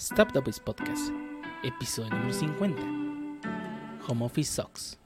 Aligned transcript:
Stop 0.00 0.32
the 0.32 0.38
Voice 0.38 0.60
Podcast, 0.60 1.10
episodio 1.64 2.10
número 2.10 2.32
50. 2.32 2.80
Home 4.06 4.24
Office 4.24 4.52
Sucks. 4.54 4.96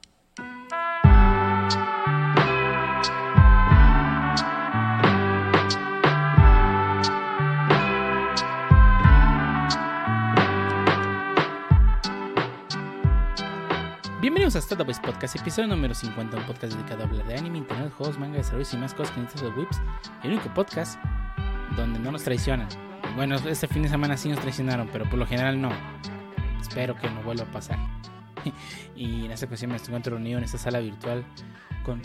Bienvenidos 14.20 14.56
a 14.56 14.76
the 14.76 14.84
Voice 14.84 15.00
Podcast, 15.00 15.36
episodio 15.36 15.68
número 15.68 15.94
50, 15.94 16.36
un 16.36 16.44
podcast 16.44 16.74
dedicado 16.74 17.04
a 17.04 17.06
hablar 17.06 17.26
de 17.26 17.38
anime, 17.38 17.56
internet, 17.56 17.90
juegos, 17.96 18.18
manga, 18.18 18.36
desarrollos 18.36 18.74
y 18.74 18.76
más 18.76 18.92
cosas 18.92 19.14
que 19.14 19.22
necesitas 19.22 19.54
de 19.54 19.58
Whips. 19.58 19.80
El 20.22 20.32
único 20.32 20.52
podcast 20.52 21.02
donde 21.76 21.98
no 21.98 22.12
nos 22.12 22.24
traicionan. 22.24 22.68
Bueno, 23.14 23.36
este 23.36 23.68
fin 23.68 23.82
de 23.82 23.88
semana 23.88 24.16
sí 24.16 24.28
nos 24.28 24.40
traicionaron, 24.40 24.88
pero 24.90 25.04
por 25.04 25.18
lo 25.18 25.26
general 25.26 25.60
no. 25.60 25.70
Espero 26.60 26.96
que 26.96 27.10
no 27.10 27.22
vuelva 27.22 27.44
a 27.44 27.50
pasar. 27.50 27.78
y 28.96 29.26
en 29.26 29.30
esta 29.30 29.46
ocasión 29.46 29.70
me 29.70 29.76
encuentro 29.76 30.16
reunido 30.16 30.38
en 30.38 30.44
esta 30.44 30.58
sala 30.58 30.80
virtual 30.80 31.24
con, 31.84 32.00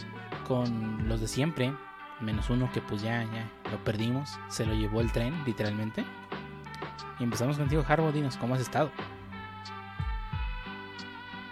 con 0.48 1.08
los 1.08 1.22
de 1.22 1.28
siempre, 1.28 1.74
menos 2.20 2.50
uno 2.50 2.70
que 2.74 2.82
pues 2.82 3.02
ya, 3.02 3.24
ya 3.24 3.50
lo 3.72 3.84
perdimos, 3.84 4.38
se 4.50 4.66
lo 4.66 4.74
llevó 4.74 5.00
el 5.02 5.12
tren, 5.12 5.34
literalmente. 5.46 6.04
Y 7.20 7.24
empezamos 7.24 7.58
contigo, 7.58 7.84
Harbo, 7.88 8.12
dinos, 8.12 8.38
¿cómo 8.38 8.56
has 8.56 8.62
estado? 8.62 8.92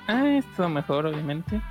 Ah, 0.08 0.24
he 0.26 0.68
mejor, 0.68 1.08
obviamente. 1.08 1.62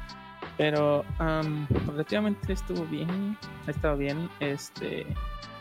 Pero 0.56 1.05
um, 1.20 1.66
relativamente 1.87 2.53
estuvo 2.53 2.84
bien. 2.87 3.37
Ha 3.66 3.70
estado 3.70 3.97
bien. 3.97 4.28
Este, 4.41 5.06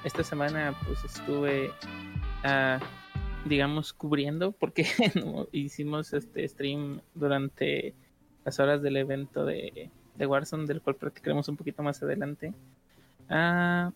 esta 0.04 0.24
semana 0.24 0.74
pues 0.86 1.04
estuve, 1.04 1.72
uh, 2.44 2.84
digamos, 3.48 3.94
cubriendo 3.94 4.52
porque 4.52 4.86
hicimos 5.52 6.14
este 6.14 6.48
stream 6.48 7.02
durante 7.14 7.94
las 8.46 8.60
horas 8.60 8.82
del 8.82 8.98
evento 8.98 9.46
de, 9.46 9.90
de 10.16 10.26
Warzone, 10.26 10.66
del 10.66 10.82
cual 10.82 10.96
practicaremos 10.96 11.48
un 11.48 11.58
poquito 11.58 11.84
más 11.84 12.02
adelante. 12.04 12.54
Uh, 13.30 13.92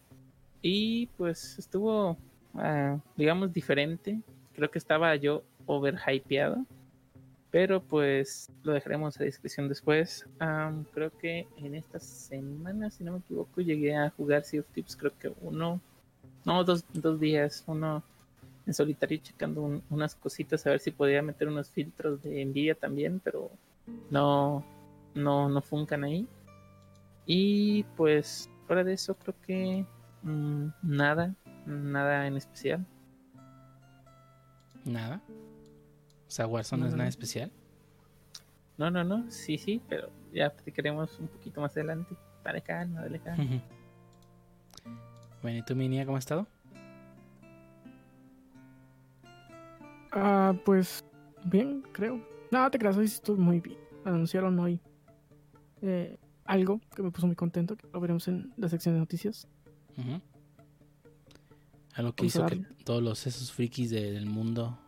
y 0.61 1.07
pues 1.17 1.59
estuvo, 1.59 2.17
uh, 2.53 2.99
digamos, 3.15 3.53
diferente. 3.53 4.19
Creo 4.55 4.71
que 4.71 4.79
estaba 4.79 5.15
yo 5.15 5.43
overhypeado 5.65 6.65
pero 7.57 7.81
pues 7.81 8.49
lo 8.63 8.73
dejaremos 8.73 9.19
a 9.19 9.23
discreción 9.23 9.67
después. 9.69 10.27
Um, 10.41 10.83
creo 10.93 11.11
que 11.17 11.47
en 11.57 11.75
esta 11.75 11.99
semana, 11.99 12.91
si 12.91 13.03
no 13.03 13.13
me 13.13 13.19
equivoco, 13.19 13.61
llegué 13.61 13.95
a 13.95 14.09
jugar 14.11 14.43
Sea 14.43 14.61
of 14.61 14.67
Tips, 14.73 14.95
creo 14.95 15.11
que 15.17 15.31
uno, 15.41 15.79
no, 16.45 16.63
dos, 16.63 16.83
dos 16.93 17.19
días, 17.19 17.63
uno 17.67 18.03
en 18.67 18.73
solitario 18.73 19.17
checando 19.19 19.61
un, 19.61 19.81
unas 19.89 20.13
cositas 20.13 20.67
a 20.67 20.71
ver 20.71 20.79
si 20.79 20.91
podía 20.91 21.21
meter 21.21 21.47
unos 21.47 21.71
filtros 21.71 22.21
de 22.21 22.41
envidia 22.41 22.75
también, 22.75 23.21
pero 23.21 23.49
no, 24.11 24.63
no, 25.15 25.49
no 25.49 25.61
funcan 25.61 26.03
ahí. 26.03 26.27
Y 27.25 27.83
pues 27.95 28.49
fuera 28.67 28.83
de 28.83 28.93
eso 28.93 29.15
creo 29.15 29.35
que 29.41 29.85
mmm, 30.21 30.67
nada, 30.83 31.33
nada 31.65 32.27
en 32.27 32.35
especial. 32.35 32.85
Nada. 34.83 35.21
O 36.27 36.31
sea, 36.31 36.45
Warzone 36.45 36.81
no 36.81 36.87
es 36.89 36.95
nada 36.95 37.09
especial. 37.09 37.51
No, 38.77 38.91
no, 38.91 39.03
no, 39.03 39.31
sí, 39.31 39.57
sí, 39.57 39.81
pero 39.87 40.09
ya 40.33 40.49
platicaremos 40.49 41.17
un 41.19 41.29
poquito 41.29 41.61
más 41.61 41.71
adelante. 41.71 42.15
Dale 42.43 42.61
calma, 42.61 43.01
dale 43.01 43.19
calma. 43.19 43.61
bueno, 45.41 45.57
¿y 45.57 45.61
tú, 45.63 45.75
Minia, 45.75 46.05
cómo 46.05 46.17
has 46.17 46.23
estado? 46.23 46.47
Ah, 50.19 50.53
pues 50.65 51.05
bien, 51.45 51.83
creo. 51.91 52.19
No, 52.51 52.69
te 52.71 52.79
creas, 52.79 52.97
hoy 52.97 53.05
estuve 53.05 53.37
muy 53.37 53.59
bien. 53.59 53.77
Anunciaron 54.03 54.57
hoy 54.57 54.79
eh, 55.81 56.17
algo 56.45 56.81
que 56.95 57.03
me 57.03 57.11
puso 57.11 57.27
muy 57.27 57.35
contento, 57.35 57.75
que 57.75 57.87
lo 57.91 57.99
veremos 57.99 58.27
en 58.27 58.51
la 58.57 58.67
sección 58.67 58.95
de 58.95 58.99
noticias. 58.99 59.47
Uh 59.97 60.01
-huh. 60.01 60.21
Algo 61.93 62.13
que 62.13 62.25
hizo 62.25 62.45
que 62.45 62.57
todos 62.83 63.03
los 63.03 63.27
esos 63.27 63.51
frikis 63.51 63.89
de, 63.91 64.11
del 64.11 64.27
mundo 64.27 64.79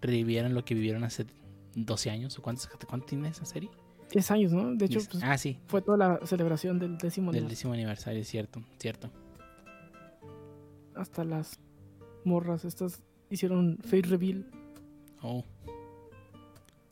revivieron 0.00 0.54
lo 0.54 0.64
que 0.64 0.74
vivieron 0.74 1.04
hace 1.04 1.26
12 1.74 2.10
años. 2.10 2.38
¿O 2.38 2.42
cuántos, 2.42 2.68
cuánto 2.88 3.06
tiene 3.06 3.28
esa 3.28 3.44
serie? 3.44 3.70
10 4.12 4.30
años, 4.30 4.52
¿no? 4.52 4.74
De 4.74 4.86
hecho, 4.86 5.00
pues, 5.10 5.22
ah, 5.22 5.36
sí. 5.36 5.58
fue 5.66 5.82
toda 5.82 5.96
la 5.96 6.26
celebración 6.26 6.78
del 6.78 6.96
décimo 6.98 7.32
Del 7.32 7.48
décimo 7.48 7.72
aniversario, 7.74 8.24
cierto, 8.24 8.62
cierto. 8.78 9.10
Hasta 10.94 11.24
las 11.24 11.60
morras 12.24 12.64
estas 12.64 13.02
hicieron 13.30 13.78
Fate 13.82 14.02
Reveal. 14.08 14.59
Oh. 15.22 15.44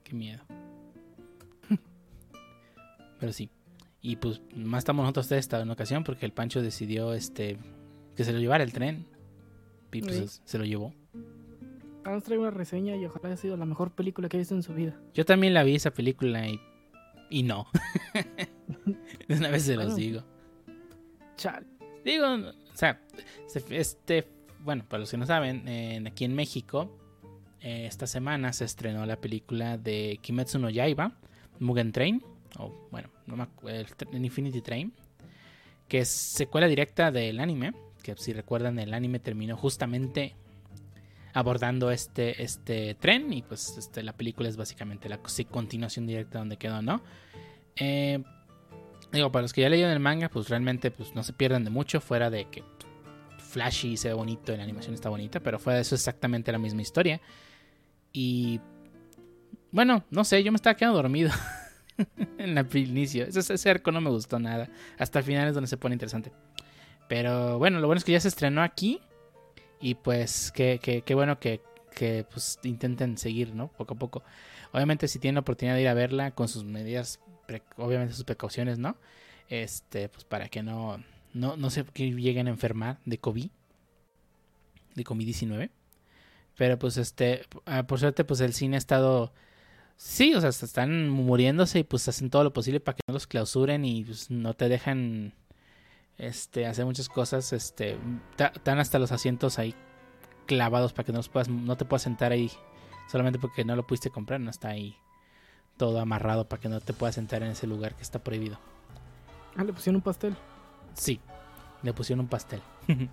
Qué 0.05 0.15
miedo. 0.15 0.43
Pero 3.21 3.33
sí. 3.33 3.50
Y 4.00 4.16
pues 4.16 4.41
más 4.55 4.78
estamos 4.78 5.03
nosotros 5.03 5.28
de 5.28 5.39
esta 5.39 5.61
en 5.61 5.71
ocasión 5.71 6.05
porque 6.05 6.25
el 6.25 6.33
Pancho 6.33 6.62
decidió 6.62 7.15
este 7.15 7.59
que 8.17 8.25
se 8.25 8.33
lo 8.33 8.38
llevara 8.38 8.65
el 8.65 8.72
tren. 8.72 9.06
Y 9.93 10.03
pues 10.03 10.33
sí. 10.33 10.41
se 10.44 10.59
lo 10.59 10.65
llevó. 10.65 10.94
Ahora 12.05 12.21
trae 12.21 12.38
una 12.38 12.50
reseña 12.50 12.97
y 12.97 13.05
ojalá 13.05 13.28
haya 13.28 13.37
sido 13.37 13.56
la 13.56 13.67
mejor 13.67 13.93
película 13.93 14.28
que 14.28 14.37
ha 14.37 14.41
visto 14.41 14.55
en 14.55 14.62
su 14.62 14.75
vida. 14.75 14.99
Yo 15.15 15.25
también 15.25 15.55
la 15.55 15.62
vi 15.62 15.75
esa 15.75 15.91
película 15.91 16.47
y, 16.49 16.61
y 17.31 17.43
no. 17.43 17.67
De 19.28 19.34
una 19.34 19.50
vez 19.50 19.65
se 19.65 19.77
los 19.77 19.97
digo. 19.97 20.22
Chal. 21.37 21.67
Digo, 22.05 22.27
o 22.27 22.77
sea, 22.77 23.00
este, 23.71 24.27
bueno, 24.61 24.84
para 24.88 25.00
los 25.00 25.11
que 25.11 25.17
no 25.17 25.27
saben, 25.27 25.69
eh, 25.69 26.03
aquí 26.06 26.25
en 26.25 26.34
México, 26.34 26.91
eh, 27.60 27.86
esta 27.86 28.06
semana 28.06 28.52
se 28.52 28.64
estrenó 28.64 29.04
la 29.06 29.16
película 29.16 29.78
de 29.78 30.19
Kimetsu 30.22 30.58
no 30.58 30.70
Yaiba, 30.70 31.12
Mugen 31.58 31.92
Train, 31.92 32.22
o 32.58 32.88
bueno, 32.91 33.08
no 33.26 33.36
me 33.36 33.42
acuerdo, 33.44 33.86
Infinity 34.12 34.60
Train, 34.60 34.92
que 35.88 36.00
es 36.00 36.08
secuela 36.08 36.69
directa 36.69 37.10
del 37.10 37.41
anime, 37.41 37.72
que 38.02 38.14
si 38.16 38.32
recuerdan 38.32 38.78
el 38.78 38.94
anime 38.94 39.19
terminó 39.19 39.56
justamente 39.56 40.34
abordando 41.34 41.91
este, 41.91 42.42
este 42.42 42.94
tren 42.94 43.32
y 43.32 43.42
pues 43.42 43.76
este, 43.78 44.02
la 44.02 44.12
película 44.12 44.48
es 44.48 44.56
básicamente 44.56 45.08
la 45.08 45.20
continuación 45.50 46.06
directa 46.06 46.38
donde 46.38 46.56
quedó, 46.56 46.82
¿no? 46.82 47.02
Eh, 47.76 48.22
digo, 49.12 49.30
para 49.30 49.42
los 49.42 49.52
que 49.52 49.62
ya 49.62 49.69
leyeron 49.69 49.92
el 49.92 50.00
manga, 50.00 50.28
pues 50.28 50.48
realmente 50.48 50.90
pues, 50.90 51.14
no 51.14 51.22
se 51.22 51.32
pierdan 51.32 51.64
de 51.64 51.70
mucho, 51.70 52.00
fuera 52.00 52.30
de 52.30 52.46
que 52.46 52.64
flashy 53.38 53.96
se 53.96 54.08
ve 54.08 54.14
bonito, 54.14 54.56
la 54.56 54.62
animación 54.62 54.94
está 54.94 55.08
bonita, 55.08 55.40
pero 55.40 55.58
fuera 55.58 55.76
de 55.76 55.82
eso 55.82 55.94
es 55.94 56.02
exactamente 56.02 56.52
la 56.52 56.58
misma 56.58 56.82
historia. 56.82 57.20
Y 58.12 58.60
bueno, 59.70 60.04
no 60.10 60.24
sé, 60.24 60.42
yo 60.42 60.52
me 60.52 60.56
estaba 60.56 60.76
quedando 60.76 60.96
dormido 60.96 61.30
en 62.38 62.56
el 62.56 62.76
inicio. 62.76 63.24
Ese, 63.24 63.54
ese 63.54 63.70
arco 63.70 63.92
no 63.92 64.00
me 64.00 64.10
gustó 64.10 64.38
nada. 64.38 64.69
Hasta 64.98 65.19
el 65.19 65.24
final 65.24 65.48
es 65.48 65.54
donde 65.54 65.69
se 65.69 65.76
pone 65.76 65.94
interesante. 65.94 66.32
Pero 67.08 67.58
bueno, 67.58 67.80
lo 67.80 67.86
bueno 67.86 67.98
es 67.98 68.04
que 68.04 68.12
ya 68.12 68.20
se 68.20 68.28
estrenó 68.28 68.62
aquí. 68.62 69.00
Y 69.80 69.94
pues 69.94 70.52
qué, 70.52 70.80
qué, 70.82 71.02
qué 71.02 71.14
bueno 71.14 71.38
que, 71.38 71.62
que 71.94 72.24
pues, 72.30 72.58
intenten 72.62 73.16
seguir, 73.19 73.54
¿no? 73.54 73.69
Poco 73.69 73.94
a 73.94 73.98
poco. 73.98 74.22
Obviamente 74.72 75.08
si 75.08 75.19
tienen 75.19 75.36
la 75.36 75.40
oportunidad 75.40 75.75
de 75.76 75.82
ir 75.82 75.88
a 75.88 75.94
verla 75.94 76.32
con 76.32 76.48
sus 76.48 76.64
medidas, 76.64 77.20
obviamente 77.76 78.14
sus 78.14 78.25
precauciones, 78.25 78.78
¿no? 78.78 78.96
Este, 79.48 80.08
pues 80.08 80.25
para 80.25 80.48
que 80.48 80.62
no, 80.62 81.02
no, 81.32 81.56
no 81.56 81.70
se 81.70 81.84
lleguen 81.94 82.48
a 82.48 82.50
enfermar 82.50 82.98
de 83.04 83.19
COVID. 83.19 83.50
De 84.94 85.04
COVID-19. 85.04 85.70
Pero 86.58 86.76
pues 86.76 86.96
este, 86.96 87.46
por 87.86 88.00
suerte 88.00 88.24
pues 88.24 88.41
el 88.41 88.52
cine 88.52 88.76
ha 88.76 88.78
estado... 88.78 89.32
Sí, 89.96 90.34
o 90.34 90.41
sea, 90.41 90.50
están 90.50 91.08
muriéndose 91.08 91.80
y 91.80 91.84
pues 91.84 92.06
hacen 92.08 92.30
todo 92.30 92.44
lo 92.44 92.52
posible 92.52 92.80
para 92.80 92.96
que 92.96 93.02
no 93.08 93.14
los 93.14 93.26
clausuren 93.26 93.84
y 93.84 94.04
pues 94.04 94.30
no 94.30 94.54
te 94.54 94.69
dejan 94.69 95.34
este, 96.19 96.66
hacer 96.66 96.84
muchas 96.84 97.08
cosas, 97.08 97.52
este, 97.52 97.96
están 98.38 98.78
hasta 98.78 98.99
los 98.99 99.10
asientos 99.10 99.58
ahí 99.58 99.75
clavados 100.46 100.93
para 100.93 101.05
que 101.05 101.12
no 101.12 101.19
los 101.19 101.28
puedas, 101.28 101.49
no 101.49 101.76
te 101.76 101.84
puedas 101.84 102.02
sentar 102.02 102.32
ahí 102.32 102.50
solamente 103.11 103.38
porque 103.38 103.64
no 103.64 103.75
lo 103.75 103.87
pudiste 103.87 104.11
comprar, 104.11 104.40
no 104.40 104.50
está 104.50 104.69
ahí 104.69 104.96
todo 105.76 106.00
amarrado 106.00 106.49
para 106.49 106.61
que 106.61 106.69
no 106.69 106.81
te 106.81 106.93
puedas 106.93 107.14
sentar 107.14 107.43
en 107.43 107.50
ese 107.50 107.66
lugar 107.66 107.94
que 107.94 108.02
está 108.02 108.19
prohibido. 108.19 108.58
Ah, 109.56 109.64
le 109.64 109.72
pusieron 109.72 109.96
un 109.96 110.02
pastel. 110.02 110.37
Sí, 110.94 111.20
le 111.82 111.93
pusieron 111.93 112.20
un 112.20 112.28
pastel. 112.28 112.61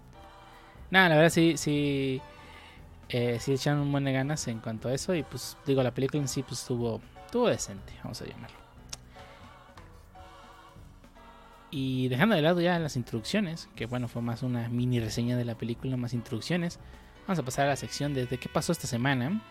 Nada, 0.91 1.09
la 1.09 1.15
verdad 1.15 1.30
sí, 1.30 1.57
sí, 1.57 2.21
eh, 3.10 3.38
sí 3.40 3.54
echaron 3.54 3.81
un 3.81 3.92
buen 3.92 4.04
de 4.04 4.13
ganas 4.13 4.48
en 4.48 4.60
cuanto 4.60 4.90
a 4.90 4.94
eso 4.94 5.13
y 5.13 5.24
pues 5.24 5.57
digo, 5.66 5.84
la 5.84 5.94
película 5.94 6.22
en 6.22 6.28
sí 6.28 6.44
pues 6.44 6.62
estuvo, 6.62 7.02
estuvo 7.25 7.48
decente, 7.48 7.94
vamos 8.04 8.22
a 8.22 8.25
llamarlo. 8.25 8.57
Y 11.72 12.07
dejando 12.07 12.36
de 12.36 12.42
lado 12.42 12.62
ya 12.62 12.80
las 12.80 12.96
introducciones, 12.96 13.69
que 13.75 13.86
bueno, 13.86 14.07
fue 14.07 14.22
más 14.22 14.44
una 14.44 14.69
mini 14.69 15.00
reseña 15.00 15.36
de 15.36 15.46
la 15.46 15.56
película, 15.56 15.98
más 15.98 16.13
introducciones, 16.13 16.80
vamos 17.28 17.40
a 17.40 17.44
pasar 17.44 17.66
a 17.66 17.69
la 17.69 17.75
sección 17.75 18.13
de, 18.13 18.25
de 18.25 18.38
qué 18.38 18.50
pasó 18.50 18.72
esta 18.72 18.88
semana. 18.88 19.42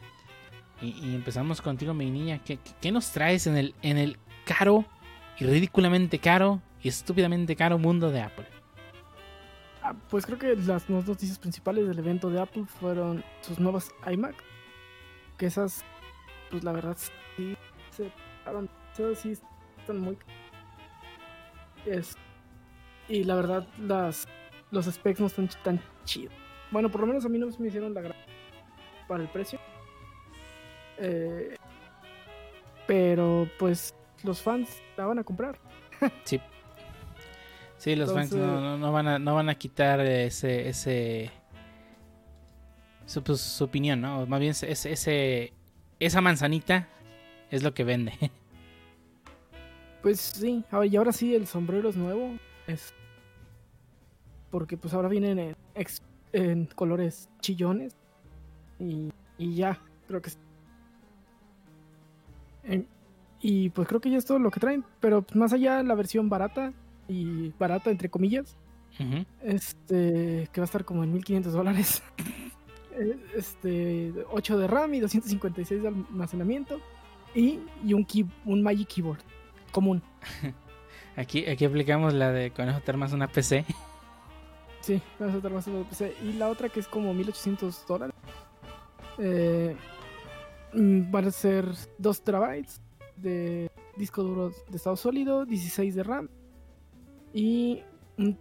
Y, 0.81 0.87
y, 1.07 1.15
empezamos 1.15 1.61
contigo, 1.61 1.95
mi 1.95 2.11
niña. 2.11 2.41
¿Qué, 2.45 2.59
qué 2.81 2.91
nos 2.91 3.11
traes 3.13 3.47
en 3.47 3.57
el, 3.57 3.75
en 3.83 3.99
el 3.99 4.19
caro 4.45 4.85
y 5.39 5.45
ridículamente 5.45 6.19
caro 6.19 6.61
y 6.83 6.89
estúpidamente 6.89 7.57
caro 7.57 7.79
mundo 7.79 8.11
de 8.11 8.23
Apple? 8.23 8.54
Pues 10.09 10.25
creo 10.25 10.39
que 10.39 10.57
las 10.57 10.89
noticias 10.89 11.39
principales 11.39 11.87
del 11.87 11.99
evento 11.99 12.31
de 12.31 12.41
Apple 12.41 12.65
fueron 12.65 13.23
sus 13.43 13.59
nuevas 13.59 13.95
iMac. 14.11 14.35
que 15.37 15.47
esas, 15.47 15.85
pues 16.51 16.65
la 16.65 16.73
verdad, 16.73 16.97
sí 17.37 17.57
se 17.91 18.11
pasaron. 18.39 18.71
Esas 18.93 19.19
sí 19.19 19.33
están 19.79 19.99
muy. 19.99 20.17
Es, 21.85 22.17
y 23.09 23.25
la 23.25 23.35
verdad, 23.35 23.69
las, 23.79 24.27
los 24.71 24.87
specs 24.87 25.21
no 25.21 25.27
están 25.27 25.49
tan 25.63 25.81
chidos. 26.05 26.33
Bueno, 26.71 26.91
por 26.91 27.03
lo 27.03 27.07
menos 27.07 27.25
a 27.27 27.29
mí 27.29 27.39
no 27.39 27.49
me 27.59 27.69
hicieron 27.69 27.93
la 27.93 28.01
gran 28.01 28.17
para 29.07 29.23
el 29.23 29.29
precio. 29.29 29.59
Eh, 30.99 31.57
pero 32.87 33.49
pues 33.59 33.95
los 34.23 34.41
fans 34.41 34.81
la 34.97 35.07
van 35.07 35.19
a 35.19 35.25
comprar. 35.25 35.59
Sí. 36.25 36.41
Sí, 37.85 37.97
los 37.97 38.11
fans 38.15 38.33
no, 38.33 38.39
Entonces- 38.39 38.63
no- 38.63 38.79
no 38.79 38.93
van 38.93 39.09
a, 39.09 39.19
no 39.19 39.35
van 39.35 39.51
a 39.51 39.55
quitar 39.57 40.01
ese, 40.01 40.71
ese 40.71 41.31
su, 43.05 43.23
pues, 43.23 43.43
su 43.43 43.65
opinión, 43.65 44.01
¿no? 44.01 44.25
Más 44.25 44.41
bien 44.41 44.53
ese, 44.53 44.71
ese, 44.91 45.53
esa 46.01 46.23
manzanita 46.23 46.89
es 47.51 47.63
lo 47.63 47.75
que 47.75 47.85
vende. 47.85 48.13
Pues 50.03 50.21
sí, 50.21 50.63
y 50.91 50.97
ahora 50.97 51.13
sí 51.13 51.35
el 51.35 51.47
sombrero 51.47 51.89
es 51.89 51.97
nuevo. 51.97 52.39
Es 52.67 52.93
porque 54.51 54.77
pues 54.77 54.93
ahora 54.93 55.09
vienen 55.09 55.57
en, 56.35 56.67
colores 56.75 57.29
chillones. 57.41 57.97
Y, 58.79 59.11
y 59.39 59.55
ya, 59.57 59.79
creo 60.07 60.21
que 60.21 60.31
en- 62.65 62.87
y 63.41 63.71
pues 63.71 63.89
creo 63.89 64.01
que 64.01 64.11
ya 64.11 64.19
es 64.19 64.27
todo 64.27 64.39
lo 64.39 64.51
que 64.51 64.61
traen. 64.61 64.85
Pero 65.01 65.23
pues, 65.23 65.37
más 65.37 65.53
allá 65.55 65.83
la 65.83 65.95
versión 65.95 66.29
barata, 66.29 66.75
y 67.09 67.51
barata 67.59 67.91
entre 67.91 68.09
comillas, 68.09 68.57
este 69.43 70.49
que 70.53 70.61
va 70.61 70.65
a 70.65 70.67
estar 70.67 70.85
como 70.85 71.05
en 71.05 71.13
1500 71.13 71.53
dólares. 71.53 72.03
Este, 73.37 74.13
8 74.31 74.57
de 74.57 74.69
RAM 74.69 74.95
y 74.95 75.01
256 75.01 75.83
de 75.83 75.89
almacenamiento. 75.89 76.79
Y, 77.35 77.59
y 77.85 77.93
un, 77.93 78.05
key- 78.05 78.31
un 78.45 78.63
Magic 78.63 78.87
Keyboard 78.87 79.19
común. 79.73 80.01
Aquí, 81.17 81.45
aquí 81.47 81.65
aplicamos 81.65 82.15
la 82.15 82.31
de 82.31 82.53
con 82.53 82.69
eso 82.69 82.81
te 82.81 82.91
armas 82.93 83.13
una 83.13 83.27
PC. 83.27 83.65
Sí, 84.81 85.03
vamos 85.19 85.35
a 85.35 85.37
estar 85.39 85.53
más 85.53 85.67
o 85.67 85.71
menos, 85.73 85.87
pues, 85.89 86.13
Y 86.23 86.35
la 86.35 86.49
otra 86.49 86.69
que 86.69 86.79
es 86.79 86.87
como 86.87 87.13
1800 87.15 87.85
dólares. 87.87 88.15
Eh, 89.19 89.77
mm, 90.73 91.11
van 91.11 91.25
a 91.27 91.31
ser 91.33 91.67
2 91.99 92.23
terabytes 92.23 92.81
de 93.17 93.71
disco 93.97 94.23
duro 94.23 94.51
de 94.69 94.77
estado 94.77 94.97
sólido, 94.97 95.45
16 95.45 95.95
de 95.97 96.03
RAM. 96.05 96.29
Y 97.35 97.83
un 98.17 98.39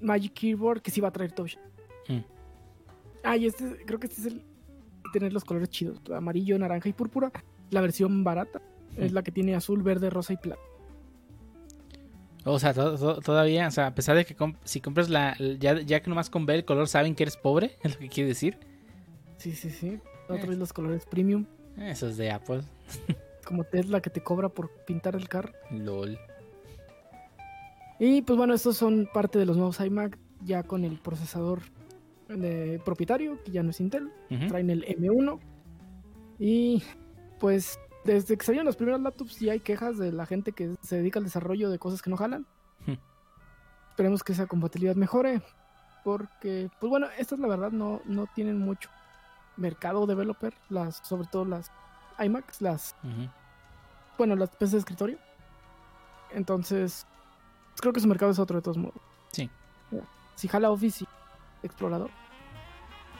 Magic 0.00 0.32
Keyboard 0.32 0.80
que 0.80 0.90
sí 0.90 1.00
va 1.02 1.08
a 1.08 1.12
traer 1.12 1.32
touch. 1.32 1.56
Mm. 2.08 2.20
Ah, 3.24 3.36
y 3.36 3.46
este, 3.46 3.76
creo 3.84 3.98
que 3.98 4.06
este 4.06 4.20
es 4.20 4.26
el 4.28 4.42
tener 5.12 5.32
los 5.32 5.44
colores 5.44 5.68
chidos: 5.68 6.00
amarillo, 6.14 6.58
naranja 6.58 6.88
y 6.88 6.92
púrpura. 6.94 7.30
La 7.70 7.80
versión 7.80 8.22
barata 8.24 8.62
es 8.96 9.10
Mm. 9.12 9.14
la 9.16 9.22
que 9.22 9.32
tiene 9.32 9.54
azul, 9.56 9.82
verde, 9.82 10.08
rosa 10.10 10.32
y 10.32 10.36
plata. 10.36 10.60
O 12.44 12.60
sea, 12.60 12.72
to- 12.72 12.96
to- 12.96 13.20
todavía, 13.20 13.66
o 13.66 13.70
sea, 13.72 13.88
a 13.88 13.94
pesar 13.94 14.16
de 14.16 14.24
que 14.24 14.36
comp- 14.36 14.56
si 14.62 14.80
compras 14.80 15.08
la, 15.10 15.36
ya, 15.58 15.80
ya 15.80 16.00
que 16.00 16.08
nomás 16.08 16.30
con 16.30 16.46
ver 16.46 16.56
el 16.56 16.64
color 16.64 16.86
saben 16.86 17.16
que 17.16 17.24
eres 17.24 17.36
pobre, 17.36 17.76
es 17.82 17.94
lo 17.94 17.98
que 18.00 18.08
quiere 18.08 18.28
decir. 18.28 18.58
Sí, 19.38 19.52
sí, 19.52 19.70
sí. 19.70 19.98
Va 20.30 20.36
a 20.36 20.38
Eh. 20.38 20.42
traer 20.42 20.56
los 20.58 20.72
colores 20.72 21.04
premium. 21.06 21.46
Eso 21.76 22.06
es 22.08 22.16
de 22.16 22.30
Apple. 22.30 22.60
Como 23.44 23.64
Tesla 23.64 24.00
que 24.00 24.10
te 24.10 24.22
cobra 24.22 24.48
por 24.48 24.70
pintar 24.86 25.16
el 25.16 25.28
carro. 25.28 25.52
LOL. 25.72 26.16
Y 27.98 28.22
pues 28.22 28.36
bueno, 28.36 28.54
estos 28.54 28.76
son 28.76 29.08
parte 29.12 29.38
de 29.38 29.46
los 29.46 29.56
nuevos 29.56 29.80
iMac 29.80 30.18
ya 30.44 30.62
con 30.62 30.84
el 30.84 30.98
procesador 30.98 31.60
propietario, 32.84 33.42
que 33.44 33.52
ya 33.52 33.62
no 33.62 33.70
es 33.70 33.80
Intel. 33.80 34.10
Traen 34.48 34.70
el 34.70 34.84
M1. 34.84 35.40
Y 36.38 36.82
pues 37.38 37.78
desde 38.04 38.36
que 38.36 38.44
salieron 38.44 38.66
las 38.66 38.76
primeras 38.76 39.00
laptops 39.00 39.40
ya 39.40 39.52
hay 39.52 39.60
quejas 39.60 39.98
de 39.98 40.12
la 40.12 40.26
gente 40.26 40.52
que 40.52 40.74
se 40.82 40.96
dedica 40.96 41.18
al 41.18 41.24
desarrollo 41.24 41.70
de 41.70 41.78
cosas 41.78 42.02
que 42.02 42.10
no 42.10 42.16
jalan. 42.16 42.46
Esperemos 43.90 44.22
que 44.22 44.32
esa 44.32 44.46
compatibilidad 44.46 44.94
mejore. 44.94 45.40
Porque, 46.04 46.70
pues 46.78 46.90
bueno, 46.90 47.08
estas 47.18 47.38
la 47.40 47.48
verdad 47.48 47.72
no, 47.72 48.00
no 48.04 48.26
tienen 48.32 48.58
mucho 48.58 48.90
mercado 49.56 50.06
developer, 50.06 50.54
las, 50.68 50.98
sobre 50.98 51.26
todo 51.26 51.44
las 51.44 51.72
iMacs, 52.18 52.60
las 52.60 52.94
bueno, 54.16 54.36
las 54.36 54.50
PCs 54.50 54.72
de 54.72 54.78
escritorio. 54.78 55.18
Entonces, 56.30 57.06
creo 57.80 57.92
que 57.92 58.00
su 58.00 58.08
mercado 58.08 58.30
es 58.32 58.38
otro 58.38 58.56
de 58.56 58.62
todos 58.62 58.76
modos. 58.78 59.00
Sí. 59.32 59.50
Si 60.34 60.48
jala 60.48 60.70
Office 60.70 61.04
y 61.04 61.66
Explorador, 61.66 62.10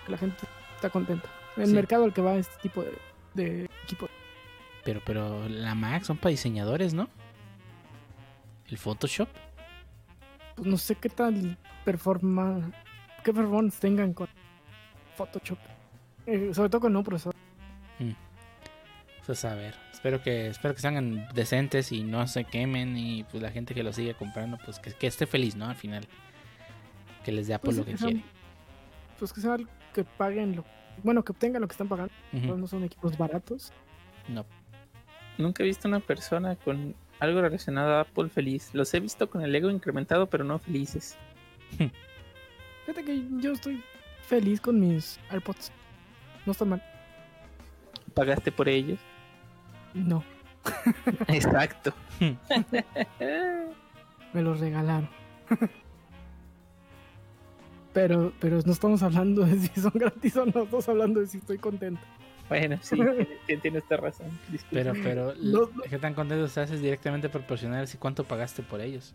que 0.05 0.13
la 0.13 0.19
gente 0.19 0.37
está 0.75 0.91
contenta. 0.91 1.29
El 1.57 1.67
Sí. 1.69 1.73
mercado 1.75 2.05
al 2.05 2.13
que 2.13 2.21
va 2.23 2.35
este 2.37 2.55
tipo 2.61 2.83
de, 2.83 2.93
de 3.35 3.65
equipo. 3.85 4.09
Pero, 4.85 5.01
pero 5.05 5.49
la 5.49 5.75
Mac 5.75 6.03
son 6.05 6.17
para 6.19 6.31
diseñadores, 6.31 6.93
¿no? 6.95 7.09
El 8.69 8.79
Photoshop. 8.79 9.29
Pues 10.57 10.67
no 10.67 10.77
sé 10.77 10.95
qué 10.97 11.09
tal 11.09 11.57
performa, 11.85 12.71
qué 13.25 13.33
performance 13.33 13.79
tengan 13.81 14.13
con 14.13 14.29
Photoshop. 15.17 15.59
Eh, 16.27 16.53
sobre 16.53 16.69
todo 16.69 16.83
con 16.83 16.93
no 16.93 17.03
procesador. 17.03 17.35
Pues 19.27 19.45
a 19.45 19.55
ver, 19.57 19.75
espero 19.93 20.23
que 20.23 20.47
espero 20.49 20.75
que 20.75 20.81
salgan 20.81 21.27
decentes 21.35 21.91
y 21.91 22.05
no 22.05 22.27
se 22.29 22.45
quemen 22.45 22.97
y 22.97 23.25
pues 23.25 23.43
la 23.43 23.51
gente 23.51 23.75
que 23.75 23.83
lo 23.83 23.93
siga 23.93 24.15
comprando 24.15 24.57
pues 24.65 24.79
que, 24.79 24.93
que 24.93 25.09
esté 25.09 25.27
feliz, 25.27 25.57
¿no? 25.57 25.67
Al 25.69 25.75
final. 25.77 26.07
Que 27.25 27.33
les 27.33 27.49
dé 27.49 27.55
Apple 27.55 27.67
Pues, 27.75 27.77
lo 27.79 27.85
que 27.85 27.97
sean- 27.99 28.11
quiere. 28.13 28.25
Pues 29.19 29.33
que 29.33 29.41
sean 29.41 29.69
que 29.93 30.05
paguen 30.05 30.55
lo, 30.57 30.65
bueno, 31.03 31.25
que 31.25 31.33
obtengan 31.33 31.61
lo 31.61 31.67
que 31.67 31.73
están 31.73 31.89
pagando. 31.89 32.13
Pues 32.31 32.45
no 32.57 32.67
son 32.69 32.85
equipos 32.85 33.19
baratos. 33.19 33.73
No. 34.29 34.47
Nunca 35.39 35.63
he 35.65 35.67
visto 35.67 35.89
una 35.89 35.99
persona 36.01 36.55
con 36.55 36.95
algo 37.19 37.41
relacionado 37.41 37.97
a 37.97 38.01
Apple 38.03 38.29
feliz. 38.29 38.71
Los 38.75 38.95
he 38.95 39.01
visto 39.01 39.29
con 39.29 39.43
el 39.43 39.53
ego 39.57 39.71
incrementado, 39.71 40.29
pero 40.29 40.45
no 40.45 40.59
felices. 40.61 41.17
Fíjate 42.87 43.05
que 43.05 43.25
yo 43.39 43.53
estoy 43.53 43.83
feliz 44.23 44.61
con 44.61 44.79
mis 44.79 45.19
AirPods. 45.31 45.73
No 46.45 46.53
están 46.53 46.69
mal. 46.69 46.83
¿Pagaste 48.15 48.53
por 48.53 48.69
ellos? 48.69 49.01
No, 49.97 50.23
Exacto. 51.29 51.93
me 54.33 54.43
los 54.43 54.61
regalaron. 54.61 55.09
pero, 57.93 58.33
pero 58.41 58.61
no 58.65 58.73
estamos 58.73 59.03
hablando 59.03 59.45
de 59.45 59.59
si 59.59 59.81
son 59.81 59.93
gratis 59.95 60.37
o 60.37 60.47
no, 60.47 60.63
estamos 60.65 60.89
hablando 60.89 61.21
de 61.21 61.27
si 61.27 61.39
estoy 61.39 61.59
contento. 61.59 62.01
Bueno, 62.49 62.79
sí, 62.81 62.97
tiene- 63.61 63.79
esta 63.79 63.97
razón. 63.97 64.27
Disculpa. 64.51 64.85
Pero, 64.85 64.93
pero, 65.03 65.35
No, 65.43 65.61
no. 65.75 65.83
¿qué 65.89 65.99
tan 65.99 66.15
contento 66.15 66.45
estás? 66.45 66.71
Es 66.71 66.81
directamente 66.81 67.29
proporcional 67.29 67.83
así 67.85 67.99
cuánto 67.99 68.23
pagaste 68.25 68.63
por 68.63 68.81
ellos. 68.81 69.15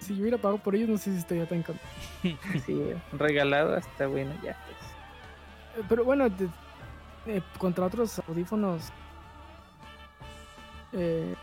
Si 0.00 0.16
yo 0.16 0.22
hubiera 0.22 0.38
pagado 0.38 0.58
por 0.62 0.74
ellos, 0.74 0.88
no 0.88 0.98
sé 0.98 1.12
si 1.12 1.18
estaría 1.18 1.46
tan 1.46 1.62
contento. 1.62 1.88
Sí, 2.66 2.80
regalado 3.12 3.76
hasta 3.76 4.06
bueno, 4.08 4.32
ya 4.42 4.56
pues. 4.64 4.78
Eh, 5.78 5.86
Pero 5.88 6.04
bueno, 6.04 6.28
de- 6.30 6.48
eh, 7.26 7.42
contra 7.58 7.84
otros 7.86 8.20
audífonos 8.26 8.90
eh, 10.92 11.34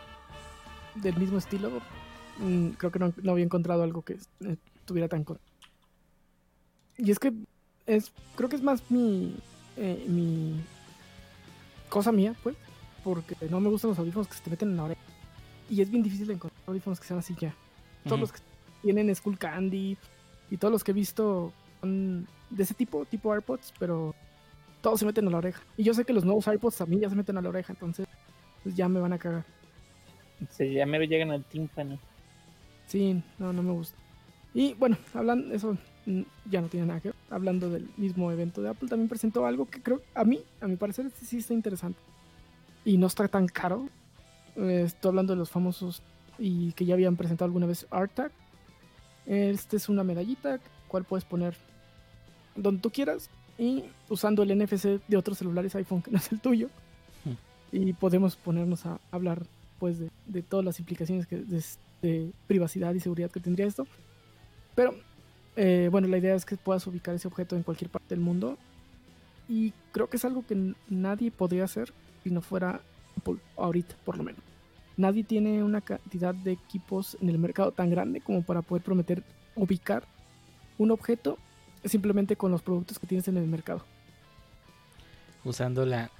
del 0.94 1.16
mismo 1.16 1.38
estilo, 1.38 1.70
mm, 2.38 2.70
creo 2.70 2.90
que 2.90 2.98
no, 2.98 3.12
no 3.22 3.32
había 3.32 3.44
encontrado 3.44 3.82
algo 3.82 4.02
que 4.02 4.14
eh, 4.14 4.56
estuviera 4.76 5.08
tan 5.08 5.24
con. 5.24 5.38
Y 6.96 7.10
es 7.10 7.18
que 7.18 7.32
es, 7.86 8.12
creo 8.36 8.48
que 8.48 8.56
es 8.56 8.62
más 8.62 8.82
mi, 8.90 9.36
eh, 9.76 10.04
mi 10.08 10.60
cosa 11.88 12.12
mía, 12.12 12.34
pues, 12.42 12.56
porque 13.04 13.36
no 13.48 13.60
me 13.60 13.68
gustan 13.68 13.90
los 13.90 13.98
audífonos 13.98 14.28
que 14.28 14.34
se 14.34 14.42
te 14.42 14.50
meten 14.50 14.70
en 14.70 14.76
la 14.76 14.84
oreja. 14.84 15.00
Y 15.70 15.80
es 15.82 15.90
bien 15.90 16.02
difícil 16.02 16.30
encontrar 16.30 16.60
audífonos 16.66 16.98
que 17.00 17.06
sean 17.06 17.20
así 17.20 17.34
ya. 17.38 17.54
Todos 18.04 18.14
Ujú. 18.14 18.20
los 18.20 18.32
que 18.32 18.40
tienen 18.82 19.14
Skull 19.14 19.38
Candy 19.38 19.96
y 20.50 20.56
todos 20.56 20.72
los 20.72 20.84
que 20.84 20.92
he 20.92 20.94
visto 20.94 21.52
son 21.80 22.26
de 22.50 22.62
ese 22.62 22.74
tipo, 22.74 23.04
tipo 23.04 23.32
AirPods, 23.32 23.72
pero 23.78 24.14
todos 24.80 25.00
se 25.00 25.06
meten 25.06 25.26
a 25.28 25.30
la 25.30 25.38
oreja. 25.38 25.62
Y 25.76 25.82
yo 25.84 25.94
sé 25.94 26.04
que 26.04 26.12
los 26.12 26.24
nuevos 26.24 26.48
AirPods 26.48 26.76
también 26.76 27.02
ya 27.02 27.10
se 27.10 27.16
meten 27.16 27.36
a 27.36 27.42
la 27.42 27.48
oreja, 27.48 27.72
entonces 27.72 28.06
pues 28.62 28.74
ya 28.74 28.88
me 28.88 29.00
van 29.00 29.12
a 29.12 29.18
cagar. 29.18 29.44
Se 30.50 30.72
ya 30.72 30.86
mero 30.86 31.04
llegan 31.04 31.30
al 31.30 31.44
tímpano. 31.44 31.98
Sí, 32.86 33.22
no, 33.38 33.52
no 33.52 33.62
me 33.62 33.72
gusta. 33.72 33.96
Y 34.54 34.74
bueno, 34.74 34.96
hablando, 35.14 35.54
eso 35.54 35.76
ya 36.46 36.60
no 36.60 36.68
tiene 36.68 36.86
nada 36.86 37.00
que 37.00 37.08
ver. 37.08 37.16
Hablando 37.30 37.68
del 37.70 37.88
mismo 37.96 38.32
evento 38.32 38.62
de 38.62 38.70
Apple, 38.70 38.88
también 38.88 39.08
presentó 39.08 39.46
algo 39.46 39.68
que 39.68 39.82
creo, 39.82 40.00
a 40.14 40.24
mí, 40.24 40.40
a 40.60 40.66
mi 40.66 40.76
parecer, 40.76 41.06
este 41.06 41.26
sí 41.26 41.38
está 41.38 41.54
interesante. 41.54 42.00
Y 42.84 42.96
no 42.96 43.06
está 43.06 43.28
tan 43.28 43.46
caro. 43.46 43.88
Eh, 44.56 44.82
estoy 44.86 45.10
hablando 45.10 45.34
de 45.34 45.38
los 45.38 45.50
famosos 45.50 46.02
y 46.38 46.72
que 46.72 46.84
ya 46.84 46.94
habían 46.94 47.16
presentado 47.16 47.46
alguna 47.46 47.66
vez 47.66 47.86
AirTag. 47.90 48.32
Este 49.26 49.76
es 49.76 49.88
una 49.88 50.04
medallita, 50.04 50.58
cual 50.86 51.04
puedes 51.04 51.24
poner 51.24 51.54
donde 52.56 52.80
tú 52.80 52.90
quieras 52.90 53.28
y 53.58 53.84
usando 54.08 54.42
el 54.42 54.56
NFC 54.56 55.00
de 55.06 55.16
otros 55.16 55.38
celulares 55.38 55.74
iPhone 55.74 56.02
que 56.02 56.10
no 56.10 56.18
es 56.18 56.32
el 56.32 56.40
tuyo. 56.40 56.70
Y 57.72 57.92
podemos 57.92 58.36
ponernos 58.36 58.86
a 58.86 58.98
hablar 59.10 59.42
pues 59.78 59.98
de, 59.98 60.42
todas 60.42 60.64
las 60.64 60.78
implicaciones 60.80 61.26
que, 61.26 61.36
de, 61.36 62.32
privacidad 62.46 62.94
y 62.94 63.00
seguridad 63.00 63.30
que 63.30 63.40
tendría 63.40 63.66
esto. 63.66 63.86
Pero 64.74 64.94
eh, 65.56 65.88
bueno, 65.90 66.08
la 66.08 66.18
idea 66.18 66.34
es 66.34 66.44
que 66.44 66.56
puedas 66.56 66.86
ubicar 66.86 67.14
ese 67.14 67.28
objeto 67.28 67.56
en 67.56 67.64
cualquier 67.64 67.90
parte 67.90 68.14
del 68.14 68.20
mundo 68.20 68.56
Y 69.48 69.72
creo 69.90 70.08
que 70.08 70.16
es 70.16 70.24
algo 70.24 70.46
que 70.46 70.74
nadie 70.88 71.30
podría 71.30 71.64
hacer 71.64 71.92
si 72.22 72.30
no 72.30 72.42
fuera 72.42 72.80
Apple, 73.16 73.38
ahorita 73.56 73.96
por 74.04 74.16
lo 74.16 74.22
menos. 74.22 74.40
Nadie 74.96 75.24
tiene 75.24 75.62
una 75.62 75.80
cantidad 75.80 76.34
de 76.34 76.52
equipos 76.52 77.16
en 77.20 77.28
el 77.28 77.38
mercado 77.38 77.72
tan 77.72 77.90
grande 77.90 78.20
como 78.20 78.42
para 78.42 78.62
poder 78.62 78.82
prometer 78.82 79.22
ubicar 79.54 80.04
un 80.76 80.90
objeto 80.90 81.38
simplemente 81.84 82.36
con 82.36 82.50
los 82.50 82.62
productos 82.62 82.98
que 82.98 83.06
tienes 83.06 83.28
en 83.28 83.36
el 83.36 83.46
mercado. 83.46 83.84
Usando 85.44 85.86
la, 85.86 86.10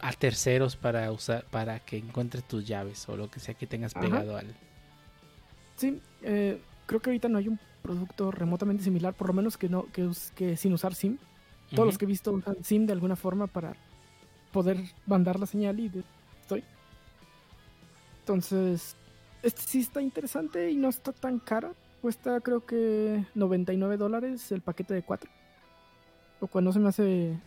a, 0.00 0.12
terceros 0.12 0.76
para 0.76 1.10
usar 1.10 1.44
para 1.50 1.80
que 1.80 1.98
encuentres 1.98 2.44
tus 2.44 2.66
llaves 2.66 3.08
o 3.08 3.16
lo 3.16 3.30
que 3.30 3.40
sea 3.40 3.54
que 3.54 3.66
tengas 3.66 3.94
Ajá. 3.96 4.04
pegado 4.04 4.36
al. 4.36 4.54
Sí, 5.76 6.00
eh, 6.22 6.60
creo 6.86 7.00
que 7.00 7.10
ahorita 7.10 7.28
no 7.28 7.38
hay 7.38 7.48
un 7.48 7.58
producto 7.82 8.30
remotamente 8.30 8.84
similar, 8.84 9.14
por 9.14 9.26
lo 9.26 9.32
menos 9.32 9.56
que 9.56 9.68
no 9.68 9.86
que, 9.92 10.56
sin 10.56 10.72
usar 10.72 10.94
SIM. 10.94 11.18
Todos 11.74 11.86
los 11.86 11.98
que 11.98 12.04
he 12.04 12.08
visto 12.08 12.32
usan 12.32 12.62
SIM 12.62 12.86
de 12.86 12.92
alguna 12.92 13.16
forma 13.16 13.46
para 13.46 13.74
poder 14.52 14.78
mandar 15.06 15.40
la 15.40 15.46
señal 15.46 15.80
y 15.80 15.88
de- 15.88 16.04
estoy. 16.42 16.62
Entonces, 18.20 18.94
este 19.42 19.62
sí 19.62 19.80
está 19.80 20.00
interesante 20.02 20.70
y 20.70 20.76
no 20.76 20.88
está 20.88 21.12
tan 21.12 21.38
caro. 21.38 21.74
Cuesta 22.02 22.40
creo 22.40 22.64
que 22.66 23.24
99 23.34 23.96
dólares 23.96 24.52
el 24.52 24.60
paquete 24.60 24.94
de 24.94 25.02
4. 25.02 25.30
Lo 26.40 26.46
cual 26.48 26.64
no 26.64 26.72
se 26.72 26.78
me 26.78 26.88
hace 26.88 27.38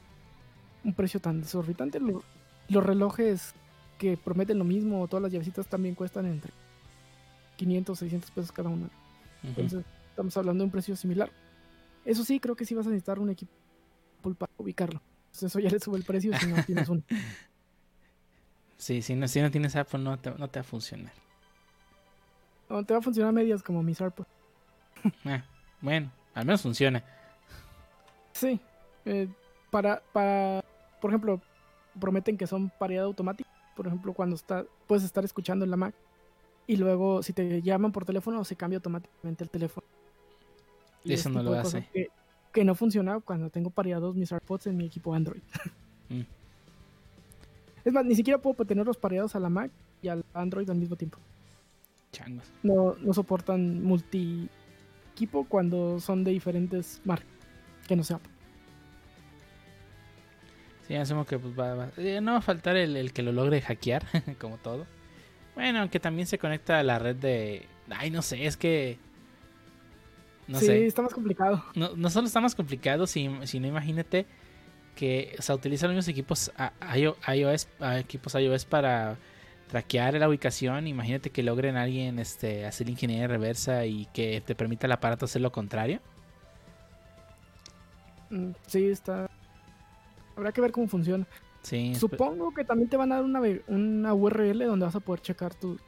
un 0.86 0.94
precio 0.94 1.20
tan 1.20 1.42
desorbitante. 1.42 2.00
Lo- 2.00 2.24
los 2.70 2.84
relojes 2.84 3.54
que 3.98 4.16
prometen 4.18 4.58
lo 4.58 4.64
mismo, 4.64 5.06
todas 5.08 5.24
las 5.24 5.32
llavecitas 5.34 5.68
también 5.68 5.96
cuestan 5.96 6.26
entre 6.28 6.52
500, 7.58 8.00
600 8.00 8.32
pesos 8.32 8.52
cada 8.52 8.70
una. 8.70 8.90
Entonces, 9.44 9.84
estamos 10.10 10.36
hablando 10.38 10.62
de 10.64 10.66
un 10.66 10.72
precio 10.72 10.96
similar. 10.96 11.30
Eso 12.06 12.24
sí, 12.24 12.40
creo 12.40 12.56
que 12.56 12.66
sí 12.66 12.74
vas 12.76 12.86
a 12.88 12.90
necesitar 12.90 13.20
un 13.20 13.30
equipo 13.30 13.52
para 14.38 14.52
ubicarlo. 14.58 15.02
Entonces, 15.28 15.52
eso 15.52 15.60
ya 15.60 15.70
le 15.70 15.80
sube 15.80 15.98
el 15.98 16.04
precio 16.04 16.38
si 16.38 16.48
no 16.48 16.64
tienes 16.64 16.88
uno. 16.90 17.02
Sí, 18.78 19.02
si 19.02 19.16
no, 19.16 19.28
si 19.30 19.42
no 19.42 19.50
tienes 19.50 19.76
Apple 19.78 20.00
no 20.00 20.20
te, 20.20 20.32
no 20.32 20.50
te 20.50 20.60
va 20.60 20.62
a 20.62 20.64
funcionar. 20.66 21.14
No, 22.70 22.84
te 22.84 22.94
va 22.94 23.00
a 23.00 23.02
funcionar 23.02 23.30
a 23.30 23.32
medias 23.32 23.64
como 23.64 23.82
mis 23.82 24.00
AirPods. 24.02 24.28
Ah, 25.26 25.44
bueno, 25.82 26.12
al 26.34 26.46
menos 26.46 26.62
funciona. 26.62 27.02
Sí. 28.34 28.60
eh, 29.06 29.30
para, 29.72 30.02
para, 30.12 30.62
por 31.06 31.12
ejemplo, 31.12 31.40
prometen 32.00 32.36
que 32.36 32.48
son 32.48 32.72
paridad 32.80 33.04
automática. 33.04 33.48
Por 33.76 33.86
ejemplo, 33.86 34.12
cuando 34.14 34.36
está, 34.36 34.66
puedes 34.88 35.04
estar 35.04 35.24
escuchando 35.24 35.64
en 35.64 35.70
la 35.70 35.78
Mac 35.78 35.94
y 36.66 36.78
luego 36.78 37.22
si 37.22 37.32
te 37.32 37.62
llaman 37.62 37.92
por 37.92 38.06
teléfono 38.06 38.44
se 38.44 38.56
cambia 38.56 38.78
automáticamente 38.78 39.44
el 39.44 39.52
teléfono. 39.52 39.86
Y 41.04 41.14
Eso 41.14 41.30
no 41.30 41.44
lo 41.44 41.54
hace. 41.54 41.88
Que, 41.94 42.08
que 42.52 42.66
no 42.66 42.74
funciona 42.74 43.20
cuando 43.20 43.52
tengo 43.52 43.70
pareados 43.70 44.16
mis 44.16 44.32
AirPods 44.32 44.66
en 44.66 44.78
mi 44.78 44.86
equipo 44.88 45.14
Android. 45.14 45.44
Mm. 46.08 46.22
Es 47.84 47.92
más, 47.94 48.06
ni 48.06 48.14
siquiera 48.14 48.40
puedo 48.40 48.64
tenerlos 48.64 48.96
pareados 48.96 49.36
a 49.36 49.40
la 49.40 49.50
Mac 49.50 49.72
y 50.04 50.08
al 50.08 50.24
Android 50.36 50.70
al 50.70 50.78
mismo 50.78 50.96
tiempo. 50.96 51.18
Changos. 52.12 52.52
No, 52.62 52.96
no 53.00 53.12
soportan 53.12 53.84
multi 53.84 54.48
equipo 55.14 55.46
cuando 55.46 56.00
son 56.00 56.24
de 56.24 56.30
diferentes 56.30 57.02
marcas. 57.06 57.28
Que 57.88 57.96
no 57.96 58.04
sea 58.04 58.18
Apple. 58.18 58.35
Sí, 60.88 60.96
asumo 60.96 61.26
que 61.26 61.40
pues 61.40 61.58
va, 61.58 61.74
va- 61.74 61.92
eh, 61.98 62.22
no 62.22 62.34
va 62.34 62.38
a 62.38 62.42
faltar 62.42 62.76
el, 62.78 62.96
el 62.96 63.12
que 63.12 63.24
lo 63.24 63.32
logre 63.32 63.62
hackear, 63.62 64.04
como 64.40 64.58
todo. 64.58 64.86
Bueno, 65.56 65.80
aunque 65.80 66.00
también 66.00 66.28
se 66.28 66.38
conecta 66.38 66.80
a 66.80 66.84
la 66.84 67.00
red 67.00 67.16
de... 67.16 67.66
Ay, 67.90 68.12
no 68.12 68.22
sé, 68.22 68.46
es 68.46 68.58
que... 68.58 68.98
No 70.48 70.60
sí, 70.60 70.66
sé. 70.68 70.86
está 70.86 71.02
más 71.02 71.14
complicado. 71.14 71.64
No, 71.76 71.96
no 71.96 72.10
solo 72.10 72.28
está 72.28 72.40
más 72.40 72.54
complicado, 72.56 73.08
si- 73.08 73.30
sino 73.46 73.66
imagínate 73.68 74.28
que 74.96 75.36
o 75.40 75.42
sea, 75.42 75.56
utilizan 75.56 75.90
los 75.90 75.96
mismos 75.96 76.08
equipos 76.10 76.52
a- 76.58 76.72
iOS, 76.96 77.68
a 77.80 78.00
equipos 78.00 78.36
iOS 78.36 78.66
para 78.66 79.18
traquear 79.68 80.14
la 80.16 80.30
ubicación. 80.30 80.88
Imagínate 80.88 81.32
que 81.32 81.42
logren 81.42 81.78
alguien 81.78 82.20
este, 82.20 82.66
hacer 82.66 82.90
ingeniería 82.90 83.28
reversa 83.28 83.86
y 83.88 84.06
que 84.14 84.42
te 84.46 84.54
permita 84.56 84.86
el 84.86 84.92
aparato 84.92 85.26
hacer 85.26 85.42
lo 85.42 85.52
contrario. 85.52 86.00
Mm, 88.30 88.52
Sí, 88.68 88.88
está. 88.90 89.28
Habrá 90.36 90.52
que 90.52 90.62
ver 90.62 90.72
cómo 90.72 90.88
funciona. 90.88 91.26
Sí, 91.62 91.96
Supongo 91.96 92.54
que 92.54 92.64
también 92.64 92.90
te 92.90 92.98
van 92.98 93.12
a 93.12 93.16
dar 93.16 93.24
una, 93.24 93.42
una 93.68 94.14
URL 94.14 94.66
donde 94.66 94.86
vas 94.86 94.96
a 94.96 95.00
poder 95.00 95.22
checar 95.22 95.56
tu. 95.56 95.80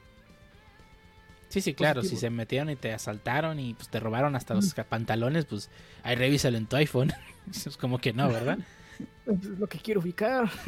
sí, 1.49 1.61
sí, 1.61 1.73
claro. 1.73 2.01
Si 2.01 2.17
se 2.17 2.29
metieron 2.29 2.69
y 2.69 2.75
te 2.75 2.93
asaltaron 2.93 3.59
y 3.59 3.73
pues, 3.75 3.89
te 3.89 3.99
robaron 3.99 4.35
hasta 4.35 4.53
los 4.55 4.73
ca- 4.73 4.83
pantalones, 4.85 5.45
pues 5.45 5.69
ahí 6.03 6.15
revísalo 6.15 6.57
en 6.57 6.65
tu 6.65 6.75
iPhone. 6.77 7.11
es 7.51 7.77
como 7.77 7.99
que 7.99 8.11
no, 8.13 8.27
¿verdad? 8.27 8.57
Es 9.27 9.43
lo 9.45 9.67
que 9.67 9.77
quiero 9.79 9.99
ubicar. 10.01 10.49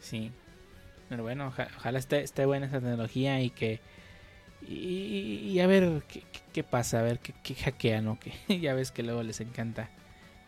Sí. 0.00 0.30
Pero 1.08 1.22
bueno, 1.22 1.48
oja- 1.48 1.68
ojalá 1.76 1.98
esté, 1.98 2.22
esté 2.22 2.46
buena 2.46 2.66
esa 2.66 2.80
tecnología 2.80 3.40
y 3.42 3.50
que. 3.50 3.80
Y, 4.66 4.74
y 5.52 5.60
a 5.60 5.66
ver 5.66 6.02
qué, 6.08 6.20
qué- 6.32 6.40
qué 6.52 6.64
pasa, 6.64 7.00
a 7.00 7.02
ver 7.02 7.18
qué, 7.18 7.34
qué 7.42 7.54
hackean 7.54 8.08
o 8.08 8.18
qué. 8.18 8.32
ya 8.60 8.74
ves 8.74 8.92
que 8.92 9.02
luego 9.02 9.22
les 9.22 9.40
encanta 9.40 9.90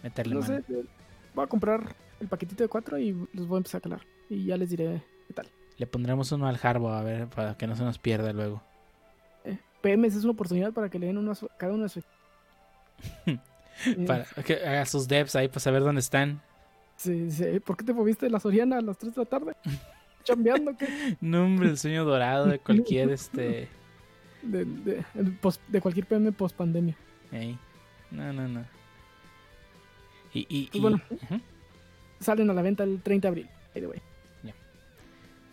meterle 0.02 0.34
No 0.34 0.40
mano. 0.40 0.60
sé. 0.66 0.84
Voy 1.34 1.44
a 1.44 1.48
comprar 1.48 1.94
el 2.20 2.28
paquetito 2.28 2.62
de 2.64 2.68
cuatro 2.68 2.98
y 2.98 3.12
los 3.32 3.46
voy 3.46 3.56
a 3.56 3.58
empezar 3.58 3.78
a 3.78 3.82
calar. 3.82 4.00
Y 4.28 4.44
ya 4.46 4.56
les 4.56 4.70
diré 4.70 5.02
qué 5.28 5.34
tal. 5.34 5.48
Le 5.78 5.86
pondremos 5.86 6.30
uno 6.32 6.46
al 6.46 6.58
Harbo 6.62 6.90
a 6.92 7.02
ver 7.02 7.28
para 7.28 7.56
que 7.56 7.66
no 7.66 7.74
se 7.76 7.82
nos 7.84 7.98
pierda 7.98 8.32
luego. 8.32 8.62
Eh, 9.44 9.58
PMs 9.80 10.14
es 10.14 10.24
una 10.24 10.32
oportunidad 10.32 10.72
para 10.72 10.88
que 10.88 10.98
le 10.98 11.06
den 11.06 11.18
uno 11.18 11.32
a 11.32 11.34
su- 11.34 11.48
cada 11.58 11.72
uno 11.72 11.84
de 11.84 11.88
su. 11.88 12.02
Eh, 13.86 14.04
Para 14.06 14.24
que 14.44 14.54
haga 14.66 14.84
sus 14.84 15.08
devs 15.08 15.34
ahí 15.34 15.48
para 15.48 15.58
saber 15.60 15.82
dónde 15.82 16.00
están. 16.02 16.42
sí, 16.94 17.30
sí, 17.30 17.58
¿Por 17.58 17.76
qué 17.76 17.84
te 17.84 17.94
moviste 17.94 18.26
de 18.26 18.30
la 18.30 18.38
Soriana 18.38 18.76
a 18.76 18.80
las 18.82 18.98
3 18.98 19.14
de 19.14 19.20
la 19.22 19.24
tarde? 19.24 19.56
¿Chambeando 20.24 20.76
qué? 20.76 21.16
No, 21.22 21.44
hombre, 21.46 21.70
el 21.70 21.78
sueño 21.78 22.04
dorado 22.04 22.46
de 22.46 22.58
cualquier 22.58 23.10
este. 23.12 23.68
De, 24.42 24.64
de, 24.66 25.04
de 25.68 25.80
cualquier 25.80 26.06
PM 26.06 26.30
post 26.32 26.54
pandemia. 26.54 26.94
ey. 27.32 27.58
No, 28.10 28.30
no, 28.32 28.46
no. 28.46 28.64
Y, 30.34 30.40
y, 30.48 30.70
y- 30.72 30.80
bueno. 30.80 31.00
Salen 32.20 32.48
a 32.50 32.54
la 32.54 32.62
venta 32.62 32.84
el 32.84 33.02
30 33.02 33.26
de 33.26 33.28
abril. 33.28 33.48
by 33.74 33.82
the 33.82 33.86
way. 33.88 34.00
Ya. 34.44 34.54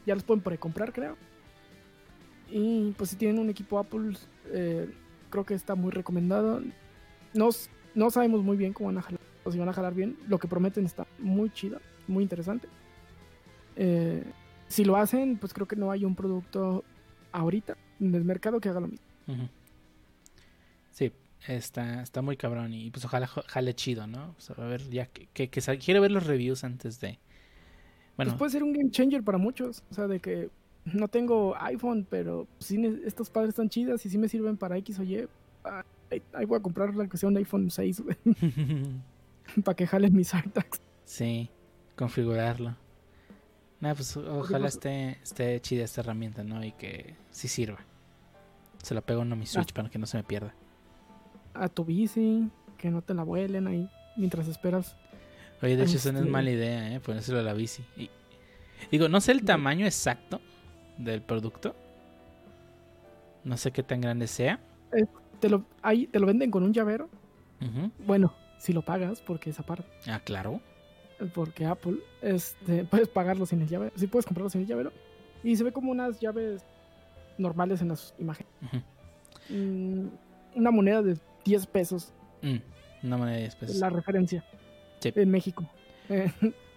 Ya 0.05 0.13
los 0.15 0.23
pueden 0.23 0.41
precomprar, 0.43 0.93
creo. 0.93 1.17
Y 2.51 2.91
pues 2.97 3.09
si 3.11 3.15
tienen 3.15 3.39
un 3.39 3.49
equipo 3.49 3.79
Apple, 3.79 4.15
eh, 4.47 4.89
creo 5.29 5.45
que 5.45 5.53
está 5.53 5.75
muy 5.75 5.91
recomendado. 5.91 6.61
No, 7.33 7.49
no 7.95 8.09
sabemos 8.11 8.43
muy 8.43 8.57
bien 8.57 8.73
cómo 8.73 8.87
van 8.87 8.97
a 8.97 9.01
jalar, 9.01 9.19
o 9.43 9.51
si 9.51 9.57
van 9.59 9.69
a 9.69 9.73
jalar 9.73 9.93
bien. 9.93 10.17
Lo 10.27 10.37
que 10.39 10.47
prometen 10.47 10.85
está 10.85 11.05
muy 11.19 11.49
chido, 11.51 11.79
muy 12.07 12.23
interesante. 12.23 12.67
Eh, 13.75 14.23
si 14.67 14.83
lo 14.85 14.95
hacen, 14.97 15.37
pues 15.37 15.53
creo 15.53 15.67
que 15.67 15.75
no 15.75 15.91
hay 15.91 16.05
un 16.05 16.15
producto 16.15 16.83
ahorita 17.31 17.77
en 17.99 18.13
el 18.15 18.23
mercado 18.23 18.59
que 18.59 18.69
haga 18.69 18.79
lo 18.79 18.87
mismo. 18.87 19.05
Sí, 20.91 21.11
está, 21.47 22.01
está 22.01 22.21
muy 22.21 22.37
cabrón 22.37 22.73
y 22.73 22.91
pues 22.91 23.05
ojalá 23.05 23.27
jale 23.27 23.73
chido, 23.73 24.07
¿no? 24.07 24.35
O 24.37 24.41
sea, 24.41 24.55
a 24.57 24.65
ver, 24.67 24.89
ya 24.89 25.05
que, 25.07 25.27
que, 25.33 25.49
que 25.49 25.61
sal- 25.61 25.79
quiero 25.79 26.01
ver 26.01 26.11
los 26.11 26.25
reviews 26.25 26.63
antes 26.63 26.99
de... 26.99 27.19
Bueno, 28.17 28.31
Pues 28.31 28.37
puede 28.39 28.51
ser 28.51 28.63
un 28.63 28.73
game 28.73 28.91
changer 28.91 29.23
para 29.23 29.37
muchos. 29.37 29.83
O 29.89 29.93
sea, 29.93 30.07
de 30.07 30.19
que 30.19 30.49
no 30.85 31.07
tengo 31.07 31.55
iPhone, 31.61 32.05
pero 32.09 32.47
sí 32.59 32.83
estos 33.05 33.29
padres 33.29 33.49
están 33.49 33.69
chidas 33.69 34.05
y 34.05 34.09
sí 34.09 34.17
me 34.17 34.27
sirven 34.27 34.57
para 34.57 34.77
X 34.77 34.99
o 34.99 35.03
Y. 35.03 35.27
ah, 35.63 35.85
Ahí, 36.11 36.21
ahí 36.33 36.45
voy 36.45 36.57
a 36.57 36.61
comprar 36.61 36.95
la 36.95 37.07
que 37.07 37.17
sea 37.17 37.29
un 37.29 37.37
iPhone 37.37 37.69
6, 37.69 38.01
güey, 38.01 38.17
para 39.63 39.75
que 39.75 39.85
jalen 39.85 40.13
mis 40.15 40.33
AirTags. 40.33 40.81
sí, 41.05 41.49
configurarlo. 41.95 42.75
Nada, 43.79 43.95
pues 43.95 44.17
ojalá 44.17 44.65
pues- 44.65 44.73
esté, 44.75 45.11
esté 45.23 45.61
chida 45.61 45.83
esta 45.85 46.01
herramienta, 46.01 46.43
¿no? 46.43 46.63
Y 46.65 46.71
que 46.73 47.15
sí 47.31 47.47
sirva. 47.47 47.77
Se 48.83 48.93
la 48.95 49.01
pego 49.01 49.21
uno 49.21 49.33
a 49.33 49.37
mi 49.37 49.45
Switch 49.45 49.71
para 49.71 49.89
que 49.89 49.99
no 49.99 50.05
se 50.07 50.17
me 50.17 50.23
pierda. 50.23 50.53
A 51.53 51.67
tu 51.69 51.83
bici, 51.85 52.49
que 52.77 52.89
no 52.89 53.01
te 53.01 53.13
la 53.13 53.23
vuelen 53.23 53.67
ahí 53.67 53.89
mientras 54.15 54.47
esperas. 54.47 54.95
Oye, 55.61 55.75
de 55.75 55.83
hecho, 55.83 55.97
eso 55.97 56.11
no 56.11 56.19
es 56.19 56.23
Este- 56.23 56.31
mala 56.31 56.49
idea, 56.51 56.93
¿eh? 56.93 56.99
Ponérselo 56.99 57.39
a 57.39 57.43
la 57.43 57.53
bici. 57.53 57.83
Y, 57.97 58.09
digo, 58.91 59.09
no 59.09 59.19
sé 59.21 59.31
el 59.33 59.43
tamaño 59.43 59.85
exacto 59.85 60.39
del 60.97 61.21
producto. 61.21 61.75
No 63.43 63.57
sé 63.57 63.71
qué 63.71 63.83
tan 63.83 64.01
grande 64.01 64.27
sea. 64.27 64.59
Te 65.39 65.49
lo, 65.49 65.65
ahí, 65.81 66.07
te 66.07 66.19
lo 66.19 66.27
venden 66.27 66.51
con 66.51 66.63
un 66.63 66.73
llavero. 66.73 67.09
Bueno, 68.05 68.33
si 68.57 68.71
lo 68.73 68.81
pagas, 68.83 69.21
porque 69.21 69.49
es 69.49 69.59
aparte. 69.59 69.85
Ah, 70.07 70.19
claro. 70.23 70.61
Porque 71.33 71.65
Apple, 71.65 71.97
este, 72.21 72.83
puedes 72.89 73.07
pagarlo 73.09 73.45
sin 73.45 73.61
el 73.61 73.67
llavero. 73.67 73.91
Sí, 73.95 74.07
puedes 74.07 74.25
comprarlo 74.25 74.49
sin 74.49 74.61
el 74.61 74.67
llavero. 74.67 74.91
Y 75.43 75.55
se 75.55 75.63
ve 75.63 75.71
como 75.73 75.91
unas 75.91 76.19
llaves 76.19 76.63
normales 77.37 77.81
en 77.81 77.89
las 77.89 78.13
imágenes. 78.19 78.51
Mm, 79.49 80.07
una 80.55 80.71
moneda 80.71 81.01
de 81.01 81.17
10 81.45 81.67
pesos, 81.67 82.13
Mm, 82.41 82.57
una 83.03 83.17
moneda 83.17 83.35
de 83.35 83.41
10 83.43 83.55
pesos. 83.55 83.75
la 83.77 83.89
referencia. 83.89 84.43
Sí. 84.99 85.11
En 85.15 85.29
México. 85.31 85.69
Eh, 86.09 86.31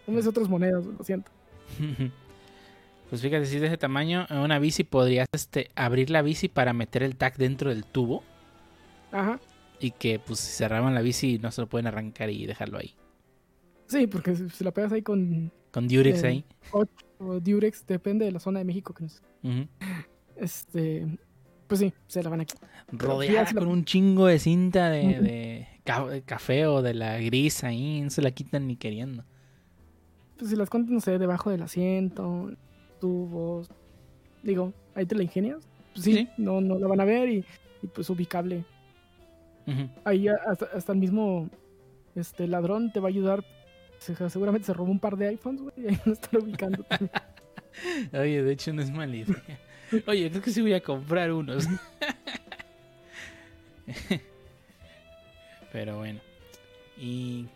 no 0.07 0.19
es 0.19 0.27
otras 0.27 0.49
monedas, 0.49 0.85
lo 0.87 1.03
siento. 1.05 1.31
Pues 3.11 3.21
fíjate, 3.21 3.45
si 3.45 3.57
es 3.57 3.61
de 3.61 3.67
ese 3.67 3.77
tamaño, 3.77 4.27
en 4.31 4.39
una 4.39 4.59
bici 4.59 4.85
podrías 4.85 5.27
este, 5.33 5.69
abrir 5.75 6.09
la 6.09 6.23
bici 6.23 6.49
para 6.49 6.73
meter 6.73 7.03
el 7.03 7.17
tag 7.17 7.37
dentro 7.37 7.69
del 7.69 7.85
tubo 7.85 8.23
Ajá. 9.11 9.39
y 9.81 9.91
que 9.91 10.19
pues 10.19 10.39
si 10.41 10.51
cerraban 10.51 10.95
la 10.95 11.03
bici 11.03 11.39
no 11.39 11.51
se 11.51 11.61
lo 11.61 11.67
pueden 11.69 11.87
arrancar 11.87 12.31
y 12.31 12.47
dejarlo 12.47 12.79
ahí. 12.79 12.95
Sí, 13.87 14.07
porque 14.07 14.35
si 14.35 14.65
la 14.65 14.71
pegas 14.71 14.93
ahí 14.93 15.03
con 15.03 15.53
Con 15.73 15.89
Durex 15.89 16.23
Eh, 16.23 16.27
ahí. 16.27 16.45
o 16.71 16.87
Durex, 17.39 17.87
depende 17.87 18.25
de 18.25 18.33
la 18.33 18.41
zona 18.41 18.61
de 18.61 18.65
México 18.65 18.95
que 18.95 19.03
nos. 19.05 19.23
Ujú. 19.43 19.67
Este. 20.37 21.07
Pues 21.73 21.81
sí, 21.81 21.93
se 22.07 22.23
la 22.23 22.29
van 22.31 22.41
a 22.43 22.45
quitar. 22.45 22.69
Rodeada 22.93 23.51
la- 23.53 23.61
con 23.61 23.69
un 23.69 23.85
chingo 23.85 24.27
de 24.27 24.39
cinta 24.39 24.91
de, 24.91 25.07
Ujú. 25.15 25.23
de 25.23 25.69
ca- 25.85 26.07
de 26.07 26.23
café 26.23 26.67
o 26.67 26.83
de 26.83 26.93
la 26.95 27.19
gris 27.19 27.65
ahí. 27.65 28.01
No 28.03 28.11
se 28.11 28.21
la 28.23 28.31
quitan 28.31 28.67
ni 28.67 28.77
queriendo. 28.77 29.25
Pues 30.39 30.51
si 30.51 30.57
las 30.57 30.69
cuentas, 30.69 30.93
no 30.93 31.01
sé, 31.01 31.19
debajo 31.19 31.51
del 31.51 31.63
asiento, 31.63 32.51
tubos. 33.01 33.71
Digo, 34.43 34.73
ahí 34.95 35.07
te 35.07 35.15
la 35.15 35.23
ingenias. 35.23 35.67
Pues 35.95 36.05
sí, 36.05 36.13
Sí. 36.15 36.29
No, 36.37 36.61
no 36.61 36.79
la 36.79 36.87
van 36.89 37.01
a 37.01 37.05
ver 37.05 37.29
y, 37.29 37.45
y, 37.83 37.87
pues 37.87 38.11
ubicable. 38.11 38.65
Ahí 40.05 40.27
hasta, 40.29 40.67
hasta 40.75 40.93
el 40.93 40.99
mismo 40.99 41.49
este 42.17 42.49
ladrón 42.49 42.93
te 42.93 43.01
va 43.01 43.09
a 43.09 43.11
ayudar. 43.11 43.45
Se- 43.99 44.17
seguramente 44.29 44.67
se 44.67 44.75
robó 44.75 44.91
un 44.91 44.99
par 44.99 45.17
de 45.17 45.29
iPhones, 45.29 45.63
güey, 45.63 45.75
y 45.79 45.87
ahí 45.89 45.99
lo 46.05 46.13
están 46.13 46.43
ubicando. 46.43 46.85
Oye, 48.13 48.43
de 48.43 48.53
hecho 48.53 48.73
no 48.73 48.83
es 48.83 48.91
mala 48.91 49.15
idea. 49.17 49.37
Oye, 50.07 50.31
creo 50.31 50.43
que 50.43 50.51
sí 50.51 50.63
voy 50.63 50.75
a 50.75 50.83
comprar 50.83 51.33
unos. 51.33 51.69
Pero 55.73 55.99
bueno. 55.99 56.21
¿Y 56.97 57.47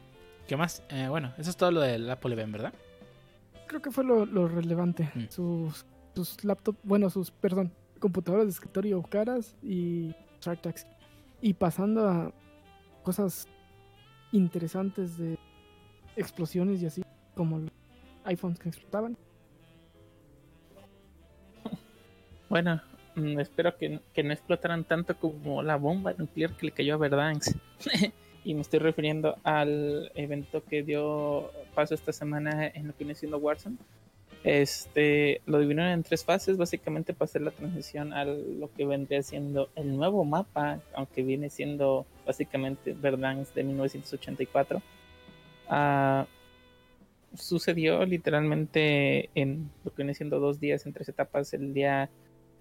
qué 0.46 0.56
más? 0.56 0.82
Eh, 0.90 1.06
bueno, 1.08 1.32
eso 1.38 1.50
es 1.50 1.56
todo 1.56 1.70
lo 1.70 1.80
del 1.80 2.08
Apple 2.10 2.32
Event, 2.32 2.52
¿verdad? 2.52 2.72
Creo 3.66 3.82
que 3.82 3.90
fue 3.90 4.04
lo, 4.04 4.26
lo 4.26 4.48
relevante. 4.48 5.10
Mm. 5.14 5.24
Sus, 5.28 5.86
sus 6.14 6.44
laptops, 6.44 6.78
bueno, 6.82 7.10
sus, 7.10 7.30
perdón, 7.30 7.72
computadoras 7.98 8.46
de 8.46 8.52
escritorio 8.52 9.02
caras 9.02 9.56
y 9.62 10.14
Shark. 10.40 10.60
Y 11.40 11.54
pasando 11.54 12.08
a 12.08 12.32
cosas 13.02 13.46
interesantes 14.32 15.18
de 15.18 15.38
explosiones 16.16 16.82
y 16.82 16.86
así, 16.86 17.02
como 17.34 17.58
los 17.60 17.70
iPhones 18.24 18.58
que 18.58 18.68
explotaban. 18.68 19.16
Bueno, 22.48 22.80
mm, 23.14 23.40
espero 23.40 23.76
que, 23.76 24.00
que 24.12 24.22
no 24.22 24.32
explotaran 24.32 24.84
tanto 24.84 25.16
como 25.16 25.62
la 25.62 25.76
bomba 25.76 26.14
nuclear 26.16 26.56
que 26.56 26.66
le 26.66 26.72
cayó 26.72 26.94
a 26.94 26.98
Verdansk. 26.98 27.56
y 28.46 28.54
me 28.54 28.60
estoy 28.60 28.78
refiriendo 28.78 29.36
al 29.42 30.12
evento 30.14 30.62
que 30.62 30.84
dio 30.84 31.50
paso 31.74 31.94
esta 31.94 32.12
semana 32.12 32.68
en 32.68 32.86
lo 32.86 32.92
que 32.96 33.02
viene 33.02 33.16
siendo 33.16 33.38
Warzone. 33.38 33.76
Este, 34.44 35.40
lo 35.46 35.58
dividieron 35.58 35.90
en 35.90 36.04
tres 36.04 36.24
fases, 36.24 36.56
básicamente 36.56 37.12
para 37.12 37.24
hacer 37.24 37.42
la 37.42 37.50
transición 37.50 38.12
a 38.12 38.24
lo 38.24 38.70
que 38.76 38.86
vendría 38.86 39.20
siendo 39.24 39.68
el 39.74 39.96
nuevo 39.96 40.24
mapa, 40.24 40.78
aunque 40.94 41.24
viene 41.24 41.50
siendo 41.50 42.06
básicamente 42.24 42.92
Verdansk 42.92 43.52
de 43.54 43.64
1984. 43.64 44.80
Ah, 45.68 46.26
sucedió 47.34 48.06
literalmente 48.06 49.30
en 49.34 49.70
lo 49.84 49.90
que 49.90 50.04
viene 50.04 50.14
siendo 50.14 50.38
dos 50.38 50.60
días 50.60 50.86
en 50.86 50.92
tres 50.92 51.08
etapas. 51.08 51.52
El 51.52 51.74
día 51.74 52.08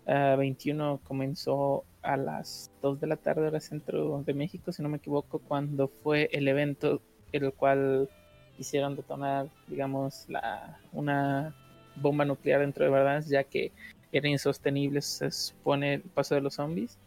ah, 0.08 0.36
21 0.38 1.00
comenzó 1.04 1.86
a 2.02 2.18
las 2.18 2.72
2 2.82 3.00
de 3.02 3.08
la 3.08 3.18
tarde 3.18 3.48
hora 3.48 3.60
centro 3.60 4.24
de 4.24 4.34
México, 4.34 4.72
si 4.72 4.84
no 4.84 4.90
me 4.90 4.98
equivoco, 4.98 5.40
cuando 5.40 5.88
fue 5.88 6.30
el 6.32 6.48
evento 6.48 7.02
en 7.32 7.46
el 7.46 7.54
cual 7.54 8.10
hicieron 8.58 8.96
detonar, 8.96 9.48
digamos, 9.68 10.26
la, 10.30 10.80
una 10.94 11.56
bomba 11.96 12.26
nuclear 12.26 12.62
dentro 12.62 12.86
de 12.86 12.92
Verdansk, 12.92 13.30
ya 13.30 13.44
que 13.44 13.72
era 14.12 14.30
insostenible, 14.30 15.02
se 15.02 15.32
supone, 15.32 15.96
el 15.96 16.02
paso 16.02 16.36
de 16.36 16.42
los 16.42 16.56
zombies. 16.56 16.98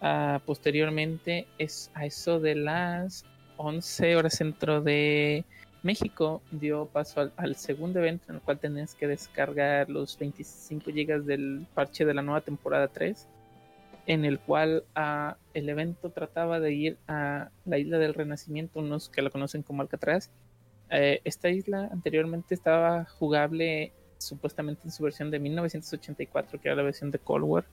Ah, 0.00 0.40
posteriormente, 0.44 1.46
es 1.58 1.90
a 1.94 2.04
eso 2.04 2.40
de 2.40 2.56
las 2.56 3.24
11 3.56 4.16
horas 4.16 4.34
centro 4.34 4.80
de 4.80 5.44
México, 5.82 6.42
dio 6.52 6.86
paso 6.86 7.32
al, 7.36 7.56
segundo 7.56 7.98
evento 7.98 8.26
en 8.28 8.36
el 8.36 8.40
cual 8.40 8.58
tenías 8.58 8.94
que 8.94 9.08
descargar 9.08 9.90
los 9.90 10.16
25 10.16 10.90
GB 10.90 11.24
del 11.24 11.66
parche 11.74 12.04
de 12.04 12.14
la 12.14 12.22
nueva 12.22 12.40
temporada 12.40 12.88
3, 12.88 13.26
en 14.06 14.24
el 14.24 14.38
cual 14.38 14.84
ah, 14.94 15.36
el 15.54 15.68
evento 15.68 16.10
trataba 16.10 16.60
de 16.60 16.72
ir 16.72 16.98
a 17.08 17.50
la 17.64 17.78
isla 17.78 17.98
del 17.98 18.14
Renacimiento, 18.14 18.78
unos 18.78 19.08
que 19.08 19.22
la 19.22 19.30
conocen 19.30 19.62
como 19.62 19.82
Alcatraz. 19.82 20.30
Eh, 20.90 21.20
esta 21.24 21.48
isla 21.48 21.88
anteriormente 21.90 22.54
estaba 22.54 23.04
jugable 23.04 23.92
supuestamente 24.18 24.82
en 24.84 24.92
su 24.92 25.02
versión 25.02 25.30
de 25.30 25.40
1984, 25.40 26.60
que 26.60 26.68
era 26.68 26.76
la 26.76 26.82
versión 26.82 27.10
de 27.10 27.18
Cold 27.18 27.44
War. 27.44 27.64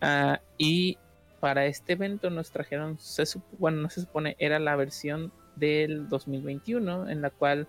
Ah, 0.00 0.40
y 0.56 0.96
para 1.38 1.66
este 1.66 1.94
evento 1.94 2.30
nos 2.30 2.50
trajeron, 2.50 2.98
se 2.98 3.24
bueno, 3.58 3.82
no 3.82 3.90
se 3.90 4.00
supone, 4.00 4.36
era 4.38 4.58
la 4.58 4.76
versión 4.76 5.32
del 5.56 6.08
2021, 6.08 7.08
en 7.08 7.22
la 7.22 7.30
cual 7.30 7.66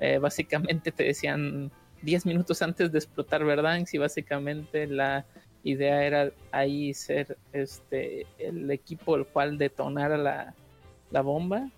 eh, 0.00 0.18
básicamente 0.18 0.92
te 0.92 1.04
decían 1.04 1.70
10 2.02 2.26
minutos 2.26 2.62
antes 2.62 2.92
de 2.92 2.98
explotar 2.98 3.44
Verdansk 3.44 3.94
y 3.94 3.98
básicamente 3.98 4.86
la 4.86 5.24
idea 5.62 6.04
era 6.04 6.30
ahí 6.52 6.94
ser 6.94 7.36
este 7.52 8.26
el 8.38 8.70
equipo 8.70 9.16
el 9.16 9.26
cual 9.26 9.58
detonara 9.58 10.16
la, 10.16 10.54
la 11.10 11.22
bomba 11.22 11.68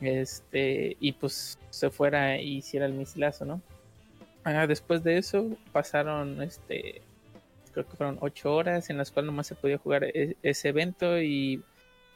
este 0.00 0.96
y 0.98 1.12
pues 1.12 1.58
se 1.70 1.90
fuera 1.90 2.40
y 2.40 2.56
hiciera 2.56 2.86
el 2.86 2.94
misilazo, 2.94 3.44
¿no? 3.44 3.62
Ah, 4.44 4.66
después 4.66 5.04
de 5.04 5.18
eso 5.18 5.50
pasaron 5.72 6.42
este 6.42 7.02
creo 7.72 7.86
que 7.86 7.96
fueron 7.96 8.18
ocho 8.20 8.54
horas 8.54 8.90
en 8.90 8.96
las 8.96 9.10
cuales 9.10 9.26
nomás 9.26 9.46
se 9.46 9.54
podía 9.54 9.78
jugar 9.78 10.04
e- 10.04 10.36
ese 10.42 10.70
evento 10.70 11.20
y, 11.20 11.62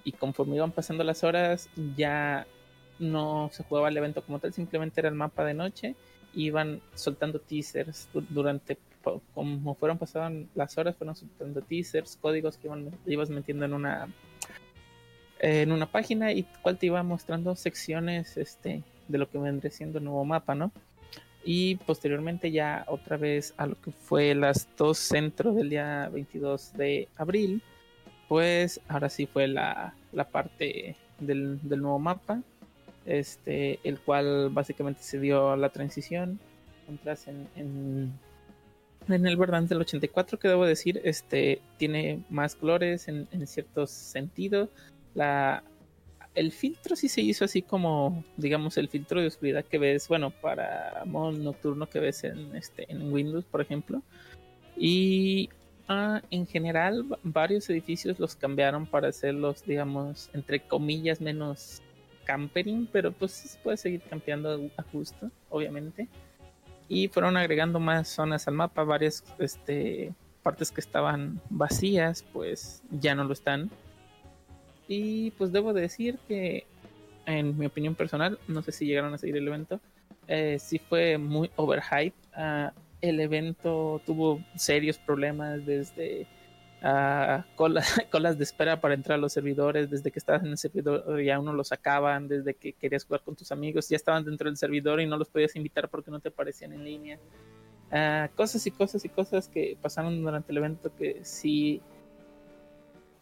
y 0.03 0.13
conforme 0.13 0.57
iban 0.57 0.73
pasando 0.73 1.05
las 1.05 1.23
horas 1.23 1.69
ya 1.97 2.47
no 2.99 3.51
se 3.53 3.65
jugaba 3.65 3.89
el 3.89 3.97
evento 3.97 4.23
como 4.23 4.39
tal, 4.39 4.53
simplemente 4.53 5.01
era 5.01 5.09
el 5.09 5.15
mapa 5.15 5.45
de 5.45 5.55
noche, 5.55 5.95
iban 6.35 6.81
soltando 6.95 7.39
teasers 7.41 8.09
du- 8.13 8.25
durante 8.31 8.79
como 9.35 9.75
fueron 9.75 9.99
pasaban 9.99 10.49
las 10.55 10.79
horas, 10.79 10.97
fueron 10.97 11.15
soltando 11.15 11.61
teasers, 11.61 12.17
códigos 12.21 12.57
que 12.57 12.69
iban, 12.69 12.91
ibas 13.07 13.29
metiendo 13.29 13.67
en 13.67 13.75
una 13.75 14.09
en 15.41 15.73
una 15.73 15.87
página 15.87 16.33
y 16.33 16.45
cual 16.63 16.79
te 16.79 16.87
iba 16.87 17.03
mostrando 17.03 17.55
secciones 17.55 18.37
este 18.37 18.83
de 19.09 19.19
lo 19.19 19.29
que 19.29 19.37
vendría 19.39 19.71
siendo 19.71 19.99
el 19.99 20.05
nuevo 20.05 20.25
mapa, 20.25 20.55
¿no? 20.55 20.73
Y 21.45 21.75
posteriormente 21.77 22.51
ya 22.51 22.85
otra 22.89 23.19
vez 23.19 23.53
a 23.59 23.67
lo 23.67 23.79
que 23.79 23.91
fue 23.91 24.35
las 24.35 24.67
dos 24.79 24.97
centros 24.97 25.55
del 25.57 25.69
día 25.69 26.09
22 26.11 26.73
de 26.75 27.09
abril, 27.19 27.61
pues 28.29 28.81
ahora 28.89 29.11
sí 29.11 29.27
fue 29.27 29.47
la, 29.49 29.95
la 30.13 30.25
parte 30.25 30.97
del, 31.21 31.59
del 31.69 31.83
nuevo 31.83 31.99
mapa, 31.99 32.41
este, 33.07 33.79
el 33.85 34.01
cual 34.01 34.51
básicamente 34.51 35.03
se 35.03 35.21
dio 35.21 35.57
la 35.57 35.69
transición. 35.71 36.39
Entras 36.89 37.29
en, 37.29 38.13
el 39.09 39.37
Verdansk 39.37 39.69
del 39.69 39.81
84, 39.83 40.39
que 40.39 40.49
debo 40.49 40.67
decir, 40.67 41.01
este, 41.05 41.61
tiene 41.77 42.23
más 42.31 42.55
colores 42.55 43.09
en, 43.09 43.29
en 43.33 43.47
ciertos 43.47 43.91
sentidos. 43.91 44.69
La, 45.15 45.63
el 46.35 46.53
filtro 46.53 46.97
sí 46.97 47.09
se 47.09 47.21
hizo 47.21 47.45
así 47.45 47.63
como, 47.63 48.25
digamos, 48.37 48.77
el 48.77 48.89
filtro 48.89 49.21
de 49.21 49.29
oscuridad 49.29 49.65
que 49.65 49.79
ves, 49.79 50.09
bueno, 50.09 50.31
para 50.31 51.03
modo 51.07 51.33
nocturno 51.33 51.89
que 51.89 52.01
ves 52.01 52.25
en, 52.25 52.55
este, 52.57 52.91
en 52.91 53.13
Windows, 53.13 53.45
por 53.45 53.61
ejemplo. 53.61 54.03
Y 54.77 55.49
ah, 55.89 56.21
en 56.31 56.47
general, 56.47 57.11
va- 57.13 57.19
varios 57.23 57.71
edificios 57.71 58.19
los 58.19 58.35
cambiaron 58.35 58.87
para 58.87 59.09
hacerlos, 59.09 59.65
digamos, 59.65 60.31
entre 60.33 60.61
comillas, 60.61 61.21
menos 61.21 61.83
campering, 62.25 62.89
pero 62.91 63.13
pues 63.13 63.33
sí 63.33 63.49
se 63.49 63.59
puede 63.59 63.77
seguir 63.77 64.03
campeando 64.03 64.71
a 64.77 64.83
gusto, 64.93 65.31
obviamente. 65.51 66.09
Y 66.89 67.09
fueron 67.09 67.37
agregando 67.37 67.81
más 67.81 68.09
zonas 68.09 68.47
al 68.49 68.55
mapa, 68.55 68.85
varias 68.85 69.25
este, 69.39 70.13
partes 70.43 70.71
que 70.71 70.81
estaban 70.81 71.41
vacías, 71.51 72.25
pues 72.33 72.83
ya 72.91 73.15
no 73.15 73.25
lo 73.25 73.33
están. 73.33 73.71
Y 74.87 75.31
pues 75.33 75.53
debo 75.53 75.73
decir 75.73 76.19
que, 76.29 76.67
en 77.27 77.57
mi 77.59 77.67
opinión 77.67 77.95
personal, 77.95 78.39
no 78.49 78.63
sé 78.63 78.73
si 78.73 78.87
llegaron 78.87 79.15
a 79.15 79.19
seguir 79.19 79.37
el 79.37 79.49
evento, 79.49 79.81
eh, 80.29 80.59
sí 80.61 80.79
fue 80.79 81.19
muy 81.19 81.51
overhype. 81.57 82.17
Ah, 82.35 82.73
el 83.01 83.21
evento 83.21 84.01
tuvo 84.07 84.43
serios 84.57 84.99
problemas 84.99 85.65
desde 85.67 86.27
ah, 86.85 87.45
cola- 87.57 87.83
colas 88.13 88.39
de 88.39 88.45
espera 88.45 88.81
para 88.81 88.95
entrar 88.95 89.19
a 89.19 89.21
los 89.21 89.33
servidores, 89.33 89.91
desde 89.91 90.13
que 90.13 90.19
estabas 90.21 90.43
en 90.45 90.51
el 90.51 90.59
servidor 90.59 91.21
y 91.21 91.31
aún 91.31 91.47
no 91.47 91.53
lo 91.53 91.65
sacaban, 91.65 92.29
desde 92.29 92.55
que 92.55 92.73
querías 92.75 93.05
jugar 93.05 93.23
con 93.23 93.35
tus 93.35 93.51
amigos, 93.51 93.89
ya 93.89 93.97
estaban 93.97 94.25
dentro 94.25 94.49
del 94.49 94.57
servidor 94.57 95.01
y 95.01 95.07
no 95.07 95.17
los 95.17 95.29
podías 95.29 95.57
invitar 95.57 95.89
porque 95.89 96.13
no 96.13 96.21
te 96.21 96.29
aparecían 96.29 96.73
en 96.73 96.85
línea. 96.85 97.19
Ah, 97.91 98.29
cosas 98.37 98.65
y 98.67 98.71
cosas 98.71 99.05
y 99.05 99.09
cosas 99.09 99.49
que 99.49 99.77
pasaron 99.81 100.23
durante 100.23 100.53
el 100.53 100.59
evento 100.59 100.95
que 100.97 101.21
sí 101.25 101.81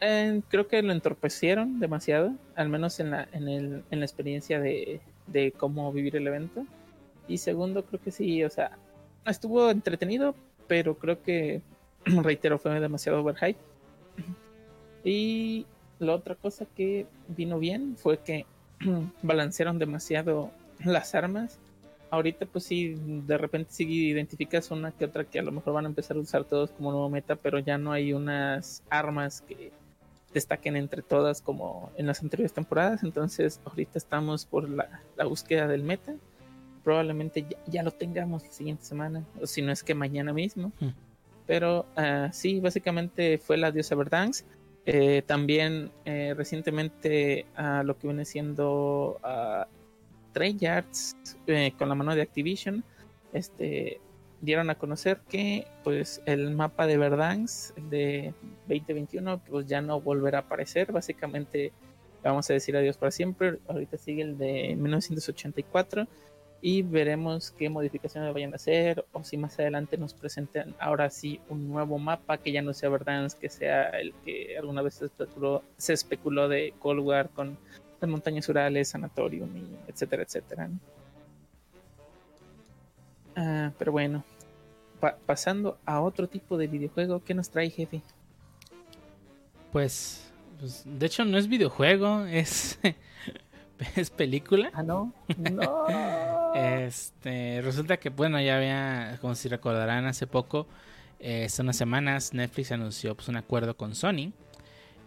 eh, 0.01 0.43
creo 0.49 0.67
que 0.67 0.83
lo 0.83 0.93
entorpecieron 0.93 1.79
demasiado, 1.79 2.35
al 2.57 2.69
menos 2.69 2.99
en 2.99 3.11
la, 3.13 3.29
en 3.33 3.49
el, 3.49 3.85
en 3.91 4.01
la 4.01 4.05
experiencia 4.05 4.61
de, 4.61 5.01
de 5.29 5.53
cómo 5.53 5.93
vivir 5.93 6.17
el 6.17 6.27
evento. 6.27 6.67
Y 7.29 7.39
segundo, 7.39 7.85
creo 7.85 8.01
que 8.01 8.11
sí, 8.11 8.43
o 8.43 8.51
sea, 8.51 8.77
estuvo 9.27 9.71
entretenido, 9.71 10.35
pero 10.67 10.97
creo 10.99 11.23
que, 11.23 11.63
reitero, 12.23 12.59
fue 12.59 12.79
demasiado 12.81 13.21
overhype. 13.21 13.61
Y 15.05 15.67
la 15.99 16.15
otra 16.15 16.37
cosa 16.37 16.65
que 16.65 17.07
vino 17.27 17.59
bien 17.59 17.97
fue 17.97 18.19
que 18.19 18.47
balancearon 19.23 19.79
demasiado 19.79 20.51
las 20.85 21.15
armas. 21.15 21.59
ahorita 22.11 22.47
pues 22.47 22.65
sí, 22.65 22.95
de 23.27 23.39
repente 23.39 23.73
sí 23.73 23.85
identificas 24.09 24.71
una 24.71 24.93
que 24.93 25.07
otra 25.07 25.25
que 25.25 25.39
a 25.39 25.43
lo 25.43 25.51
mejor 25.51 25.73
van 25.73 25.87
a 25.87 25.89
empezar 25.89 26.17
a 26.17 26.21
usar 26.21 26.45
todos 26.45 26.71
como 26.71 26.93
nuevo 26.93 27.09
meta, 27.09 27.37
pero 27.37 27.59
ya 27.59 27.79
no 27.79 27.93
hay 27.93 28.13
unas 28.13 28.83
armas 28.91 29.41
que 29.41 29.73
destaquen 30.33 30.77
entre 30.77 31.03
todas 31.03 31.41
como 31.41 31.91
en 31.97 32.07
las 32.07 32.23
anteriores 32.23 32.53
temporadas. 32.53 33.03
Entonces 33.03 33.61
ahorita 33.65 33.99
estamos 33.99 34.45
por 34.45 34.69
la, 34.69 34.89
búsqueda 35.25 35.67
del 35.67 35.83
meta. 35.83 36.15
Probablemente 36.85 37.47
ya, 37.69 37.83
lo 37.83 37.93
tengamos 37.93 38.43
la 38.43 38.51
siguiente 38.51 38.85
semana, 38.85 39.25
o 39.41 39.47
si 39.47 39.63
no 39.63 39.71
es 39.71 39.85
que 39.85 39.95
mañana 39.95 40.33
mismo. 40.33 40.73
Hmm. 40.81 40.89
Pero 41.53 41.85
uh, 41.99 42.33
sí, 42.33 42.61
básicamente 42.61 43.37
fue 43.37 43.59
la 43.59 43.71
diosa 43.71 43.95
Verdansk. 43.95 44.47
Eh, 44.87 45.21
también 45.27 45.91
eh, 46.07 46.33
recientemente 46.35 47.45
a 47.55 47.83
lo 47.83 47.99
que 47.99 48.07
viene 48.07 48.25
siendo 48.25 49.21
uh, 49.23 49.67
Treyarch 50.33 51.15
eh, 51.47 51.75
con 51.77 51.91
la 51.91 51.95
mano 51.95 52.15
de 52.15 52.23
Activision 52.23 52.83
este, 53.35 54.01
dieron 54.41 54.71
a 54.71 54.77
conocer 54.77 55.21
que 55.29 55.67
pues 55.85 56.23
el 56.25 56.53
mapa 56.53 56.87
de 56.87 56.97
Verdansk 56.97 57.77
de 57.77 58.33
2021 58.69 59.43
pues 59.45 59.67
ya 59.67 59.83
no 59.83 60.01
volverá 60.01 60.39
a 60.39 60.41
aparecer. 60.41 60.91
Básicamente 60.91 61.71
vamos 62.25 62.49
a 62.49 62.55
decir 62.55 62.79
adiós 62.79 62.97
para 62.97 63.11
siempre. 63.11 63.59
Ahorita 63.69 63.99
sigue 63.99 64.23
el 64.23 64.39
de 64.39 64.75
1984 64.75 66.09
y 66.65 66.83
veremos 66.83 67.51
qué 67.51 67.69
modificaciones 67.69 68.33
vayan 68.33 68.53
a 68.53 68.57
hacer 68.57 69.05
o 69.11 69.25
si 69.25 69.37
más 69.37 69.59
adelante 69.59 69.99
nos 69.99 70.15
presentan 70.15 70.77
ahora 70.79 71.11
sí 71.11 71.41
un 71.49 71.69
nuevo 71.69 71.99
mapa 71.99 72.39
que 72.39 72.53
ya 72.53 72.63
no 72.63 72.73
sea 72.73 72.89
Verdansk, 72.89 73.41
que 73.41 73.49
sea 73.49 73.89
el 73.91 74.15
que 74.25 74.57
alguna 74.57 74.81
vez 74.81 74.95
se 74.95 75.07
especuló, 75.07 75.65
se 75.77 75.93
especuló 75.93 76.49
de 76.49 76.73
Cold 76.79 77.01
War 77.01 77.31
con 77.31 77.59
las 78.01 78.09
montañas 78.09 78.49
Urales, 78.49 78.89
Sanatorium, 78.91 79.57
y 79.57 79.77
etcétera, 79.89 80.23
etcétera. 80.23 80.71
Ah, 83.35 83.73
pero 83.77 83.91
bueno, 83.91 84.23
pasando 85.27 85.79
a 85.85 86.01
otro 86.01 86.29
tipo 86.29 86.57
de 86.57 86.69
videojuego, 86.69 87.25
¿qué 87.25 87.35
nos 87.35 87.51
trae 87.51 87.71
jefe? 87.71 88.03
Pues, 89.73 90.31
pues 90.61 90.85
de 90.87 91.07
hecho 91.07 91.25
no 91.25 91.39
es 91.39 91.49
videojuego, 91.49 92.25
es 92.27 92.79
es 93.97 94.11
película. 94.11 94.71
Ah, 94.75 94.85
no. 94.85 95.13
No. 95.37 96.42
Este, 96.55 97.61
resulta 97.63 97.97
que, 97.99 98.11
bueno, 98.11 98.41
ya 98.41 98.57
había, 98.57 99.19
como 99.21 99.35
si 99.35 99.49
recordarán, 99.49 100.07
hace 100.07 100.27
poco, 100.27 100.67
hace 101.21 101.63
unas 101.63 101.77
semanas, 101.77 102.35
Netflix 102.35 102.73
anunció 102.73 103.15
pues, 103.15 103.29
un 103.29 103.37
acuerdo 103.37 103.77
con 103.77 103.95
Sony. 103.95 104.33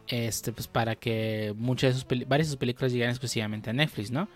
Este, 0.07 0.51
pues 0.51 0.67
para 0.67 0.95
que 0.95 1.53
muchas 1.57 1.95
de 1.95 1.99
sus 1.99 2.27
varias 2.27 2.47
de 2.47 2.51
sus 2.51 2.57
películas 2.57 2.91
llegaran 2.91 3.11
exclusivamente 3.11 3.71
a 3.71 3.73
Netflix, 3.73 4.11
¿no? 4.11 4.29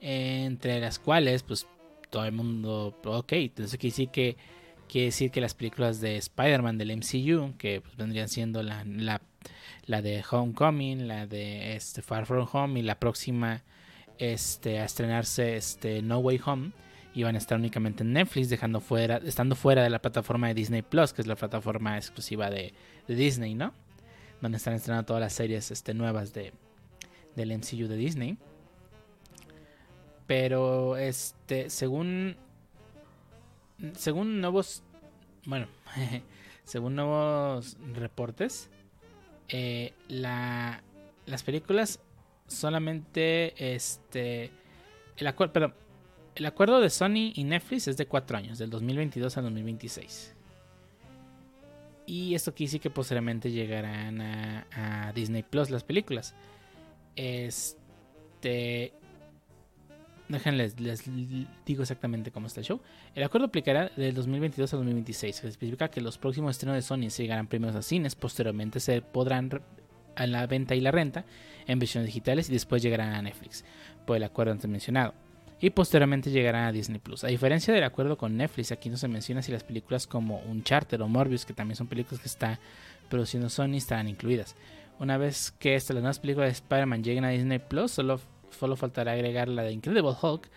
entre 0.00 0.80
las 0.80 0.98
cuales, 0.98 1.42
pues, 1.42 1.66
todo 2.10 2.24
el 2.24 2.32
mundo, 2.32 2.98
ok, 3.04 3.32
entonces 3.32 3.78
quiere 3.78 3.92
decir 3.92 4.08
que, 4.10 4.36
quiere 4.88 5.06
decir 5.06 5.30
que 5.30 5.40
las 5.40 5.54
películas 5.54 6.00
de 6.00 6.16
Spider-Man 6.16 6.78
del 6.78 6.96
MCU, 6.96 7.56
que 7.58 7.80
pues, 7.80 7.96
vendrían 7.96 8.28
siendo 8.28 8.62
la, 8.62 8.84
la, 8.84 9.20
la, 9.86 10.02
de 10.02 10.24
Homecoming, 10.28 11.06
la 11.08 11.26
de 11.26 11.76
este, 11.76 12.02
Far 12.02 12.26
From 12.26 12.48
Home 12.50 12.80
y 12.80 12.82
la 12.82 12.98
próxima 12.98 13.62
este, 14.18 14.80
a 14.80 14.84
estrenarse 14.84 15.56
este, 15.56 16.02
No 16.02 16.18
Way 16.18 16.40
Home 16.44 16.72
iban 17.14 17.34
a 17.34 17.38
estar 17.38 17.58
únicamente 17.58 18.02
en 18.02 18.12
Netflix, 18.12 18.48
dejando 18.48 18.80
fuera, 18.80 19.16
estando 19.24 19.56
fuera 19.56 19.82
de 19.82 19.90
la 19.90 20.00
plataforma 20.00 20.48
de 20.48 20.54
Disney 20.54 20.82
Plus, 20.82 21.12
que 21.12 21.22
es 21.22 21.26
la 21.26 21.36
plataforma 21.36 21.96
exclusiva 21.96 22.50
de, 22.50 22.74
Disney, 23.08 23.54
¿no? 23.54 23.72
Donde 24.40 24.58
están 24.58 24.74
estrenando 24.74 25.06
todas 25.06 25.20
las 25.20 25.32
series 25.32 25.70
este, 25.70 25.94
nuevas 25.94 26.32
de, 26.32 26.52
del 27.34 27.56
MCU 27.56 27.88
de 27.88 27.96
Disney. 27.96 28.38
Pero 30.26 30.96
este, 30.96 31.70
según 31.70 32.36
según 33.94 34.40
nuevos 34.40 34.82
bueno, 35.48 35.66
según 36.64 36.94
nuevos 36.94 37.78
reportes, 37.94 38.68
eh, 39.48 39.94
la, 40.08 40.82
las 41.24 41.42
películas 41.42 42.00
solamente 42.48 43.74
este 43.74 44.50
el 45.16 45.26
acuerdo, 45.26 45.72
el 46.34 46.46
acuerdo 46.46 46.80
de 46.80 46.90
Sony 46.90 47.32
y 47.34 47.44
Netflix 47.44 47.88
es 47.88 47.96
de 47.96 48.06
cuatro 48.06 48.36
años, 48.36 48.58
del 48.58 48.70
2022 48.70 49.36
al 49.36 49.44
2026. 49.44 50.34
Y 52.06 52.34
esto 52.34 52.54
quiere 52.54 52.68
decir 52.68 52.80
que 52.80 52.90
posteriormente 52.90 53.50
llegarán 53.50 54.20
a, 54.20 55.12
Disney 55.14 55.42
Plus 55.42 55.70
las 55.70 55.84
películas. 55.84 56.34
Este. 57.16 58.94
Déjenles, 60.28 60.78
les 60.78 61.04
digo 61.64 61.82
exactamente 61.82 62.30
cómo 62.30 62.46
está 62.46 62.60
el 62.60 62.66
show. 62.66 62.80
El 63.14 63.24
acuerdo 63.24 63.46
aplicará 63.46 63.90
del 63.96 64.14
2022 64.14 64.72
al 64.74 64.80
2026. 64.80 65.36
Se 65.36 65.48
especifica 65.48 65.90
que 65.90 66.00
los 66.00 66.18
próximos 66.18 66.52
estrenos 66.52 66.76
de 66.76 66.82
Sony 66.82 67.10
se 67.10 67.22
llegarán 67.22 67.46
primero 67.46 67.76
a 67.78 67.82
cines, 67.82 68.14
posteriormente 68.14 68.78
se 68.78 69.00
podrán 69.02 69.50
a 70.18 70.26
la 70.26 70.46
venta 70.46 70.74
y 70.74 70.80
la 70.80 70.90
renta 70.90 71.24
en 71.66 71.78
versiones 71.78 72.06
digitales 72.06 72.48
y 72.48 72.52
después 72.52 72.82
llegarán 72.82 73.14
a 73.14 73.22
Netflix 73.22 73.64
por 74.06 74.16
el 74.16 74.24
acuerdo 74.24 74.52
antes 74.52 74.68
mencionado. 74.68 75.14
Y 75.60 75.70
posteriormente 75.70 76.30
llegarán 76.30 76.66
a 76.66 76.72
Disney 76.72 77.00
Plus. 77.00 77.24
A 77.24 77.28
diferencia 77.28 77.74
del 77.74 77.82
acuerdo 77.82 78.16
con 78.16 78.36
Netflix, 78.36 78.70
aquí 78.70 78.90
no 78.90 78.96
se 78.96 79.08
menciona 79.08 79.42
si 79.42 79.50
las 79.50 79.64
películas 79.64 80.06
como 80.06 80.40
Uncharted 80.42 81.00
o 81.00 81.08
Morbius, 81.08 81.44
que 81.44 81.52
también 81.52 81.76
son 81.76 81.88
películas 81.88 82.20
que 82.20 82.28
está 82.28 82.60
produciendo 83.08 83.48
Sony, 83.48 83.74
estarán 83.74 84.08
incluidas. 84.08 84.54
Una 85.00 85.16
vez 85.16 85.52
que 85.58 85.74
estas 85.74 85.94
las 85.94 86.02
nuevas 86.02 86.20
películas 86.20 86.48
de 86.48 86.52
Spider-Man 86.52 87.02
lleguen 87.02 87.24
a 87.24 87.30
Disney 87.30 87.58
Plus, 87.58 87.90
solo, 87.90 88.20
solo 88.50 88.76
faltará 88.76 89.12
agregar 89.12 89.48
la 89.48 89.62
de 89.62 89.72
Incredible 89.72 90.14
Hulk 90.20 90.48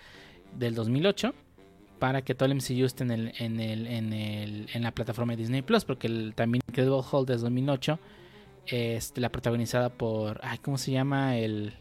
del 0.57 0.75
2008 0.75 1.33
para 1.99 2.23
que 2.23 2.33
todo 2.33 2.47
el 2.47 2.55
MCU 2.55 2.85
esté 2.85 3.03
en, 3.03 3.11
el, 3.11 3.33
en, 3.37 3.59
el, 3.59 3.87
en, 3.87 4.13
el, 4.13 4.67
en 4.73 4.83
la 4.83 4.91
plataforma 4.91 5.33
de 5.33 5.37
Disney 5.37 5.61
Plus, 5.61 5.85
porque 5.85 6.31
también 6.35 6.61
Incredible 6.67 7.01
Hulk 7.11 7.27
del 7.27 7.41
2008 7.41 7.99
este, 8.67 9.21
la 9.21 9.29
protagonizada 9.29 9.89
por. 9.89 10.39
Ay, 10.43 10.57
¿Cómo 10.59 10.77
se 10.77 10.91
llama? 10.91 11.37
El. 11.37 11.73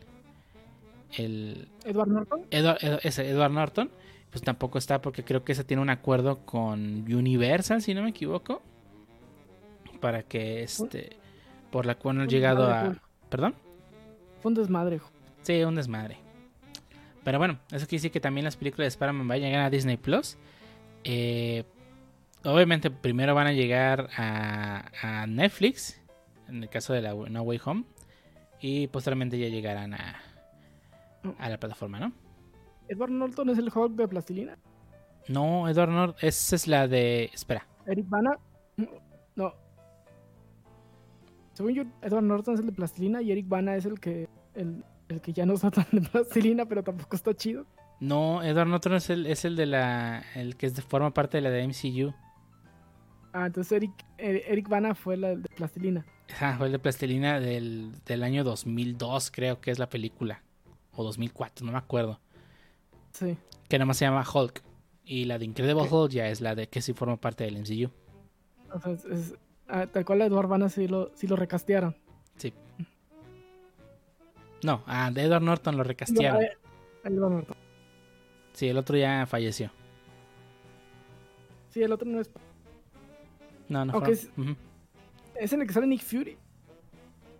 el 1.17 1.69
Edward 1.85 2.09
Norton. 2.09 2.47
ese, 2.51 3.29
Edward 3.29 3.53
Norton. 3.53 3.91
Pues 4.31 4.43
tampoco 4.43 4.79
está 4.79 5.01
porque 5.01 5.25
creo 5.25 5.43
que 5.45 5.53
ese 5.53 5.65
tiene 5.65 5.83
un 5.83 5.91
acuerdo 5.91 6.39
con 6.47 7.13
Universal, 7.13 7.83
si 7.83 7.95
no 7.95 8.03
me 8.03 8.11
equivoco. 8.11 8.63
Para 10.01 10.23
que 10.23 10.63
este. 10.63 11.17
Por 11.71 11.87
la 11.87 11.97
cual 11.97 12.17
no 12.17 12.23
han 12.23 12.29
llegado 12.29 12.69
a. 12.69 12.95
¿Perdón? 13.29 13.55
Fue 14.41 14.51
un 14.51 14.55
desmadre. 14.55 15.01
Sí, 15.43 15.63
un 15.63 15.75
desmadre. 15.75 16.19
Pero 17.23 17.39
bueno, 17.39 17.59
eso 17.71 17.87
quiere 17.87 17.99
decir 17.99 18.11
que 18.11 18.21
también 18.21 18.45
las 18.45 18.57
películas 18.57 18.87
de 18.87 18.89
Spider-Man 18.89 19.29
van 19.29 19.37
a 19.37 19.41
llegar 19.41 19.61
a 19.61 19.71
Disney 19.71 19.97
Plus. 19.97 20.39
Eh, 21.05 21.65
obviamente 22.45 22.91
primero 22.91 23.35
van 23.35 23.47
a 23.47 23.53
llegar 23.53 24.09
a, 24.17 24.91
a 25.03 25.27
Netflix 25.27 26.00
en 26.51 26.63
el 26.63 26.69
caso 26.69 26.93
de 26.93 27.03
la 27.03 27.15
No 27.15 27.43
Way 27.43 27.61
Home. 27.65 27.85
Y 28.61 28.89
posteriormente 28.89 29.39
ya 29.39 29.49
llegarán 29.49 29.95
a, 29.95 30.17
a 31.39 31.49
la 31.49 31.59
plataforma, 31.59 31.99
¿no? 31.99 32.13
¿Edward 32.89 33.11
Norton 33.11 33.49
es 33.51 33.59
el 33.59 33.71
Hulk 33.75 33.95
de 33.95 34.09
plastilina? 34.09 34.59
No, 35.29 35.69
Edward 35.69 35.91
Norton, 35.91 36.17
esa 36.21 36.57
es 36.57 36.67
la 36.67 36.89
de. 36.89 37.31
Espera. 37.33 37.67
Eric 37.87 38.09
Bana. 38.09 38.37
No. 39.37 39.55
Según 41.53 41.75
yo, 41.75 41.85
Edward 42.03 42.25
Norton 42.25 42.55
es 42.55 42.61
el 42.61 42.67
de 42.67 42.73
plastilina 42.73 43.23
y 43.23 43.31
Eric 43.31 43.49
Bana 43.49 43.77
es 43.77 43.87
el 43.87 44.01
que. 44.01 44.29
El, 44.55 44.85
el 45.09 45.21
que 45.21 45.33
ya 45.33 45.47
no 45.47 45.55
está 45.55 45.71
tan 45.71 45.87
de 45.93 46.01
plastilina, 46.01 46.67
pero 46.67 46.83
tampoco 46.83 47.17
está 47.17 47.35
chido. 47.35 47.65
No, 48.01 48.43
Edward 48.43 48.69
Norton 48.69 48.95
es 48.95 49.11
el, 49.11 49.27
es 49.27 49.45
el 49.45 49.57
de 49.57 49.67
la. 49.67 50.25
el 50.35 50.57
que 50.57 50.71
forma 50.71 51.13
parte 51.13 51.37
de 51.37 51.43
la 51.43 51.51
de 51.51 51.67
MCU. 51.67 52.13
Ah, 53.33 53.47
entonces 53.47 53.73
Eric, 53.73 53.93
Eric 54.19 54.69
Bana 54.69 54.95
fue 54.95 55.17
la 55.17 55.37
de 55.37 55.49
plastilina. 55.49 56.05
Ah, 56.41 56.55
fue 56.57 56.67
el 56.67 56.73
de 56.73 56.79
plastilina 56.79 57.41
del, 57.41 57.93
del 58.05 58.23
año 58.23 58.45
2002, 58.45 59.31
creo 59.31 59.61
que 59.61 59.71
es 59.71 59.79
la 59.79 59.89
película. 59.89 60.43
O 60.93 61.05
2004, 61.05 61.65
no 61.65 61.73
me 61.73 61.79
acuerdo. 61.79 62.21
Sí. 63.13 63.37
Que 63.69 63.79
nada 63.79 63.87
más 63.87 63.97
se 63.97 64.05
llama 64.05 64.25
Hulk. 64.33 64.63
Y 65.05 65.25
la 65.25 65.39
de 65.39 65.45
Incredible 65.45 65.89
Hulk 65.89 66.11
ya 66.13 66.29
es 66.29 66.41
la 66.41 66.55
de 66.55 66.69
que 66.69 66.81
sí 66.83 66.93
forma 66.93 67.17
parte 67.17 67.45
del 67.45 67.59
MCU. 67.59 67.91
O 68.73 68.81
sea, 68.81 68.93
es, 68.93 69.35
ah, 69.69 69.87
tal 69.87 70.05
cual 70.05 70.23
Edward 70.23 70.49
Bana 70.49 70.69
sí 70.69 70.87
lo, 70.87 71.11
sí 71.15 71.27
lo 71.27 71.37
recastearon. 71.37 71.97
Sí. 72.37 72.53
No, 74.63 74.83
ah, 74.87 75.11
de 75.13 75.23
Edward 75.23 75.43
Norton 75.43 75.77
lo 75.77 75.85
recastearon. 75.85 76.43
Edward 77.05 77.33
Norton. 77.33 77.57
Sí, 78.53 78.69
el 78.69 78.77
otro 78.77 78.97
ya 78.97 79.27
falleció. 79.27 79.71
Sí, 81.71 81.83
el 81.83 81.93
otro 81.93 82.09
no 82.09 82.21
es. 82.21 82.31
No, 83.71 83.85
no. 83.85 83.97
Okay, 83.97 84.15
¿Es 85.37 85.53
en 85.53 85.61
la 85.61 85.65
que 85.65 85.73
sale 85.73 85.87
Nick 85.87 86.03
Fury? 86.03 86.37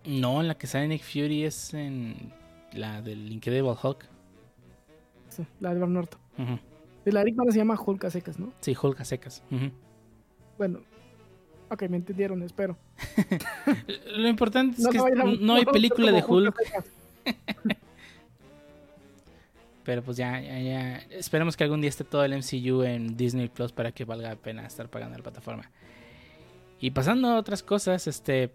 No, 0.05 0.41
en 0.41 0.47
la 0.47 0.57
que 0.57 0.65
sale 0.65 0.87
Nick 0.87 1.03
Fury 1.03 1.43
es 1.43 1.73
en 1.73 2.31
la 2.71 3.01
del 3.01 3.31
Incredible 3.31 3.75
Hulk. 3.81 4.07
Sí, 5.29 5.45
la 5.59 5.69
de 5.69 5.75
Edward 5.75 5.91
Norton. 5.91 6.19
De 7.05 7.11
la 7.11 7.21
Eric 7.21 7.35
se 7.49 7.57
llama 7.57 7.79
Hulk 7.79 8.05
a 8.05 8.09
secas, 8.09 8.39
¿no? 8.39 8.53
Sí, 8.61 8.75
Hulk 8.81 9.01
a 9.01 9.05
secas. 9.05 9.43
Bueno, 10.57 10.79
ok, 11.69 11.83
me 11.89 11.97
entendieron, 11.97 12.41
espero. 12.43 12.77
Lo 14.15 14.27
importante 14.27 14.81
es 14.81 14.87
que 14.87 14.97
no, 15.39 15.55
hay 15.55 15.65
película 15.65 16.11
de 16.11 16.23
Hulk. 16.25 16.55
Pero 19.83 20.03
pues 20.03 20.15
ya, 20.15 20.39
ya, 20.39 20.59
ya, 20.59 20.97
esperemos 21.09 21.57
que 21.57 21.63
algún 21.63 21.81
día 21.81 21.89
esté 21.89 22.03
todo 22.03 22.23
el 22.23 22.37
MCU 22.37 22.83
en 22.83 23.17
Disney 23.17 23.49
Plus 23.49 23.71
para 23.71 23.91
que 23.91 24.05
valga 24.05 24.29
la 24.29 24.35
pena 24.35 24.65
estar 24.65 24.87
pagando 24.89 25.17
la 25.17 25.23
plataforma. 25.23 25.69
Y 26.81 26.91
pasando 26.91 27.27
a 27.27 27.37
otras 27.37 27.61
cosas, 27.61 28.07
este, 28.07 28.51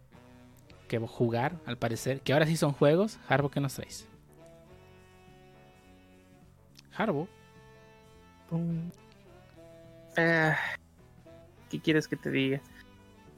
que 0.89 0.99
jugar, 0.99 1.55
al 1.65 1.79
parecer, 1.79 2.21
que 2.21 2.33
ahora 2.33 2.47
sí 2.47 2.57
son 2.57 2.73
juegos, 2.73 3.21
Harbo, 3.29 3.53
¿qué 3.53 3.61
nos 3.61 3.75
traes? 3.75 4.09
Harbo. 6.97 7.29
Ah, 10.17 10.57
¿Qué 11.71 11.81
quieres 11.81 12.09
que 12.09 12.17
te 12.17 12.31
diga? 12.31 12.61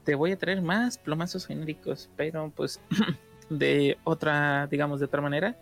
Te 0.05 0.15
voy 0.15 0.31
a 0.31 0.37
traer 0.37 0.63
más 0.63 0.97
plomazos 0.97 1.45
genéricos, 1.45 2.09
pero 2.15 2.51
pues 2.55 2.81
de 3.51 3.99
otra, 4.03 4.65
digamos, 4.67 4.99
de 4.99 5.05
otra 5.05 5.21
manera, 5.21 5.55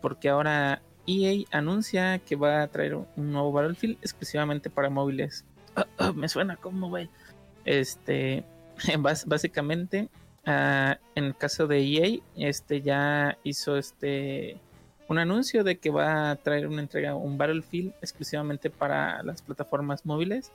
porque 0.00 0.30
ahora 0.30 0.80
EA 1.06 1.44
anuncia 1.50 2.20
que 2.20 2.36
va 2.36 2.62
a 2.62 2.68
traer 2.68 2.94
un 2.94 3.32
nuevo 3.32 3.52
Battlefield 3.52 3.98
exclusivamente 4.00 4.70
para 4.70 4.88
móviles. 4.88 5.44
me 6.14 6.28
suena 6.30 6.56
como 6.56 6.88
mobile. 6.88 7.10
Este, 7.66 8.44
básicamente, 9.26 10.08
ah, 10.46 10.98
en 11.14 11.24
el 11.24 11.36
caso 11.36 11.66
de 11.66 11.80
EA, 11.80 12.20
este 12.36 12.80
ya 12.80 13.36
hizo 13.44 13.76
este 13.76 14.58
un 15.08 15.18
anuncio 15.18 15.62
de 15.62 15.78
que 15.78 15.90
va 15.90 16.30
a 16.30 16.36
traer 16.36 16.66
una 16.66 16.80
entrega, 16.80 17.14
un 17.14 17.38
Battlefield 17.38 17.92
exclusivamente 18.00 18.70
para 18.70 19.22
las 19.22 19.42
plataformas 19.42 20.04
móviles. 20.04 20.50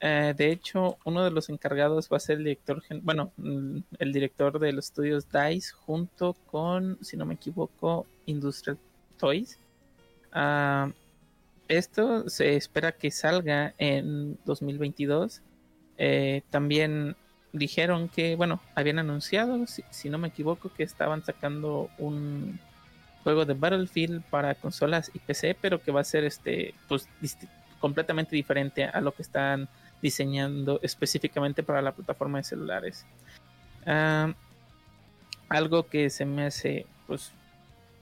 Eh, 0.00 0.34
de 0.36 0.50
hecho, 0.50 0.98
uno 1.04 1.24
de 1.24 1.30
los 1.30 1.48
encargados 1.48 2.08
va 2.12 2.18
a 2.18 2.20
ser 2.20 2.38
el 2.38 2.44
director, 2.44 2.82
bueno, 3.02 3.32
mm, 3.36 3.78
el 3.98 4.12
director 4.12 4.58
de 4.58 4.72
los 4.72 4.86
estudios 4.86 5.26
DICE 5.30 5.72
junto 5.72 6.34
con, 6.50 6.98
si 7.02 7.16
no 7.16 7.24
me 7.26 7.34
equivoco, 7.34 8.06
Industrial 8.26 8.78
Toys. 9.18 9.58
Ah, 10.32 10.90
esto 11.68 12.28
se 12.28 12.56
espera 12.56 12.92
que 12.92 13.10
salga 13.10 13.74
en 13.78 14.38
2022. 14.44 15.42
Eh, 15.98 16.42
también 16.50 17.16
dijeron 17.52 18.08
que, 18.08 18.36
bueno, 18.36 18.60
habían 18.74 18.98
anunciado, 18.98 19.66
si, 19.66 20.10
no 20.10 20.18
me 20.18 20.28
equivoco, 20.28 20.72
que 20.72 20.82
estaban 20.82 21.24
sacando 21.24 21.90
un 21.98 22.60
juego 23.24 23.44
de 23.44 23.54
Battlefield 23.54 24.22
para 24.24 24.54
consolas 24.54 25.10
y 25.14 25.18
PC, 25.18 25.56
pero 25.60 25.82
que 25.82 25.90
va 25.90 26.00
a 26.00 26.04
ser 26.04 26.24
este, 26.24 26.74
pues, 26.88 27.08
completamente 27.80 28.36
diferente 28.36 28.84
a 28.84 29.00
lo 29.00 29.12
que 29.12 29.22
están 29.22 29.68
diseñando 30.02 30.78
específicamente 30.82 31.62
para 31.62 31.82
la 31.82 31.92
plataforma 31.92 32.38
de 32.38 32.44
celulares. 32.44 33.06
Algo 35.48 35.86
que 35.86 36.10
se 36.10 36.24
me 36.24 36.46
hace, 36.46 36.86
pues, 37.06 37.32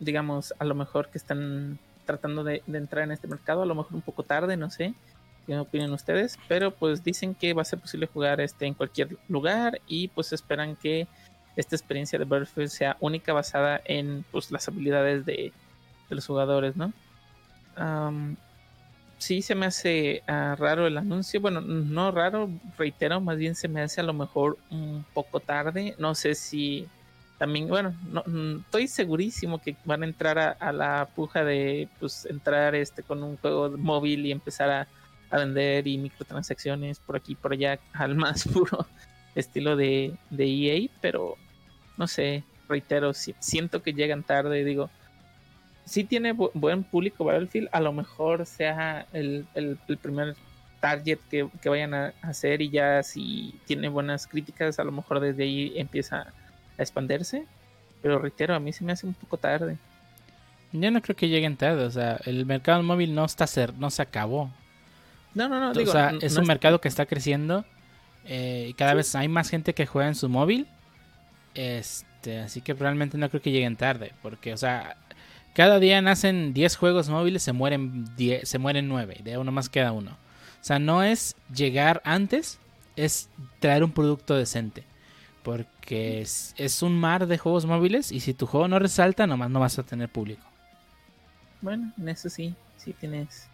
digamos, 0.01 0.55
a 0.59 0.65
lo 0.65 0.75
mejor 0.75 1.11
que 1.11 1.19
están 1.19 1.79
tratando 2.07 2.45
de, 2.45 2.63
entrar 2.67 3.05
en 3.05 3.13
este 3.13 3.29
mercado, 3.29 3.63
a 3.63 3.67
lo 3.67 3.75
mejor 3.75 3.95
un 3.95 4.03
poco 4.03 4.23
tarde, 4.25 4.57
no 4.57 4.71
sé 4.71 4.95
qué 5.47 5.59
opinan 5.59 5.93
ustedes, 5.93 6.39
pero 6.49 6.71
pues 6.71 7.03
dicen 7.03 7.35
que 7.35 7.55
va 7.55 7.63
a 7.63 7.65
ser 7.65 7.79
posible 7.79 8.07
jugar 8.07 8.41
este 8.41 8.67
en 8.67 8.75
cualquier 8.75 9.17
lugar 9.29 9.81
y 9.87 10.09
pues 10.09 10.33
esperan 10.33 10.77
que 10.77 11.07
esta 11.57 11.77
experiencia 11.77 12.19
de 12.19 12.25
Battlefield 12.25 12.69
sea 12.69 12.97
única 13.01 13.33
basada 13.33 13.81
en 13.85 14.25
pues, 14.31 14.51
las 14.51 14.67
habilidades 14.69 15.25
de, 15.25 15.53
los 16.11 16.27
jugadores, 16.27 16.77
¿no? 16.77 16.93
sí 19.19 19.43
se 19.43 19.55
me 19.55 19.67
hace 19.67 20.23
ah, 20.29 20.55
raro 20.57 20.87
el 20.87 20.97
anuncio, 20.97 21.41
bueno, 21.41 21.61
no 21.61 22.13
raro, 22.13 22.51
reitero, 22.77 23.21
más 23.21 23.37
bien 23.37 23.57
se 23.57 23.67
me 23.67 23.81
hace 23.81 24.01
a 24.01 24.05
lo 24.05 24.13
mejor 24.13 24.59
un 24.71 25.05
poco 25.13 25.41
tarde, 25.41 25.97
no 25.99 26.15
sé 26.15 26.35
si 26.35 26.87
también, 27.39 27.69
bueno, 27.69 27.95
no, 28.11 28.23
estoy 28.61 28.87
segurísimo 28.87 29.61
que 29.61 29.77
van 29.85 30.03
a 30.03 30.07
entrar 30.07 30.57
a, 30.61 30.73
la 30.73 31.09
puja 31.17 31.45
de 31.45 31.89
pues 31.99 32.27
entrar 32.27 32.75
este 32.75 33.03
con 33.03 33.23
un 33.23 33.37
juego 33.39 33.71
móvil 33.77 34.25
y 34.27 34.33
empezar 34.33 34.71
a, 34.71 34.89
a 35.31 35.39
vender 35.39 35.87
y 35.87 35.99
microtransacciones 35.99 36.99
por 36.99 37.17
aquí 37.17 37.35
por 37.35 37.53
allá 37.53 37.79
al 37.93 38.15
más 38.15 38.47
puro 38.49 38.87
estilo 39.35 39.77
de, 39.77 40.15
de 40.31 40.45
EA, 40.47 40.89
pero 41.01 41.37
no 41.97 42.07
sé, 42.07 42.45
reitero, 42.69 43.13
siento 43.15 43.83
que 43.83 43.93
llegan 43.93 44.23
tarde, 44.23 44.65
digo, 44.65 44.91
si 45.85 46.05
tiene 46.05 46.33
buen 46.33 46.85
público 46.85 47.25
Battlefield, 47.25 47.69
a 47.73 47.81
lo 47.81 47.93
mejor 47.93 48.47
sea 48.47 49.07
el, 49.13 49.47
primer 50.01 50.35
target 50.81 51.19
que, 51.31 51.49
vayan 51.69 51.95
a 51.95 52.15
hacer 52.23 52.63
y 52.63 52.71
ya 52.71 53.03
si 53.03 53.55
tiene 53.67 53.89
buenas 53.89 54.27
críticas, 54.27 54.79
a 54.79 54.85
lo 54.85 54.93
mejor 54.93 55.21
desde 55.21 55.43
ahí 55.45 55.73
empieza 55.77 56.33
a 56.79 56.83
expandirse, 56.83 57.47
pero 58.03 58.19
reitero, 58.19 58.55
a 58.55 58.61
mí 58.61 58.73
se 58.73 58.85
me 58.85 58.93
hace 58.93 59.07
un 59.07 59.15
poco 59.15 59.37
tarde. 59.37 59.77
Yo 60.73 60.91
no 60.91 61.01
creo 61.03 61.15
que 61.15 61.29
lleguen 61.29 61.57
tarde, 61.57 61.85
o 61.85 61.91
sea, 61.91 62.19
el 62.25 62.47
mercado 62.47 62.83
móvil 62.83 63.15
no 63.15 63.25
está 63.25 63.47
ser, 63.47 63.75
no 63.75 63.91
se 63.91 64.03
acabó. 64.03 64.51
No, 65.35 65.49
no, 65.49 65.61
no, 65.61 65.73
digo, 65.73 65.91
o 65.91 65.93
sea, 65.93 66.13
es 66.21 66.37
un 66.37 66.47
mercado 66.47 66.81
que 66.81 66.89
está 66.89 67.07
creciendo 67.07 67.65
eh, 68.25 68.67
y 68.71 68.75
cada 68.75 68.95
vez 68.95 69.15
hay 69.15 69.29
más 69.29 69.51
gente 69.51 69.75
que 69.75 69.87
juega 69.87 70.09
en 70.09 70.15
su 70.15 70.29
móvil 70.29 70.69
este, 71.55 72.41
así 72.41 72.61
que 72.61 72.75
probablemente 72.75 73.17
no 73.17 73.29
creo 73.29 73.41
que 73.41 73.53
lleguen 73.53 73.77
tarde, 73.77 74.13
porque, 74.23 74.53
o 74.53 74.57
sea, 74.57 74.97
cada 75.55 75.79
día 75.79 76.03
nacen 76.03 76.53
10 76.53 76.77
juegos 76.77 77.09
móviles, 77.09 77.43
se 77.43 77.53
mueren 77.53 78.17
10, 78.17 78.49
se 78.49 78.59
mueren 78.59 78.89
9, 78.89 79.21
de 79.23 79.39
uno 79.39 79.53
más 79.53 79.69
queda 79.69 79.93
uno. 79.93 80.13
O 80.13 80.65
sea, 80.65 80.79
no 80.79 81.03
es 81.03 81.37
llegar 81.55 82.03
antes, 82.05 82.59
es 82.97 83.29
traer 83.61 83.85
un 83.85 83.93
producto 83.93 84.35
decente. 84.35 84.85
Porque 85.43 86.23
es, 86.23 86.83
un 86.83 86.99
mar 86.99 87.27
de 87.27 87.37
juegos 87.37 87.67
móviles 87.67 88.11
y 88.11 88.21
si 88.21 88.33
tu 88.33 88.47
juego 88.47 88.67
no 88.67 88.79
resalta, 88.79 89.27
nomás 89.27 89.51
no 89.51 89.61
vas 89.61 89.79
a 89.79 89.83
tener 89.83 90.09
público. 90.09 90.43
Bueno, 91.61 91.93
en 91.99 92.09
eso 92.09 92.31
sí, 92.31 92.55
sí 92.79 92.95
tienes 92.95 93.47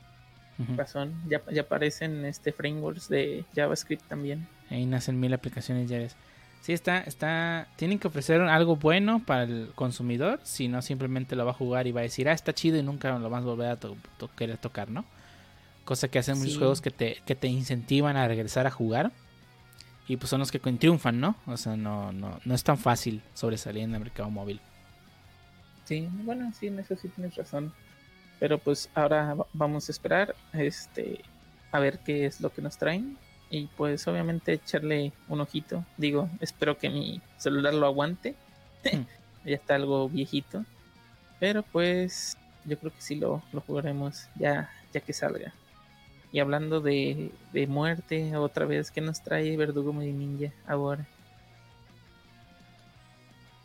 razón. 0.77 1.15
Ya, 1.29 1.43
ya 1.51 1.63
aparecen 1.63 2.25
este 2.25 2.53
frameworks 2.53 3.09
de 3.09 3.45
JavaScript 3.55 4.07
también. 4.09 4.47
Ahí 4.71 4.87
nacen 4.87 5.19
mil 5.19 5.33
aplicaciones 5.33 5.89
ya 5.89 5.99
ves. 5.99 6.17
Sí, 6.61 6.73
está, 6.73 6.99
está. 7.01 7.69
Tienen 7.77 7.99
que 7.99 8.09
ofrecer 8.09 8.41
algo 8.43 8.77
bueno 8.77 9.25
para 9.25 9.45
el 9.45 9.73
consumidor, 9.75 10.41
si 10.43 10.69
no 10.69 10.83
simplemente 10.83 11.35
lo 11.35 11.45
va 11.45 11.53
a 11.53 11.55
jugar 11.55 11.87
y 11.87 11.93
va 11.93 12.01
a 12.01 12.03
decir, 12.03 12.29
ah, 12.29 12.33
está 12.33 12.53
chido 12.55 12.79
y 12.79 12.83
nunca 12.83 13.19
lo 13.19 13.31
vas 13.31 13.43
a 13.43 13.47
volver 13.47 13.71
a 13.71 13.79
querer 14.37 14.59
tocar, 14.59 14.91
¿no? 14.91 15.05
Cosa 15.85 16.09
que 16.09 16.19
hacen 16.19 16.39
muchos 16.39 16.59
juegos 16.59 16.81
que 16.83 16.91
te, 16.91 17.23
que 17.25 17.35
te 17.35 17.49
incentivan 17.49 18.17
a 18.17 18.29
regresar 18.29 18.67
a 18.67 18.71
jugar. 18.71 19.11
Y 20.07 20.17
pues 20.17 20.29
son 20.29 20.41
los 20.41 20.51
que 20.51 20.59
triunfan, 20.59 21.21
¿no? 21.21 21.37
O 21.47 21.57
sea, 21.57 21.77
no, 21.77 22.13
no, 22.13 22.41
no 22.45 22.55
es 22.55 22.65
tan 22.65 22.77
fácil 22.77 23.23
sobresalir 23.33 23.85
en 23.85 23.95
el 23.95 24.01
mercado 24.01 24.29
móvil. 24.29 24.61
Sí, 25.85 26.09
bueno, 26.25 26.53
sí, 26.53 26.67
en 26.67 26.79
eso 26.81 26.97
sí 26.97 27.09
tienes 27.09 27.35
razón. 27.37 27.73
Pero 28.41 28.59
pues 28.59 28.91
ahora 28.95 29.37
vamos 29.53 29.89
a 29.89 29.93
esperar 29.93 30.35
este 30.53 31.21
a 31.71 31.79
ver 31.79 32.01
qué 32.01 32.27
es 32.27 32.41
lo 32.41 32.53
que 32.53 32.63
nos 32.63 32.77
traen 32.79 33.17
y 33.51 33.67
pues 33.77 34.09
obviamente 34.09 34.55
echarle 34.55 35.13
un 35.29 35.41
ojito. 35.41 35.85
Digo, 35.97 36.29
espero 36.41 36.79
que 36.79 36.91
mi 36.91 37.21
celular 37.37 37.75
lo 37.75 37.87
aguante. 37.87 38.35
Hmm. 38.85 39.03
ya 39.45 39.55
está 39.55 39.77
algo 39.77 40.09
viejito. 40.09 40.65
Pero 41.39 41.63
pues 41.63 42.37
yo 42.65 42.79
creo 42.79 42.93
que 42.93 43.01
sí 43.01 43.15
lo, 43.17 43.43
lo 43.53 43.61
jugaremos 43.61 44.29
ya, 44.37 44.71
ya 44.93 45.01
que 45.01 45.13
salga. 45.13 45.53
Y 46.33 46.39
hablando 46.39 46.81
de, 46.81 47.33
de 47.53 47.67
muerte, 47.67 48.37
otra 48.37 48.65
vez, 48.65 48.91
¿qué 48.91 49.01
nos 49.01 49.21
trae 49.23 49.57
Verdugo 49.57 49.93
Muy 49.93 50.13
Ninja 50.13 50.53
ahora? 50.67 51.07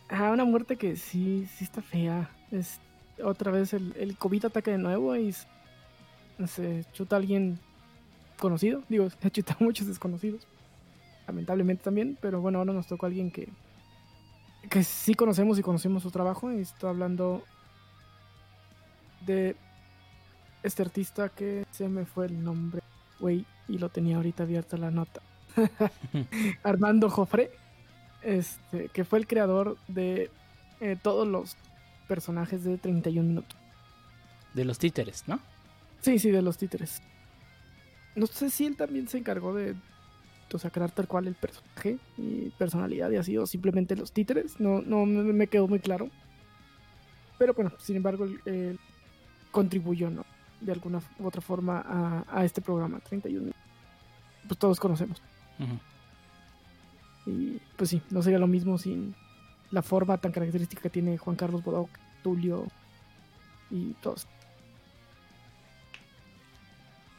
Ah, 0.10 0.32
una 0.32 0.46
muerte 0.46 0.76
que 0.78 0.96
sí, 0.96 1.48
sí 1.56 1.64
está 1.64 1.82
fea. 1.82 2.30
Es 2.52 2.80
otra 3.24 3.52
vez 3.52 3.74
el, 3.74 3.94
el 3.98 4.18
COVID 4.18 4.46
ataca 4.46 4.72
de 4.72 4.78
nuevo 4.78 5.16
y 5.16 5.34
se 6.48 6.86
chuta 6.94 7.16
a 7.16 7.20
alguien 7.20 7.60
conocido. 8.40 8.84
Digo, 8.90 9.08
he 9.22 9.32
chutado 9.32 9.58
muchos 9.60 9.88
desconocidos. 9.88 10.48
Lamentablemente 11.28 11.84
también. 11.84 12.18
Pero 12.22 12.42
bueno, 12.42 12.60
ahora 12.60 12.74
nos 12.74 12.88
tocó 12.88 13.06
alguien 13.06 13.32
que, 13.32 13.50
que 14.70 14.84
sí 14.84 15.14
conocemos 15.16 15.58
y 15.60 15.64
conocemos 15.64 16.04
su 16.04 16.12
trabajo. 16.12 16.52
Y 16.52 16.62
estoy 16.62 16.90
hablando 16.90 17.44
de 19.26 19.56
este 20.64 20.82
artista 20.82 21.30
que 21.30 21.66
se 21.72 21.88
me 21.88 22.06
fue 22.06 22.26
el 22.26 22.44
nombre, 22.44 22.82
güey, 23.20 23.46
y 23.68 23.78
lo 23.78 23.90
tenía 23.90 24.18
ahorita 24.18 24.44
abierta 24.44 24.78
la 24.78 24.92
nota. 24.92 25.22
Armando 26.64 27.10
Jofre, 27.10 27.52
este, 28.22 28.90
que 28.90 29.04
fue 29.04 29.20
el 29.20 29.28
creador 29.28 29.78
de 29.88 30.30
eh, 30.82 30.98
todos 31.02 31.28
los 31.28 31.56
personajes 32.08 32.64
de 32.64 32.78
31 32.78 33.28
minutos. 33.28 33.58
De 34.54 34.66
los 34.66 34.78
títeres, 34.80 35.24
¿no? 35.28 35.40
Sí, 36.02 36.20
sí, 36.20 36.32
de 36.32 36.42
los 36.42 36.58
títeres 36.58 37.02
no 38.16 38.28
sé 38.28 38.50
si 38.50 38.66
él 38.66 38.76
también 38.76 39.08
se 39.08 39.18
encargó 39.18 39.54
de 39.54 39.76
o 40.54 40.58
sea, 40.58 40.70
crear 40.70 40.92
tal 40.92 41.08
cual 41.08 41.28
el 41.28 41.36
personaje 41.36 41.98
y 42.18 42.50
personalidad 42.52 43.10
y 43.12 43.18
así, 43.18 43.38
o 43.38 43.46
simplemente 43.46 43.96
los 43.96 44.14
títeres, 44.14 44.58
no, 44.60 44.82
no 44.82 45.06
me, 45.06 45.48
quedó 45.48 45.68
muy 45.68 45.80
claro. 45.80 46.10
Pero 47.38 47.54
bueno, 47.54 47.74
sin 47.78 47.98
embargo, 47.98 48.26
él, 48.46 48.80
contribuyó, 49.52 50.10
¿no? 50.10 50.24
De 50.62 50.72
alguna 50.72 51.02
u 51.20 51.26
otra 51.26 51.42
forma 51.42 52.24
a, 52.30 52.46
este 52.46 52.62
programa, 52.62 53.00
31. 53.00 53.52
Pues 54.48 54.58
todos 54.58 54.80
conocemos. 54.80 55.22
Y 57.26 57.60
pues 57.76 57.90
sí, 57.90 58.02
no 58.10 58.22
sería 58.22 58.40
lo 58.40 58.48
mismo 58.48 58.78
sin 58.78 59.14
la 59.76 59.82
forma 59.82 60.18
tan 60.18 60.32
característica 60.32 60.82
que 60.82 60.90
tiene 60.90 61.18
Juan 61.18 61.36
Carlos 61.36 61.62
Bodoc, 61.62 61.90
Tulio 62.24 62.66
y 63.70 63.92
todos. 64.02 64.26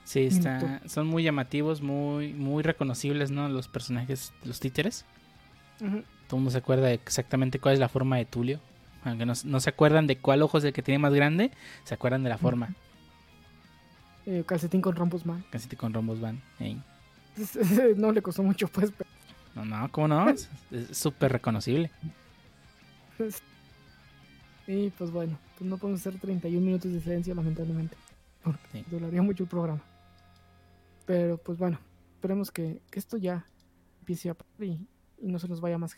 Sí, 0.04 0.20
está, 0.20 0.80
son 0.86 1.06
muy 1.06 1.22
llamativos, 1.22 1.82
muy, 1.82 2.32
muy 2.32 2.62
reconocibles, 2.62 3.30
¿no? 3.30 3.48
Los 3.48 3.68
personajes, 3.68 4.32
los 4.42 4.58
títeres. 4.58 5.04
Todo 5.78 5.90
el 5.90 6.36
mundo 6.36 6.50
se 6.50 6.58
acuerda 6.58 6.90
exactamente 6.92 7.58
cuál 7.58 7.74
es 7.74 7.80
la 7.80 7.90
forma 7.90 8.16
de 8.16 8.24
Tulio. 8.24 8.58
Aunque 9.04 9.26
no, 9.26 9.34
se 9.34 9.70
acuerdan 9.70 10.06
de 10.06 10.16
cuál 10.16 10.40
ojo 10.42 10.58
es 10.58 10.64
el 10.64 10.72
que 10.72 10.82
tiene 10.82 10.98
más 10.98 11.12
grande, 11.12 11.50
se 11.84 11.92
acuerdan 11.92 12.22
de 12.22 12.30
la 12.30 12.38
forma. 12.38 12.74
Eh, 14.24 14.44
calcetín 14.46 14.80
con 14.80 14.96
rombos 14.96 15.24
van. 15.24 15.44
Calcetín 15.50 15.78
con 15.78 15.92
rombos 15.92 16.20
van. 16.20 16.40
no 17.96 18.12
le 18.12 18.22
costó 18.22 18.42
mucho, 18.42 18.66
pues. 18.68 18.92
No, 19.54 19.64
no, 19.64 19.90
¿cómo 19.92 20.08
no? 20.08 20.30
es 20.30 20.48
súper 20.92 21.32
reconocible. 21.32 21.90
Y 24.66 24.90
pues 24.90 25.12
bueno, 25.12 25.38
pues 25.56 25.70
no 25.70 25.78
podemos 25.78 26.00
hacer 26.00 26.18
31 26.18 26.64
minutos 26.64 26.92
de 26.92 27.00
silencio, 27.00 27.34
lamentablemente. 27.34 27.96
Porque 28.42 28.84
duraría 28.90 29.22
mucho 29.22 29.44
el 29.44 29.48
programa. 29.48 29.80
Pero 31.04 31.38
pues 31.38 31.56
bueno, 31.56 31.78
esperemos 32.14 32.50
que, 32.50 32.82
esto 32.92 33.16
ya 33.16 33.46
empiece 34.00 34.28
a 34.28 34.34
pasar 34.34 34.64
y, 34.64 34.88
no 35.20 35.38
se 35.38 35.48
nos 35.48 35.60
vaya 35.60 35.78
más. 35.78 35.96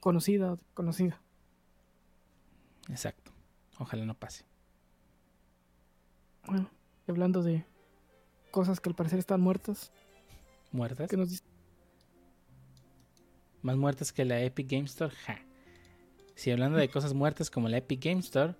Conocida, 0.00 0.56
conocida. 0.74 1.20
Exacto. 2.88 3.32
Ojalá 3.78 4.04
no 4.06 4.14
pase. 4.14 4.44
Bueno, 6.46 6.70
hablando 7.08 7.42
de 7.42 7.64
cosas 8.50 8.80
que 8.80 8.88
al 8.88 8.94
parecer 8.94 9.18
están 9.18 9.40
muertas. 9.40 9.92
¿Muertas? 10.70 11.10
¿Qué 11.10 11.16
nos 11.16 11.30
dice? 11.30 11.51
Más 13.62 13.76
muertas 13.76 14.12
que 14.12 14.24
la 14.24 14.40
Epic 14.40 14.68
Game 14.70 14.84
Store. 14.84 15.14
Ja. 15.14 15.38
Si 16.34 16.50
hablando 16.50 16.78
de 16.78 16.88
cosas 16.88 17.14
muertas 17.14 17.50
como 17.50 17.68
la 17.68 17.78
Epic 17.78 18.04
Game 18.04 18.20
Store, 18.20 18.54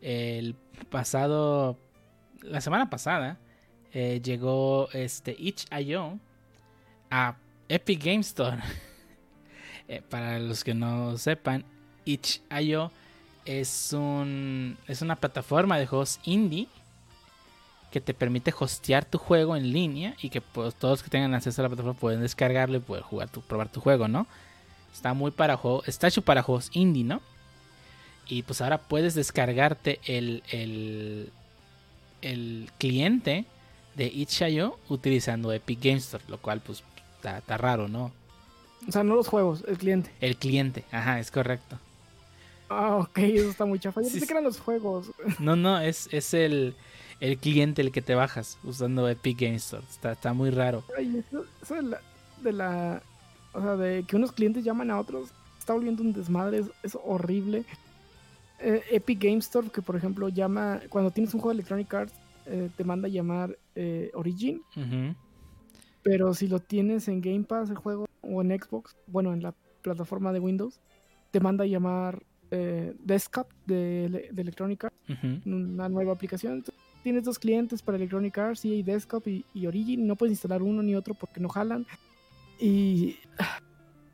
el 0.00 0.54
pasado. 0.90 1.78
La 2.42 2.60
semana 2.60 2.88
pasada 2.88 3.38
eh, 3.92 4.20
llegó 4.22 4.88
este 4.92 5.34
itch.io 5.38 6.18
a 7.10 7.36
Epic 7.68 8.04
Game 8.04 8.20
Store. 8.20 8.58
Eh, 9.90 10.02
para 10.06 10.38
los 10.38 10.64
que 10.64 10.74
no 10.74 11.16
sepan, 11.16 11.64
itch.io 12.04 12.92
es, 13.46 13.94
un, 13.94 14.76
es 14.86 15.00
una 15.00 15.16
plataforma 15.16 15.78
de 15.78 15.86
juegos 15.86 16.20
indie 16.24 16.68
que 17.90 18.00
te 18.02 18.12
permite 18.12 18.52
hostear 18.58 19.06
tu 19.06 19.16
juego 19.16 19.56
en 19.56 19.72
línea 19.72 20.14
y 20.20 20.28
que 20.28 20.42
pues, 20.42 20.74
todos 20.74 21.02
que 21.02 21.08
tengan 21.08 21.34
acceso 21.34 21.62
a 21.62 21.64
la 21.64 21.68
plataforma 21.70 21.98
pueden 21.98 22.20
descargarlo 22.20 22.76
y 22.76 22.80
poder 22.80 23.02
jugar 23.02 23.30
tu, 23.30 23.40
probar 23.40 23.70
tu 23.70 23.80
juego, 23.80 24.08
¿no? 24.08 24.26
Está 24.92 25.14
muy 25.14 25.30
para 25.30 25.56
juego, 25.56 25.82
está 25.86 26.08
hecho 26.08 26.22
para 26.22 26.42
juegos 26.42 26.70
indie, 26.72 27.04
¿no? 27.04 27.20
Y 28.26 28.42
pues 28.42 28.60
ahora 28.60 28.78
puedes 28.78 29.14
descargarte 29.14 30.00
el, 30.04 30.42
el, 30.50 31.32
el 32.20 32.70
cliente 32.78 33.46
de 33.94 34.06
itch.io 34.06 34.78
utilizando 34.88 35.52
Epic 35.52 35.80
Games 35.82 36.04
Store, 36.04 36.24
lo 36.28 36.38
cual 36.38 36.60
pues 36.60 36.84
está, 37.16 37.56
raro, 37.56 37.88
¿no? 37.88 38.12
O 38.86 38.92
sea, 38.92 39.02
no 39.02 39.16
los 39.16 39.28
juegos, 39.28 39.64
el 39.66 39.76
cliente. 39.76 40.10
El 40.20 40.36
cliente, 40.36 40.84
ajá, 40.92 41.18
es 41.18 41.30
correcto. 41.30 41.78
Ah, 42.68 42.96
ok, 42.96 43.18
eso 43.18 43.50
está 43.50 43.64
muy 43.64 43.78
chafa. 43.78 44.00
Yo 44.02 44.08
pensé 44.12 44.26
que 44.26 44.32
eran 44.32 44.44
los 44.44 44.60
juegos. 44.60 45.10
No, 45.40 45.56
no, 45.56 45.80
es, 45.80 46.08
es 46.12 46.32
el, 46.32 46.76
el 47.20 47.38
cliente 47.38 47.82
el 47.82 47.90
que 47.90 48.02
te 48.02 48.14
bajas 48.14 48.58
usando 48.62 49.08
Epic 49.08 49.40
Games 49.40 49.64
Store. 49.64 49.84
Está, 49.90 50.12
está 50.12 50.32
muy 50.32 50.50
raro. 50.50 50.84
Ay, 50.96 51.24
eso, 51.26 51.44
de, 52.42 52.52
la, 52.52 53.02
O 53.58 53.62
sea, 53.62 53.76
de 53.76 54.04
que 54.04 54.16
unos 54.16 54.32
clientes 54.32 54.64
llaman 54.64 54.90
a 54.90 55.00
otros, 55.00 55.30
está 55.58 55.72
volviendo 55.72 56.02
un 56.02 56.12
desmadre, 56.12 56.62
es, 56.82 56.98
horrible. 57.04 57.64
Eh, 58.60 58.82
Epic 58.90 59.22
Games 59.22 59.46
Store, 59.46 59.68
que 59.68 59.82
por 59.82 59.96
ejemplo 59.96 60.28
llama, 60.28 60.80
cuando 60.88 61.10
tienes 61.10 61.34
un 61.34 61.40
juego 61.40 61.50
de 61.50 61.54
Electronic 61.54 61.92
Arts, 61.92 62.14
eh, 62.46 62.70
te 62.76 62.84
manda 62.84 63.06
a 63.06 63.10
llamar 63.10 63.58
eh, 63.74 64.10
Origin. 64.14 64.62
Pero 66.02 66.34
si 66.34 66.46
lo 66.46 66.60
tienes 66.60 67.08
en 67.08 67.20
Game 67.20 67.44
Pass, 67.44 67.70
el 67.70 67.76
juego, 67.76 68.06
o 68.22 68.42
en 68.42 68.58
Xbox, 68.58 68.96
bueno, 69.08 69.32
en 69.32 69.42
la 69.42 69.52
plataforma 69.82 70.32
de 70.32 70.40
Windows, 70.40 70.80
te 71.32 71.40
manda 71.40 71.64
a 71.64 71.66
llamar 71.66 72.22
Desktop 72.50 73.48
de, 73.66 74.30
Electronic 74.34 74.84
Arts, 74.84 74.96
una 75.44 75.88
nueva 75.88 76.12
aplicación 76.12 76.64
tienes 77.02 77.24
dos 77.24 77.38
clientes 77.38 77.82
para 77.82 77.96
Electronic 77.96 78.36
Arts, 78.36 78.64
EA 78.64 78.82
Desktop 78.82 79.26
y, 79.26 79.66
Origin, 79.66 80.06
no 80.06 80.16
puedes 80.16 80.32
instalar 80.32 80.62
uno 80.62 80.82
ni 80.82 80.94
otro 80.94 81.14
porque 81.14 81.40
no 81.40 81.48
jalan. 81.48 81.86
Y. 82.58 83.16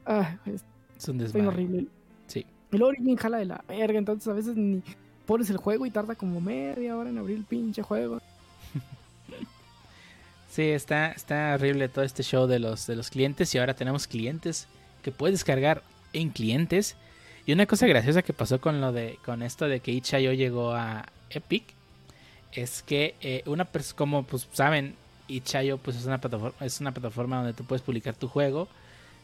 Ah, 0.06 0.36
es, 0.44 0.62
es 0.98 1.08
un 1.08 1.46
horrible. 1.46 1.86
Sí. 2.26 2.44
El 2.70 2.82
Origin 2.82 3.16
jala 3.16 3.38
de 3.38 3.46
la 3.46 3.64
verga, 3.66 3.98
entonces 3.98 4.28
a 4.28 4.34
veces 4.34 4.54
ni 4.54 4.82
pones 5.24 5.48
el 5.48 5.56
juego 5.56 5.86
y 5.86 5.90
tarda 5.90 6.14
como 6.14 6.42
media 6.42 6.94
hora 6.94 7.08
en 7.08 7.16
abrir 7.16 7.38
el 7.38 7.44
pinche 7.44 7.82
juego. 7.82 8.20
Sí, 10.50 10.62
está, 10.62 11.10
está 11.10 11.54
horrible 11.54 11.88
todo 11.88 12.04
este 12.04 12.22
show 12.22 12.46
de 12.46 12.60
los, 12.60 12.86
de 12.86 12.94
los 12.94 13.10
clientes 13.10 13.52
y 13.52 13.58
ahora 13.58 13.74
tenemos 13.74 14.06
clientes 14.06 14.68
que 15.02 15.10
puedes 15.10 15.34
descargar 15.34 15.82
en 16.12 16.30
clientes. 16.30 16.94
Y 17.44 17.52
una 17.52 17.66
cosa 17.66 17.88
graciosa 17.88 18.22
que 18.22 18.32
pasó 18.32 18.60
con 18.60 18.80
lo 18.80 18.92
de 18.92 19.18
con 19.24 19.42
esto 19.42 19.66
de 19.66 19.80
que 19.80 19.90
Itch.io 19.90 20.32
llegó 20.32 20.72
a 20.72 21.06
Epic 21.30 21.64
es 22.52 22.84
que 22.84 23.16
eh, 23.20 23.42
una 23.46 23.64
persona, 23.64 23.96
como 23.96 24.22
pues 24.22 24.46
saben, 24.52 24.94
Itch.io 25.28 25.78
pues 25.78 25.96
es 25.96 26.06
una 26.06 26.20
plataforma, 26.20 26.54
es 26.60 26.80
una 26.80 26.92
plataforma 26.92 27.36
donde 27.36 27.52
tú 27.52 27.64
puedes 27.64 27.82
publicar 27.82 28.14
tu 28.14 28.28
juego. 28.28 28.68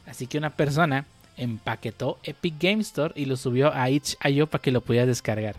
Así 0.07 0.27
que 0.27 0.39
una 0.39 0.51
persona 0.51 1.07
empaquetó 1.37 2.19
Epic 2.23 2.55
Game 2.59 2.83
Store 2.83 3.13
y 3.17 3.25
lo 3.25 3.37
subió 3.37 3.73
a 3.73 3.91
Itch.io 3.91 4.47
para 4.47 4.63
que 4.63 4.71
lo 4.71 4.81
pudieras 4.81 5.09
descargar. 5.09 5.57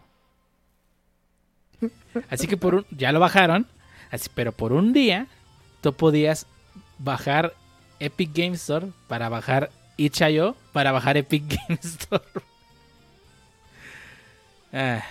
Así 2.29 2.47
que 2.47 2.57
por 2.57 2.75
un, 2.75 2.85
ya 2.91 3.11
lo 3.11 3.19
bajaron, 3.19 3.67
así, 4.11 4.29
pero 4.33 4.51
por 4.51 4.73
un 4.73 4.93
día 4.93 5.27
tú 5.81 5.93
podías 5.93 6.45
bajar 6.99 7.53
Epic 7.99 8.31
Game 8.33 8.55
Store 8.55 8.87
para 9.07 9.29
bajar 9.29 9.71
Itch.io 9.97 10.55
para 10.73 10.91
bajar 10.91 11.17
Epic 11.17 11.43
Game 11.67 11.79
Store. 11.81 12.23
ah. 14.73 15.03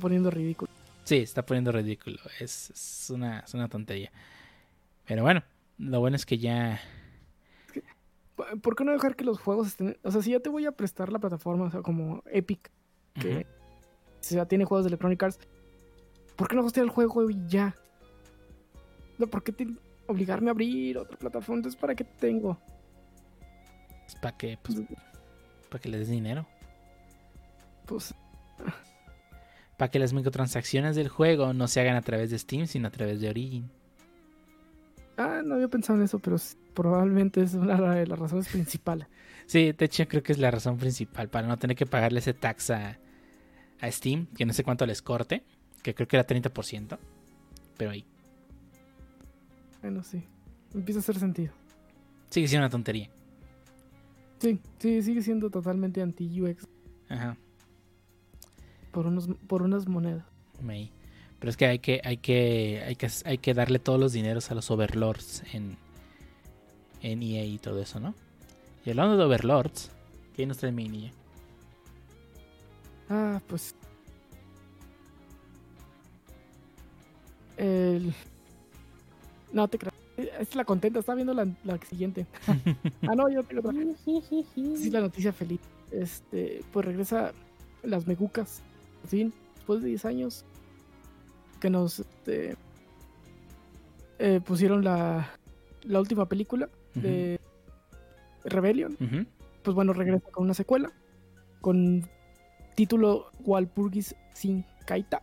poniendo 0.00 0.30
ridículo. 0.30 0.70
Sí, 1.10 1.16
está 1.16 1.44
poniendo 1.44 1.72
ridículo. 1.72 2.18
Es, 2.38 3.10
una, 3.12 3.40
es 3.40 3.52
una 3.52 3.66
tontería. 3.66 4.12
Pero 5.08 5.24
bueno, 5.24 5.42
lo 5.76 5.98
bueno 5.98 6.14
es 6.14 6.24
que 6.24 6.38
ya. 6.38 6.80
¿Por 8.62 8.76
qué 8.76 8.84
no 8.84 8.92
dejar 8.92 9.16
que 9.16 9.24
los 9.24 9.40
juegos 9.40 9.66
estén.? 9.66 9.98
O 10.04 10.12
sea, 10.12 10.22
si 10.22 10.30
ya 10.30 10.38
te 10.38 10.50
voy 10.50 10.66
a 10.66 10.70
prestar 10.70 11.10
la 11.10 11.18
plataforma, 11.18 11.64
o 11.64 11.70
sea, 11.72 11.82
como 11.82 12.22
Epic, 12.26 12.70
que 13.14 13.44
ya 14.20 14.46
tiene 14.46 14.66
juegos 14.66 14.84
de 14.84 14.90
Electronic 14.90 15.20
Arts, 15.20 15.40
¿por 16.36 16.46
qué 16.46 16.54
no 16.54 16.64
hostear 16.64 16.84
el 16.84 16.90
juego 16.90 17.28
y 17.28 17.44
ya? 17.48 17.74
No, 19.18 19.26
¿por 19.26 19.42
qué 19.42 19.66
obligarme 20.06 20.50
a 20.50 20.52
abrir 20.52 20.96
otra 20.96 21.18
plataforma? 21.18 21.56
Entonces, 21.56 21.80
¿para 21.80 21.96
qué 21.96 22.04
tengo? 22.04 22.56
Es 24.06 24.14
para 24.14 24.36
que, 24.36 24.60
pues, 24.62 24.80
para 25.70 25.82
que 25.82 25.88
le 25.88 25.98
des 25.98 26.08
dinero. 26.08 26.46
Pues 27.84 28.14
para 29.80 29.90
que 29.90 29.98
las 29.98 30.12
microtransacciones 30.12 30.94
del 30.94 31.08
juego 31.08 31.54
no 31.54 31.66
se 31.66 31.80
hagan 31.80 31.96
a 31.96 32.02
través 32.02 32.30
de 32.30 32.38
Steam, 32.38 32.66
sino 32.66 32.88
a 32.88 32.90
través 32.90 33.18
de 33.18 33.30
Origin. 33.30 33.70
Ah, 35.16 35.40
no 35.42 35.54
había 35.54 35.68
pensado 35.68 35.98
en 35.98 36.04
eso, 36.04 36.18
pero 36.18 36.36
probablemente 36.74 37.40
es 37.40 37.54
una 37.54 37.94
de 37.94 38.06
las 38.06 38.18
razones 38.18 38.46
principales. 38.48 39.08
Sí, 39.46 39.72
de 39.72 39.84
hecho 39.86 40.06
creo 40.06 40.22
que 40.22 40.32
es 40.32 40.38
la 40.38 40.50
razón 40.50 40.76
principal, 40.76 41.30
para 41.30 41.48
no 41.48 41.56
tener 41.56 41.78
que 41.78 41.86
pagarle 41.86 42.18
ese 42.18 42.34
tax 42.34 42.68
a, 42.68 42.98
Steam, 43.84 44.26
que 44.36 44.44
no 44.44 44.52
sé 44.52 44.64
cuánto 44.64 44.84
les 44.84 45.00
corte, 45.00 45.44
que 45.82 45.94
creo 45.94 46.06
que 46.06 46.16
era 46.16 46.26
30%, 46.26 46.98
pero 47.78 47.90
ahí. 47.90 48.04
Bueno, 49.80 50.02
sí, 50.02 50.22
empieza 50.74 50.98
a 50.98 51.00
hacer 51.00 51.18
sentido. 51.18 51.54
Sigue 52.28 52.48
siendo 52.48 52.66
una 52.66 52.70
tontería. 52.70 53.08
Sí, 54.40 54.60
sí, 54.76 55.00
sigue 55.00 55.22
siendo 55.22 55.48
totalmente 55.48 56.02
anti-UX. 56.02 56.68
Ajá. 57.08 57.38
Por, 58.90 59.06
unos, 59.06 59.28
por 59.46 59.62
unas 59.62 59.86
monedas. 59.86 60.24
Pero 61.38 61.50
es 61.50 61.56
que 61.56 61.66
hay 61.66 61.78
que, 61.78 62.00
hay 62.04 62.18
que, 62.18 62.82
hay 62.86 62.96
que, 62.96 63.08
hay 63.24 63.38
que 63.38 63.54
darle 63.54 63.78
todos 63.78 63.98
los 63.98 64.12
dineros 64.12 64.50
a 64.50 64.54
los 64.54 64.70
overlords 64.70 65.42
en, 65.54 65.76
en 67.00 67.22
EA 67.22 67.44
y 67.44 67.58
todo 67.58 67.80
eso, 67.80 67.98
¿no? 67.98 68.14
Y 68.84 68.90
hablando 68.90 69.16
de 69.16 69.24
overlords, 69.24 69.90
¿qué 70.36 70.46
nos 70.46 70.58
trae 70.58 70.70
mi 70.70 70.88
niña? 70.88 71.12
Ah, 73.08 73.40
pues. 73.46 73.74
El. 77.56 78.14
No 79.52 79.66
te 79.68 79.78
creas. 79.78 79.94
Es 80.16 80.54
la 80.54 80.64
contenta, 80.66 81.00
está 81.00 81.14
viendo 81.14 81.32
la, 81.32 81.48
la 81.64 81.78
siguiente. 81.78 82.26
ah, 83.08 83.14
no, 83.16 83.30
yo 83.30 83.42
tengo 83.42 83.66
otra. 83.66 83.80
Sí, 84.04 84.90
la 84.90 85.00
noticia 85.00 85.32
feliz. 85.32 85.60
Este, 85.90 86.62
pues 86.70 86.84
regresa 86.84 87.32
las 87.82 88.06
megucas 88.06 88.62
fin, 89.08 89.32
después 89.56 89.82
de 89.82 89.88
10 89.88 90.04
años, 90.04 90.44
que 91.60 91.70
nos 91.70 92.00
este, 92.00 92.56
eh, 94.18 94.40
pusieron 94.44 94.84
la, 94.84 95.30
la 95.82 96.00
última 96.00 96.26
película 96.26 96.68
de 96.94 97.38
Rebellion, 98.44 98.96
pues 99.62 99.74
bueno, 99.74 99.92
regresa 99.92 100.30
con 100.30 100.44
una 100.44 100.54
secuela, 100.54 100.92
con 101.60 102.08
título 102.74 103.30
Walpurgis 103.40 104.14
sin 104.34 104.64
Kaita. 104.86 105.22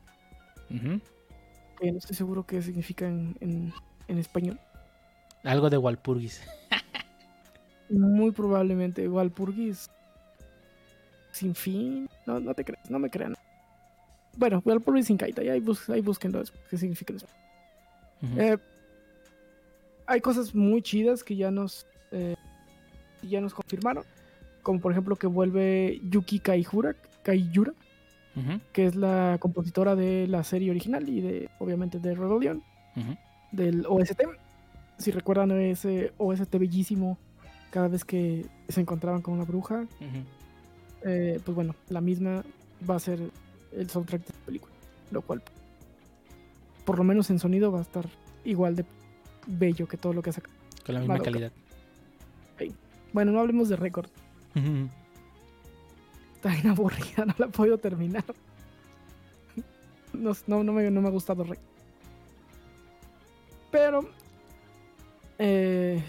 que 0.69 1.91
no 1.91 1.97
estoy 1.97 2.15
seguro 2.15 2.45
qué 2.45 2.61
significa 2.61 3.07
en, 3.07 3.35
en, 3.39 3.73
en 4.07 4.17
español. 4.17 4.59
Algo 5.43 5.69
de 5.69 5.77
Walpurgis. 5.77 6.41
Muy 7.89 8.31
probablemente 8.31 9.07
Walpurgis 9.07 9.89
sin 11.31 11.55
fin. 11.55 12.09
No, 12.25 12.39
no 12.39 12.53
te 12.53 12.65
creas, 12.65 12.89
no 12.89 12.99
me 12.99 13.09
crean. 13.09 13.35
Bueno, 14.37 14.61
Walpurgis 14.63 15.07
sin 15.07 15.17
Kaita, 15.17 15.43
y 15.43 15.49
ahí, 15.49 15.59
bus 15.59 15.89
ahí 15.89 16.01
búsquenlo 16.01 16.43
qué 16.69 16.77
significa 16.77 17.13
eso. 17.13 17.27
Eh, 18.37 18.57
hay 20.05 20.21
cosas 20.21 20.55
muy 20.55 20.81
chidas 20.81 21.23
que 21.23 21.35
ya 21.35 21.51
nos 21.51 21.85
eh, 22.11 22.35
ya 23.23 23.41
nos 23.41 23.53
confirmaron. 23.53 24.03
Como 24.61 24.79
por 24.79 24.91
ejemplo 24.91 25.15
que 25.15 25.27
vuelve 25.27 26.01
Yuki 26.09 26.39
Kaihura, 26.39 26.95
Kaiyura, 27.23 27.73
que 28.71 28.85
es 28.85 28.95
la 28.95 29.37
compositora 29.39 29.95
de 29.95 30.27
la 30.27 30.43
serie 30.43 30.69
original 30.69 31.09
y 31.09 31.21
de 31.21 31.49
obviamente 31.59 31.99
de 31.99 32.13
Rebellion, 32.13 32.61
del 33.51 33.85
OST. 33.87 34.21
Si 34.97 35.11
recuerdan 35.11 35.51
ese 35.51 36.11
OST 36.17 36.55
bellísimo 36.57 37.17
cada 37.71 37.87
vez 37.87 38.03
que 38.03 38.45
se 38.67 38.81
encontraban 38.81 39.21
con 39.21 39.35
una 39.35 39.45
bruja, 39.45 39.85
eh, 41.03 41.39
pues 41.43 41.55
bueno, 41.55 41.75
la 41.89 42.01
misma 42.01 42.43
va 42.87 42.95
a 42.95 42.99
ser 42.99 43.19
el 43.71 43.89
soundtrack 43.89 44.21
de 44.25 44.33
la 44.33 44.45
película, 44.45 44.73
lo 45.11 45.21
cual 45.21 45.41
por 46.85 46.97
lo 46.97 47.03
menos 47.03 47.29
en 47.29 47.39
sonido 47.39 47.71
va 47.71 47.79
a 47.79 47.81
estar 47.81 48.05
igual 48.45 48.75
de 48.75 48.85
bello 49.45 49.87
que 49.87 49.97
todo 49.97 50.13
lo 50.13 50.21
que 50.21 50.31
saca. 50.31 50.49
Con 50.85 50.95
la 50.95 50.99
misma 51.01 51.15
Madoka. 51.15 51.31
calidad. 51.31 51.51
Bueno, 53.13 53.31
no 53.31 53.39
hablemos 53.39 53.69
de 53.69 53.75
récord. 53.75 54.09
Está 56.35 56.49
bien 56.49 56.67
aburrida, 56.67 57.25
no 57.25 57.33
la 57.37 57.47
he 57.47 57.49
podido 57.49 57.77
terminar. 57.77 58.23
No, 60.13 60.31
no, 60.47 60.63
no 60.63 60.73
me, 60.73 60.89
no 60.91 61.01
me 61.01 61.07
ha 61.07 61.11
gustado 61.11 61.43
Rey. 61.43 61.59
Pero, 63.71 64.07
eh, 65.39 66.01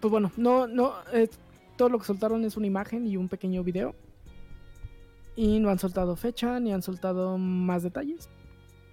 pues 0.00 0.10
bueno, 0.10 0.32
no, 0.36 0.66
no, 0.66 0.94
eh, 1.12 1.28
todo 1.76 1.88
lo 1.88 1.98
que 1.98 2.06
soltaron 2.06 2.44
es 2.44 2.56
una 2.56 2.66
imagen 2.66 3.06
y 3.06 3.16
un 3.16 3.28
pequeño 3.28 3.62
video. 3.62 3.94
Y 5.36 5.58
no 5.58 5.68
han 5.70 5.78
soltado 5.78 6.14
fecha 6.16 6.60
ni 6.60 6.72
han 6.72 6.82
soltado 6.82 7.38
más 7.38 7.82
detalles. 7.82 8.28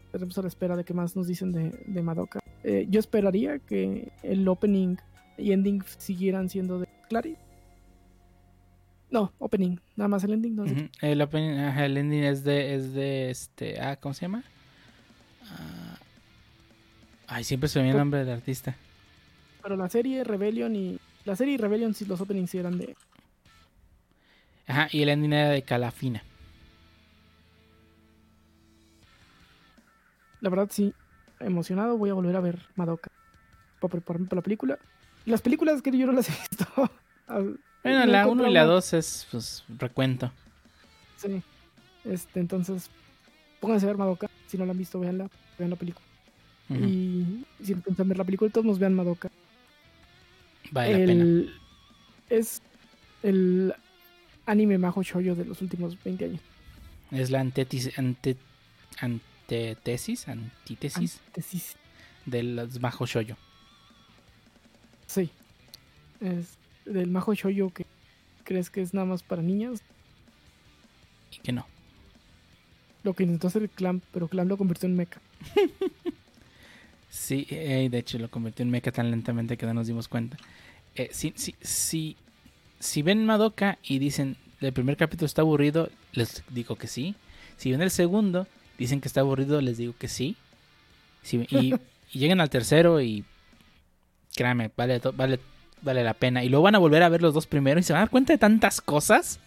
Estaremos 0.08 0.38
a 0.38 0.42
la 0.42 0.48
espera 0.48 0.76
de 0.76 0.84
qué 0.84 0.94
más 0.94 1.16
nos 1.16 1.28
dicen 1.28 1.52
de, 1.52 1.70
de 1.86 2.02
Madoka. 2.02 2.40
Eh, 2.64 2.88
yo 2.90 3.00
esperaría 3.00 3.60
que 3.60 4.12
el 4.24 4.48
opening 4.48 4.98
y 5.38 5.52
ending 5.52 5.84
siguieran 5.98 6.50
siendo 6.50 6.80
de 6.80 6.88
Clary. 7.10 7.38
No, 9.10 9.32
opening, 9.40 9.78
nada 9.96 10.08
más 10.08 10.24
el 10.24 10.34
ending. 10.34 10.56
No. 10.56 10.66
El, 11.02 11.22
opening- 11.22 11.60
ajá, 11.60 11.86
el 11.86 11.98
ending 11.98 12.24
es 12.24 12.44
de, 12.44 12.76
es 12.76 12.94
de 12.94 13.30
este. 13.30 13.80
Ah, 13.80 13.98
¿cómo 13.98 14.14
se 14.14 14.22
llama? 14.22 14.44
Ah, 15.46 15.98
ay, 17.28 17.44
siempre 17.44 17.68
se 17.70 17.80
me 17.80 17.84
viene 17.84 17.98
el 17.98 18.02
nombre 18.02 18.22
del 18.22 18.30
artista. 18.36 18.76
Pero 19.62 19.76
la 19.76 19.90
serie 19.90 20.24
Rebellion 20.24 20.76
y. 20.76 20.98
La 21.26 21.36
serie 21.36 21.58
Rebellion, 21.58 21.94
sí, 21.94 22.06
los 22.06 22.20
openings 22.22 22.56
eran 22.56 22.78
de. 22.78 22.96
Ajá, 24.68 24.88
y 24.92 25.02
el 25.02 25.10
ending 25.10 25.34
era 25.34 25.50
de 25.50 25.62
Calafina. 25.62 26.24
La 30.42 30.50
verdad, 30.50 30.70
sí. 30.72 30.94
Emocionado, 31.40 31.98
voy 31.98 32.10
a 32.10 32.14
volver 32.14 32.36
a 32.36 32.40
ver 32.42 32.60
Madoka. 32.76 33.10
Para 33.80 33.92
prepararme 33.94 34.28
para 34.28 34.38
la 34.40 34.44
película. 34.44 34.78
Las 35.26 35.42
películas 35.42 35.82
que 35.82 35.96
yo 35.98 36.06
no 36.06 36.12
las 36.14 36.30
he 36.30 36.34
visto. 36.34 36.66
ah, 37.28 37.40
Bueno, 37.84 38.00
no 38.00 38.06
la 38.06 38.22
encontré 38.22 38.44
1 38.46 38.50
y 38.50 38.54
la 38.54 38.64
una- 38.66 38.74
2 38.74 38.94
es 38.94 39.28
pues 39.32 39.64
recuento. 39.78 40.32
Sí. 41.18 41.42
Este, 42.06 42.40
entonces. 42.40 42.90
Pónganse 43.60 43.86
a 43.86 43.90
ver 43.90 43.98
Madoka. 43.98 44.28
Si 44.48 44.58
no 44.58 44.66
la 44.66 44.72
han 44.72 44.78
visto, 44.78 45.00
veanla. 45.00 45.30
Vean 45.58 45.70
la 45.72 45.76
película. 45.76 46.06
Y 46.70 47.46
si 47.62 47.76
no 47.76 47.82
piensan 47.82 48.08
ver 48.08 48.18
la 48.18 48.24
película, 48.24 48.50
todos 48.52 48.66
nos 48.66 48.80
vean 48.80 48.94
Madoka. 48.96 49.30
Vale 50.72 51.00
la 51.00 51.06
pena. 51.06 51.52
es 52.30 52.62
el 53.24 53.74
anime 54.46 54.78
majo 54.78 55.04
shoujo 55.04 55.36
de 55.36 55.46
los 55.46 55.62
últimos 55.62 56.02
20 56.04 56.26
años. 56.26 56.42
Es 57.12 57.30
la 57.30 57.42
antetis, 57.42 57.98
ante, 58.00 58.38
antetesis, 59.56 60.28
antítesis 60.28 61.20
Antesis. 61.28 61.76
de 62.26 62.44
los 62.44 62.80
Majo 62.80 63.06
Shoyo. 63.06 63.36
Sí. 65.08 65.30
Es 66.22 66.58
del 66.86 67.08
majo 67.08 67.34
shoujo 67.34 67.74
que 67.74 67.86
crees 68.44 68.70
que 68.70 68.82
es 68.82 68.94
nada 68.94 69.06
más 69.06 69.24
para 69.24 69.42
niñas. 69.42 69.82
Y 71.32 71.40
que 71.40 71.52
no. 71.52 71.66
Lo 73.04 73.14
que 73.14 73.24
intentó 73.24 73.48
hacer 73.48 73.64
el 73.64 73.70
Clamp, 73.70 74.04
pero 74.14 74.28
Clamp 74.28 74.50
lo 74.50 74.58
convirtió 74.58 74.88
en 74.88 74.96
mecha. 74.96 75.20
Sí, 77.14 77.46
eh, 77.50 77.90
de 77.92 77.98
hecho 77.98 78.18
lo 78.20 78.32
convirtió 78.32 78.64
en 78.64 78.70
mecha 78.70 78.94
tan 78.94 79.12
lentamente 79.12 79.58
que 79.58 79.66
no 79.66 79.74
nos 79.74 79.86
dimos 79.86 80.08
cuenta. 80.08 80.38
Eh, 80.96 81.10
si, 81.12 81.34
si, 81.36 81.56
si, 81.60 82.16
si 82.80 83.02
ven 83.02 83.26
Madoka 83.26 83.78
y 83.84 84.00
dicen 84.00 84.38
el 84.62 84.72
primer 84.72 84.96
capítulo 84.96 85.26
está 85.26 85.42
aburrido, 85.42 85.90
les 86.14 86.42
digo 86.52 86.78
que 86.78 86.88
sí. 86.88 87.16
Si 87.58 87.70
ven 87.70 87.82
el 87.82 87.92
segundo, 87.92 88.48
dicen 88.82 89.02
que 89.02 89.08
está 89.08 89.22
aburrido, 89.22 89.62
les 89.62 89.78
digo 89.78 89.94
que 89.98 90.08
sí. 90.08 90.36
Y, 91.32 91.74
y 92.12 92.20
llegan 92.20 92.42
al 92.42 92.50
tercero 92.50 93.02
y 93.02 93.24
créanme, 94.36 94.72
vale, 94.76 95.00
vale, 95.14 95.40
vale 95.82 96.04
la 96.04 96.14
pena. 96.14 96.44
Y 96.44 96.50
luego 96.50 96.64
van 96.64 96.76
a 96.76 96.80
volver 96.80 97.04
a 97.04 97.10
ver 97.10 97.22
los 97.22 97.34
dos 97.34 97.48
primeros 97.48 97.84
y 97.84 97.88
se 97.88 97.94
van 97.94 98.02
a 98.02 98.06
dar 98.06 98.10
cuenta 98.10 98.34
de 98.34 98.38
tantas 98.40 98.82
cosas. 98.82 99.40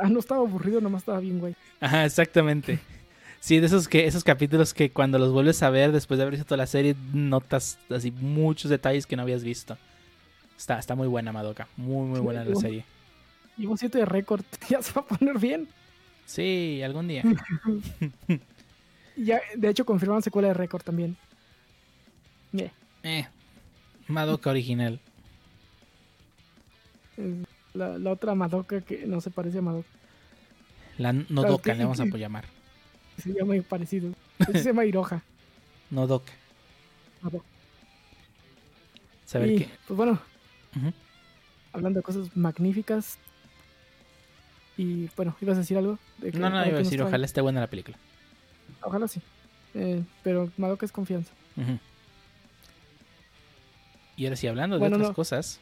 Ah, 0.00 0.08
no 0.08 0.18
estaba 0.18 0.40
aburrido, 0.40 0.80
nomás 0.80 1.02
estaba 1.02 1.20
bien, 1.20 1.38
güey. 1.38 1.54
Ajá, 1.80 2.04
exactamente. 2.04 2.78
Sí, 3.40 3.60
de 3.60 3.66
esos 3.66 3.86
que 3.86 4.06
esos 4.06 4.24
capítulos 4.24 4.74
que 4.74 4.90
cuando 4.90 5.18
los 5.18 5.32
vuelves 5.32 5.62
a 5.62 5.70
ver 5.70 5.92
después 5.92 6.18
de 6.18 6.22
haber 6.22 6.32
visto 6.32 6.46
toda 6.46 6.56
la 6.56 6.66
serie 6.66 6.96
notas 7.12 7.78
así 7.88 8.10
muchos 8.10 8.68
detalles 8.70 9.06
que 9.06 9.14
no 9.14 9.22
habías 9.22 9.44
visto. 9.44 9.78
Está, 10.56 10.78
está 10.78 10.96
muy 10.96 11.06
buena 11.06 11.32
Madoka, 11.32 11.68
muy 11.76 12.08
muy 12.08 12.20
buena 12.20 12.44
la 12.44 12.54
Sí, 12.56 12.60
serie. 12.60 12.84
Llevo 13.56 13.76
7 13.76 13.98
de 13.98 14.04
récord, 14.06 14.42
ya 14.68 14.82
se 14.82 14.92
va 14.92 15.02
a 15.02 15.04
poner 15.04 15.38
bien. 15.38 15.68
Sí, 16.28 16.82
algún 16.84 17.08
día. 17.08 17.22
Ya, 19.16 19.40
de 19.56 19.68
hecho, 19.68 19.84
confirman 19.84 20.22
secuela 20.22 20.46
de 20.46 20.54
récord 20.54 20.82
también. 20.84 21.16
Eh, 23.02 23.26
Madoka 24.06 24.50
original. 24.50 25.00
la, 27.74 27.98
la 27.98 28.10
otra 28.12 28.36
Madoka 28.36 28.80
que 28.80 29.06
no 29.06 29.20
se 29.20 29.30
parece 29.30 29.58
a 29.58 29.62
Madoka. 29.62 29.88
La 30.98 31.12
Nodoka 31.12 31.74
le 31.74 31.82
vamos 31.82 31.98
a 31.98 32.04
llamar. 32.04 32.44
Se 33.20 33.30
llama 33.32 33.46
muy 33.46 33.60
parecido. 33.62 34.12
Se 34.52 34.62
llama 34.62 34.84
Iroha. 34.84 35.20
Nodoka. 35.90 36.32
Madoka. 37.22 37.44
Saber 39.26 39.50
Y, 39.50 39.58
qué. 39.58 39.70
pues 39.88 39.96
bueno, 39.96 40.20
hablando 41.72 41.98
de 41.98 42.02
cosas 42.04 42.36
magníficas. 42.36 43.18
Y 44.78 45.10
bueno, 45.16 45.36
¿ibas 45.42 45.56
a 45.56 45.60
decir 45.60 45.76
algo? 45.76 45.98
De 46.18 46.32
que- 46.32 46.38
No, 46.38 46.48
no, 46.48 46.64
iba 46.66 46.76
a 46.76 46.78
decir, 46.82 47.02
ojalá 47.02 47.26
esté 47.26 47.40
buena 47.42 47.60
la 47.60 47.66
película. 47.66 47.98
Ojalá 48.80 49.06
sí. 49.08 49.20
Eh, 49.74 50.02
pero 50.22 50.50
Madoka 50.56 50.86
es 50.86 50.92
confianza. 50.92 51.32
Y 54.16 54.24
ahora 54.24 54.36
sí, 54.36 54.46
hablando 54.46 54.76
de 54.76 54.80
Bueno, 54.80 54.96
otras 54.96 55.10
no. 55.10 55.14
cosas. 55.14 55.60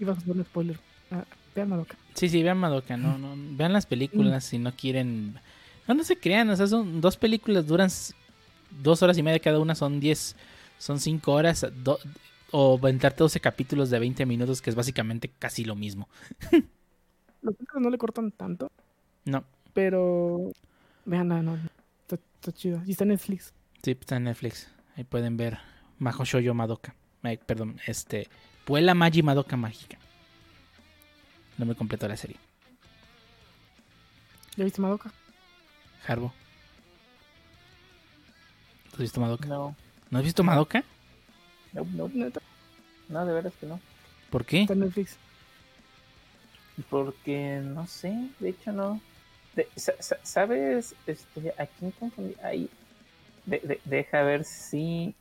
Ibas 0.00 0.18
a 0.18 0.20
hacer 0.20 0.36
un 0.36 0.44
spoiler. 0.44 0.78
Ah, 1.10 1.24
vean 1.54 1.68
Madoka. 1.68 1.96
Sí, 2.14 2.28
sí, 2.28 2.42
vean 2.42 2.58
Madoka, 2.58 2.96
no, 2.96 3.18
no, 3.18 3.34
vean 3.56 3.72
las 3.72 3.86
películas 3.86 4.44
si 4.44 4.58
no 4.58 4.72
quieren. 4.74 5.38
No, 5.86 5.94
no 5.94 6.04
se 6.04 6.16
crean, 6.16 6.48
o 6.50 6.56
sea, 6.56 6.66
son 6.66 7.00
dos 7.00 7.16
películas, 7.16 7.66
duran 7.66 7.90
dos 8.82 9.02
horas 9.02 9.18
y 9.18 9.22
media 9.22 9.38
cada 9.40 9.58
una, 9.58 9.74
son 9.74 10.00
diez, 10.00 10.36
son 10.78 11.00
cinco 11.00 11.32
horas, 11.32 11.66
do- 11.82 11.98
o 12.52 12.76
aventarte 12.78 13.18
12 13.24 13.40
capítulos 13.40 13.90
de 13.90 13.98
20 13.98 14.24
minutos, 14.26 14.60
que 14.62 14.70
es 14.70 14.76
básicamente 14.76 15.30
casi 15.38 15.64
lo 15.64 15.74
mismo. 15.74 16.08
Los 17.42 17.54
no 17.80 17.90
le 17.90 17.98
cortan 17.98 18.30
tanto, 18.32 18.70
No, 19.24 19.44
pero 19.74 20.52
vean, 21.04 21.28
no, 21.28 21.42
no, 21.42 21.56
está, 22.02 22.16
está 22.16 22.52
chido. 22.52 22.80
Y 22.86 22.92
está 22.92 23.04
en 23.04 23.08
Netflix. 23.10 23.52
sí, 23.82 23.90
está 23.92 24.16
en 24.16 24.24
Netflix, 24.24 24.68
ahí 24.96 25.04
pueden 25.04 25.36
ver 25.36 25.58
Majo 25.98 26.24
Shoujo 26.24 26.54
Madoka, 26.54 26.94
Eh, 27.24 27.38
perdón, 27.44 27.78
este, 27.86 28.28
Puela 28.64 28.94
Magi 28.94 29.22
Madoka 29.22 29.56
Mágica. 29.56 29.98
Nombre 31.58 31.76
completo 31.76 32.06
de 32.06 32.10
la 32.10 32.16
serie. 32.16 32.36
¿Ya 34.56 34.64
viste 34.64 34.80
Madoka? 34.80 35.12
Harbo. 36.06 36.32
¿Tú 38.90 38.96
has 38.96 39.00
visto 39.00 39.20
Madoka? 39.20 39.46
No, 39.48 39.74
¿No 40.10 40.18
has 40.18 40.24
visto 40.24 40.42
Madoka? 40.44 40.84
no, 41.72 41.84
no, 41.92 42.08
Neta, 42.08 42.40
no, 43.08 43.24
de 43.26 43.32
veras 43.32 43.52
que 43.60 43.66
no. 43.66 43.80
¿Por 44.30 44.44
qué? 44.44 44.62
está 44.62 44.74
en 44.74 44.80
Netflix. 44.80 45.16
Porque 46.88 47.60
no 47.62 47.86
sé, 47.86 48.28
de 48.40 48.48
hecho 48.50 48.72
no. 48.72 49.00
De- 49.54 49.68
sa- 49.76 50.00
sa- 50.00 50.18
¿Sabes? 50.22 50.94
Este, 51.06 51.52
¿A 51.58 51.66
quién 51.66 51.90
confundí? 51.92 52.34
Ahí. 52.42 52.68
De- 53.44 53.60
de- 53.60 53.80
deja 53.84 54.22
ver 54.22 54.44
si. 54.44 55.14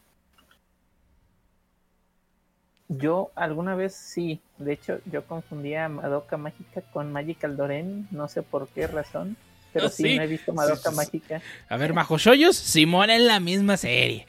Yo 2.87 3.31
alguna 3.35 3.75
vez 3.75 3.93
sí. 3.95 4.39
De 4.57 4.73
hecho, 4.73 4.99
yo 5.05 5.25
confundía 5.25 5.85
a 5.85 5.89
Madoka 5.89 6.37
Mágica 6.37 6.81
con 6.93 7.11
Magical 7.11 7.55
Doremi. 7.55 8.05
No 8.11 8.27
sé 8.27 8.41
por 8.43 8.67
qué 8.69 8.87
razón. 8.87 9.37
Pero 9.73 9.87
Ah, 9.87 9.89
sí, 9.89 10.03
sí. 10.03 10.17
no 10.17 10.23
he 10.23 10.27
visto 10.27 10.53
Madoka 10.53 10.77
sí, 10.77 10.89
sí. 10.89 10.95
Mágica. 10.95 11.41
A 11.69 11.77
ver, 11.77 11.93
Majo 11.93 12.17
Shoyos, 12.17 12.57
Simón 12.57 13.09
en 13.09 13.27
la 13.27 13.39
misma 13.39 13.77
serie. 13.77 14.27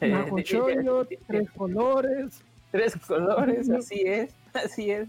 Majo 0.00 0.36
de- 0.36 0.44
Chollo, 0.44 1.04
de- 1.04 1.16
de- 1.16 1.22
tres 1.26 1.50
colores. 1.50 2.40
Tres 2.70 2.94
colores, 2.96 3.70
así 3.70 4.02
es, 4.04 4.30
así 4.54 4.90
es. 4.90 5.08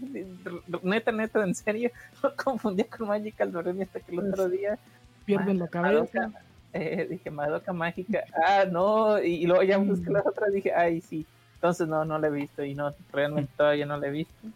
Neta, 0.82 1.12
neta, 1.12 1.42
en 1.44 1.54
serio, 1.54 1.90
lo 2.22 2.34
confundía 2.36 2.86
con 2.86 3.08
Magical 3.08 3.52
Doremi 3.52 3.82
hasta 3.82 4.00
que 4.00 4.12
el 4.12 4.20
otro 4.20 4.48
día 4.48 4.78
Pierden 5.24 5.58
la 5.58 5.68
cabeza. 5.68 6.20
Madoka, 6.20 6.40
eh, 6.72 7.06
dije 7.10 7.30
Madoka 7.30 7.72
Mágica, 7.72 8.24
ah, 8.46 8.64
no, 8.70 9.22
y, 9.22 9.34
y 9.42 9.46
luego 9.46 9.62
ya 9.62 9.76
busqué 9.78 10.10
las 10.10 10.26
otras 10.26 10.52
dije, 10.52 10.72
ay, 10.74 11.00
sí, 11.00 11.26
entonces 11.54 11.86
no, 11.88 12.04
no 12.04 12.18
la 12.18 12.28
he 12.28 12.30
visto 12.30 12.64
y 12.64 12.74
no, 12.74 12.92
realmente 13.12 13.50
todavía 13.56 13.86
no 13.86 13.96
la 13.96 14.06
he 14.06 14.10
visto. 14.10 14.48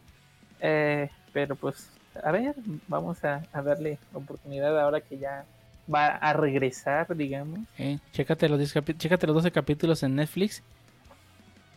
Eh, 0.61 1.11
pero 1.33 1.55
pues, 1.57 1.91
a 2.23 2.31
ver, 2.33 2.55
vamos 2.89 3.23
a, 3.25 3.43
a 3.53 3.63
darle 3.63 3.99
oportunidad 4.15 4.79
ahora 4.81 5.01
que 5.01 5.19
ya 5.19 5.45
va 5.93 6.07
a 6.07 6.33
regresar, 6.33 7.15
digamos. 7.15 7.59
Eh, 7.79 7.99
chécate, 8.13 8.49
los 8.49 8.59
10 8.59 8.75
capi- 8.77 8.97
chécate 8.97 9.27
los 9.27 9.35
12 9.37 9.51
capítulos 9.53 10.03
en 10.03 10.15
Netflix 10.17 10.63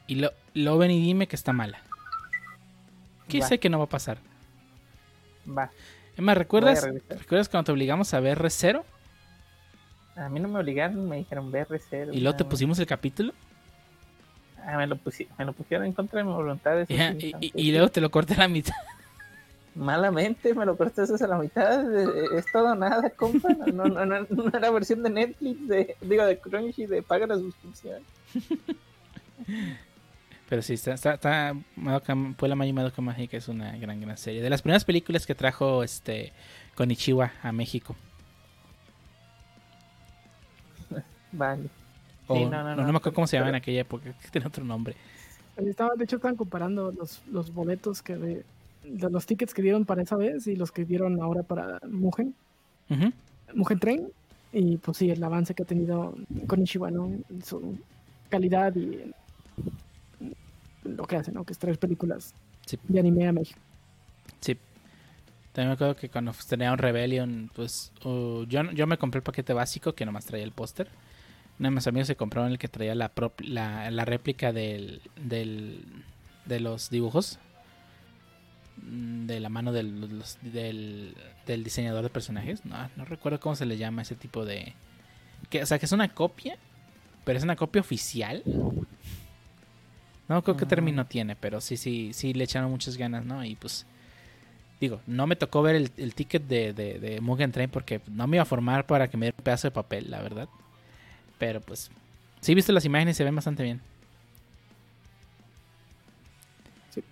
y 0.07 0.15
lo, 0.15 0.31
lo 0.53 0.77
ven 0.77 0.91
y 0.91 1.01
dime 1.01 1.27
que 1.27 1.35
está 1.35 1.51
mala. 1.51 1.79
Que 3.27 3.39
Va. 3.41 3.47
sé 3.47 3.59
que 3.59 3.69
no 3.69 3.77
va 3.79 3.85
a 3.85 3.89
pasar. 3.89 4.17
Va, 5.47 5.71
Emma, 6.17 6.33
¿recuerdas. 6.33 6.83
¿recuerdas 7.09 7.49
cuando 7.49 7.65
te 7.65 7.71
obligamos 7.71 8.13
a 8.13 8.19
ver 8.19 8.39
Recero? 8.39 8.83
A 10.15 10.29
mí 10.29 10.39
no 10.39 10.47
me 10.47 10.59
obligaron, 10.59 11.07
me 11.07 11.17
dijeron 11.17 11.51
BR0. 11.51 12.09
Y 12.13 12.21
luego 12.21 12.35
te 12.37 12.43
pusimos 12.45 12.79
el 12.79 12.87
capítulo. 12.87 13.33
Ah, 14.65 14.75
me 14.77 14.87
lo, 14.87 14.97
pusi- 14.97 15.27
me 15.37 15.45
lo 15.45 15.53
pusieron 15.53 15.85
en 15.85 15.93
contra 15.93 16.17
de 16.19 16.25
mi 16.25 16.33
voluntad. 16.33 16.85
Y, 16.89 17.71
luego 17.71 17.89
te 17.89 18.01
lo 18.01 18.09
corté 18.09 18.33
a 18.33 18.39
la 18.39 18.47
mitad. 18.47 18.73
Malamente 19.75 20.53
me 20.55 20.65
lo 20.65 20.75
cortaste 20.75 21.23
a 21.23 21.27
la 21.27 21.37
mitad. 21.37 21.93
Es 22.33 22.51
todo 22.51 22.73
nada, 22.75 23.09
compa. 23.11 23.49
No, 23.71 23.85
no, 23.85 24.05
no, 24.05 24.25
no 24.29 24.57
era 24.57 24.71
versión 24.71 25.03
de 25.03 25.11
Netflix, 25.11 25.67
de, 25.67 25.95
digo, 26.01 26.25
de 26.25 26.39
Crunchy, 26.39 26.87
de 26.87 27.03
paga 27.03 27.27
la 27.27 27.35
suscripción. 27.35 28.01
Pero 30.49 30.61
sí, 30.61 30.73
está, 30.73 30.93
está, 30.93 31.15
está 31.15 31.55
Madoka, 31.75 32.15
Puebla 32.37 32.55
Maya 32.55 32.69
y 32.69 32.73
Madoka 32.73 33.01
Mágica 33.01 33.35
es 33.37 33.47
una 33.49 33.77
gran, 33.77 33.99
gran 33.99 34.17
serie. 34.17 34.41
De 34.41 34.49
las 34.49 34.61
primeras 34.61 34.85
películas 34.85 35.25
que 35.25 35.35
trajo 35.35 35.83
este 35.83 36.31
Konichiwa 36.75 37.33
a 37.43 37.51
México. 37.51 37.95
Vale. 41.31 41.69
O, 42.27 42.35
Sí, 42.35 42.45
no, 42.45 42.51
no, 42.51 42.63
no, 42.63 42.75
no, 42.75 42.83
no, 42.83 42.91
me 42.91 42.97
acuerdo 42.97 43.15
cómo 43.15 43.27
se 43.27 43.37
llamaba 43.37 43.49
en 43.49 43.55
aquella 43.55 43.81
época, 43.81 44.13
que 44.21 44.29
tenía 44.29 44.47
otro 44.47 44.63
nombre. 44.63 44.95
Estaba, 45.57 45.95
de 45.95 46.03
hecho, 46.03 46.17
estaban 46.17 46.35
comparando 46.35 46.91
los, 46.91 47.21
los 47.31 47.53
boletos 47.53 48.01
que 48.01 48.15
de, 48.15 48.45
de 48.83 49.09
los 49.09 49.25
tickets 49.25 49.53
que 49.53 49.61
dieron 49.61 49.85
para 49.85 50.01
esa 50.01 50.15
vez 50.15 50.47
y 50.47 50.55
los 50.55 50.71
que 50.71 50.85
dieron 50.85 51.21
ahora 51.21 51.43
para 51.43 51.79
Mugen, 51.89 52.35
Ujú. 52.89 53.11
Mugen 53.53 53.79
Train. 53.79 54.07
Y 54.53 54.77
pues 54.77 54.97
sí, 54.97 55.09
el 55.09 55.21
avance 55.23 55.53
que 55.53 55.63
ha 55.63 55.65
tenido 55.65 56.15
con 56.47 56.63
¿no? 56.63 57.05
En 57.29 57.43
su 57.43 57.77
calidad 58.29 58.73
y 58.75 59.01
en 59.01 59.13
lo 60.87 61.05
que 61.05 61.15
hace, 61.17 61.31
¿no? 61.31 61.43
Que 61.45 61.53
es 61.53 61.59
traer 61.59 61.77
películas 61.79 62.33
Sí. 62.65 62.77
de 62.87 62.99
anime 62.99 63.27
a 63.27 63.31
México. 63.33 63.59
Sí. 64.41 64.57
También 65.53 65.69
me 65.69 65.73
acuerdo 65.73 65.95
que 65.95 66.09
cuando 66.09 66.33
tenía 66.47 66.71
un 66.71 66.77
Rebellion, 66.77 67.49
pues 67.55 67.91
uh, 68.03 68.43
yo, 68.45 68.63
yo 68.71 68.85
me 68.87 68.97
compré 68.97 69.19
el 69.19 69.23
paquete 69.23 69.53
básico 69.53 69.93
que 69.95 70.05
nomás 70.05 70.25
traía 70.25 70.43
el 70.43 70.51
póster. 70.51 70.87
Uno 71.59 71.69
de 71.69 71.75
mis 71.75 71.87
amigos 71.87 72.07
se 72.07 72.15
compró 72.15 72.45
el 72.45 72.59
que 72.59 72.67
traía 72.67 72.93
la, 72.93 73.13
prop- 73.15 73.43
la, 73.43 73.89
la 73.89 74.05
réplica 74.05 74.51
del, 74.53 75.01
del, 75.15 75.83
de 76.45 76.59
los 76.59 76.89
dibujos. 76.91 77.39
mm, 78.77 79.25
De 79.25 79.39
la 79.39 79.49
mano 79.49 79.71
del, 79.71 80.19
los- 80.19 80.37
del, 80.41 81.15
del 81.47 81.63
diseñador 81.63 82.03
de 82.03 82.09
personajes. 82.09 82.63
No, 82.65 82.89
no 82.95 83.05
recuerdo 83.05 83.39
cómo 83.39 83.55
se 83.55 83.65
le 83.65 83.77
llama 83.77 84.03
ese 84.03 84.15
tipo 84.15 84.45
de... 84.45 84.73
Que, 85.49 85.63
o 85.63 85.65
sea, 85.65 85.79
que 85.79 85.85
es 85.85 85.91
una 85.91 86.13
copia, 86.13 86.57
pero 87.23 87.37
es 87.37 87.43
una 87.43 87.55
copia 87.55 87.81
oficial. 87.81 88.43
No 90.29 90.41
creo 90.43 90.57
qué 90.57 90.65
Ah. 90.65 90.67
término 90.67 91.05
tiene, 91.05 91.35
pero 91.35 91.61
sí, 91.61 91.77
sí, 91.77 92.11
sí 92.13 92.33
le 92.33 92.43
echaron 92.43 92.69
muchas 92.71 92.97
ganas, 92.97 93.25
¿no? 93.25 93.43
Y 93.45 93.55
pues 93.55 93.85
digo, 94.81 94.99
no 95.07 95.25
me 95.27 95.35
tocó 95.35 95.61
ver 95.61 95.75
el, 95.75 95.91
el 95.97 96.13
ticket 96.15 96.43
de, 96.47 96.73
de, 96.73 96.99
de 96.99 97.21
Mugen 97.21 97.51
Train 97.51 97.69
porque 97.69 98.01
no 98.07 98.27
me 98.27 98.37
iba 98.37 98.43
a 98.43 98.45
formar 98.45 98.85
para 98.85 99.09
que 99.09 99.17
me 99.17 99.25
diera 99.27 99.35
un 99.37 99.43
pedazo 99.43 99.67
de 99.67 99.71
papel, 99.71 100.11
la 100.11 100.21
verdad. 100.21 100.49
Pero 101.39 101.61
pues, 101.61 101.89
sí, 102.41 102.53
viste 102.55 102.73
las 102.73 102.85
imágenes 102.85 103.15
y 103.15 103.17
se 103.17 103.23
ven 103.23 103.35
bastante 103.35 103.63
bien. 103.63 103.79
Sí. 106.89 107.03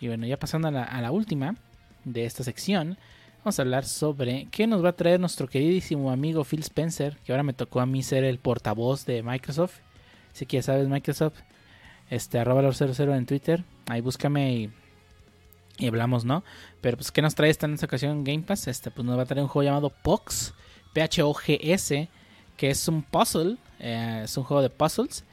Y 0.00 0.08
bueno, 0.08 0.26
ya 0.26 0.38
pasando 0.38 0.68
a 0.68 0.70
la, 0.70 0.84
a 0.84 1.00
la 1.02 1.10
última 1.10 1.56
de 2.04 2.24
esta 2.24 2.44
sección, 2.44 2.96
vamos 3.44 3.58
a 3.58 3.62
hablar 3.62 3.84
sobre 3.84 4.46
qué 4.50 4.66
nos 4.66 4.84
va 4.84 4.90
a 4.90 4.96
traer 4.96 5.20
nuestro 5.20 5.48
queridísimo 5.48 6.10
amigo 6.10 6.44
Phil 6.44 6.60
Spencer, 6.60 7.16
que 7.24 7.32
ahora 7.32 7.42
me 7.42 7.52
tocó 7.52 7.80
a 7.80 7.86
mí 7.86 8.02
ser 8.02 8.24
el 8.24 8.38
portavoz 8.38 9.04
de 9.04 9.22
Microsoft. 9.22 9.78
Así 10.32 10.46
que 10.46 10.58
ya 10.58 10.62
sabes, 10.62 10.88
Microsoft, 10.88 11.38
este, 12.10 12.38
arroba 12.38 12.62
los 12.62 12.76
00 12.76 13.14
en 13.14 13.26
Twitter, 13.26 13.64
ahí 13.86 14.00
búscame 14.00 14.52
y 14.52 14.70
y 15.78 15.86
hablamos, 15.86 16.24
¿no? 16.24 16.42
Pero 16.80 16.96
pues, 16.96 17.12
¿qué 17.12 17.22
nos 17.22 17.34
trae 17.34 17.50
esta 17.50 17.66
en 17.66 17.74
esta 17.74 17.86
ocasión 17.86 18.24
Game 18.24 18.42
Pass? 18.42 18.66
Este, 18.66 18.90
pues 18.90 19.06
nos 19.06 19.16
va 19.16 19.22
a 19.22 19.26
traer 19.26 19.42
un 19.42 19.48
juego 19.48 19.64
llamado 19.64 19.90
POX, 19.90 20.52
P-H-O-G-S, 20.92 22.08
que 22.56 22.70
es 22.70 22.88
un 22.88 23.02
puzzle, 23.02 23.56
eh, 23.78 24.22
es 24.24 24.36
un 24.36 24.44
juego 24.44 24.62
de 24.62 24.70
puzzles. 24.70 25.24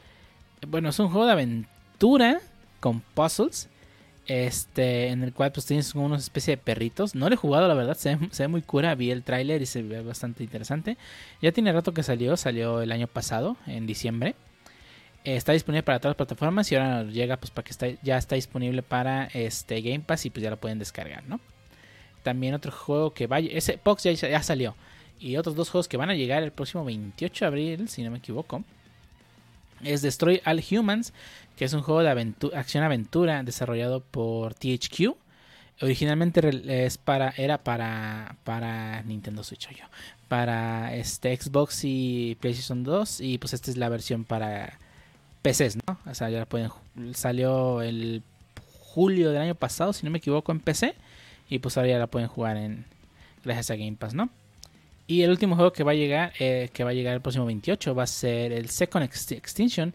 Bueno, 0.67 0.89
es 0.89 0.99
un 0.99 1.09
juego 1.09 1.25
de 1.25 1.31
aventura 1.31 2.39
con 2.79 3.01
puzzles, 3.01 3.69
este, 4.27 5.07
en 5.09 5.23
el 5.23 5.33
cual 5.33 5.51
pues 5.51 5.65
tienes 5.65 5.91
como 5.91 6.05
una 6.05 6.17
especie 6.17 6.55
de 6.55 6.61
perritos. 6.61 7.15
No 7.15 7.27
lo 7.27 7.33
he 7.33 7.37
jugado, 7.37 7.67
la 7.67 7.73
verdad, 7.73 7.97
se 7.97 8.17
se 8.31 8.43
ve 8.43 8.47
muy 8.47 8.61
cura, 8.61 8.93
vi 8.93 9.09
el 9.09 9.23
tráiler 9.23 9.63
y 9.63 9.65
se 9.65 9.81
ve 9.81 10.01
bastante 10.01 10.43
interesante. 10.43 10.97
Ya 11.41 11.51
tiene 11.51 11.73
rato 11.73 11.93
que 11.93 12.03
salió, 12.03 12.37
salió 12.37 12.81
el 12.81 12.91
año 12.91 13.07
pasado, 13.07 13.57
en 13.65 13.87
diciembre. 13.87 14.35
Está 15.25 15.53
disponible 15.53 15.81
para 15.83 15.99
todas 15.99 16.11
las 16.11 16.17
plataformas 16.17 16.71
y 16.71 16.75
ahora 16.75 17.03
llega 17.03 17.37
pues 17.37 17.49
para 17.51 17.65
que 17.65 17.71
está, 17.71 17.87
ya 18.03 18.17
está 18.17 18.35
disponible 18.35 18.83
para 18.83 19.25
este 19.33 19.81
Game 19.81 20.01
Pass 20.01 20.25
y 20.25 20.29
pues 20.29 20.43
ya 20.43 20.51
lo 20.51 20.57
pueden 20.57 20.77
descargar, 20.79 21.23
¿no? 21.27 21.39
También 22.23 22.53
otro 22.53 22.71
juego 22.71 23.13
que 23.13 23.25
vaya, 23.27 23.49
ese 23.51 23.77
Pox 23.77 24.03
ya, 24.03 24.11
ya 24.13 24.43
salió 24.43 24.75
y 25.19 25.37
otros 25.37 25.55
dos 25.55 25.69
juegos 25.69 25.87
que 25.87 25.97
van 25.97 26.09
a 26.11 26.15
llegar 26.15 26.43
el 26.43 26.51
próximo 26.51 26.85
28 26.85 27.45
de 27.45 27.47
abril, 27.47 27.89
si 27.89 28.03
no 28.03 28.11
me 28.11 28.19
equivoco, 28.19 28.63
es 29.83 30.01
Destroy 30.01 30.41
All 30.45 30.63
Humans, 30.71 31.11
que 31.57 31.65
es 31.65 31.73
un 31.73 31.81
juego 31.81 32.01
de 32.01 32.09
aventu- 32.11 32.53
acción-aventura 32.55 33.41
desarrollado 33.43 34.01
por 34.01 34.53
THQ. 34.53 35.15
Originalmente 35.81 36.85
es 36.85 36.97
para, 36.97 37.33
era 37.35 37.57
para, 37.63 38.37
para 38.43 39.01
Nintendo 39.03 39.43
Switch, 39.43 39.69
yo, 39.71 39.85
para 40.27 40.95
este 40.95 41.35
Xbox 41.35 41.81
y 41.83 42.37
PlayStation 42.39 42.83
2 42.83 43.21
y 43.21 43.37
pues 43.39 43.53
esta 43.53 43.71
es 43.71 43.77
la 43.77 43.89
versión 43.89 44.23
para 44.23 44.79
PCs, 45.49 45.77
¿no? 45.87 45.99
O 46.09 46.15
sea, 46.15 46.29
ya 46.29 46.39
la 46.39 46.45
pueden. 46.45 46.69
Salió 47.13 47.81
el 47.81 48.23
julio 48.93 49.31
del 49.31 49.41
año 49.41 49.55
pasado, 49.55 49.93
si 49.93 50.05
no 50.05 50.11
me 50.11 50.17
equivoco, 50.17 50.51
en 50.51 50.59
PC. 50.59 50.95
Y 51.49 51.59
pues 51.59 51.77
ahora 51.77 51.89
ya 51.89 51.99
la 51.99 52.07
pueden 52.07 52.27
jugar 52.27 52.57
en. 52.57 52.85
Gracias 53.43 53.69
a 53.71 53.75
Game 53.75 53.95
Pass, 53.97 54.13
¿no? 54.13 54.29
Y 55.07 55.21
el 55.21 55.29
último 55.29 55.55
juego 55.55 55.71
que 55.71 55.83
va 55.83 55.91
a 55.91 55.95
llegar, 55.95 56.33
eh, 56.39 56.69
que 56.73 56.83
va 56.83 56.89
a 56.89 56.93
llegar 56.93 57.13
el 57.13 57.21
próximo 57.21 57.45
28, 57.45 57.93
va 57.93 58.03
a 58.03 58.07
ser 58.07 58.51
el 58.51 58.69
Second 58.69 59.05
Ext- 59.07 59.37
Extinction, 59.37 59.93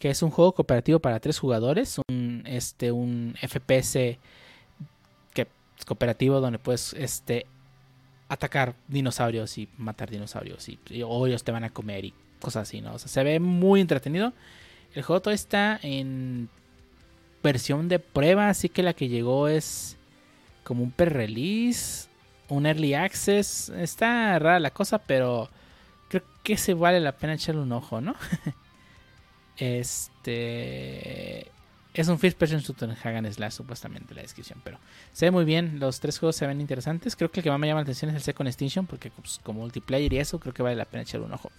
que 0.00 0.10
es 0.10 0.20
un 0.22 0.30
juego 0.30 0.50
cooperativo 0.52 0.98
para 0.98 1.20
tres 1.20 1.38
jugadores, 1.38 2.00
un 2.10 2.42
este 2.44 2.90
un 2.90 3.36
FPS 3.40 4.18
que 5.32 5.46
cooperativo 5.86 6.40
donde 6.40 6.58
puedes 6.58 6.92
este 6.94 7.46
atacar 8.28 8.74
dinosaurios 8.88 9.56
y 9.58 9.68
matar 9.78 10.10
dinosaurios 10.10 10.68
y, 10.68 10.78
y- 10.90 11.02
o 11.04 11.26
ellos 11.26 11.44
te 11.44 11.52
van 11.52 11.62
a 11.64 11.70
comer 11.70 12.04
y 12.04 12.14
cosas 12.40 12.68
así, 12.68 12.80
¿no? 12.80 12.94
O 12.94 12.98
sea, 12.98 13.08
se 13.08 13.22
ve 13.22 13.38
muy 13.38 13.80
entretenido. 13.80 14.32
El 14.94 15.02
juego 15.02 15.20
todavía 15.20 15.36
está 15.36 15.80
en 15.82 16.48
versión 17.42 17.88
de 17.88 17.98
prueba, 17.98 18.48
así 18.48 18.68
que 18.68 18.82
la 18.82 18.94
que 18.94 19.08
llegó 19.08 19.48
es 19.48 19.96
como 20.64 20.82
un 20.82 20.90
pre-release, 20.90 22.08
un 22.48 22.66
early 22.66 22.94
access. 22.94 23.68
Está 23.70 24.38
rara 24.38 24.60
la 24.60 24.70
cosa, 24.70 24.98
pero 24.98 25.48
creo 26.08 26.22
que 26.42 26.56
se 26.56 26.74
vale 26.74 27.00
la 27.00 27.12
pena 27.12 27.34
echarle 27.34 27.62
un 27.62 27.72
ojo, 27.72 28.00
¿no? 28.00 28.14
este 29.56 31.50
es 31.94 32.06
un 32.06 32.18
first 32.18 32.38
person 32.38 32.60
shooter 32.60 32.88
en 32.88 32.96
Hagan 33.02 33.32
Slash, 33.32 33.52
supuestamente 33.52 34.14
la 34.14 34.22
descripción, 34.22 34.60
pero 34.62 34.78
se 35.12 35.26
ve 35.26 35.30
muy 35.30 35.44
bien. 35.44 35.80
Los 35.80 35.98
tres 36.00 36.18
juegos 36.18 36.36
se 36.36 36.46
ven 36.46 36.60
interesantes. 36.60 37.16
Creo 37.16 37.30
que 37.30 37.40
el 37.40 37.44
que 37.44 37.50
más 37.50 37.58
me 37.58 37.66
llama 37.66 37.80
la 37.80 37.82
atención 37.82 38.10
es 38.10 38.16
el 38.16 38.22
Second 38.22 38.48
Extinction, 38.48 38.86
porque 38.86 39.10
pues, 39.10 39.40
como 39.42 39.60
multiplayer 39.60 40.12
y 40.12 40.18
eso, 40.18 40.38
creo 40.38 40.54
que 40.54 40.62
vale 40.62 40.76
la 40.76 40.84
pena 40.84 41.02
echarle 41.02 41.26
un 41.26 41.32
ojo. 41.32 41.50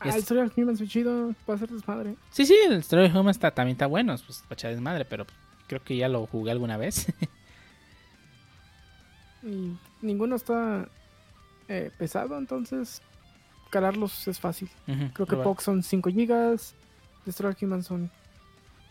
Ah, 0.00 0.08
Es- 0.08 0.14
el 0.16 0.20
Story 0.22 0.40
of 0.40 0.56
Humans, 0.56 0.78
muy 0.80 0.88
chido, 0.88 1.34
va 1.48 1.54
a 1.54 1.58
ser 1.58 1.70
desmadre. 1.70 2.16
Sí, 2.30 2.44
sí, 2.46 2.54
el 2.66 2.74
Story 2.78 3.06
of 3.06 3.14
Home 3.16 3.30
está, 3.30 3.50
también 3.50 3.74
está 3.76 3.86
bueno, 3.86 4.14
pues 4.26 4.40
para 4.42 4.54
echar 4.54 4.70
desmadre, 4.72 5.04
pero 5.04 5.26
creo 5.66 5.82
que 5.82 5.96
ya 5.96 6.08
lo 6.08 6.26
jugué 6.26 6.50
alguna 6.50 6.76
vez. 6.76 7.06
Y 9.42 9.76
ninguno 10.02 10.36
está 10.36 10.88
eh, 11.68 11.90
pesado, 11.98 12.36
entonces 12.38 13.00
calarlos 13.70 14.26
es 14.28 14.40
fácil. 14.40 14.68
Creo 15.14 15.26
que. 15.26 15.36
POC 15.36 15.60
son 15.60 15.82
5 15.82 16.10
GB, 16.10 16.58
Destroy 17.24 17.50
All 17.52 17.56
Humans 17.60 17.86
son 17.86 18.10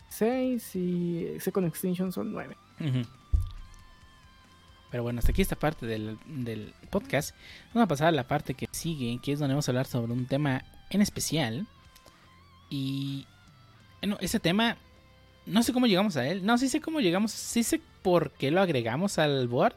6 0.08 0.76
y 0.76 1.36
Second 1.40 1.66
Extinction 1.66 2.12
son 2.12 2.32
9. 2.32 2.56
Ujú. 2.80 3.02
Pero 4.90 5.02
bueno, 5.02 5.18
hasta 5.18 5.32
aquí 5.32 5.42
esta 5.42 5.56
parte 5.56 5.84
del, 5.84 6.16
del 6.26 6.72
podcast. 6.90 7.34
Vamos 7.74 7.84
a 7.84 7.88
pasar 7.88 8.06
a 8.08 8.12
la 8.12 8.26
parte 8.26 8.54
que 8.54 8.66
sigue, 8.70 9.18
que 9.22 9.32
es 9.32 9.38
donde 9.38 9.54
vamos 9.54 9.68
a 9.68 9.72
hablar 9.72 9.86
sobre 9.86 10.12
un 10.12 10.24
tema 10.26 10.62
en 10.90 11.02
especial. 11.02 11.66
Y 12.70 13.26
bueno, 14.00 14.18
ese 14.20 14.40
tema, 14.40 14.76
no 15.46 15.62
sé 15.62 15.72
cómo 15.72 15.86
llegamos 15.86 16.16
a 16.16 16.26
él. 16.26 16.44
No, 16.44 16.58
sí 16.58 16.68
sé 16.68 16.80
cómo 16.80 17.00
llegamos, 17.00 17.32
sí 17.32 17.62
sé 17.62 17.80
por 18.02 18.32
qué 18.32 18.50
lo 18.50 18.60
agregamos 18.60 19.18
al 19.18 19.48
board 19.48 19.76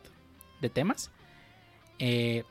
de 0.62 0.70
temas. 0.70 1.12
Eh, 1.99 2.43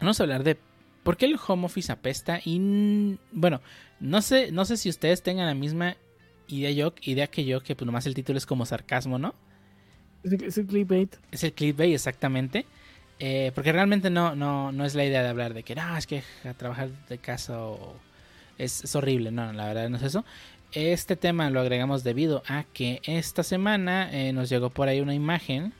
vamos 0.00 0.20
a 0.20 0.24
hablar 0.24 0.44
de 0.44 0.58
por 1.02 1.16
qué 1.16 1.26
el 1.26 1.38
home 1.46 1.66
office 1.66 1.92
apesta. 1.92 2.40
Y 2.44 3.18
bueno, 3.32 3.60
no 4.00 4.22
sé, 4.22 4.52
no 4.52 4.64
sé 4.64 4.76
si 4.76 4.88
ustedes 4.88 5.22
tengan 5.22 5.46
la 5.46 5.54
misma 5.54 5.96
idea, 6.48 6.70
yo, 6.70 6.94
idea 7.02 7.26
que 7.26 7.44
yo, 7.44 7.62
que 7.62 7.74
pues 7.74 7.86
nomás 7.86 8.06
el 8.06 8.14
título 8.14 8.38
es 8.38 8.46
como 8.46 8.66
sarcasmo, 8.66 9.18
¿no? 9.18 9.34
Es 10.22 10.56
el 10.56 10.66
clickbait. 10.66 11.16
Es 11.30 11.44
el 11.44 11.52
clickbait, 11.52 11.94
exactamente. 11.94 12.66
Eh, 13.18 13.52
porque 13.54 13.72
realmente 13.72 14.10
no, 14.10 14.34
no, 14.34 14.72
no 14.72 14.84
es 14.84 14.94
la 14.94 15.04
idea 15.04 15.22
de 15.22 15.28
hablar 15.28 15.54
de 15.54 15.62
que 15.62 15.74
no, 15.74 15.96
es 15.96 16.06
que 16.06 16.22
trabajar 16.56 16.90
de 17.08 17.18
casa 17.18 17.58
es, 18.58 18.94
horrible. 18.94 19.30
No, 19.30 19.52
la 19.52 19.66
verdad 19.66 19.88
no 19.88 19.96
es 19.96 20.02
eso. 20.02 20.24
Este 20.72 21.14
tema 21.16 21.50
lo 21.50 21.60
agregamos 21.60 22.02
debido 22.02 22.42
a 22.48 22.64
que 22.64 23.00
esta 23.04 23.44
semana 23.44 24.10
eh, 24.12 24.32
nos 24.32 24.48
llegó 24.48 24.70
por 24.70 24.88
ahí 24.88 25.00
una 25.00 25.14
imagen 25.14 25.72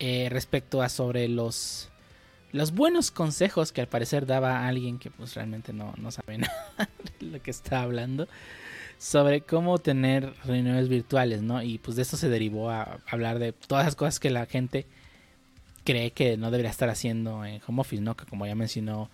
eh, 0.00 0.28
respecto 0.30 0.82
a 0.82 0.88
sobre 0.88 1.28
los, 1.28 1.88
los 2.50 2.72
buenos 2.72 3.12
consejos 3.12 3.70
que 3.70 3.80
al 3.80 3.88
parecer 3.88 4.26
daba 4.26 4.66
alguien 4.66 4.98
que 4.98 5.10
pues 5.10 5.34
realmente 5.36 5.72
no, 5.72 5.94
no 5.96 6.10
sabe 6.10 6.38
nada 6.38 6.90
de 7.20 7.26
lo 7.26 7.40
que 7.40 7.52
está 7.52 7.82
hablando 7.82 8.26
sobre 8.98 9.42
cómo 9.42 9.78
tener 9.78 10.34
reuniones 10.44 10.88
virtuales, 10.88 11.42
¿no? 11.42 11.62
Y 11.62 11.78
pues 11.78 11.96
de 11.96 12.02
esto 12.02 12.16
se 12.16 12.28
derivó 12.28 12.70
a 12.70 12.98
hablar 13.08 13.38
de 13.38 13.52
todas 13.52 13.84
las 13.84 13.94
cosas 13.94 14.18
que 14.18 14.30
la 14.30 14.46
gente 14.46 14.86
cree 15.88 16.10
que 16.10 16.36
no 16.36 16.50
debería 16.50 16.70
estar 16.70 16.90
haciendo 16.90 17.46
en 17.46 17.62
home 17.66 17.80
office, 17.80 18.02
¿no? 18.02 18.14
Que 18.14 18.26
como 18.26 18.46
ya 18.46 18.54
mencionó 18.54 19.08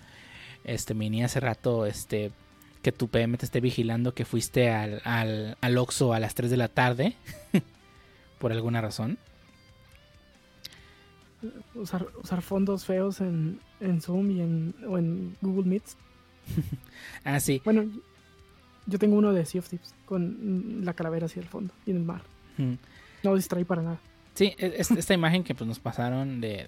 este 0.64 0.92
Mini 0.92 1.22
hace 1.22 1.38
rato, 1.38 1.86
este 1.86 2.32
que 2.82 2.90
tu 2.90 3.06
PM 3.06 3.38
te 3.38 3.44
esté 3.44 3.60
vigilando 3.60 4.12
que 4.12 4.24
fuiste 4.24 4.70
al, 4.70 5.00
al, 5.04 5.56
al 5.60 5.78
Oxxo 5.78 6.12
a 6.12 6.18
las 6.18 6.34
3 6.34 6.50
de 6.50 6.56
la 6.56 6.66
tarde 6.66 7.14
por 8.40 8.50
alguna 8.50 8.80
razón. 8.80 9.18
Usar, 11.76 12.08
usar 12.20 12.42
fondos 12.42 12.84
feos 12.84 13.20
en, 13.20 13.60
en 13.78 14.00
Zoom 14.00 14.32
y 14.32 14.40
en, 14.40 14.74
o 14.88 14.98
en 14.98 15.36
Google 15.42 15.70
Meets. 15.70 15.96
ah, 17.24 17.38
sí. 17.38 17.62
Bueno, 17.64 17.84
yo 18.86 18.98
tengo 18.98 19.16
uno 19.16 19.32
de 19.32 19.46
Sea 19.46 19.60
of 19.60 19.68
Tips 19.68 19.94
con 20.06 20.84
la 20.84 20.94
calavera 20.94 21.26
hacia 21.26 21.40
el 21.40 21.46
fondo 21.48 21.72
y 21.86 21.92
en 21.92 21.98
el 21.98 22.04
mar. 22.04 22.22
No 23.22 23.36
distrae 23.36 23.64
para 23.64 23.82
nada. 23.82 24.00
Sí, 24.34 24.54
e, 24.58 24.74
es, 24.78 24.90
esta 24.90 25.14
imagen 25.14 25.44
que 25.44 25.54
pues, 25.54 25.66
nos 25.66 25.78
pasaron 25.78 26.40
de, 26.40 26.66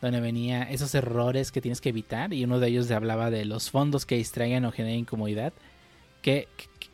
donde 0.00 0.20
venía 0.20 0.62
esos 0.64 0.94
errores 0.94 1.50
que 1.50 1.60
tienes 1.60 1.80
que 1.80 1.88
evitar 1.88 2.32
y 2.32 2.44
uno 2.44 2.60
de 2.60 2.68
ellos 2.68 2.90
hablaba 2.90 3.30
de 3.30 3.44
los 3.44 3.70
fondos 3.70 4.06
que 4.06 4.16
distraigan 4.16 4.64
o 4.64 4.72
generen 4.72 5.00
incomodidad. 5.00 5.52
Que, 6.22 6.48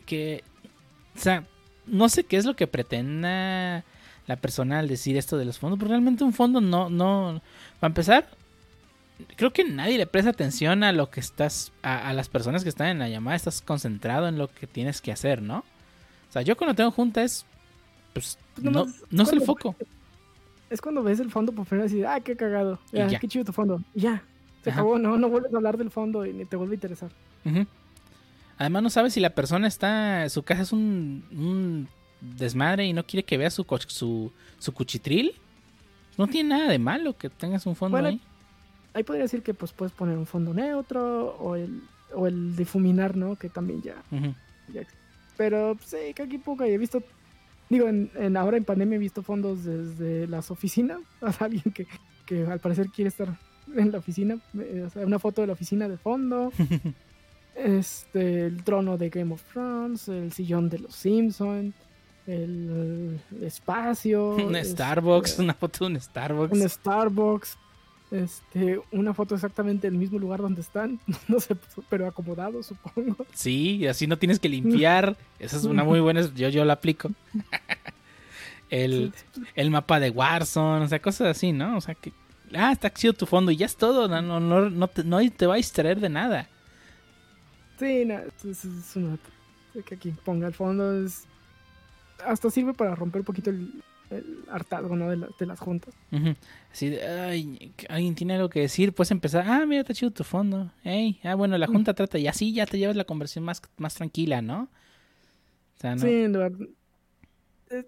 que, 0.07 0.45
o 1.17 1.19
sea, 1.19 1.45
no 1.87 2.09
sé 2.09 2.25
qué 2.25 2.37
es 2.37 2.45
lo 2.45 2.55
que 2.55 2.67
pretenda 2.67 3.85
la 4.27 4.37
persona 4.37 4.79
al 4.79 4.89
decir 4.89 5.17
esto 5.17 5.37
de 5.37 5.45
los 5.45 5.59
fondos, 5.59 5.79
pero 5.79 5.91
realmente 5.91 6.23
un 6.23 6.33
fondo 6.33 6.61
no, 6.61 6.89
no, 6.89 7.41
para 7.81 7.91
empezar, 7.91 8.29
creo 9.37 9.53
que 9.53 9.65
nadie 9.65 9.99
le 9.99 10.07
presta 10.07 10.31
atención 10.31 10.85
a 10.85 10.93
lo 10.93 11.11
que 11.11 11.21
estás, 11.21 11.73
a, 11.83 12.13
las 12.13 12.29
personas 12.29 12.63
que 12.63 12.69
están 12.69 12.89
en 12.89 12.99
la 12.99 13.09
llamada, 13.09 13.37
estás 13.37 13.63
concentrado 13.63 14.29
en 14.29 14.39
lo 14.39 14.49
que 14.49 14.67
tienes 14.67 15.01
que 15.01 15.13
hacer, 15.13 15.43
¿no? 15.43 15.59
O 16.29 16.33
sea, 16.33 16.43
yo 16.43 16.57
cuando 16.57 16.75
tengo 16.75 16.91
junta 16.91 17.23
es, 17.23 17.45
pues, 18.13 18.39
pues 18.55 18.65
no, 18.65 18.87
no 19.11 19.23
es 19.23 19.33
el 19.33 19.43
foco. 19.43 19.77
Es 20.73 20.81
cuando 20.81 21.03
ves 21.03 21.21
el 21.21 21.31
fondo 21.31 21.53
por 21.53 21.67
primera 21.67 21.85
vez 21.85 21.93
y 21.93 21.97
dices, 21.97 22.11
ah, 22.11 22.21
qué 22.21 22.37
cagado, 22.37 22.79
ya, 22.93 23.07
qué 23.19 23.29
chido 23.29 23.45
tu 23.45 23.53
fondo, 23.53 23.83
y 23.95 24.01
ya, 24.01 24.23
se 24.63 24.71
acabó, 24.71 24.99
no, 24.99 25.19
no 25.19 25.29
vuelves 25.29 25.53
a 25.53 25.57
hablar 25.57 25.77
del 25.77 25.91
fondo 25.91 26.25
y 26.25 26.33
ni 26.33 26.45
te 26.45 26.57
vuelve 26.57 26.75
a 26.75 26.77
interesar. 26.77 27.11
Además 28.59 28.83
no 28.83 28.91
sabes 28.91 29.13
si 29.13 29.21
la 29.21 29.31
persona 29.31 29.67
está, 29.67 30.29
su 30.29 30.43
casa 30.43 30.63
es 30.63 30.73
un, 30.73 31.89
desmadre 32.21 32.87
y 32.87 32.93
no 32.93 33.05
quiere 33.05 33.25
que 33.25 33.37
veas 33.37 33.55
su, 33.55 33.67
su, 33.89 34.33
su 34.59 34.73
cuchitril. 34.73 35.35
No 36.17 36.27
tiene 36.27 36.51
nada 36.51 36.71
de 36.71 36.79
malo 36.79 37.17
que 37.17 37.29
tengas 37.29 37.67
un 37.67 37.75
fondo 37.75 37.97
ahí 37.97 38.21
ahí 38.95 39.03
podría 39.03 39.25
decir 39.25 39.43
que 39.43 39.55
pues 39.55 39.73
puedes 39.73 39.93
poner 39.93 40.17
un 40.19 40.27
fondo 40.27 40.53
neutro 40.55 41.37
o 41.39 41.57
el, 41.57 41.83
o 42.15 42.27
el 42.27 42.57
difuminar, 42.57 43.17
¿no? 43.17 43.37
Que 43.37 43.49
también 43.49 43.83
ya. 43.83 44.03
pero 45.37 45.77
sí, 45.85 46.15
que 46.15 46.23
aquí 46.23 46.39
poco 46.39 46.65
he 46.65 46.79
visto. 46.79 47.03
Digo, 47.73 47.89
en, 47.89 48.37
ahora 48.37 48.59
en 48.59 48.65
pandemia 48.65 48.97
he 48.97 48.99
visto 48.99 49.23
fondos 49.23 49.65
desde 49.65 50.27
las 50.27 50.51
oficinas. 50.51 51.01
O 51.23 51.31
alguien 51.41 51.73
que, 51.73 51.87
que 52.27 52.45
al 52.45 52.61
parecer 52.61 52.89
quiere 52.89 53.09
estar 53.09 53.35
en 53.75 53.91
la 53.91 53.99
oficina. 53.99 54.39
Eh, 54.59 54.85
o 54.87 54.91
sea, 54.91 55.07
una 55.07 55.19
foto 55.19 55.41
de 55.41 55.47
la 55.47 55.55
oficina 55.55 55.89
de 55.89 55.97
fondo. 55.97 56.53
este, 57.55 58.45
el 58.45 58.63
trono 58.63 58.99
de 58.99 59.09
Game 59.09 59.33
of 59.33 59.43
Thrones, 59.51 60.07
el 60.09 60.33
sillón 60.33 60.69
de 60.69 60.81
los 60.81 60.95
Simpsons, 60.95 61.75
el, 62.27 63.19
espacio. 63.41 64.37
Un 64.37 64.55
Starbucks, 64.55 65.39
una 65.39 65.55
foto 65.55 65.87
de 65.87 65.95
un 65.95 66.01
Starbucks. 66.01 66.53
Un 66.53 66.69
Starbucks 66.69 67.59
este, 68.13 68.79
una 68.91 69.15
foto 69.15 69.35
exactamente 69.35 69.87
en 69.87 69.95
el 69.95 69.99
mismo 69.99 70.19
lugar 70.19 70.41
donde 70.41 70.61
están, 70.61 71.01
no 71.29 71.41
sé, 71.41 71.57
pero 71.89 72.07
acomodado, 72.07 72.63
supongo. 72.63 73.27
Sí, 73.33 73.87
así 73.87 74.07
no 74.07 74.19
tienes 74.19 74.39
que 74.39 74.49
limpiar. 74.49 75.17
Esa 75.39 75.57
es 75.57 75.65
una 75.65 75.83
muy 75.83 76.01
buena, 76.01 76.21
yo, 76.35 76.49
yo 76.51 76.65
la 76.65 76.75
aplico. 76.75 77.11
el, 78.71 79.13
el 79.55 79.71
mapa 79.71 79.99
de 79.99 80.11
Warzone, 80.11 80.85
o 80.85 80.89
sea, 80.89 81.01
cosas 81.01 81.37
así, 81.37 81.53
¿no? 81.53 81.77
O 81.79 81.81
sea, 81.81 81.95
que, 81.95 82.13
ah, 82.55 82.73
está 82.73 82.93
chido 82.93 83.15
tu 83.15 83.27
fondo 83.27 83.51
y 83.51 83.57
ya 83.57 83.67
es 83.67 83.77
todo, 83.77 84.09
no, 84.09 84.21
no, 84.21 84.41
no, 84.41 84.69
no, 84.69 84.89
te, 84.89 85.05
no 85.05 85.19
te 85.31 85.47
va 85.47 85.55
a 85.55 85.57
distraer 85.57 85.99
de 85.99 86.11
nada. 86.11 86.49
Sí, 87.79 88.05
no, 88.05 88.19
es, 88.19 88.65
es 88.65 88.97
una... 88.97 89.19
Que 89.87 89.95
aquí 89.95 90.15
ponga 90.25 90.47
el 90.47 90.55
fondo 90.55 91.03
es... 91.03 91.25
Hasta 92.27 92.51
sirve 92.51 92.75
para 92.75 92.95
romper 92.95 93.23
un 93.23 93.25
poquito 93.25 93.49
el, 93.49 93.83
el 94.13 94.45
hartazgo, 94.51 94.97
¿no? 94.97 95.11
De, 95.11 95.47
las 95.47 95.61
juntas. 95.61 95.95
Así 96.71 96.97
ay, 96.97 97.75
alguien 97.89 98.15
tiene 98.15 98.35
algo 98.35 98.49
que 98.49 98.61
decir, 98.61 98.93
puedes 98.93 99.11
empezar, 99.11 99.45
ah, 99.47 99.67
mira, 99.67 99.81
está 99.81 99.95
chido 99.95 100.11
tu 100.11 100.25
fondo. 100.25 100.71
Hey, 100.83 101.21
ah, 101.25 101.35
bueno, 101.35 101.59
la 101.59 101.67
junta 101.67 101.95
trata, 101.95 102.19
y 102.19 102.27
así 102.27 102.53
ya 102.53 102.67
te 102.67 102.79
llevas 102.79 102.97
la 102.97 103.05
conversión 103.05 103.45
más, 103.45 103.63
más 103.77 103.95
tranquila, 103.95 104.43
¿no? 104.43 104.69
O 105.77 105.81
sea, 105.81 105.95
¿no? 105.95 106.03
Sí, 106.03 106.27
eh, 107.71 107.87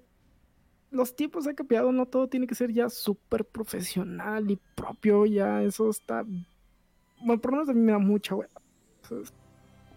los 0.91 1.17
tiempos 1.17 1.47
han 1.47 1.55
cambiado, 1.55 1.93
no 1.93 2.07
todo 2.07 2.29
tiene 2.29 2.47
que 2.47 2.55
ser 2.55 2.73
ya 2.73 2.89
súper 2.89 3.45
profesional 3.45 4.51
y 4.51 4.59
propio, 4.75 5.27
ya 5.27 5.63
eso 5.63 5.91
está... 5.91 6.25
Bueno, 7.21 7.41
por 7.41 7.53
lo 7.53 7.59
menos 7.59 7.69
a 7.69 7.73
mí 7.73 7.81
me 7.81 7.93
da 7.93 7.99
mucha 7.99 8.35
hueva. 8.35 8.61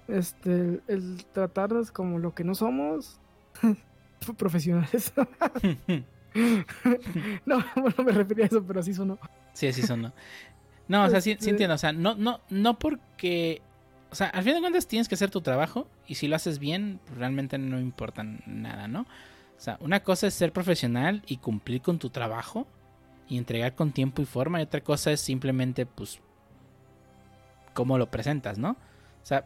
Este, 0.07 0.81
el 0.87 1.25
tratarnos 1.33 1.91
como 1.91 2.19
lo 2.19 2.33
que 2.33 2.43
no 2.43 2.55
somos, 2.55 3.19
profesionales. 4.37 5.13
no, 7.45 7.63
bueno, 7.75 8.03
me 8.05 8.11
refería 8.11 8.45
a 8.45 8.47
eso, 8.47 8.63
pero 8.63 8.79
así 8.79 8.93
sonó. 8.93 9.17
Sí, 9.53 9.67
así 9.67 9.81
sonó. 9.81 10.13
No, 10.87 11.03
o 11.03 11.09
sea, 11.09 11.21
sí, 11.21 11.35
sí, 11.39 11.49
entiendo. 11.49 11.75
O 11.75 11.77
sea, 11.77 11.91
no, 11.91 12.15
no, 12.15 12.41
no 12.49 12.79
porque. 12.79 13.61
O 14.09 14.15
sea, 14.15 14.27
al 14.27 14.43
fin 14.43 14.53
de 14.53 14.61
cuentas 14.61 14.87
tienes 14.87 15.07
que 15.07 15.15
hacer 15.15 15.29
tu 15.29 15.41
trabajo. 15.41 15.87
Y 16.07 16.15
si 16.15 16.27
lo 16.27 16.35
haces 16.35 16.59
bien, 16.59 16.99
pues, 17.05 17.17
realmente 17.17 17.57
no 17.57 17.79
importa 17.79 18.23
nada, 18.45 18.87
¿no? 18.87 19.01
O 19.01 19.59
sea, 19.59 19.77
una 19.81 20.01
cosa 20.01 20.27
es 20.27 20.33
ser 20.33 20.53
profesional 20.53 21.23
y 21.27 21.37
cumplir 21.37 21.81
con 21.81 21.99
tu 21.99 22.09
trabajo. 22.09 22.67
Y 23.27 23.37
entregar 23.37 23.75
con 23.75 23.91
tiempo 23.91 24.21
y 24.21 24.25
forma. 24.25 24.59
Y 24.59 24.63
otra 24.63 24.81
cosa 24.81 25.11
es 25.11 25.19
simplemente, 25.19 25.85
pues. 25.85 26.19
Cómo 27.73 27.97
lo 27.97 28.09
presentas, 28.09 28.57
¿no? 28.57 28.71
O 28.71 29.25
sea, 29.25 29.45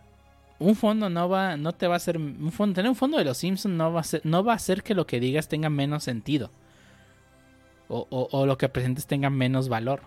un 0.62 0.76
fondo 0.76 1.10
no 1.10 1.28
va, 1.28 1.58
no 1.58 1.74
te 1.74 1.88
va 1.88 1.96
a 1.96 1.98
hacer, 1.98 2.18
un 2.18 2.52
fondo, 2.52 2.76
tener 2.76 2.90
un 2.90 2.96
fondo 2.96 3.18
de 3.18 3.26
los 3.26 3.38
Simpsons 3.40 3.76
no 3.76 3.92
va 3.92 4.02
a 4.02 4.04
ser, 4.04 4.22
no 4.24 4.44
va 4.44 4.54
a 4.54 4.56
hacer 4.56 4.84
que 4.84 4.94
lo 4.94 5.08
que 5.08 5.20
digas 5.20 5.48
tenga 5.48 5.70
menos 5.70 6.04
sentido. 6.04 6.52
O, 7.94 8.46
lo 8.46 8.58
que 8.58 8.70
presentes 8.70 9.06
tenga 9.06 9.30
menos 9.30 9.68
valor. 9.68 10.02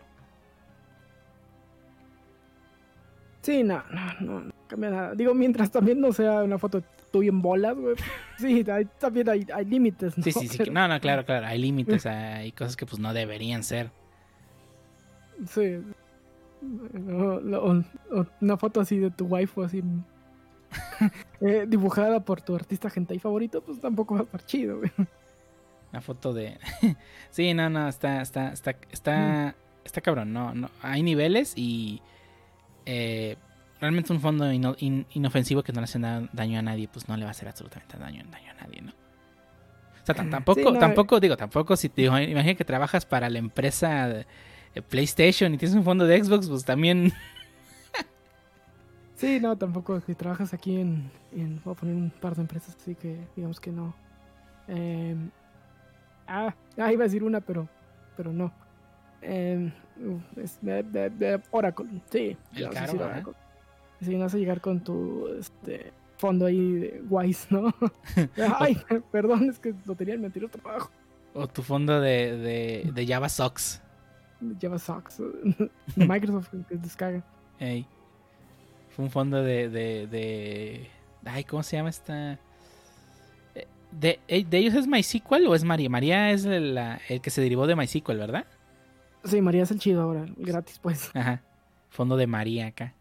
Sí, 3.43 3.63
no, 3.63 3.83
no, 3.91 4.21
no, 4.21 4.53
cambia 4.67 4.91
nada. 4.91 5.15
Digo, 5.15 5.35
mientras 5.35 5.71
también 5.71 6.01
no 6.01 6.11
sea 6.15 6.43
una 6.43 6.57
foto 6.57 6.83
tuya 7.13 7.29
en 7.29 7.43
bolas, 7.43 7.77
güey. 7.77 7.95
Sí, 8.39 8.65
también 8.99 9.29
hay, 9.29 9.65
límites, 9.67 10.17
¿no? 10.17 10.25
Sí, 10.25 10.33
sí, 10.33 10.49
sí. 10.49 10.71
No, 10.71 10.89
no, 10.89 10.99
claro, 10.99 11.25
claro. 11.27 11.47
Hay 11.47 11.59
límites, 11.59 12.07
hay 12.07 12.53
cosas 12.53 12.75
que 12.75 12.87
pues 12.87 12.99
no 12.99 13.13
deberían 13.13 13.63
ser. 13.63 13.91
Sí. 15.49 15.83
una 18.41 18.57
foto 18.57 18.81
así 18.81 18.99
de 18.99 19.11
tu 19.11 19.27
waifu 19.27 19.63
así 19.63 19.83
eh, 21.41 21.67
dibujada 21.69 22.21
por 22.25 22.41
tu 22.41 22.55
artista 22.55 22.91
hentai 22.95 23.19
favorito, 23.19 23.61
pues 23.61 23.79
tampoco 23.79 24.15
va 24.15 24.21
a 24.21 24.25
estar 24.25 24.45
chido, 24.47 24.79
güey. 24.79 24.91
Una 25.95 26.01
foto 26.01 26.33
de. 26.33 26.59
sí, 27.31 27.55
no, 27.55 27.71
no, 27.71 27.89
está, 27.89 28.21
está, 28.21 28.49
está, 28.49 28.75
está, 28.91 29.55
está 29.85 30.01
cabrón. 30.01 30.33
No, 30.33 30.53
no, 30.53 30.69
hay 30.83 31.05
niveles 31.05 31.53
y 31.55 32.03
eh, 32.85 33.37
realmente 33.81 34.13
un 34.13 34.21
fondo 34.21 34.53
inofensivo 34.53 35.63
que 35.63 35.73
no 35.73 35.81
le 35.81 35.85
hace 35.85 36.01
daño 36.01 36.59
a 36.59 36.63
nadie, 36.63 36.89
pues 36.89 37.09
no 37.09 37.17
le 37.17 37.23
va 37.23 37.29
a 37.29 37.31
hacer 37.31 37.47
absolutamente 37.47 37.97
daño, 37.97 38.25
daño 38.29 38.51
a 38.51 38.55
nadie, 38.55 38.83
¿no? 38.83 38.91
O 38.91 40.05
sea, 40.05 40.17
tampoco, 40.17 40.73
tampoco, 40.73 41.21
digo, 41.21 41.37
tampoco 41.37 41.77
si 41.77 41.89
te 41.89 42.03
digo, 42.03 42.19
imagina 42.19 42.57
que 42.57 42.65
trabajas 42.65 43.07
para 43.07 43.31
la 43.31 43.39
empresa 43.39 44.09
de 44.09 44.83
PlayStation 44.83 45.55
y 45.55 45.59
tienes 45.59 45.77
un 45.77 45.85
fondo 45.85 46.09
de 46.09 46.25
Xbox, 46.25 46.49
pues 46.49 46.65
también 46.65 47.13
Sí, 49.15 49.39
no, 49.39 49.57
tampoco. 49.57 50.01
Si 50.01 50.17
trabajas 50.17 50.53
aquí 50.55 50.81
en, 50.81 51.09
en. 51.31 51.61
Voy 51.65 51.75
a 51.75 51.77
poner 51.77 51.95
un 51.95 52.11
par 52.11 52.35
de 52.35 52.43
empresas, 52.43 52.77
así 52.81 52.97
que 52.97 53.17
digamos 53.37 53.61
que 53.61 53.71
no. 53.71 53.95
Eh, 54.67 55.15
ah, 56.27 56.55
ah, 56.79 56.93
iba 56.93 57.05
a 57.05 57.07
decir 57.07 57.23
una, 57.23 57.41
pero, 57.41 57.69
pero 58.17 58.33
no. 58.33 58.53
Eh, 59.23 59.73
es, 60.37 60.59
de, 60.61 60.83
de, 60.83 61.11
de 61.11 61.41
Oracle, 61.51 61.87
sí. 62.11 62.37
El 62.55 62.71
caro. 62.71 62.95
Oracle. 62.95 63.33
Sí, 64.01 64.15
vas 64.17 64.35
a 64.35 64.39
llegar 64.39 64.61
con 64.61 64.81
tu 64.81 65.29
este, 65.39 65.93
fondo 66.19 66.47
ahí 66.47 66.73
de 66.73 67.03
Wise, 67.09 67.47
¿no? 67.51 67.75
Ay, 68.59 68.77
perdón, 69.11 69.49
es 69.49 69.59
que 69.59 69.75
lo 69.87 69.95
tenía 69.95 70.15
en 70.15 70.21
mi 70.21 70.27
anterior 70.27 70.51
trabajo. 70.51 70.91
O 71.33 71.49
tu 71.49 71.63
fondo 71.63 72.01
de, 72.01 72.37
de, 72.37 72.91
de 72.93 73.07
Java 73.07 73.29
Socks. 73.29 73.83
Java 74.61 74.79
Socks 74.79 75.19
de 75.97 76.07
Microsoft 76.07 76.51
que 76.69 76.77
descarga. 76.77 77.25
Ey. 77.59 77.87
Fue 78.91 79.05
un 79.05 79.11
fondo 79.11 79.43
de, 79.43 79.69
de, 79.69 80.07
de. 80.07 80.89
Ay, 81.25 81.43
¿cómo 81.45 81.63
se 81.63 81.77
llama 81.77 81.91
esta? 81.91 82.39
¿De, 83.99 84.21
eh, 84.29 84.45
¿De 84.49 84.59
ellos 84.59 84.75
es 84.75 84.87
MySQL 84.87 85.47
o 85.47 85.55
es 85.55 85.65
María? 85.65 85.89
María 85.89 86.31
es 86.31 86.45
el, 86.45 86.79
el 87.09 87.21
que 87.21 87.31
se 87.31 87.41
derivó 87.41 87.67
de 87.67 87.77
MySQL, 87.77 88.17
¿verdad? 88.17 88.47
Sí, 89.25 89.41
María 89.41 89.63
es 89.63 89.71
el 89.71 89.79
chido 89.79 90.03
ahora, 90.03 90.25
el 90.25 90.35
gratis, 90.37 90.79
pues. 90.79 91.11
Ajá. 91.15 91.43
Fondo 91.89 92.17
de 92.17 92.27
María 92.27 92.67
acá. 92.67 92.93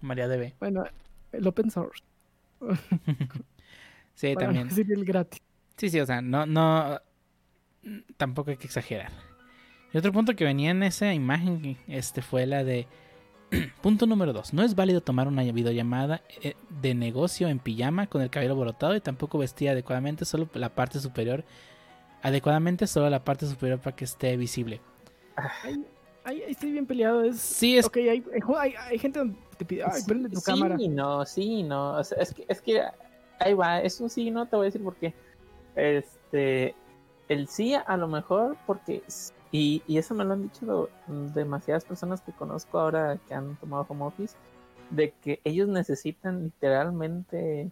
María 0.00 0.28
DB. 0.28 0.54
Bueno, 0.58 0.84
el 1.32 1.46
open 1.46 1.70
source. 1.70 2.02
Sí, 4.14 4.34
para 4.34 4.48
también. 4.48 4.66
no 4.68 4.74
decir 4.74 4.92
el 4.92 5.02
gratis. 5.06 5.40
Sí, 5.78 5.88
sí, 5.88 5.98
o 5.98 6.04
sea, 6.04 6.20
no, 6.20 6.44
no. 6.44 7.00
Tampoco 8.18 8.50
hay 8.50 8.58
que 8.58 8.66
exagerar. 8.66 9.10
Y 9.94 9.96
otro 9.96 10.12
punto 10.12 10.36
que 10.36 10.44
venía 10.44 10.72
en 10.72 10.82
esa 10.82 11.14
imagen 11.14 11.78
este 11.88 12.20
fue 12.20 12.44
la 12.44 12.62
de. 12.62 12.86
punto 13.82 14.06
número 14.06 14.32
2. 14.32 14.54
No 14.54 14.62
es 14.62 14.74
válido 14.74 15.00
tomar 15.00 15.28
una 15.28 15.42
videollamada 15.42 16.22
eh, 16.42 16.54
de 16.80 16.94
negocio 16.94 17.48
en 17.48 17.58
pijama 17.58 18.06
con 18.06 18.22
el 18.22 18.30
cabello 18.30 18.54
borotado 18.54 18.94
y 18.94 19.00
tampoco 19.00 19.38
vestida 19.38 19.72
adecuadamente, 19.72 20.24
solo 20.24 20.48
la 20.54 20.70
parte 20.70 21.00
superior. 21.00 21.44
Adecuadamente, 22.22 22.86
solo 22.86 23.08
la 23.08 23.24
parte 23.24 23.46
superior 23.46 23.78
para 23.78 23.96
que 23.96 24.04
esté 24.04 24.36
visible. 24.36 24.80
Ahí, 25.36 25.84
ahí, 26.24 26.42
ahí 26.42 26.50
estoy 26.52 26.72
bien 26.72 26.86
peleado. 26.86 27.24
Es, 27.24 27.40
Sí, 27.40 27.78
es. 27.78 27.86
Ok, 27.86 27.96
hay, 27.96 28.22
hay, 28.58 28.74
hay 28.78 28.98
gente 28.98 29.18
donde 29.20 29.36
te 29.56 29.64
pide, 29.64 29.84
ay, 29.84 30.02
prende 30.06 30.28
tu 30.28 30.36
sí, 30.40 30.44
cámara. 30.44 30.76
no, 30.78 31.24
sí, 31.24 31.62
no. 31.62 31.96
O 31.96 32.04
sea, 32.04 32.18
es 32.18 32.34
que, 32.34 32.44
es 32.46 32.60
que 32.60 32.82
ahí 33.38 33.54
va, 33.54 33.80
es 33.80 34.00
un 34.00 34.10
sí, 34.10 34.30
no 34.30 34.46
te 34.46 34.56
voy 34.56 34.64
a 34.64 34.66
decir 34.66 34.82
por 34.82 34.96
qué. 34.96 35.14
Este, 35.74 36.74
el 37.28 37.48
sí 37.48 37.74
a 37.74 37.96
lo 37.96 38.06
mejor 38.06 38.56
porque, 38.66 39.02
y, 39.52 39.82
y 39.86 39.98
eso 39.98 40.14
me 40.14 40.24
lo 40.24 40.34
han 40.34 40.42
dicho 40.42 40.88
demasiadas 41.34 41.84
personas 41.84 42.20
que 42.20 42.32
conozco 42.32 42.78
ahora 42.78 43.18
que 43.26 43.34
han 43.34 43.56
tomado 43.56 43.86
home 43.88 44.04
office, 44.04 44.36
de 44.90 45.12
que 45.22 45.40
ellos 45.44 45.68
necesitan 45.68 46.44
literalmente 46.44 47.70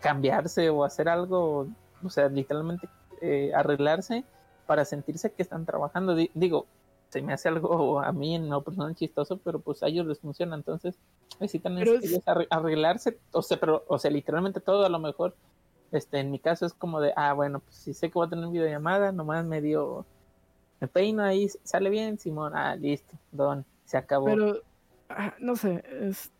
cambiarse 0.00 0.68
o 0.70 0.84
hacer 0.84 1.08
algo, 1.08 1.66
o 2.02 2.10
sea, 2.10 2.28
literalmente 2.28 2.88
eh, 3.20 3.52
arreglarse 3.54 4.24
para 4.66 4.84
sentirse 4.84 5.30
que 5.32 5.42
están 5.42 5.64
trabajando. 5.64 6.14
Di- 6.14 6.30
digo, 6.34 6.66
se 7.10 7.22
me 7.22 7.32
hace 7.32 7.48
algo 7.48 8.00
a 8.00 8.10
mí 8.12 8.34
en 8.34 8.48
lo 8.48 8.62
personal 8.62 8.94
chistoso, 8.96 9.38
pero 9.44 9.60
pues 9.60 9.82
a 9.82 9.88
ellos 9.88 10.06
les 10.06 10.18
funciona, 10.18 10.56
entonces 10.56 10.96
necesitan 11.40 11.78
ellos 11.78 12.02
arre- 12.26 12.48
arreglarse, 12.50 13.18
o 13.32 13.42
sea, 13.42 13.58
pero, 13.60 13.84
o 13.86 13.98
sea, 13.98 14.10
literalmente 14.10 14.60
todo 14.60 14.84
a 14.84 14.88
lo 14.88 14.98
mejor, 14.98 15.34
este, 15.92 16.18
en 16.20 16.30
mi 16.30 16.38
caso 16.38 16.64
es 16.66 16.72
como 16.72 17.00
de, 17.00 17.12
ah, 17.16 17.32
bueno, 17.34 17.60
pues 17.60 17.76
si 17.76 17.92
sé 17.94 18.08
que 18.08 18.14
voy 18.14 18.26
a 18.26 18.30
tener 18.30 18.48
videollamada, 18.48 19.12
nomás 19.12 19.44
medio, 19.44 20.06
me 20.82 20.88
peino 20.88 21.22
ahí, 21.22 21.48
sale 21.62 21.90
bien, 21.90 22.18
Simón, 22.18 22.56
ah, 22.56 22.74
listo, 22.74 23.16
don, 23.30 23.64
se 23.84 23.96
acabó. 23.96 24.26
Pero, 24.26 24.62
ah, 25.08 25.32
no 25.38 25.54
sé, 25.54 25.84
es, 26.00 26.32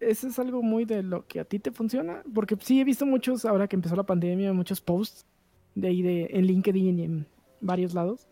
eso 0.00 0.26
es 0.26 0.38
algo 0.38 0.62
muy 0.62 0.86
de 0.86 1.02
lo 1.02 1.26
que 1.26 1.40
a 1.40 1.44
ti 1.44 1.58
te 1.58 1.70
funciona. 1.70 2.22
Porque 2.34 2.56
sí 2.58 2.80
he 2.80 2.84
visto 2.84 3.04
muchos, 3.04 3.44
ahora 3.44 3.68
que 3.68 3.76
empezó 3.76 3.94
la 3.94 4.04
pandemia, 4.04 4.54
muchos 4.54 4.80
posts 4.80 5.26
de 5.74 5.88
ahí 5.88 6.00
de, 6.00 6.28
en 6.30 6.46
LinkedIn 6.46 6.98
y 6.98 7.04
en 7.04 7.26
varios 7.60 7.92
lados. 7.92 8.26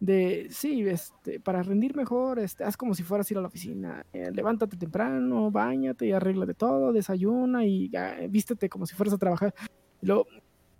De, 0.00 0.48
sí, 0.50 0.82
este, 0.88 1.38
para 1.38 1.62
rendir 1.62 1.94
mejor, 1.94 2.40
este, 2.40 2.64
haz 2.64 2.76
como 2.76 2.92
si 2.92 3.04
fueras 3.04 3.30
a 3.30 3.34
ir 3.34 3.38
a 3.38 3.42
la 3.42 3.46
oficina. 3.46 4.04
Eh, 4.12 4.32
levántate 4.32 4.76
temprano, 4.76 5.52
bañate 5.52 6.08
y 6.08 6.10
arréglate 6.10 6.54
todo, 6.54 6.92
desayuna 6.92 7.64
y 7.64 7.94
ah, 7.94 8.16
vístete 8.28 8.68
como 8.68 8.86
si 8.86 8.96
fueras 8.96 9.14
a 9.14 9.18
trabajar. 9.18 9.54
Y 10.02 10.06
luego, 10.06 10.26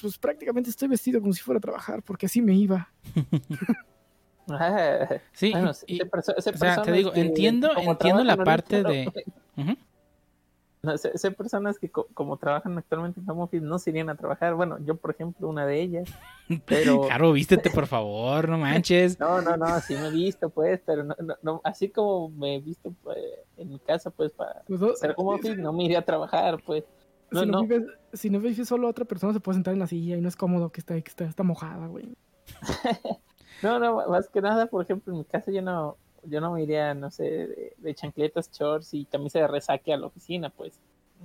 pues 0.01 0.19
prácticamente 0.19 0.69
estoy 0.69 0.89
vestido 0.89 1.21
como 1.21 1.33
si 1.33 1.43
fuera 1.43 1.59
a 1.59 1.61
trabajar, 1.61 2.03
porque 2.03 2.27
así 2.27 2.43
me 2.43 2.57
iba. 2.57 2.93
Sí, 5.33 5.51
bueno, 5.53 5.73
y- 5.87 5.99
perso- 6.05 6.35
o 6.37 6.41
sea, 6.41 6.83
te 6.83 6.93
digo, 6.93 7.13
que 7.13 7.21
entiendo- 7.21 7.71
entiendo 7.77 8.23
la 8.25 8.37
parte 8.37 8.83
de- 8.83 9.11
no- 10.83 10.97
sé, 10.99 11.19
sé 11.19 11.33
personas 11.33 11.79
que 11.81 11.91
co- 11.91 12.07
como 12.15 12.37
trabajan 12.37 12.79
actualmente 12.79 13.19
en 13.19 13.29
home 13.29 13.43
office 13.43 13.65
no 13.65 13.79
se 13.81 13.91
irían 13.91 14.09
a 14.09 14.15
trabajar. 14.15 14.55
Bueno, 14.55 14.79
yo 14.85 14.95
por 14.97 15.11
ejemplo, 15.11 15.49
una 15.49 15.67
de 15.67 15.81
ellas. 15.81 16.09
Pero 16.67 17.03
Claro, 17.03 17.33
vístete 17.33 17.71
por 17.75 17.89
favor, 17.89 18.49
no 18.49 18.57
manches. 18.59 19.19
no, 19.19 19.43
no, 19.43 19.57
no, 19.57 19.81
sí 19.81 19.95
me 19.95 20.09
he 20.09 20.11
visto 20.13 20.49
pues, 20.49 20.81
pero 20.87 21.03
no, 21.03 21.17
no, 21.19 21.35
no, 21.43 21.61
así 21.65 21.89
como 21.89 22.29
me 22.29 22.55
he 22.57 22.61
visto 22.61 22.93
pues, 23.03 23.19
en 23.57 23.71
mi 23.71 23.79
casa 23.81 24.11
pues 24.11 24.31
para 24.31 24.63
Pues, 24.69 24.81
o- 24.81 24.93
hacer 24.93 25.13
home 25.17 25.35
office, 25.39 25.57
no 25.57 25.73
me 25.73 25.85
iría 25.85 25.99
a 25.99 26.03
trabajar 26.03 26.63
pues. 26.65 26.85
No, 27.33 27.41
si, 27.41 27.47
no 27.47 27.53
no. 27.53 27.63
Vives, 27.63 27.83
si 28.13 28.31
no 28.31 28.39
vives 28.39 28.69
solo 28.69 28.87
otra 28.87 29.05
persona 29.05 29.33
se 29.33 29.41
puede 29.41 29.57
sentar 29.57 29.75
en 29.75 29.81
la 29.81 29.89
silla 29.89 30.17
y 30.17 30.21
no 30.21 30.29
es 30.29 30.37
cómodo 30.37 30.71
que 30.71 30.79
esté, 30.79 31.03
que 31.03 31.09
esté, 31.11 31.25
está 31.25 31.43
mojada, 31.43 31.89
güey. 31.89 32.15
No, 33.63 33.79
no, 33.79 34.09
más 34.09 34.29
que 34.29 34.41
nada, 34.41 34.67
por 34.67 34.83
ejemplo, 34.85 35.13
en 35.13 35.19
mi 35.21 35.25
casa 35.25 35.51
yo 35.51 35.63
no, 35.63 35.97
yo 36.25 36.41
no 36.41 36.53
me 36.53 36.63
iría, 36.63 36.95
no 36.95 37.11
sé, 37.11 37.25
de, 37.25 37.73
de 37.77 37.95
chancletas, 37.95 38.51
shorts 38.51 38.95
y 38.95 39.05
camisa 39.07 39.39
de 39.41 39.49
resaque 39.49 39.93
a 39.93 39.97
la 39.97 40.07
oficina, 40.07 40.51
pues. 40.51 40.79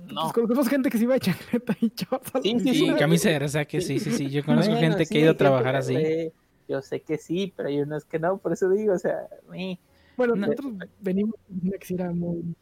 No. 0.08 0.22
Pues 0.22 0.32
conocemos 0.32 0.68
gente 0.68 0.88
que 0.90 0.96
se 0.98 1.04
iba 1.04 1.14
de 1.14 1.20
chancleta 1.20 1.76
y 1.80 1.92
shorts 1.94 2.34
a 2.34 2.38
la 2.38 2.42
Sí, 2.42 2.60
sí, 2.60 2.74
Sí, 2.74 2.94
camisa 2.98 3.28
de 3.28 3.38
resaque, 3.38 3.80
sí, 3.80 3.98
sí, 4.00 4.10
sí. 4.10 4.30
Yo 4.30 4.44
conozco 4.44 4.72
Bueno, 4.72 4.88
gente 4.88 5.04
sí, 5.04 5.12
que 5.12 5.18
ha 5.18 5.22
ido 5.24 5.32
a 5.32 5.36
trabajar 5.36 5.76
así. 5.76 6.32
Yo 6.68 6.80
sé 6.80 7.00
que 7.02 7.18
sí, 7.18 7.52
pero 7.54 7.68
hay 7.68 7.80
unos 7.80 8.04
que 8.06 8.18
no, 8.18 8.38
por 8.38 8.52
eso 8.52 8.70
digo, 8.70 8.94
o 8.94 8.98
sea, 8.98 9.28
eh, 9.54 9.78
Bueno, 10.16 10.34
No. 10.34 10.46
nosotros 10.46 10.72
venimos 11.00 11.34
de 11.48 11.68
una 11.68 11.78
que 11.78 11.86
sí 11.86 11.94
era 11.94 12.10
muy... 12.12 12.54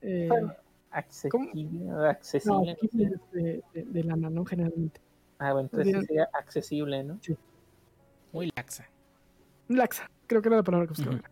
Eh, 0.00 0.26
Bueno, 0.28 0.54
accesible, 0.90 1.64
no, 1.84 2.04
accesible. 2.04 2.70
aquí 2.72 2.88
no 2.92 3.02
sé. 3.02 3.14
es 3.14 3.32
de, 3.32 3.62
de, 3.74 3.82
de 3.84 4.04
lana, 4.04 4.30
¿no? 4.30 4.44
Generalmente. 4.44 5.00
Ah, 5.38 5.52
bueno, 5.52 5.68
entonces 5.70 6.00
sí 6.00 6.06
sería 6.06 6.28
accesible, 6.32 7.04
¿no? 7.04 7.18
Muy 8.32 8.50
laxa. 8.56 8.88
Laxa, 9.68 10.10
creo 10.26 10.42
que 10.42 10.48
era 10.48 10.56
la 10.56 10.62
palabra 10.62 10.86
que 10.86 10.94
buscaba. 10.94 11.16
Ujú. 11.16 11.24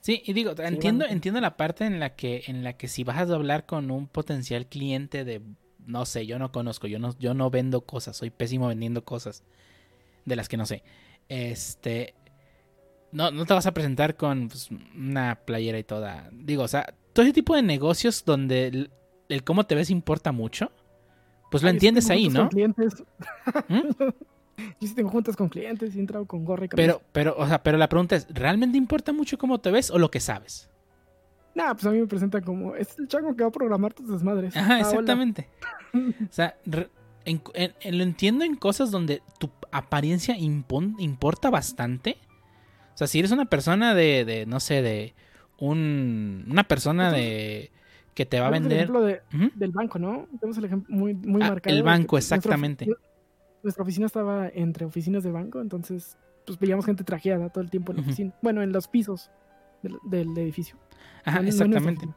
Sí, 0.00 0.22
y 0.24 0.32
digo, 0.32 0.50
entiendo, 0.58 1.04
bueno. 1.04 1.12
entiendo 1.12 1.40
la 1.40 1.56
parte 1.56 1.84
en 1.84 2.00
la 2.00 2.14
que, 2.14 2.44
en 2.46 2.64
la 2.64 2.74
que 2.74 2.88
si 2.88 3.04
vas 3.04 3.16
a 3.16 3.34
hablar 3.34 3.66
con 3.66 3.90
un 3.90 4.06
potencial 4.06 4.66
cliente 4.66 5.24
de, 5.24 5.42
no 5.86 6.06
sé, 6.06 6.26
yo 6.26 6.38
no 6.38 6.52
conozco, 6.52 6.86
yo 6.86 6.98
no, 6.98 7.16
yo 7.18 7.34
no 7.34 7.50
vendo 7.50 7.82
cosas, 7.82 8.16
soy 8.16 8.30
pésimo 8.30 8.68
vendiendo 8.68 9.04
cosas 9.04 9.44
de 10.24 10.36
las 10.36 10.48
que 10.48 10.56
no 10.56 10.66
sé. 10.66 10.82
Este, 11.28 12.14
no, 13.12 13.30
no 13.30 13.44
te 13.44 13.54
vas 13.54 13.66
a 13.66 13.74
presentar 13.74 14.16
con 14.16 14.48
pues, 14.48 14.70
una 14.70 15.40
playera 15.44 15.78
y 15.78 15.84
toda. 15.84 16.30
Digo, 16.32 16.62
o 16.62 16.68
sea, 16.68 16.94
todo 17.12 17.24
ese 17.24 17.32
tipo 17.32 17.54
de 17.54 17.62
negocios 17.62 18.24
donde 18.24 18.68
el, 18.68 18.90
el 19.28 19.44
cómo 19.44 19.66
te 19.66 19.74
ves 19.74 19.90
importa 19.90 20.32
mucho, 20.32 20.72
pues 21.50 21.62
lo 21.62 21.70
entiendes 21.70 22.08
ahí, 22.10 22.28
¿no? 22.28 22.48
¿Mm? 23.68 23.80
Yo 24.80 24.88
sí 24.88 24.94
tengo 24.94 25.08
juntas 25.10 25.36
con 25.36 25.48
clientes 25.48 25.94
y 25.94 25.98
he 25.98 26.00
entrado 26.00 26.26
con 26.26 26.44
gorra 26.44 26.64
y 26.66 26.68
camisa. 26.68 26.86
Pero, 26.98 27.02
pero, 27.12 27.34
o 27.38 27.46
sea, 27.46 27.62
pero 27.62 27.78
la 27.78 27.88
pregunta 27.88 28.16
es, 28.16 28.26
¿realmente 28.30 28.76
importa 28.78 29.12
mucho 29.12 29.38
cómo 29.38 29.58
te 29.60 29.70
ves 29.70 29.90
o 29.90 29.98
lo 29.98 30.10
que 30.10 30.20
sabes? 30.20 30.68
Nah, 31.54 31.72
pues 31.72 31.86
a 31.86 31.90
mí 31.90 31.98
me 31.98 32.06
presentan 32.06 32.42
como, 32.42 32.74
es 32.76 32.98
el 32.98 33.08
chango 33.08 33.34
que 33.34 33.42
va 33.42 33.48
a 33.48 33.52
programar 33.52 33.92
tus 33.94 34.08
desmadres. 34.08 34.56
Ajá, 34.56 34.74
Ah, 34.74 34.76
hola. 34.78 34.88
exactamente. 34.88 35.48
O 35.94 36.32
sea, 36.32 36.54
re- 36.66 36.90
en- 37.24 37.40
en- 37.54 37.72
en- 37.80 37.98
lo 37.98 38.04
entiendo 38.04 38.44
en 38.44 38.54
cosas 38.56 38.90
donde 38.90 39.22
tu 39.38 39.50
apariencia 39.72 40.36
impon- 40.36 40.94
importa 40.98 41.50
bastante. 41.50 42.16
O 42.94 42.98
sea, 42.98 43.06
si 43.06 43.18
eres 43.18 43.30
una 43.32 43.46
persona 43.46 43.94
de, 43.94 44.24
de, 44.24 44.44
no 44.46 44.60
sé, 44.60 44.82
de 44.82 45.14
un, 45.58 46.44
una 46.48 46.64
persona 46.64 47.10
de 47.10 47.70
que 48.14 48.26
te 48.26 48.38
va 48.40 48.48
a 48.48 48.50
Tenemos 48.52 48.72
el 48.72 48.78
vender. 48.78 49.12
ejemplo 49.20 49.38
de- 49.38 49.50
del 49.54 49.70
banco, 49.70 49.98
¿no? 49.98 50.26
Tenemos 50.40 50.58
el 50.58 50.64
ejemplo 50.66 50.94
muy, 50.94 51.14
muy 51.14 51.42
Ah, 51.42 51.48
marcado. 51.50 51.74
el 51.76 51.82
banco, 51.82 52.18
exactamente. 52.18 52.86
Nuestra 53.68 53.82
oficina 53.82 54.06
estaba 54.06 54.48
entre 54.48 54.84
oficinas 54.86 55.22
de 55.22 55.30
banco, 55.30 55.60
entonces 55.60 56.16
pues 56.46 56.58
veíamos 56.58 56.86
gente 56.86 57.04
trajeada 57.04 57.50
todo 57.50 57.62
el 57.62 57.70
tiempo 57.70 57.92
en 57.92 57.96
la 57.98 58.02
oficina. 58.02 58.32
Bueno, 58.42 58.62
en 58.62 58.72
los 58.72 58.88
pisos 58.88 59.30
del, 59.82 59.96
del 60.04 60.36
edificio. 60.38 60.76
Ajá, 61.24 61.42
No- 61.42 61.48
exactamente. 61.48 62.08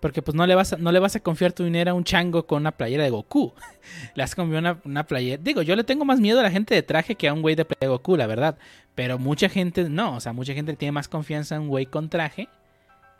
Porque 0.00 0.22
pues 0.22 0.34
no 0.34 0.46
le 0.46 0.54
vas 0.54 0.72
a, 0.72 0.78
no 0.78 0.92
le 0.92 0.98
vas 0.98 1.14
a 1.16 1.20
confiar 1.20 1.52
tu 1.52 1.62
dinero 1.62 1.90
a 1.90 1.94
un 1.94 2.04
chango 2.04 2.46
con 2.46 2.62
una 2.62 2.72
playera 2.72 3.04
de 3.04 3.10
Goku. 3.10 3.52
Le 4.14 4.22
has 4.22 4.34
confiado 4.34 4.58
una, 4.60 4.80
una 4.86 5.04
playera. 5.06 5.42
Digo, 5.42 5.60
yo 5.60 5.76
le 5.76 5.84
tengo 5.84 6.06
más 6.06 6.20
miedo 6.20 6.40
a 6.40 6.42
la 6.42 6.50
gente 6.50 6.74
de 6.74 6.82
traje 6.82 7.16
que 7.16 7.28
a 7.28 7.34
un 7.34 7.42
güey 7.42 7.54
de 7.54 7.66
playera 7.66 7.86
de 7.86 7.88
Goku, 7.98 8.16
la 8.16 8.26
verdad. 8.26 8.56
Pero 8.94 9.18
mucha 9.18 9.50
gente 9.50 9.88
no. 9.90 10.16
O 10.16 10.20
sea, 10.20 10.32
mucha 10.32 10.54
gente 10.54 10.74
tiene 10.74 10.92
más 10.92 11.06
confianza 11.06 11.56
en 11.56 11.62
un 11.62 11.68
güey 11.68 11.84
con 11.84 12.08
traje 12.08 12.48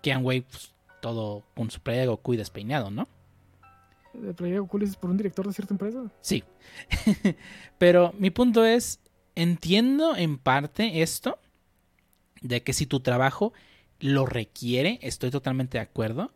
que 0.01 0.11
a 0.14 0.16
un 0.16 0.24
güey 0.24 0.41
pues, 0.41 0.72
todo 1.03 1.45
con 1.55 1.70
su 1.70 1.81
playera 1.83 2.05
de 2.05 2.09
Goku 2.09 2.33
y 2.33 2.37
despeinado, 2.39 2.91
¿no? 2.91 3.07
De 4.13 4.35
playera 4.35 4.67
dices 4.73 4.97
por 4.97 5.11
un 5.11 5.17
director 5.17 5.47
de 5.47 5.53
cierta 5.53 5.75
empresa. 5.75 6.11
Sí. 6.21 6.43
Pero 7.79 8.13
mi 8.19 8.31
punto 8.31 8.65
es, 8.65 9.01
entiendo 9.35 10.17
en 10.17 10.39
parte 10.39 11.03
esto, 11.03 11.39
de 12.41 12.63
que 12.63 12.73
si 12.73 12.87
tu 12.87 13.01
trabajo 13.01 13.53
lo 14.01 14.27
requiere, 14.27 14.99
estoy 15.03 15.31
totalmente 15.31 15.79
de 15.79 15.83
acuerdo, 15.83 16.33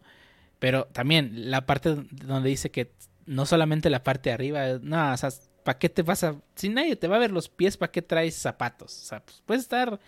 Pero 0.59 0.87
también 0.87 1.51
la 1.51 1.67
parte 1.67 1.97
donde 2.11 2.49
dice 2.49 2.71
que 2.71 2.93
no 3.27 3.47
solamente 3.47 3.91
la 3.91 4.03
parte 4.03 4.31
de 4.31 4.35
arriba, 4.35 4.79
no, 4.81 5.13
o 5.13 5.17
sea, 5.17 5.31
¿para 5.65 5.79
qué 5.79 5.89
te 5.89 6.03
vas 6.03 6.23
a... 6.25 6.37
Si 6.55 6.69
nadie 6.69 6.97
te 6.97 7.09
va 7.09 7.17
a 7.17 7.19
ver 7.21 7.33
los 7.33 7.49
pies, 7.49 7.77
¿para 7.77 7.91
qué 7.91 8.03
traes 8.03 8.35
zapatos? 8.35 9.01
O 9.03 9.05
sea, 9.05 9.25
pues 9.25 9.43
puedes 9.45 9.63
estar... 9.63 9.99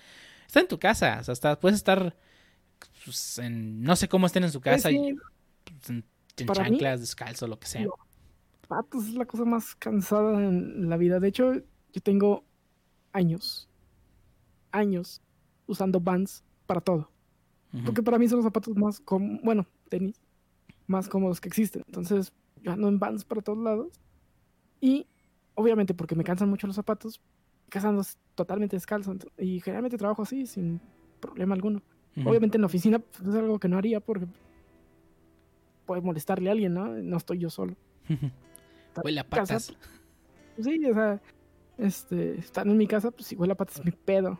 Está 0.46 0.60
en 0.60 0.68
tu 0.68 0.78
casa, 0.78 1.18
o 1.20 1.24
sea, 1.24 1.32
está, 1.32 1.58
puedes 1.58 1.76
estar... 1.76 2.14
Pues, 3.04 3.38
en, 3.38 3.82
no 3.82 3.96
sé 3.96 4.08
cómo 4.08 4.26
estén 4.26 4.44
en 4.44 4.52
su 4.52 4.60
Pues 4.60 4.76
casa, 4.76 4.90
sí, 4.90 4.96
y, 4.96 5.14
pues, 5.64 6.02
en, 6.38 6.46
para 6.46 6.64
mí, 6.64 6.70
chanclas, 6.70 7.00
descalzo, 7.00 7.46
lo 7.46 7.58
que 7.58 7.66
sea. 7.66 7.84
Los 7.84 7.94
zapatos 8.62 9.06
es 9.06 9.14
la 9.14 9.24
cosa 9.26 9.44
más 9.44 9.74
cansada 9.74 10.42
en 10.42 10.88
la 10.88 10.96
vida. 10.96 11.20
De 11.20 11.28
hecho, 11.28 11.54
yo 11.54 12.00
tengo 12.02 12.44
años, 13.12 13.68
años 14.70 15.22
usando 15.66 16.00
Vans 16.00 16.44
para 16.66 16.80
todo. 16.80 17.10
Porque 17.84 18.02
para 18.02 18.18
mí 18.18 18.26
son 18.26 18.38
los 18.38 18.44
zapatos 18.44 18.74
más 18.74 19.00
cómodos, 19.00 19.42
bueno, 19.42 19.66
tenis, 19.90 20.18
más 20.86 21.08
cómodos 21.08 21.42
que 21.42 21.48
existen. 21.48 21.82
Entonces, 21.86 22.32
yo 22.62 22.72
ando 22.72 22.88
en 22.88 22.98
Vans 22.98 23.24
para 23.24 23.42
todos 23.42 23.58
lados. 23.58 24.00
Y 24.80 25.06
obviamente 25.54 25.92
porque 25.92 26.14
me 26.14 26.24
cansan 26.24 26.48
mucho 26.48 26.66
los 26.66 26.76
zapatos, 26.76 27.20
ando 27.74 28.02
totalmente 28.34 28.76
descalzo. 28.76 29.14
Y 29.36 29.60
generalmente 29.60 29.98
trabajo 29.98 30.22
así, 30.22 30.46
sin 30.46 30.80
problema 31.20 31.54
alguno. 31.54 31.82
Obviamente 32.24 32.56
en 32.56 32.62
la 32.62 32.66
oficina 32.66 32.98
pues, 32.98 33.28
es 33.28 33.34
algo 33.34 33.58
que 33.58 33.68
no 33.68 33.76
haría 33.76 34.00
porque 34.00 34.26
puede 35.86 36.02
molestarle 36.02 36.48
a 36.50 36.52
alguien, 36.52 36.74
¿no? 36.74 36.86
No 36.88 37.16
estoy 37.16 37.38
yo 37.38 37.48
solo. 37.50 37.74
Huele 39.04 39.20
a 39.20 39.24
casa, 39.24 39.54
patas. 39.54 39.74
pues, 40.56 40.66
sí, 40.66 40.84
o 40.86 40.94
sea, 40.94 41.20
este, 41.78 42.38
estando 42.38 42.72
en 42.72 42.78
mi 42.78 42.86
casa, 42.86 43.10
pues 43.10 43.26
si 43.26 43.36
huele 43.36 43.52
a 43.52 43.56
patas 43.56 43.78
es 43.78 43.84
mi 43.84 43.90
pedo. 43.92 44.38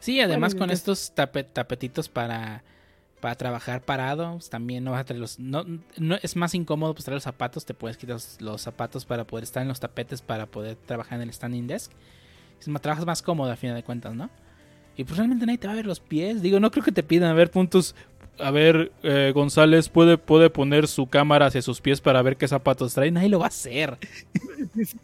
Sí, 0.00 0.20
además 0.20 0.54
Bueno, 0.54 0.66
con 0.66 0.70
estos 0.70 1.12
tape- 1.14 1.44
tapetitos 1.52 2.08
para, 2.08 2.62
para 3.20 3.34
trabajar 3.34 3.82
parados, 3.82 4.48
también 4.50 4.84
no 4.84 4.92
vas 4.92 5.00
a 5.00 5.04
traer 5.04 5.20
los... 5.20 5.40
No, 5.40 5.64
no, 5.96 6.16
es 6.22 6.36
más 6.36 6.54
incómodo 6.54 6.94
pues 6.94 7.04
traer 7.04 7.16
los 7.16 7.24
zapatos, 7.24 7.64
te 7.64 7.74
puedes 7.74 7.96
quitar 7.96 8.14
los, 8.14 8.40
los 8.40 8.62
zapatos 8.62 9.04
para 9.04 9.26
poder 9.26 9.42
estar 9.42 9.60
en 9.62 9.68
los 9.68 9.80
tapetes 9.80 10.22
para 10.22 10.46
poder 10.46 10.76
trabajar 10.76 11.14
en 11.20 11.22
el 11.28 11.32
standing 11.34 11.66
desk. 11.66 11.90
Es 12.60 12.68
más, 12.68 12.80
trabajas 12.82 13.06
más 13.06 13.22
cómodo 13.22 13.50
a 13.50 13.56
fin 13.56 13.74
de 13.74 13.82
cuentas, 13.82 14.14
¿no? 14.14 14.30
Y 14.96 15.04
pues 15.04 15.16
realmente 15.16 15.46
nadie 15.46 15.58
te 15.58 15.66
va 15.66 15.72
a 15.72 15.76
ver 15.76 15.86
los 15.86 16.00
pies. 16.00 16.42
Digo, 16.42 16.60
no 16.60 16.70
creo 16.70 16.84
que 16.84 16.92
te 16.92 17.02
pidan 17.02 17.30
a 17.30 17.34
ver 17.34 17.50
puntos. 17.50 17.94
A 18.40 18.50
ver, 18.50 18.92
eh, 19.02 19.32
González 19.34 19.88
puede, 19.88 20.16
puede 20.18 20.50
poner 20.50 20.86
su 20.86 21.06
cámara 21.08 21.46
hacia 21.46 21.60
sus 21.62 21.80
pies 21.80 22.00
para 22.00 22.22
ver 22.22 22.36
qué 22.36 22.46
zapatos 22.46 22.94
trae. 22.94 23.10
Nadie 23.10 23.28
lo 23.28 23.38
va 23.40 23.46
a 23.46 23.48
hacer. 23.48 23.98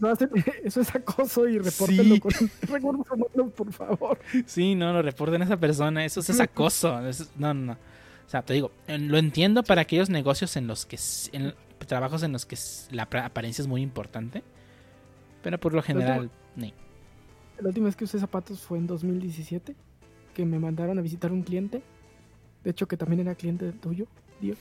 Hacen, 0.02 0.30
eso 0.64 0.80
es 0.80 0.94
acoso 0.94 1.48
y 1.48 1.58
repórtenlo 1.58 2.14
Sí. 2.14 2.20
con 2.20 2.32
recursos 2.68 3.06
humanos, 3.10 3.52
por 3.54 3.72
favor. 3.72 4.18
Sí, 4.46 4.74
no, 4.74 4.92
lo 4.92 5.02
reporten 5.02 5.42
a 5.42 5.44
esa 5.46 5.56
persona. 5.56 6.04
Eso 6.04 6.20
es 6.20 6.40
acoso. 6.40 7.06
Eso 7.08 7.26
no, 7.36 7.52
no, 7.54 7.66
no. 7.66 7.72
O 7.72 8.30
sea, 8.30 8.42
te 8.42 8.54
digo, 8.54 8.70
lo 8.88 9.18
entiendo 9.18 9.62
para 9.62 9.82
aquellos 9.82 10.10
negocios 10.10 10.56
en 10.56 10.66
los 10.66 10.86
que. 10.86 10.98
En, 11.32 11.54
trabajos 11.86 12.22
en 12.22 12.32
los 12.32 12.46
que 12.46 12.56
la 12.92 13.02
apariencia 13.02 13.62
es 13.62 13.68
muy 13.68 13.82
importante. 13.82 14.42
Pero 15.42 15.58
por 15.58 15.74
lo 15.74 15.82
general, 15.82 16.30
ni. 16.56 16.72
La 17.60 17.68
última 17.68 17.86
vez 17.86 17.96
que 17.96 18.04
usé 18.04 18.18
zapatos 18.18 18.60
fue 18.60 18.78
en 18.78 18.86
2017, 18.86 19.76
que 20.34 20.44
me 20.44 20.58
mandaron 20.58 20.98
a 20.98 21.02
visitar 21.02 21.32
un 21.32 21.42
cliente. 21.42 21.82
De 22.64 22.70
hecho, 22.70 22.88
que 22.88 22.96
también 22.96 23.20
era 23.20 23.34
cliente 23.34 23.70
tuyo, 23.72 24.06
Dio. 24.40 24.54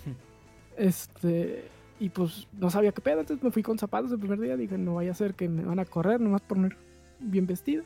Este, 0.78 1.66
y 2.00 2.10
pues 2.10 2.48
no 2.60 2.70
sabía 2.70 2.92
qué 2.92 3.02
pedo, 3.02 3.22
entonces 3.22 3.44
me 3.44 3.52
fui 3.52 3.64
con 3.64 3.80
zapatos 3.80 4.12
el 4.12 4.20
primer 4.20 4.40
día. 4.40 4.58
Dije, 4.58 4.78
no 4.78 4.96
vaya 4.96 5.12
a 5.12 5.16
ser 5.16 5.36
que 5.36 5.48
me 5.48 5.64
van 5.64 5.80
a 5.80 5.86
correr 5.86 6.20
nomás 6.20 6.42
por 6.42 6.58
no 6.58 6.68
ir 6.68 6.76
bien 7.20 7.48
vestido. 7.48 7.84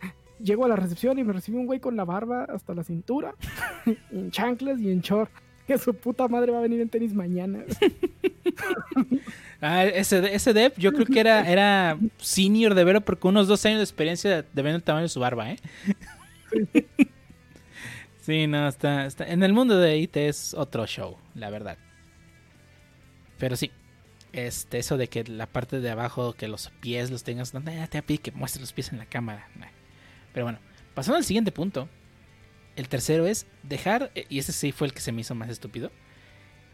Llego 0.42 0.64
a 0.64 0.68
la 0.68 0.76
recepción 0.76 1.18
y 1.18 1.24
me 1.24 1.32
recibe 1.32 1.58
un 1.58 1.66
güey 1.66 1.78
con 1.78 1.96
la 1.96 2.04
barba 2.04 2.44
hasta 2.44 2.74
la 2.74 2.82
cintura, 2.82 3.34
en 4.10 4.30
chanclas 4.32 4.80
y 4.80 4.90
en 4.90 5.00
short. 5.00 5.30
Que 5.66 5.78
su 5.78 5.94
puta 5.94 6.26
madre 6.26 6.50
va 6.50 6.58
a 6.58 6.62
venir 6.62 6.80
en 6.80 6.88
tenis 6.88 7.14
mañana. 7.14 7.64
Ah, 9.64 9.84
ese, 9.84 10.34
ese 10.34 10.52
Dev, 10.52 10.72
yo 10.76 10.92
creo 10.92 11.06
que 11.06 11.20
era, 11.20 11.48
era 11.48 11.96
senior 12.18 12.74
de 12.74 12.82
Vero 12.82 13.00
porque 13.00 13.28
unos 13.28 13.46
dos 13.46 13.64
años 13.64 13.78
de 13.78 13.84
experiencia 13.84 14.42
dependiendo 14.42 14.72
del 14.72 14.82
tamaño 14.82 15.04
de 15.04 15.08
su 15.08 15.20
barba, 15.20 15.52
¿eh? 15.52 15.58
Sí, 16.50 16.86
no, 18.26 18.68
está, 18.68 19.06
está. 19.06 19.26
En 19.26 19.42
el 19.42 19.52
mundo 19.52 19.78
de 19.78 19.98
IT 19.98 20.16
es 20.16 20.54
otro 20.54 20.86
show, 20.86 21.16
la 21.34 21.50
verdad. 21.50 21.78
Pero 23.38 23.56
sí, 23.56 23.70
este, 24.32 24.78
eso 24.78 24.96
de 24.96 25.08
que 25.08 25.24
la 25.24 25.46
parte 25.46 25.80
de 25.80 25.90
abajo, 25.90 26.32
que 26.32 26.48
los 26.48 26.70
pies 26.80 27.10
los 27.10 27.24
tengas, 27.24 27.52
no 27.54 27.62
te 27.62 27.70
voy 27.70 27.80
a 27.80 27.88
pedir 27.88 28.20
que 28.20 28.32
muestres 28.32 28.60
los 28.60 28.72
pies 28.72 28.92
en 28.92 28.98
la 28.98 29.06
cámara. 29.06 29.48
Pero 30.32 30.46
bueno, 30.46 30.58
pasando 30.94 31.18
al 31.18 31.24
siguiente 31.24 31.52
punto. 31.52 31.88
El 32.74 32.88
tercero 32.88 33.26
es 33.26 33.46
dejar, 33.62 34.10
eh, 34.14 34.24
y 34.30 34.38
ese 34.38 34.52
sí 34.52 34.72
fue 34.72 34.86
el 34.86 34.94
que 34.94 35.00
se 35.00 35.12
me 35.12 35.20
hizo 35.20 35.34
más 35.34 35.50
estúpido, 35.50 35.90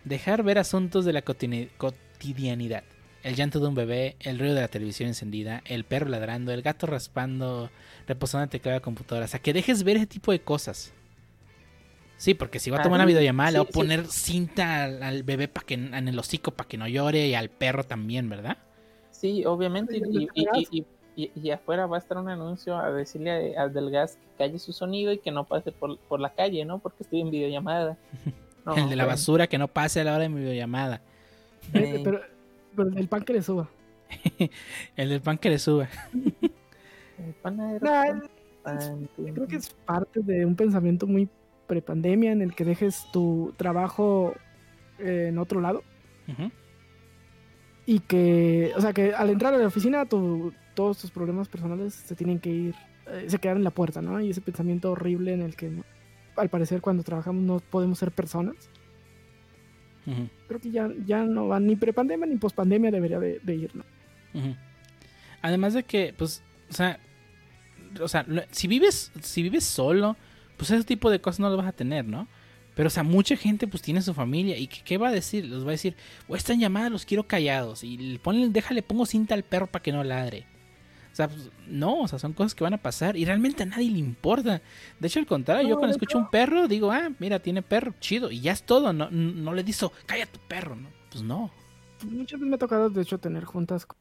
dejar 0.05 0.44
ver 0.44 0.59
asuntos 0.59 1.05
de 1.05 1.12
la 1.12 1.22
cotidianidad. 1.22 2.84
El 3.24 3.34
llanto 3.34 3.59
de 3.59 3.66
un 3.66 3.74
bebé, 3.74 4.14
el 4.20 4.38
ruido 4.38 4.55
de 4.55 4.61
la 4.61 4.68
televisión 4.68 5.09
encendida, 5.09 5.61
el 5.64 5.84
perro 5.84 6.09
ladrando, 6.09 6.53
el 6.53 6.62
gato 6.62 6.86
raspando, 6.86 7.70
reposando 8.07 8.44
el 8.44 8.51
teclado 8.51 8.78
de 8.78 8.82
computadora. 8.82 9.24
O 9.24 9.28
sea, 9.28 9.40
que 9.40 9.53
dejes 9.53 9.82
ver 9.82 9.96
ese 9.96 10.07
tipo 10.07 10.30
de 10.30 10.40
cosas. 10.40 10.92
Sí, 12.19 12.35
porque 12.35 12.59
si 12.59 12.69
va 12.71 12.77
a 12.77 12.81
Ah, 12.81 12.83
tomar 12.83 12.99
una 12.99 13.05
sí, 13.05 13.09
videollamada, 13.12 13.51
le 13.53 13.59
va 13.61 13.62
a 13.64 13.66
sí. 13.69 13.73
poner 13.73 14.07
cinta 14.09 14.85
al, 14.85 15.03
al 15.03 15.23
bebé 15.23 15.49
para 15.49 15.64
que 15.64 15.75
en 15.75 15.95
el 16.09 16.19
hocico 16.19 16.51
para 16.51 16.69
que 16.69 16.77
no 16.77 16.87
llore 16.89 17.29
y 17.29 17.35
al 17.35 17.49
perro 17.49 17.85
también, 17.85 18.29
¿verdad? 18.29 18.59
Sí, 19.12 19.45
obviamente. 19.47 19.95
Sí, 19.95 20.03
Y, 20.11 20.16
el 20.25 20.29
y- 20.35 20.45
gas. 20.45 20.59
y- 20.71 20.87
y- 21.16 21.31
y 21.35 21.51
afuera 21.51 21.87
va 21.87 21.97
a 21.97 22.01
estar 22.01 22.19
un 22.19 22.29
anuncio 22.29 22.77
a 22.77 22.91
decirle 22.93 23.57
a- 23.57 23.62
al 23.62 23.73
del 23.73 23.91
gas 23.91 24.16
que 24.16 24.45
calle 24.45 24.59
su 24.59 24.73
sonido 24.73 25.12
y 25.12 25.19
que 25.19 25.31
no 25.31 25.45
pase 25.45 25.73
por, 25.73 25.97
por 25.99 26.21
la 26.21 26.31
calle, 26.35 26.64
¿no? 26.64 26.79
Porque 26.81 27.03
estoy 27.05 27.21
en 27.23 27.31
videollamada. 27.31 27.97
No, 28.66 28.75
el 28.77 28.91
de 28.91 28.97
la 28.97 29.07
basura 29.07 29.47
que 29.47 29.59
no 29.59 29.69
pase 29.69 30.01
a 30.01 30.05
la 30.05 30.12
hora 30.14 30.23
de 30.25 30.29
mi 30.29 30.41
videollamada. 30.41 31.01
Eh, 31.73 31.95
Sí. 31.97 32.01
pero, 32.05 32.21
pero 32.77 32.89
el 32.97 33.09
pan 33.09 33.23
que 33.25 33.33
le 33.33 33.43
suba. 33.43 33.69
El 34.97 35.09
del 35.09 35.21
pan 35.21 35.39
que 35.39 35.51
le 35.51 35.59
sube. 35.59 35.89
El 37.19 37.33
panadero 37.43 37.85
Nah, 37.85 38.21
pan, 38.62 39.09
Yo 39.19 39.35
creo 39.35 39.47
que 39.47 39.57
es 39.57 39.71
parte 39.71 40.21
de 40.21 40.45
un 40.47 40.55
pensamiento 40.55 41.07
muy 41.07 41.29
prepandemia 41.69 42.33
en 42.33 42.43
el 42.43 42.55
que 42.57 42.64
dejes 42.64 43.05
tu 43.12 43.55
trabajo 43.57 44.35
eh, 44.99 45.27
en 45.29 45.39
otro 45.39 45.61
lado 45.61 45.85
y 47.87 48.01
que, 48.01 48.73
o 48.77 48.81
sea, 48.81 48.93
que 48.93 49.14
al 49.14 49.31
entrar 49.31 49.55
a 49.55 49.59
la 49.59 49.66
oficina 49.69 50.05
tu- 50.07 50.53
todos 50.75 50.99
tus 50.99 51.11
problemas 51.11 51.49
personales 51.49 51.95
se 51.95 52.14
tienen 52.16 52.39
que 52.41 52.51
ir, 52.51 52.75
eh, 53.07 53.25
se 53.29 53.39
quedan 53.39 53.59
en 53.59 53.64
la 53.64 53.71
puerta, 53.71 54.03
¿no? 54.03 54.21
Y 54.21 54.31
ese 54.31 54.41
pensamiento 54.41 54.91
horrible 54.93 55.33
en 55.33 55.41
el 55.43 55.55
que 55.57 55.69
¿no? 55.71 55.85
al 56.37 56.49
parecer 56.51 56.81
cuando 56.81 57.03
trabajamos 57.03 57.43
no 57.43 57.61
podemos 57.61 57.99
ser 57.99 58.11
personas. 58.12 58.57
Creo 60.47 60.61
que 60.61 60.71
ya, 60.71 60.89
ya 61.05 61.25
no 61.25 61.49
va 61.49 61.61
ni 61.61 61.77
prepandemia 61.77 62.27
ni 62.27 62.37
pospandemia 62.37 62.91
debería 62.91 63.19
de, 63.21 63.41
de 63.43 63.55
ir, 63.55 63.77
¿no? 63.77 63.85
Además 65.43 65.75
de 65.75 65.83
que, 65.83 66.14
pues, 66.16 66.43
o 66.71 66.73
sea, 66.73 66.99
o 68.01 68.09
sea, 68.09 68.25
si 68.51 68.69
vives, 68.69 69.12
si 69.21 69.43
vives 69.43 69.64
solo, 69.64 70.16
pues 70.59 70.70
ese 70.70 70.84
tipo 70.84 71.11
de 71.11 71.20
cosas 71.20 71.40
no 71.40 71.48
lo 71.48 71.56
vas 71.56 71.66
a 71.66 71.72
tener, 71.72 72.04
¿no? 72.04 72.28
Pero, 72.74 72.88
o 72.88 72.90
sea, 72.90 73.02
mucha 73.02 73.34
gente 73.36 73.66
pues 73.66 73.82
tiene 73.82 74.02
su 74.02 74.12
familia 74.12 74.56
y 74.59 74.66
¿qué, 74.66 74.82
qué 74.84 74.98
va 74.98 75.09
a 75.09 75.12
decir? 75.12 75.46
Les 75.46 75.64
va 75.64 75.68
a 75.68 75.72
decir, 75.72 75.96
o 76.28 76.36
esta 76.36 76.54
llamada 76.54 76.90
los 76.90 77.04
quiero 77.06 77.26
callados 77.26 77.82
y 77.82 77.96
le 77.96 78.18
ponle, 78.18 78.48
déjale, 78.50 78.82
pongo 78.82 79.06
cinta 79.06 79.34
al 79.34 79.42
perro 79.42 79.66
para 79.66 79.82
que 79.82 79.90
no 79.90 80.04
ladre. 80.04 80.46
O 81.12 81.16
sea, 81.18 81.26
pues, 81.28 81.50
no, 81.66 82.02
o 82.02 82.06
sea, 82.06 82.20
son 82.20 82.32
cosas 82.32 82.54
que 82.54 82.62
van 82.62 82.74
a 82.74 82.78
pasar 82.78 83.16
y 83.16 83.24
realmente 83.24 83.64
a 83.64 83.66
nadie 83.66 83.90
le 83.90 83.98
importa. 83.98 84.62
De 85.00 85.09
hecho, 85.09 85.18
al 85.18 85.26
contrario, 85.26 85.64
yo 85.64 85.74
No, 85.74 85.78
cuando 85.80 85.92
escucho 85.92 86.18
un 86.18 86.30
perro 86.30 86.68
digo, 86.68 86.92
ah, 86.92 87.11
mira, 87.18 87.40
tiene 87.40 87.62
perro, 87.62 87.94
chido, 87.98 88.30
y 88.30 88.40
ya 88.40 88.52
es 88.52 88.62
todo, 88.62 88.92
no, 88.92 89.11
no 89.11 89.54
le 89.54 89.64
digo, 89.64 89.92
calla 90.06 90.26
tu 90.26 90.38
perro, 90.46 90.76
¿no? 90.76 90.88
Pues 91.11 91.24
no. 91.24 91.50
Muchas 92.04 92.38
veces 92.38 92.48
me 92.48 92.54
ha 92.54 92.59
tocado, 92.59 92.90
de 92.90 93.02
hecho, 93.02 93.18
tener 93.18 93.44
juntas 93.44 93.86
con 93.86 93.96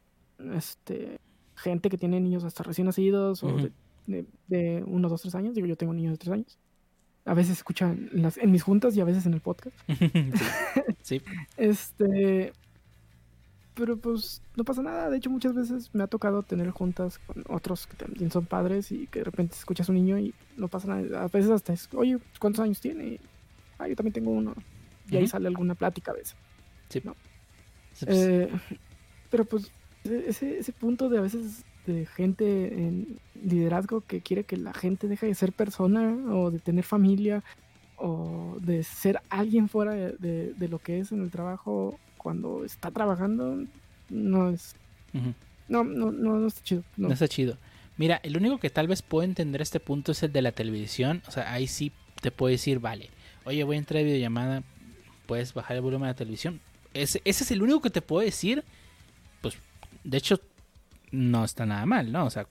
este, 0.54 1.18
gente 1.56 1.90
que 1.90 1.98
tiene 1.98 2.20
niños 2.20 2.44
hasta 2.44 2.62
recién 2.64 2.86
nacidos 2.86 3.44
o 3.44 3.48
Ujú. 3.48 3.58
de, 3.64 3.72
de, 4.08 4.26
de 4.48 4.84
uno, 4.88 5.08
dos, 5.10 5.22
tres 5.22 5.36
años. 5.36 5.54
Digo, 5.56 5.68
yo 5.68 5.76
tengo 5.78 5.94
niños 5.94 6.14
de 6.14 6.18
tres 6.18 6.34
años. 6.34 6.58
A 7.26 7.34
veces 7.34 7.58
escuchan 7.58 8.10
en, 8.14 8.22
las, 8.24 8.38
en 8.38 8.52
mis 8.52 8.64
juntas 8.64 8.96
y 8.96 9.02
a 9.02 9.06
veces 9.06 9.26
en 9.26 9.34
el 9.34 9.42
podcast. 9.42 9.76
sí. 9.88 10.32
sí. 11.04 11.22
Este. 11.58 12.54
Pero 13.74 13.96
pues 13.98 14.42
no 14.56 14.64
pasa 14.64 14.82
nada. 14.82 15.10
De 15.10 15.18
hecho, 15.18 15.30
muchas 15.30 15.54
veces 15.54 15.94
me 15.94 16.04
ha 16.04 16.08
tocado 16.08 16.42
tener 16.42 16.72
juntas 16.72 17.20
con 17.20 17.44
otros 17.48 17.86
que 17.86 17.96
también 17.96 18.32
son 18.32 18.46
padres 18.48 18.92
y 18.92 19.06
que 19.08 19.20
de 19.20 19.26
repente 19.26 19.56
escuchas 19.56 19.88
a 19.88 19.92
un 19.92 19.98
niño 19.98 20.18
y 20.18 20.34
no 20.56 20.68
pasa 20.68 20.88
nada. 20.88 21.24
A 21.24 21.28
veces 21.28 21.52
hasta 21.52 21.74
es, 21.74 21.88
oye, 21.94 22.18
¿cuántos 22.40 22.64
años 22.64 22.80
tiene? 22.82 23.20
Ah, 23.78 23.88
yo 23.88 23.96
también 23.96 24.14
tengo 24.14 24.32
uno. 24.32 24.56
Y 25.10 25.18
ahí 25.18 25.24
Ujú. 25.24 25.30
sale 25.32 25.48
alguna 25.48 25.76
plática 25.76 26.12
a 26.12 26.16
veces. 26.16 26.36
Sí, 26.90 27.02
No. 27.04 27.16
Sí, 27.94 28.06
pues, 28.06 28.18
Eh, 28.18 28.50
pero 29.30 29.46
pues 29.46 29.72
e- 30.06 30.26
ese, 30.28 30.58
ese 30.60 30.72
punto 30.72 31.08
de 31.10 31.20
a 31.20 31.22
veces 31.22 31.64
de 31.88 32.06
gente 32.06 32.68
en 32.88 33.18
liderazgo 33.44 34.02
que 34.02 34.22
quiere 34.22 34.44
que 34.44 34.58
la 34.58 34.74
gente 34.74 35.08
deje 35.08 35.26
de 35.26 35.34
ser 35.36 35.52
persona 35.54 36.16
o 36.36 36.52
de 36.52 36.60
tener 36.60 36.84
familia 36.84 37.44
o 37.98 38.58
de 38.62 38.84
ser 38.84 39.20
alguien 39.30 39.70
fuera 39.70 39.94
de, 39.94 40.12
de- 40.20 40.54
de 40.54 40.68
lo 40.68 40.78
que 40.80 41.00
es 41.00 41.12
en 41.12 41.22
el 41.24 41.32
trabajo 41.32 42.00
cuando 42.18 42.64
está 42.66 42.92
trabajando 42.92 43.64
no 44.10 44.50
es 44.52 44.76
no 45.68 45.84
no 45.84 46.12
no, 46.12 46.38
no 46.40 46.48
está 46.48 46.62
chido 46.64 46.84
no. 46.98 47.08
No 47.08 47.14
está 47.14 47.28
chido. 47.28 47.58
Mira, 47.98 48.20
el 48.22 48.38
único 48.38 48.60
que 48.60 48.70
tal 48.70 48.88
vez 48.88 49.02
puedo 49.02 49.24
entender 49.24 49.62
este 49.62 49.80
punto 49.80 50.12
es 50.12 50.22
el 50.22 50.32
de 50.32 50.44
la 50.44 50.52
televisión. 50.52 51.24
O 51.28 51.32
sea, 51.32 51.52
ahí 51.52 51.66
sí 51.66 51.92
te 52.22 52.30
puedo 52.30 52.52
decir, 52.52 52.78
vale, 52.80 53.10
oye, 53.44 53.64
voy 53.64 53.76
a 53.78 53.80
entrar 53.80 54.02
a 54.02 54.04
videollamada. 54.06 54.62
puedes 55.26 55.54
bajar 55.56 55.78
el 55.78 55.82
volumen 55.82 56.04
de 56.06 56.12
la 56.12 56.16
televisión. 56.16 56.60
Ese, 56.94 57.22
ese 57.26 57.44
es 57.44 57.50
el 57.52 57.64
único 57.64 57.82
que 57.82 57.90
te 57.90 58.02
puedo 58.04 58.24
decir. 58.24 58.64
Pues, 59.42 59.56
de 60.04 60.18
hecho, 60.18 60.40
no 61.12 61.44
está 61.46 61.66
nada 61.66 61.86
mal, 61.86 62.12
¿no? 62.12 62.26
O 62.26 62.30
sea, 62.30 62.48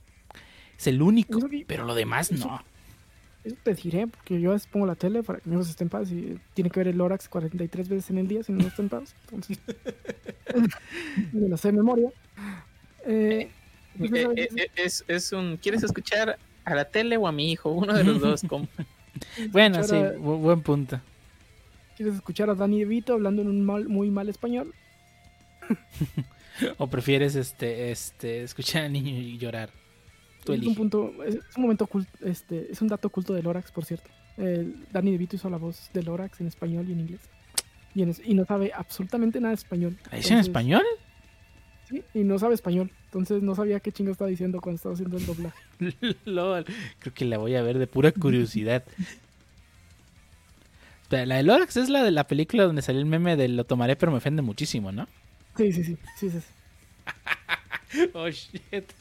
es 0.78 0.86
el 0.86 1.00
único. 1.02 1.38
Eso 1.38 1.48
Pero 1.66 1.84
lo 1.84 1.94
demás 1.94 2.30
eso- 2.30 2.46
no. 2.48 2.62
Eso 3.44 3.56
te 3.62 3.74
diré, 3.74 4.08
porque 4.08 4.40
yo 4.40 4.50
a 4.50 4.54
veces 4.54 4.66
pongo 4.66 4.86
la 4.86 4.96
tele 4.96 5.22
para 5.22 5.38
que 5.38 5.48
mis 5.48 5.54
hijos 5.54 5.68
estén 5.70 5.86
en 5.86 5.90
paz 5.90 6.10
y 6.10 6.36
tiene 6.54 6.68
que 6.68 6.80
ver 6.80 6.88
el 6.88 6.98
Lorax 6.98 7.28
43 7.28 7.88
veces 7.88 8.10
en 8.10 8.18
el 8.18 8.26
día 8.26 8.42
si 8.42 8.50
no 8.52 8.66
está 8.66 8.82
en 8.82 8.88
paz. 8.88 9.14
Entonces, 9.22 9.60
me 11.32 11.48
lo 11.48 11.56
sé 11.56 11.68
de 11.68 11.72
memoria. 11.76 12.10
Eh, 13.06 13.48
pues, 13.96 14.12
Eh, 14.12 14.26
a 14.26 14.30
eh, 14.32 14.48
eh, 14.56 14.68
es, 14.76 15.04
es 15.06 15.30
un. 15.32 15.58
¿Quieres 15.58 15.84
escuchar 15.84 16.38
a 16.64 16.74
la 16.74 16.84
tele 16.86 17.16
o 17.16 17.28
a 17.28 17.32
mi 17.32 17.52
hijo? 17.52 17.70
Uno 17.70 17.94
de 17.94 18.02
los 18.02 18.20
dos. 18.20 18.42
como- 18.48 18.66
Bueno, 19.52 19.82
sí, 19.84 19.94
a- 19.94 20.12
buen 20.18 20.60
punto. 20.62 21.00
¿Quieres 21.96 22.16
escuchar 22.16 22.50
a 22.50 22.54
Danny 22.56 22.80
DeVito 22.80 23.12
hablando 23.14 23.42
en 23.42 23.48
un 23.48 23.64
mal, 23.64 23.88
muy 23.88 24.10
mal 24.10 24.28
español? 24.28 24.74
O 26.78 26.86
prefieres 26.88 27.34
este, 27.34 27.90
este, 27.90 28.42
escuchar 28.42 28.84
al 28.84 28.92
niño 28.92 29.10
y 29.10 29.38
llorar. 29.38 29.70
Tú 30.44 30.52
es 30.52 30.62
un 30.64 30.74
punto, 30.74 31.12
es, 31.24 31.34
es 31.36 31.56
un 31.56 31.62
momento 31.62 31.84
oculto, 31.84 32.10
este, 32.24 32.70
es 32.70 32.80
un 32.80 32.88
dato 32.88 33.08
oculto 33.08 33.34
de 33.34 33.42
Lorax, 33.42 33.72
por 33.72 33.84
cierto. 33.84 34.08
Danny 34.92 35.10
DeVito 35.12 35.36
hizo 35.36 35.48
la 35.50 35.56
voz 35.56 35.90
de 35.92 36.02
Lorax 36.02 36.40
en 36.40 36.46
español 36.46 36.86
y 36.88 36.92
en 36.92 37.00
inglés. 37.00 37.20
Y, 37.94 38.02
en 38.02 38.10
es- 38.10 38.22
y 38.24 38.34
no 38.34 38.44
sabe 38.44 38.70
absolutamente 38.74 39.40
nada 39.40 39.50
de 39.50 39.56
español. 39.56 39.96
¿La 40.10 40.18
dice 40.18 40.34
en 40.34 40.40
español? 40.40 40.84
Sí, 41.88 42.02
y 42.14 42.20
no 42.24 42.38
sabe 42.38 42.54
español. 42.54 42.90
Entonces 43.06 43.42
no 43.42 43.54
sabía 43.54 43.80
qué 43.80 43.92
chingo 43.92 44.12
estaba 44.12 44.28
diciendo 44.30 44.60
cuando 44.60 44.76
estaba 44.76 44.92
haciendo 44.94 45.16
el 45.16 45.24
doblaje. 45.26 45.58
LOL. 46.26 46.64
Creo 46.98 47.14
que 47.14 47.24
la 47.24 47.38
voy 47.38 47.54
a 47.54 47.62
ver 47.62 47.78
de 47.78 47.86
pura 47.86 48.12
curiosidad. 48.12 48.84
La 51.10 51.36
de 51.36 51.42
Lorax 51.44 51.76
es 51.76 51.88
la 51.88 52.02
de 52.02 52.10
la 52.10 52.26
película 52.26 52.64
donde 52.64 52.82
salió 52.82 53.00
el 53.00 53.06
meme 53.06 53.36
de 53.36 53.48
lo 53.48 53.64
tomaré 53.64 53.94
pero 53.96 54.10
me 54.10 54.18
ofende 54.18 54.42
muchísimo, 54.42 54.90
¿no? 54.90 55.06
Sí, 55.56 55.72
sí, 55.72 55.84
sí. 55.84 55.96
sí, 56.16 56.30
sí. 56.30 56.38
Oh 58.14 58.28
shit. 58.30 58.92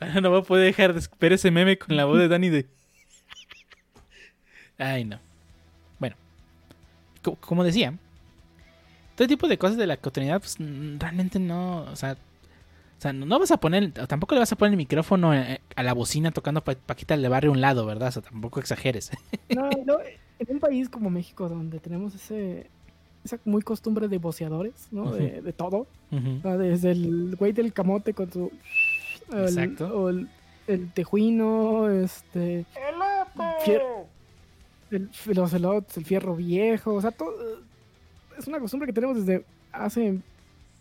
Ahora 0.00 0.20
no 0.20 0.30
voy 0.30 0.40
a 0.40 0.42
poder 0.42 0.66
dejar 0.66 0.94
de 0.94 1.06
ver 1.20 1.32
ese 1.34 1.50
meme 1.50 1.78
con 1.78 1.96
la 1.96 2.04
voz 2.04 2.18
de 2.18 2.28
Danny 2.28 2.48
de. 2.50 2.66
Ay, 4.78 5.04
no. 5.04 5.18
Bueno, 5.98 6.16
co- 7.22 7.36
como 7.36 7.64
decía, 7.64 7.94
todo 9.16 9.28
tipo 9.28 9.48
de 9.48 9.58
cosas 9.58 9.76
de 9.76 9.86
la 9.86 9.96
cotidianidad, 9.96 10.40
pues 10.40 10.56
realmente 10.98 11.38
no. 11.38 11.82
O 11.84 11.96
sea, 11.96 12.12
o 12.12 13.02
sea, 13.02 13.12
no 13.12 13.38
vas 13.38 13.50
a 13.50 13.58
poner. 13.58 13.92
Tampoco 13.92 14.34
le 14.34 14.40
vas 14.40 14.52
a 14.52 14.56
poner 14.56 14.72
el 14.72 14.76
micrófono 14.78 15.34
eh, 15.34 15.60
a 15.76 15.82
la 15.82 15.92
bocina 15.94 16.30
tocando 16.32 16.64
pa 16.64 16.74
Paquita 16.74 17.16
de 17.16 17.28
barrio 17.28 17.50
a 17.52 17.54
un 17.54 17.60
lado, 17.60 17.86
¿verdad? 17.86 18.08
O 18.08 18.12
sea, 18.12 18.22
tampoco 18.22 18.60
exageres. 18.60 19.10
No, 19.50 19.70
no, 19.86 19.98
en 20.38 20.46
un 20.48 20.60
país 20.60 20.88
como 20.88 21.10
México, 21.10 21.48
donde 21.48 21.80
tenemos 21.80 22.14
ese 22.14 22.70
esa 23.24 23.38
muy 23.44 23.62
costumbre 23.62 24.08
de 24.08 24.18
voceadores, 24.18 24.88
¿no? 24.90 25.12
De, 25.12 25.40
de 25.42 25.52
todo. 25.52 25.86
Sea, 26.42 26.56
desde 26.56 26.90
el 26.92 27.36
güey 27.36 27.52
del 27.52 27.72
camote 27.72 28.14
con 28.14 28.30
su... 28.32 28.50
el- 29.32 29.42
Exacto. 29.44 29.86
o 29.98 30.08
el, 30.08 30.28
el 30.66 30.90
tejuino, 30.92 31.88
este... 31.90 32.66
fier- 33.64 34.06
el, 34.90 35.10
los 35.34 35.52
elotes, 35.54 35.96
el 35.96 36.04
fierro 36.04 36.36
viejo, 36.36 36.94
o 36.94 37.00
sea, 37.00 37.10
todo... 37.12 37.32
Es 38.38 38.46
una 38.48 38.58
costumbre 38.60 38.86
que 38.86 38.92
tenemos 38.92 39.16
desde 39.24 39.44
hace 39.72 40.18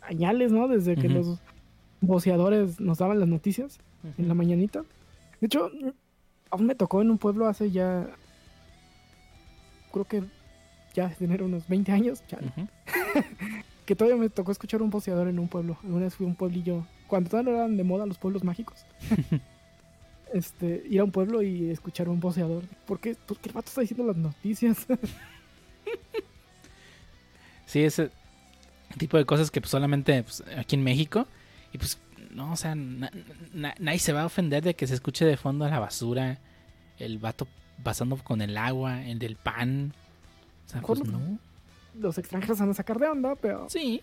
añales, 0.02 0.52
¿no? 0.52 0.68
Desde 0.68 0.96
que 0.96 1.10
los 1.10 1.40
voceadores 2.02 2.80
nos 2.80 2.98
daban 2.98 3.20
las 3.20 3.28
noticias 3.30 3.80
en 4.18 4.28
la 4.28 4.34
mañanita. 4.34 4.84
De 5.40 5.46
hecho, 5.48 5.70
aún 6.50 6.66
me 6.66 6.76
tocó 6.76 7.02
en 7.02 7.12
un 7.12 7.18
pueblo 7.18 7.48
hace 7.48 7.70
ya. 7.72 8.08
Creo 9.92 10.06
que 10.06 10.24
ya 10.94 11.08
de 11.10 11.16
tener 11.16 11.44
unos 11.44 11.68
20 11.68 11.92
años. 11.92 12.24
chale, 12.28 12.48
Ujú. 12.48 12.68
Que 13.86 13.96
todavía 13.96 14.22
me 14.22 14.30
tocó 14.30 14.52
escuchar 14.52 14.82
un 14.82 14.90
voceador 14.90 15.28
en 15.28 15.40
un 15.40 15.48
pueblo. 15.48 15.78
Alguna 15.84 16.06
vez 16.06 16.16
fui 16.16 16.26
a 16.26 16.30
un 16.30 16.36
pueblillo. 16.36 16.86
Cuando 17.08 17.30
todavía 17.30 17.52
no 17.52 17.58
eran 17.58 17.78
de 17.78 17.84
moda 17.84 18.06
los 18.06 18.18
pueblos 18.18 18.44
mágicos. 18.44 18.86
este, 20.34 20.84
ir 20.90 21.00
a 21.02 21.04
un 21.04 21.12
pueblo 21.12 21.42
y 21.42 21.70
escuchar 21.72 22.08
un 22.08 22.20
voceador. 22.20 22.64
¿Por 22.86 23.00
qué? 23.00 23.18
Porque 23.26 23.50
el 23.50 23.54
vato 23.54 23.68
está 23.68 23.82
diciendo 23.82 24.06
las 24.06 24.16
noticias. 24.18 24.86
Sí, 27.66 27.84
ese 27.84 28.12
tipo 28.98 29.18
de 29.18 29.26
cosas 29.26 29.50
que 29.52 29.62
pues, 29.62 29.72
solamente 29.72 30.24
pues, 30.24 30.44
aquí 30.58 30.76
en 30.76 30.84
México. 30.84 31.26
Y 31.74 31.78
pues, 31.78 32.00
no, 32.32 32.52
o 32.52 32.56
sea, 32.58 32.76
na- 32.76 33.12
na- 33.54 33.76
nadie 33.80 34.00
se 34.00 34.12
va 34.14 34.24
a 34.24 34.26
ofender 34.26 34.62
de 34.64 34.74
que 34.74 34.88
se 34.88 34.94
escuche 34.94 35.24
de 35.26 35.38
fondo 35.38 35.68
la 35.70 35.80
basura, 35.80 36.38
el 37.00 37.18
vato 37.18 37.48
pasando 37.84 38.18
con 38.18 38.42
el 38.42 38.58
agua, 38.58 39.06
el 39.06 39.20
del 39.20 39.38
pan. 39.38 39.94
O 40.68 40.70
sea, 40.70 40.82
pues 40.82 41.04
no. 41.04 41.20
Los 42.00 42.18
extranjeros 42.18 42.60
van 42.60 42.70
a 42.70 42.74
sacar 42.74 43.00
de 43.00 43.08
onda, 43.08 43.36
pero 43.36 43.70
Sí. 43.70 44.02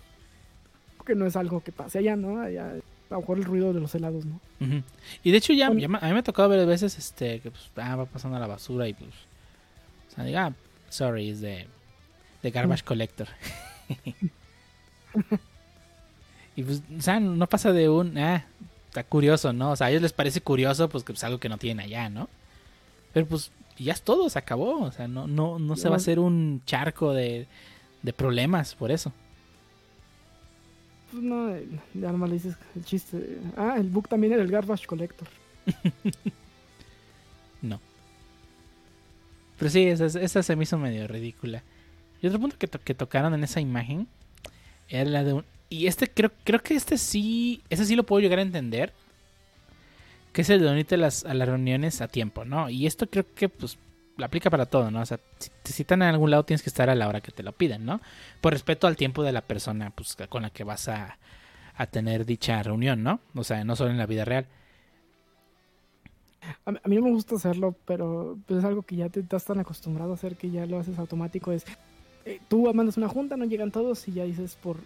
que 1.06 1.14
no 1.14 1.24
es 1.26 1.36
algo 1.36 1.62
que 1.62 1.72
pase 1.72 1.98
allá, 1.98 2.16
¿no? 2.16 2.40
Allá, 2.40 2.70
a 2.70 3.14
lo 3.14 3.20
mejor 3.20 3.38
el 3.38 3.44
ruido 3.44 3.72
de 3.72 3.80
los 3.80 3.94
helados, 3.94 4.24
¿no? 4.26 4.40
Y 5.22 5.30
de 5.30 5.36
hecho 5.38 5.52
ya, 5.54 5.68
Bueno. 5.68 5.80
ya 5.80 5.88
me- 5.88 5.98
a 5.98 6.02
mí 6.06 6.12
me 6.12 6.18
ha 6.18 6.22
tocado 6.22 6.48
ver 6.50 6.66
veces 6.66 6.98
este, 6.98 7.40
que 7.40 7.50
pues, 7.50 7.70
ah, 7.76 7.96
va 7.96 8.04
pasando 8.04 8.38
la 8.38 8.46
basura 8.46 8.86
y 8.88 8.92
pues... 8.94 9.08
O 10.10 10.14
sea, 10.14 10.24
diga, 10.24 10.46
ah, 10.46 10.52
sorry, 10.90 11.30
es 11.30 11.40
de, 11.40 11.66
de 12.42 12.50
Garbage 12.50 12.84
Collector. 12.84 13.28
y 16.56 16.62
pues, 16.62 16.82
o 16.96 17.00
sea, 17.02 17.20
no 17.20 17.46
pasa 17.46 17.72
de 17.72 17.88
un... 17.88 18.18
Ah, 18.18 18.44
está 18.88 19.04
curioso, 19.04 19.52
¿no? 19.52 19.70
O 19.72 19.76
sea, 19.76 19.86
a 19.86 19.90
ellos 19.90 20.02
les 20.02 20.12
parece 20.12 20.40
curioso 20.40 20.88
pues 20.88 21.04
que 21.04 21.12
es 21.12 21.24
algo 21.24 21.38
que 21.38 21.48
no 21.48 21.58
tienen 21.58 21.84
allá, 21.84 22.08
¿no? 22.10 22.28
Pero 23.12 23.26
pues 23.26 23.50
ya 23.84 23.92
es 23.92 24.02
todo, 24.02 24.28
se 24.30 24.38
acabó. 24.38 24.80
O 24.82 24.92
sea, 24.92 25.08
no, 25.08 25.26
no, 25.26 25.58
no 25.58 25.76
se 25.76 25.84
va 25.88 25.94
a 25.94 25.98
No. 25.98 26.02
hacer 26.02 26.18
un 26.18 26.62
charco 26.66 27.12
de, 27.12 27.46
de 28.02 28.12
problemas 28.12 28.74
por 28.74 28.90
eso. 28.90 29.12
Pues 31.10 31.22
no, 31.22 31.50
ya 31.94 32.12
nomás 32.12 32.28
le 32.28 32.34
dices 32.36 32.56
el 32.76 32.84
chiste. 32.84 33.38
Ah, 33.56 33.76
el 33.78 33.88
book 33.88 34.08
también 34.08 34.32
era 34.34 34.42
el 34.42 34.50
Garbage 34.50 34.86
Collector. 34.86 35.28
Pero 39.58 39.70
sí, 39.70 39.86
esa, 39.86 40.06
esa 40.06 40.42
se 40.42 40.54
me 40.56 40.62
hizo 40.62 40.78
medio 40.78 41.08
ridícula. 41.08 41.62
Y 42.22 42.26
otro 42.28 42.38
punto 42.38 42.56
que, 42.58 42.68
to- 42.68 42.80
que 42.80 42.94
tocaron 42.94 43.34
en 43.34 43.42
esa 43.42 43.60
imagen 43.60 44.06
era 44.88 45.04
la 45.10 45.24
de 45.24 45.32
un... 45.34 45.44
Y 45.68 45.86
este 45.88 46.08
creo, 46.08 46.30
creo 46.44 46.60
que 46.62 46.74
este 46.74 46.96
sí, 46.96 47.62
ese 47.68 47.84
sí 47.84 47.96
lo 47.96 48.04
puedo 48.04 48.20
llegar 48.20 48.38
a 48.38 48.42
entender. 48.42 48.92
Que 50.32 50.42
es 50.42 50.50
el 50.50 50.60
de 50.60 50.70
unirte 50.70 50.94
a 50.94 50.98
las, 50.98 51.24
a 51.24 51.34
las 51.34 51.48
reuniones 51.48 52.00
a 52.00 52.08
tiempo, 52.08 52.44
¿no? 52.44 52.68
Y 52.68 52.86
esto 52.86 53.08
creo 53.08 53.24
que 53.34 53.48
pues 53.48 53.78
lo 54.16 54.24
aplica 54.24 54.50
para 54.50 54.66
todo, 54.66 54.90
¿no? 54.90 55.00
O 55.00 55.06
sea, 55.06 55.20
si 55.38 55.50
te 55.62 55.72
citan 55.72 56.02
en 56.02 56.08
algún 56.08 56.30
lado 56.30 56.44
tienes 56.44 56.62
que 56.62 56.70
estar 56.70 56.90
a 56.90 56.94
la 56.94 57.08
hora 57.08 57.20
que 57.20 57.32
te 57.32 57.42
lo 57.42 57.52
piden, 57.52 57.84
¿no? 57.84 58.00
Por 58.40 58.52
respeto 58.52 58.86
al 58.86 58.96
tiempo 58.96 59.22
de 59.22 59.32
la 59.32 59.42
persona 59.42 59.90
pues, 59.90 60.16
con 60.28 60.42
la 60.42 60.50
que 60.50 60.64
vas 60.64 60.88
a, 60.88 61.18
a 61.76 61.86
tener 61.86 62.26
dicha 62.26 62.62
reunión, 62.62 63.02
¿no? 63.02 63.20
O 63.34 63.44
sea, 63.44 63.64
no 63.64 63.76
solo 63.76 63.90
en 63.90 63.98
la 63.98 64.06
vida 64.06 64.24
real. 64.24 64.46
A 66.64 66.88
mí 66.88 66.96
no 66.96 67.02
me 67.02 67.10
gusta 67.10 67.36
hacerlo, 67.36 67.76
pero 67.84 68.38
pues, 68.46 68.60
es 68.60 68.64
algo 68.64 68.82
que 68.82 68.96
ya 68.96 69.08
te 69.08 69.20
estás 69.20 69.44
tan 69.44 69.58
acostumbrado 69.60 70.12
a 70.12 70.14
hacer 70.14 70.36
que 70.36 70.50
ya 70.50 70.66
lo 70.66 70.78
haces 70.78 70.98
automático. 70.98 71.52
Es 71.52 71.64
eh, 72.24 72.40
tú 72.48 72.70
mandas 72.74 72.96
una 72.96 73.08
junta, 73.08 73.36
no 73.36 73.44
llegan 73.44 73.70
todos 73.70 74.06
y 74.08 74.12
ya 74.12 74.24
dices 74.24 74.56
por 74.56 74.76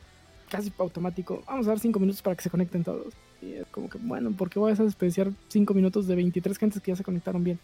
casi 0.49 0.72
automático, 0.78 1.43
vamos 1.47 1.66
a 1.66 1.70
dar 1.70 1.80
cinco 1.80 1.99
minutos 1.99 2.22
para 2.22 2.36
que 2.36 2.43
se 2.43 2.51
conecten 2.51 2.84
todos. 2.84 3.14
Y 3.43 3.55
es 3.55 3.66
como 3.70 3.90
que, 3.90 3.99
bueno, 3.99 4.30
¿por 4.32 4.49
qué 4.49 4.59
voy 4.59 4.72
a 4.72 4.76
desperdiciar 4.76 5.30
cinco 5.49 5.74
minutos 5.74 6.07
de 6.07 6.14
23 6.14 6.57
gentes 6.57 6.80
que 6.80 6.93
ya 6.93 6.97
se 6.97 7.03
conectaron 7.03 7.43
bien? 7.43 7.59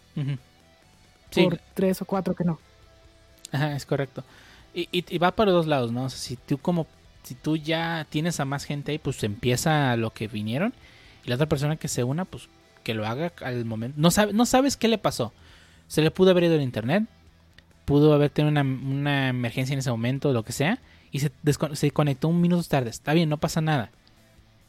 Sí, 1.30 1.44
Por 1.44 1.60
tres 1.74 2.02
o 2.02 2.04
cuatro 2.04 2.34
que 2.34 2.44
no. 2.44 2.58
Ajá, 3.52 3.76
es 3.76 3.86
correcto. 3.86 4.24
Y, 4.74 4.88
y, 4.90 5.04
y 5.08 5.18
va 5.18 5.30
para 5.30 5.52
los 5.52 5.60
dos 5.60 5.66
lados, 5.66 5.92
¿no? 5.92 6.04
O 6.04 6.10
sea, 6.10 6.18
si 6.18 6.36
tú 6.36 6.58
como, 6.58 6.86
si 7.22 7.34
tú 7.34 7.56
ya 7.56 8.06
tienes 8.10 8.40
a 8.40 8.44
más 8.44 8.64
gente 8.64 8.92
ahí, 8.92 8.98
pues 8.98 9.22
empieza 9.22 9.96
lo 9.96 10.10
que 10.10 10.26
vinieron. 10.26 10.74
Y 11.24 11.28
la 11.28 11.36
otra 11.36 11.48
persona 11.48 11.76
que 11.76 11.88
se 11.88 12.02
una, 12.02 12.24
pues 12.24 12.48
que 12.82 12.94
lo 12.94 13.06
haga 13.06 13.32
al 13.42 13.64
momento. 13.64 14.00
No, 14.00 14.10
sabe, 14.10 14.32
no 14.32 14.46
sabes 14.46 14.76
qué 14.76 14.88
le 14.88 14.98
pasó. 14.98 15.32
Se 15.86 16.02
le 16.02 16.10
pudo 16.10 16.30
haber 16.30 16.44
ido 16.44 16.54
el 16.54 16.62
internet. 16.62 17.04
Pudo 17.84 18.12
haber 18.12 18.30
tenido 18.30 18.50
una, 18.50 18.62
una 18.62 19.28
emergencia 19.28 19.72
en 19.72 19.78
ese 19.78 19.90
momento, 19.90 20.32
lo 20.32 20.42
que 20.42 20.52
sea. 20.52 20.78
Y 21.12 21.20
se, 21.20 21.30
se 21.74 21.90
conectó 21.90 22.28
un 22.28 22.40
minuto 22.40 22.62
tarde. 22.64 22.90
Está 22.90 23.14
bien, 23.14 23.28
no 23.28 23.38
pasa 23.38 23.60
nada. 23.60 23.90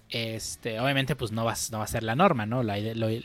Este, 0.09 0.79
obviamente, 0.79 1.15
pues 1.15 1.31
no, 1.31 1.45
vas, 1.45 1.71
no 1.71 1.77
va 1.77 1.83
a 1.83 1.87
ser 1.87 2.03
la 2.03 2.15
norma, 2.15 2.45
¿no? 2.45 2.63
Lo, 2.63 2.73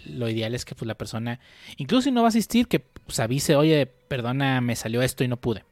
lo 0.07 0.29
ideal 0.29 0.55
es 0.55 0.65
que 0.65 0.75
pues, 0.75 0.87
la 0.87 0.95
persona, 0.95 1.41
incluso 1.79 2.03
si 2.03 2.11
no 2.11 2.21
va 2.21 2.29
a 2.29 2.29
asistir, 2.29 2.69
que 2.69 2.81
pues, 2.81 3.21
avise, 3.21 3.57
oye, 3.57 3.87
perdona, 3.87 4.61
me 4.61 4.77
salió 4.77 5.01
esto 5.03 5.25
y 5.25 5.29
no 5.29 5.39
pude. 5.39 5.65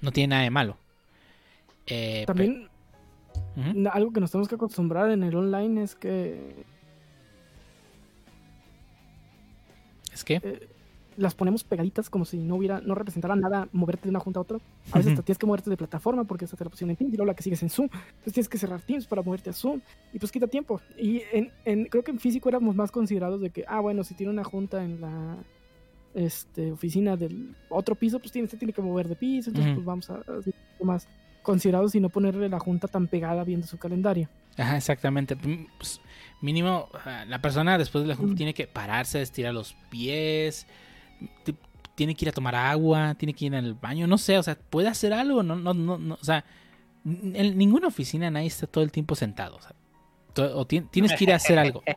No 0.00 0.12
tiene 0.12 0.32
nada 0.32 0.42
de 0.42 0.50
malo. 0.50 0.76
Eh, 1.86 2.24
También 2.26 2.68
algo 3.92 4.12
que 4.12 4.20
nos 4.20 4.30
tenemos 4.30 4.48
que 4.48 4.54
acostumbrar 4.54 5.10
en 5.10 5.22
el 5.22 5.34
online 5.34 5.82
es 5.82 5.94
que 5.94 6.64
Es 10.12 10.24
que, 10.24 10.40
eh, 10.42 10.68
las 11.20 11.34
ponemos 11.34 11.62
pegaditas 11.64 12.08
como 12.10 12.24
si 12.24 12.38
no 12.38 12.56
hubiera, 12.56 12.80
no 12.80 12.94
representara 12.94 13.36
nada 13.36 13.68
moverte 13.72 14.04
de 14.04 14.10
una 14.10 14.20
junta 14.20 14.40
a 14.40 14.42
otra. 14.42 14.58
A 14.90 14.98
veces 14.98 15.12
hasta 15.12 15.22
tienes 15.22 15.38
que 15.38 15.46
moverte 15.46 15.70
de 15.70 15.76
plataforma 15.76 16.24
porque 16.24 16.46
esa 16.46 16.56
te 16.56 16.64
la 16.64 16.68
opción 16.68 16.90
en 16.90 16.96
Teams 16.96 17.12
y 17.12 17.16
luego 17.16 17.26
la 17.28 17.34
que 17.34 17.42
sigues 17.42 17.62
en 17.62 17.70
Zoom. 17.70 17.88
Entonces 17.92 18.32
tienes 18.32 18.48
que 18.48 18.58
cerrar 18.58 18.80
Teams 18.80 19.06
para 19.06 19.22
moverte 19.22 19.50
a 19.50 19.52
Zoom 19.52 19.80
y 20.12 20.18
pues 20.18 20.32
quita 20.32 20.46
tiempo. 20.46 20.80
Y 20.98 21.22
en, 21.32 21.52
en- 21.64 21.84
creo 21.86 22.02
que 22.02 22.10
en 22.10 22.18
físico 22.18 22.48
éramos 22.48 22.74
más 22.74 22.90
considerados 22.90 23.40
de 23.40 23.50
que, 23.50 23.64
ah, 23.68 23.80
bueno, 23.80 24.02
si 24.04 24.14
tiene 24.14 24.32
una 24.32 24.44
junta 24.44 24.82
en 24.82 25.00
la 25.00 25.36
este, 26.14 26.72
oficina 26.72 27.16
del 27.16 27.54
otro 27.68 27.94
piso, 27.94 28.18
pues 28.18 28.32
tiene, 28.32 28.48
se 28.48 28.56
tiene 28.56 28.72
que 28.72 28.82
mover 28.82 29.08
de 29.08 29.16
piso, 29.16 29.50
entonces 29.50 29.74
pues 29.74 29.84
vamos 29.86 30.10
a, 30.10 30.14
a 30.14 30.22
poco 30.24 30.84
más. 30.84 31.06
considerados 31.42 31.94
y 31.94 32.00
no 32.00 32.08
ponerle 32.08 32.48
la 32.48 32.58
junta 32.58 32.88
tan 32.88 33.06
pegada 33.06 33.44
viendo 33.44 33.66
su 33.66 33.78
calendario. 33.78 34.28
Ajá, 34.56 34.76
exactamente. 34.76 35.36
Mm, 35.36 35.66
pues, 35.78 36.00
mínimo, 36.42 36.88
ah, 37.04 37.24
la 37.28 37.40
persona 37.40 37.78
después 37.78 38.02
de 38.02 38.08
la 38.08 38.16
junta 38.16 38.34
tiene 38.34 38.54
que 38.54 38.66
pararse, 38.66 39.22
estirar 39.22 39.54
los 39.54 39.74
pies, 39.90 40.66
tiene 41.94 42.14
que 42.14 42.24
ir 42.24 42.28
a 42.30 42.32
tomar 42.32 42.54
agua, 42.54 43.14
tiene 43.14 43.34
que 43.34 43.46
ir 43.46 43.54
al 43.54 43.74
baño, 43.74 44.06
no 44.06 44.16
sé, 44.18 44.38
o 44.38 44.42
sea, 44.42 44.56
puede 44.56 44.88
hacer 44.88 45.12
algo, 45.12 45.42
no, 45.42 45.56
no, 45.56 45.74
no, 45.74 45.98
no, 45.98 46.14
o 46.14 46.24
sea, 46.24 46.44
en 47.04 47.58
ninguna 47.58 47.88
oficina 47.88 48.30
nadie 48.30 48.46
está 48.46 48.66
todo 48.66 48.82
el 48.84 48.90
tiempo 48.92 49.14
sentado, 49.14 49.56
o 49.56 49.60
sea, 49.62 49.74
o 50.54 50.66
tienes 50.66 51.12
que 51.14 51.24
ir 51.24 51.32
a 51.32 51.36
hacer 51.36 51.58
algo. 51.58 51.82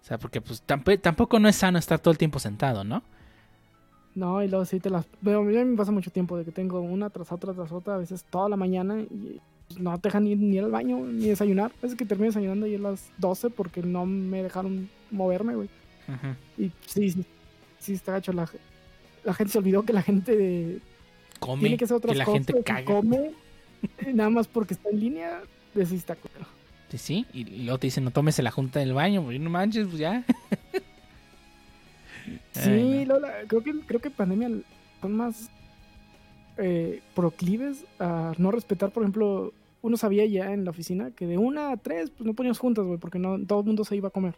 O 0.00 0.04
sea, 0.08 0.18
porque 0.18 0.40
pues 0.40 0.66
tamp- 0.66 1.00
tampoco 1.02 1.38
no 1.38 1.48
es 1.50 1.56
sano 1.56 1.78
estar 1.78 1.98
todo 1.98 2.12
el 2.12 2.16
tiempo 2.16 2.38
sentado, 2.38 2.82
¿no? 2.82 3.02
No, 4.14 4.42
y 4.42 4.48
luego 4.48 4.64
sí 4.64 4.80
te 4.80 4.88
las 4.88 5.04
veo. 5.20 5.40
A 5.40 5.44
mí 5.44 5.52
me 5.52 5.76
pasa 5.76 5.92
mucho 5.92 6.10
tiempo 6.10 6.38
de 6.38 6.46
que 6.46 6.50
tengo 6.50 6.80
una 6.80 7.10
tras 7.10 7.30
otra 7.30 7.52
tras 7.52 7.70
otra, 7.72 7.96
a 7.96 7.98
veces 7.98 8.24
toda 8.30 8.48
la 8.48 8.56
mañana 8.56 9.00
y 9.00 9.38
pues, 9.68 9.78
no 9.78 9.98
te 9.98 10.08
dejan 10.08 10.24
ni, 10.24 10.34
ni 10.34 10.56
ir 10.56 10.64
al 10.64 10.70
baño 10.70 10.98
ni 11.00 11.26
desayunar. 11.26 11.72
A 11.78 11.82
veces 11.82 11.98
que 11.98 12.06
termino 12.06 12.28
desayunando 12.28 12.66
y 12.66 12.76
a 12.76 12.78
las 12.78 13.10
12 13.18 13.50
porque 13.50 13.82
no 13.82 14.06
me 14.06 14.42
dejaron 14.42 14.88
moverme, 15.10 15.56
güey. 15.56 15.68
Ujú. 16.08 16.62
Y 16.64 16.72
sí, 16.86 17.10
sí, 17.10 17.24
sí 17.80 17.92
está 17.94 18.12
gacho. 18.12 18.32
La, 18.32 18.48
la 19.24 19.34
gente 19.34 19.52
se 19.52 19.58
olvidó 19.58 19.82
que 19.84 19.92
la 19.92 20.02
gente 20.02 20.36
de- 20.36 20.80
Come, 21.40 21.60
tiene 21.62 21.76
que 21.76 21.84
hacer 21.84 21.96
otras 21.96 22.12
que 22.12 22.18
la 22.18 22.24
cosas 22.24 22.46
gente 22.46 22.62
caga. 22.64 22.84
come 22.84 23.30
nada 24.12 24.30
más 24.30 24.46
porque 24.48 24.74
está 24.74 24.88
en 24.90 25.00
línea. 25.00 25.40
De 25.74 25.84
sí 25.86 25.96
está 25.96 26.16
culero. 26.16 26.46
Sí, 26.90 26.98
sí, 26.98 27.26
y 27.34 27.44
luego 27.64 27.78
te 27.78 27.86
dicen, 27.86 28.02
no 28.04 28.10
tomes 28.10 28.38
la 28.38 28.50
junta 28.50 28.80
del 28.80 28.94
baño, 28.94 29.22
pues, 29.22 29.38
no 29.38 29.50
manches, 29.50 29.86
pues 29.86 29.98
ya. 29.98 30.24
Sí, 32.52 32.70
Ay, 32.70 33.04
no. 33.06 33.14
luego 33.14 33.26
la- 33.26 33.42
creo 33.46 33.62
que 33.62 33.80
creo 33.86 34.00
que 34.00 34.10
pandemia 34.10 34.50
son 35.00 35.12
más 35.16 35.50
eh, 36.58 37.00
proclives 37.14 37.84
a 37.98 38.32
no 38.36 38.50
respetar, 38.50 38.90
por 38.90 39.02
ejemplo, 39.02 39.52
uno 39.80 39.96
sabía 39.96 40.26
ya 40.26 40.52
en 40.52 40.64
la 40.64 40.70
oficina 40.72 41.10
que 41.12 41.26
de 41.26 41.38
una 41.38 41.70
a 41.72 41.76
tres 41.76 42.10
pues 42.10 42.26
no 42.26 42.34
poníamos 42.34 42.58
juntas, 42.58 42.84
güey, 42.84 42.98
porque 42.98 43.18
no 43.18 43.38
todo 43.46 43.60
el 43.60 43.66
mundo 43.66 43.84
se 43.84 43.96
iba 43.96 44.08
a 44.08 44.12
comer. 44.12 44.34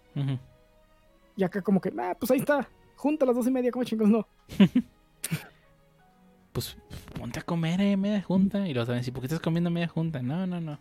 Y 1.36 1.42
acá 1.44 1.62
como 1.62 1.80
que, 1.80 1.90
ah, 1.98 2.14
pues 2.18 2.30
ahí 2.30 2.38
está, 2.40 2.68
junta 3.00 3.24
a 3.24 3.26
las 3.26 3.36
dos 3.36 3.46
y 3.46 3.50
media, 3.50 3.70
como 3.70 3.84
chingos 3.84 4.08
no. 4.08 4.26
Pues 6.52 6.76
ponte 7.16 7.38
a 7.38 7.42
comer 7.42 7.80
eh, 7.80 7.96
media 7.96 8.20
junta. 8.22 8.66
Y 8.66 8.74
los 8.74 8.88
decir, 8.88 9.12
¿por 9.12 9.20
qué 9.22 9.26
estás 9.26 9.40
comiendo 9.40 9.70
media 9.70 9.86
junta? 9.88 10.20
No, 10.20 10.46
no, 10.48 10.60
no. 10.60 10.78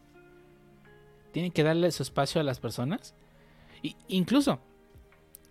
Tienen 1.32 1.52
que 1.52 1.62
darle 1.64 1.92
su 1.92 2.02
espacio 2.02 2.42
a 2.42 2.44
las 2.44 2.60
personas. 2.60 3.14
Y, 3.84 3.96
incluso, 4.08 4.60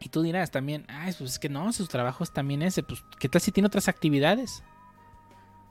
y 0.00 0.08
tú 0.08 0.22
dirás 0.22 0.50
también, 0.50 0.84
ay, 0.88 1.14
pues 1.16 1.30
es 1.32 1.38
que 1.38 1.48
no, 1.48 1.72
su 1.72 1.86
trabajo 1.86 2.24
es 2.24 2.32
también 2.32 2.62
ese. 2.62 2.82
Pues, 2.82 3.04
¿qué 3.20 3.28
tal 3.28 3.40
si 3.40 3.52
tiene 3.52 3.68
otras 3.68 3.86
actividades? 3.88 4.64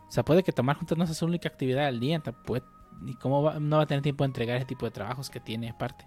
O 0.07 0.11
sea, 0.11 0.23
puede 0.23 0.43
que 0.43 0.53
tomar 0.53 0.77
juntas 0.77 0.97
no 0.97 1.05
sea 1.05 1.13
su 1.13 1.25
única 1.25 1.49
actividad 1.49 1.85
al 1.85 1.99
día. 1.99 2.19
puede- 2.21 2.63
¿Y 3.05 3.13
cómo 3.15 3.43
va- 3.43 3.59
no 3.59 3.77
va 3.77 3.83
a 3.83 3.85
tener 3.85 4.01
tiempo 4.01 4.23
de 4.23 4.29
entregar 4.29 4.55
ese 4.57 4.65
tipo 4.65 4.85
de 4.85 4.91
trabajos 4.91 5.29
que 5.29 5.41
tiene 5.41 5.69
aparte? 5.69 6.05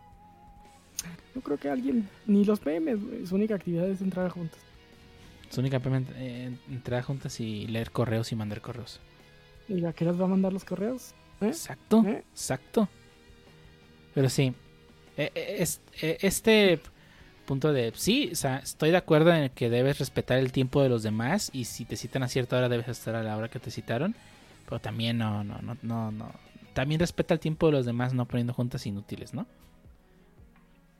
Yo 1.34 1.42
creo 1.42 1.58
que 1.58 1.68
alguien, 1.70 2.08
ni 2.26 2.44
los 2.44 2.58
PMs, 2.58 3.04
güey, 3.04 3.26
su 3.26 3.34
única 3.34 3.54
actividad 3.54 3.86
es 3.88 4.00
entrar 4.00 4.26
a 4.26 4.30
juntas. 5.50 5.54
Su 5.54 5.60
única 5.60 5.80
eh, 6.16 6.56
entrar 6.70 7.02
juntas 7.02 7.40
y 7.40 7.66
leer 7.66 7.90
correos 7.90 8.32
y 8.32 8.36
mandar 8.36 8.60
correos. 8.60 9.00
Y 9.68 9.84
a 9.84 9.92
qué 9.92 10.04
horas 10.04 10.20
va 10.20 10.24
a 10.24 10.28
mandar 10.28 10.52
los 10.52 10.64
correos. 10.64 11.14
¿Eh? 11.40 11.46
Exacto, 11.48 12.04
¿Eh? 12.06 12.24
exacto. 12.32 12.88
Pero 14.14 14.28
sí, 14.28 14.54
eh, 15.16 15.30
eh, 15.34 15.56
es- 15.60 15.80
eh, 16.02 16.18
este 16.20 16.80
punto 17.46 17.72
de 17.72 17.92
sí, 17.96 18.30
o 18.32 18.36
sea, 18.36 18.58
estoy 18.58 18.90
de 18.90 18.96
acuerdo 18.96 19.32
en 19.32 19.48
que 19.50 19.70
debes 19.70 19.98
respetar 19.98 20.38
el 20.38 20.52
tiempo 20.52 20.82
de 20.82 20.88
los 20.88 21.02
demás 21.02 21.50
y 21.52 21.64
si 21.64 21.84
te 21.84 21.96
citan 21.96 22.22
a 22.22 22.28
cierta 22.28 22.56
hora 22.56 22.68
debes 22.68 22.88
estar 22.88 23.14
a 23.16 23.22
la 23.22 23.36
hora 23.36 23.48
que 23.48 23.58
te 23.58 23.70
citaron, 23.70 24.14
pero 24.66 24.80
también 24.80 25.18
no, 25.18 25.42
no, 25.42 25.60
no, 25.62 25.76
no, 25.82 26.12
no. 26.12 26.32
También 26.74 27.00
respeta 27.00 27.34
el 27.34 27.40
tiempo 27.40 27.66
de 27.66 27.72
los 27.72 27.86
demás 27.86 28.14
no 28.14 28.26
poniendo 28.26 28.52
juntas 28.54 28.86
inútiles, 28.86 29.34
¿no? 29.34 29.46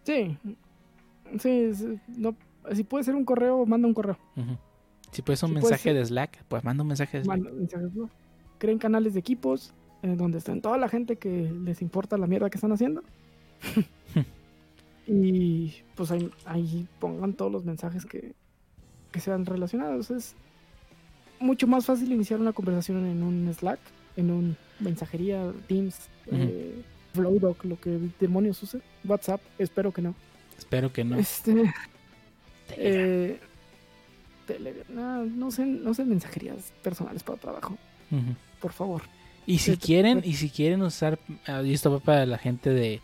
Sí, 0.04 0.36
sí, 1.38 1.74
sí, 1.74 2.00
no, 2.08 2.34
si 2.72 2.84
puede 2.84 3.04
ser 3.04 3.14
un 3.14 3.24
correo, 3.24 3.64
manda 3.66 3.86
un 3.86 3.94
correo. 3.94 4.18
Ujú. 4.36 4.56
Si 5.12 5.22
puedes 5.22 5.42
un 5.42 5.50
puede 5.50 5.62
mensaje 5.62 5.82
ser. 5.90 5.94
de 5.94 6.06
Slack, 6.06 6.44
pues 6.44 6.64
manda 6.64 6.82
un 6.82 6.88
mensaje 6.88 7.18
de 7.18 7.24
Slack. 7.24 7.38
Manda 7.38 7.50
mensajes, 7.52 7.94
¿no? 7.94 8.10
Creen 8.58 8.78
canales 8.78 9.14
de 9.14 9.20
equipos 9.20 9.74
eh, 10.02 10.14
donde 10.16 10.38
están 10.38 10.60
toda 10.60 10.78
la 10.78 10.88
gente 10.88 11.16
que 11.16 11.52
les 11.64 11.82
importa 11.82 12.16
la 12.16 12.26
mierda 12.26 12.50
que 12.50 12.56
están 12.58 12.72
haciendo. 12.72 13.02
y 15.06 15.74
pues 15.94 16.10
ahí, 16.10 16.30
ahí 16.44 16.86
pongan 16.98 17.34
todos 17.34 17.50
los 17.50 17.64
mensajes 17.64 18.06
que, 18.06 18.34
que 19.10 19.20
sean 19.20 19.46
relacionados. 19.46 20.10
Es 20.10 20.36
mucho 21.40 21.66
más 21.66 21.86
fácil 21.86 22.12
iniciar 22.12 22.40
una 22.40 22.52
conversación 22.52 23.06
en 23.06 23.22
un 23.22 23.52
Slack, 23.52 23.80
en 24.16 24.30
un 24.30 24.56
mensajería, 24.78 25.52
Teams, 25.66 26.08
eh, 26.26 26.82
Flowdoc, 27.14 27.64
lo 27.64 27.80
que 27.80 27.98
demonios 28.20 28.62
use. 28.62 28.80
WhatsApp, 29.04 29.40
espero 29.58 29.92
que 29.92 30.02
no. 30.02 30.14
Espero 30.56 30.92
que 30.92 31.04
no. 31.04 31.18
Este, 31.18 31.64
eh, 32.76 33.40
Telegram, 34.46 34.84
no, 34.88 35.24
no 35.24 35.50
no 35.66 35.94
sé 35.94 36.04
mensajerías 36.04 36.72
personales 36.82 37.22
para 37.22 37.38
trabajo, 37.38 37.76
por 38.60 38.72
favor. 38.72 39.02
Y 39.46 39.58
si 39.58 39.76
te- 39.76 39.86
quieren, 39.86 40.22
y 40.24 40.34
si 40.34 40.50
quieren 40.50 40.82
usar, 40.82 41.18
ah, 41.46 41.62
y 41.62 41.72
esto 41.72 41.90
va 41.90 42.00
para 42.00 42.26
la 42.26 42.38
gente 42.38 42.70
de, 42.70 43.00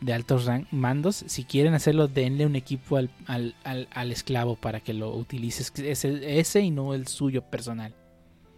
de 0.00 0.12
altos 0.12 0.44
rank, 0.46 0.66
mandos, 0.72 1.16
si 1.26 1.44
quieren 1.44 1.74
hacerlo, 1.74 2.08
denle 2.08 2.46
un 2.46 2.56
equipo 2.56 2.96
al, 2.96 3.10
al, 3.26 3.54
al, 3.64 3.88
al 3.92 4.12
esclavo 4.12 4.56
para 4.56 4.80
que 4.80 4.94
lo 4.94 5.14
utilices, 5.14 5.72
ese, 5.78 6.38
ese 6.40 6.60
y 6.60 6.70
no 6.70 6.94
el 6.94 7.06
suyo 7.06 7.42
personal. 7.42 7.94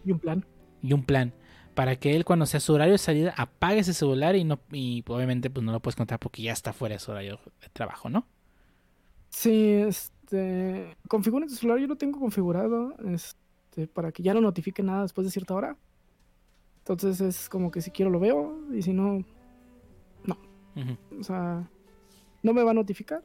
Y 0.04 0.12
un 0.12 0.18
plan. 0.18 0.44
Y 0.82 0.92
un 0.92 1.02
plan, 1.04 1.32
para 1.74 1.96
que 1.96 2.14
él 2.16 2.24
cuando 2.24 2.44
sea 2.46 2.60
su 2.60 2.72
horario 2.74 2.92
de 2.92 2.98
salida 2.98 3.34
apague 3.36 3.80
ese 3.80 3.94
celular 3.94 4.36
y 4.36 4.44
no 4.44 4.60
y 4.72 5.02
obviamente 5.06 5.48
pues 5.48 5.64
no 5.64 5.72
lo 5.72 5.80
puedes 5.80 5.96
contar 5.96 6.18
porque 6.18 6.42
ya 6.42 6.52
está 6.52 6.72
fuera 6.72 6.94
de 6.96 6.98
su 6.98 7.10
horario 7.10 7.40
de 7.60 7.68
trabajo, 7.72 8.08
¿no? 8.10 8.26
Sí, 9.30 9.82
este, 10.32 10.96
configuren 11.08 11.48
tu 11.48 11.54
celular, 11.54 11.78
yo 11.78 11.86
lo 11.86 11.96
tengo 11.96 12.18
configurado, 12.18 12.94
este, 13.06 13.86
para 13.86 14.12
que 14.12 14.22
ya 14.22 14.32
no 14.32 14.40
notifique 14.40 14.82
nada 14.82 15.02
después 15.02 15.26
de 15.26 15.30
cierta 15.30 15.54
hora. 15.54 15.76
Entonces 16.78 17.20
es 17.20 17.48
como 17.48 17.70
que 17.70 17.80
si 17.82 17.90
quiero 17.90 18.10
lo 18.10 18.18
veo 18.18 18.58
y 18.72 18.82
si 18.82 18.92
no, 18.92 19.22
Ujú. 20.74 21.20
o 21.20 21.22
sea, 21.22 21.68
no 22.42 22.54
me 22.54 22.62
va 22.62 22.70
a 22.70 22.74
notificar. 22.74 23.22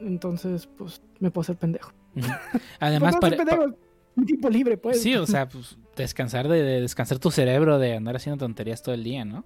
Entonces, 0.00 0.66
pues 0.66 1.00
me 1.20 1.30
puedo 1.30 1.42
hacer 1.42 1.56
pendejo. 1.56 1.92
Pues, 2.14 2.26
Además, 2.78 3.14
no 3.14 3.20
para, 3.20 3.36
pendejo, 3.36 3.76
tiempo 4.26 4.50
libre, 4.50 4.76
pues. 4.76 5.00
Sí, 5.02 5.14
o 5.16 5.26
sea, 5.26 5.48
pues 5.48 5.78
descansar 5.96 6.48
de, 6.48 6.62
de 6.62 6.80
descansar 6.80 7.18
tu 7.18 7.30
cerebro 7.30 7.78
de 7.78 7.96
andar 7.96 8.16
haciendo 8.16 8.44
tonterías 8.44 8.82
todo 8.82 8.94
el 8.94 9.02
día, 9.02 9.24
¿no? 9.24 9.44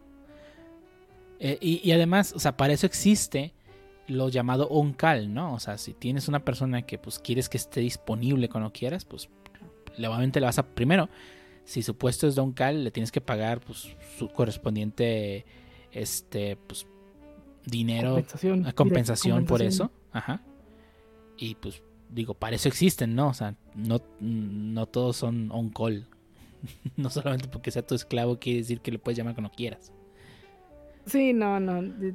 Eh, 1.39 1.57
y, 1.61 1.81
y 1.83 1.93
además, 1.93 2.33
o 2.35 2.39
sea, 2.39 2.57
para 2.57 2.73
eso 2.73 2.87
existe 2.87 3.55
lo 4.09 4.29
llamado 4.29 4.69
on-call, 4.69 5.33
¿no? 5.33 5.55
O 5.55 5.61
sea, 5.61 5.79
si 5.79 5.95
tienes 5.95 6.29
una 6.29 6.45
persona 6.45 6.83
que 6.83 6.99
pues 6.99 7.19
quieres 7.19 7.49
que 7.49 7.59
esté 7.59 7.81
disponible 7.81 8.49
cuando 8.49 8.73
quieras, 8.73 9.05
pues 9.05 9.29
obviamente 9.97 10.41
le 10.41 10.47
vas 10.47 10.59
a 10.59 10.63
primero, 10.67 11.09
si 11.65 11.83
su 11.83 11.97
puesto 11.97 12.27
es 12.27 12.35
de 12.35 12.41
on-call, 12.41 12.85
le 12.85 12.91
tienes 12.91 13.13
que 13.13 13.21
pagar 13.21 13.61
pues 13.61 13.95
su 14.19 14.29
correspondiente 14.29 15.45
este 15.93 16.57
pues 16.57 16.87
dinero 17.65 18.15
compensación, 18.15 18.67
a 18.67 18.73
compensación 18.73 19.45
por 19.45 19.63
eso. 19.63 19.91
Ajá. 20.13 20.43
Y 21.37 21.55
pues 21.57 21.83
digo, 22.11 22.35
para 22.35 22.57
eso 22.57 22.69
existen, 22.69 23.15
¿no? 23.15 23.29
O 23.29 23.35
sea, 23.35 23.55
no, 23.75 24.01
no 24.21 24.87
todos 24.87 25.17
son 25.17 25.51
on 25.53 25.71
call. 25.71 26.07
no 26.97 27.11
solamente 27.11 27.49
porque 27.49 27.71
sea 27.71 27.87
tu 27.87 27.95
esclavo 27.95 28.39
quiere 28.39 28.61
decir 28.61 28.81
que 28.81 28.91
le 28.91 28.99
puedes 28.99 29.19
llamar 29.19 29.35
cuando 29.35 29.51
quieras. 29.51 29.93
Sí, 31.07 31.33
no, 31.33 31.61
no. 31.61 32.15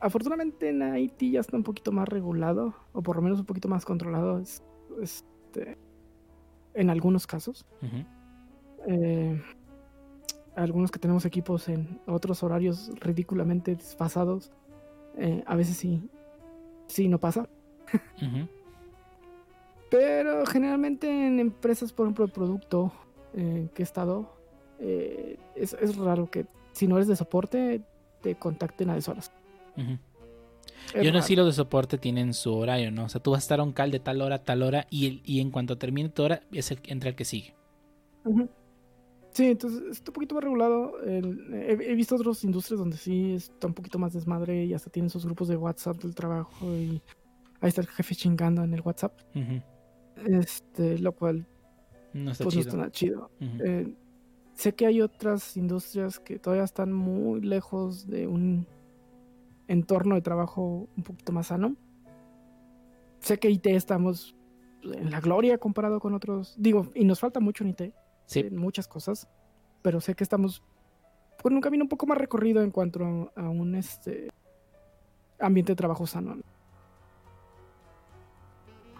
Afortunadamente 0.00 0.68
en 0.68 0.82
Haití 0.82 1.32
ya 1.32 1.40
está 1.40 1.56
un 1.56 1.64
poquito 1.64 1.90
más 1.92 2.08
regulado, 2.08 2.74
o 2.92 3.02
por 3.02 3.16
lo 3.16 3.22
menos 3.22 3.40
un 3.40 3.46
poquito 3.46 3.68
más 3.68 3.84
controlado, 3.84 4.38
es- 4.38 4.62
este, 5.02 5.76
en 6.74 6.90
algunos 6.90 7.26
casos. 7.26 7.66
Eh, 8.86 9.42
algunos 10.54 10.90
que 10.90 10.98
tenemos 10.98 11.24
equipos 11.24 11.68
en 11.68 12.00
otros 12.06 12.42
horarios 12.42 12.90
ridículamente 13.00 13.74
desfasados, 13.76 14.50
eh, 15.16 15.42
a 15.46 15.56
veces 15.56 15.76
sí, 15.76 16.08
sí 16.86 17.08
no 17.08 17.18
pasa. 17.18 17.48
Pero 19.90 20.44
generalmente 20.46 21.26
en 21.26 21.40
empresas, 21.40 21.92
por 21.92 22.06
ejemplo, 22.06 22.26
de 22.26 22.32
producto 22.32 22.92
eh, 23.34 23.68
que 23.74 23.82
he 23.82 23.84
estado, 23.84 24.32
eh, 24.80 25.38
es, 25.54 25.74
es 25.74 25.96
raro 25.96 26.30
que 26.30 26.46
si 26.72 26.86
no 26.86 26.96
eres 26.96 27.08
de 27.08 27.16
soporte 27.16 27.82
te 28.20 28.34
contacten 28.34 28.90
a 28.90 28.94
deshoras. 28.94 29.32
Yo 29.78 31.02
no 31.04 31.10
raro. 31.10 31.20
sé 31.22 31.28
si 31.28 31.36
los 31.36 31.46
de 31.46 31.52
soporte 31.52 31.98
tienen 31.98 32.32
su 32.34 32.54
horario, 32.54 32.90
¿no? 32.90 33.04
O 33.04 33.08
sea, 33.08 33.22
tú 33.22 33.30
vas 33.32 33.38
a 33.40 33.44
estar 33.44 33.60
on 33.60 33.72
call 33.72 33.90
de 33.90 34.00
tal 34.00 34.20
hora 34.22 34.36
a 34.36 34.42
tal 34.44 34.62
hora 34.62 34.86
y, 34.90 35.20
y 35.24 35.40
en 35.40 35.50
cuanto 35.50 35.76
termine 35.78 36.08
tu 36.08 36.22
hora, 36.22 36.40
es 36.52 36.70
el, 36.70 36.78
entra 36.86 37.10
el 37.10 37.14
que 37.16 37.24
sigue. 37.24 37.54
Sí, 39.32 39.46
entonces 39.46 39.82
está 39.90 40.10
un 40.10 40.14
poquito 40.14 40.34
más 40.34 40.44
regulado. 40.44 41.00
El- 41.04 41.52
he, 41.54 41.72
he 41.92 41.94
visto 41.94 42.16
otras 42.16 42.42
industrias 42.44 42.78
donde 42.80 42.96
sí 42.96 43.34
está 43.34 43.66
un 43.66 43.74
poquito 43.74 43.98
más 43.98 44.12
desmadre 44.12 44.64
y 44.64 44.74
hasta 44.74 44.90
tienen 44.90 45.10
sus 45.10 45.24
grupos 45.24 45.48
de 45.48 45.56
WhatsApp 45.56 45.98
del 45.98 46.14
trabajo 46.14 46.66
y 46.74 47.00
ahí 47.60 47.68
está 47.68 47.82
el 47.82 47.86
jefe 47.88 48.14
chingando 48.14 48.64
en 48.64 48.74
el 48.74 48.80
WhatsApp. 48.80 49.12
Este, 50.26 50.98
lo 50.98 51.12
cual 51.12 51.46
No 52.14 52.32
está 52.32 52.44
pues 52.44 52.56
no 52.74 52.88
chido. 52.90 53.30
está. 53.40 53.64
Eh, 53.64 53.94
sé 54.54 54.74
que 54.74 54.86
hay 54.86 55.00
otras 55.02 55.56
industrias 55.56 56.18
que 56.18 56.38
todavía 56.38 56.64
están 56.64 56.92
muy 56.92 57.40
lejos 57.42 58.06
de 58.08 58.26
un 58.26 58.66
entorno 59.68 60.14
de 60.14 60.22
trabajo 60.22 60.88
un 60.96 61.02
poquito 61.04 61.32
más 61.32 61.48
sano. 61.48 61.76
Sé 63.20 63.38
que 63.38 63.50
IT 63.50 63.66
estamos 63.66 64.34
en 64.82 65.10
la 65.10 65.20
gloria 65.20 65.58
comparado 65.58 66.00
con 66.00 66.14
otros. 66.14 66.54
Digo, 66.58 66.90
y 66.94 67.04
nos 67.04 67.20
falta 67.20 67.40
mucho 67.40 67.64
en 67.64 67.70
IT. 67.70 67.94
Sí. 68.26 68.40
En 68.40 68.56
muchas 68.56 68.88
cosas. 68.88 69.28
Pero 69.82 70.00
sé 70.00 70.14
que 70.14 70.24
estamos 70.24 70.62
con 71.42 71.54
un 71.54 71.60
camino 71.60 71.84
un 71.84 71.88
poco 71.88 72.06
más 72.06 72.18
recorrido 72.18 72.62
en 72.62 72.70
cuanto 72.70 73.30
a, 73.36 73.48
un 73.48 73.74
este 73.74 74.28
ambiente 75.38 75.72
de 75.72 75.76
trabajo 75.76 76.06
sano. 76.06 76.36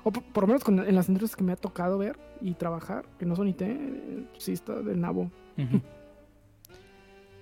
O 0.04 0.12
por, 0.12 0.44
lo 0.44 0.46
menos 0.46 0.62
en 0.68 0.94
las 0.94 1.08
industrias 1.08 1.36
que 1.36 1.44
me 1.44 1.52
ha 1.52 1.56
tocado 1.56 1.98
ver 1.98 2.18
y 2.40 2.54
trabajar, 2.54 3.06
que 3.18 3.26
no 3.26 3.34
son 3.34 3.48
IT, 3.48 3.62
eh, 3.62 4.26
sí 4.38 4.52
está 4.52 4.80
del 4.80 5.00
nabo. 5.00 5.30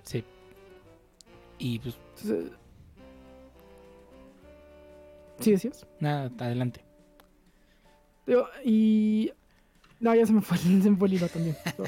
Sí. 0.02 0.24
Y 1.58 1.78
pues. 1.78 1.98
Sí, 5.40 5.52
decías. 5.52 5.86
Nada, 6.00 6.30
adelante. 6.38 6.84
y. 8.64 9.32
No, 9.98 10.14
ya 10.14 10.26
se 10.26 10.32
me 10.32 10.42
fue, 10.42 10.58
se 10.58 10.68
me 10.68 10.96
fue 10.96 11.08
el 11.08 11.14
hilo 11.14 11.28
también. 11.28 11.56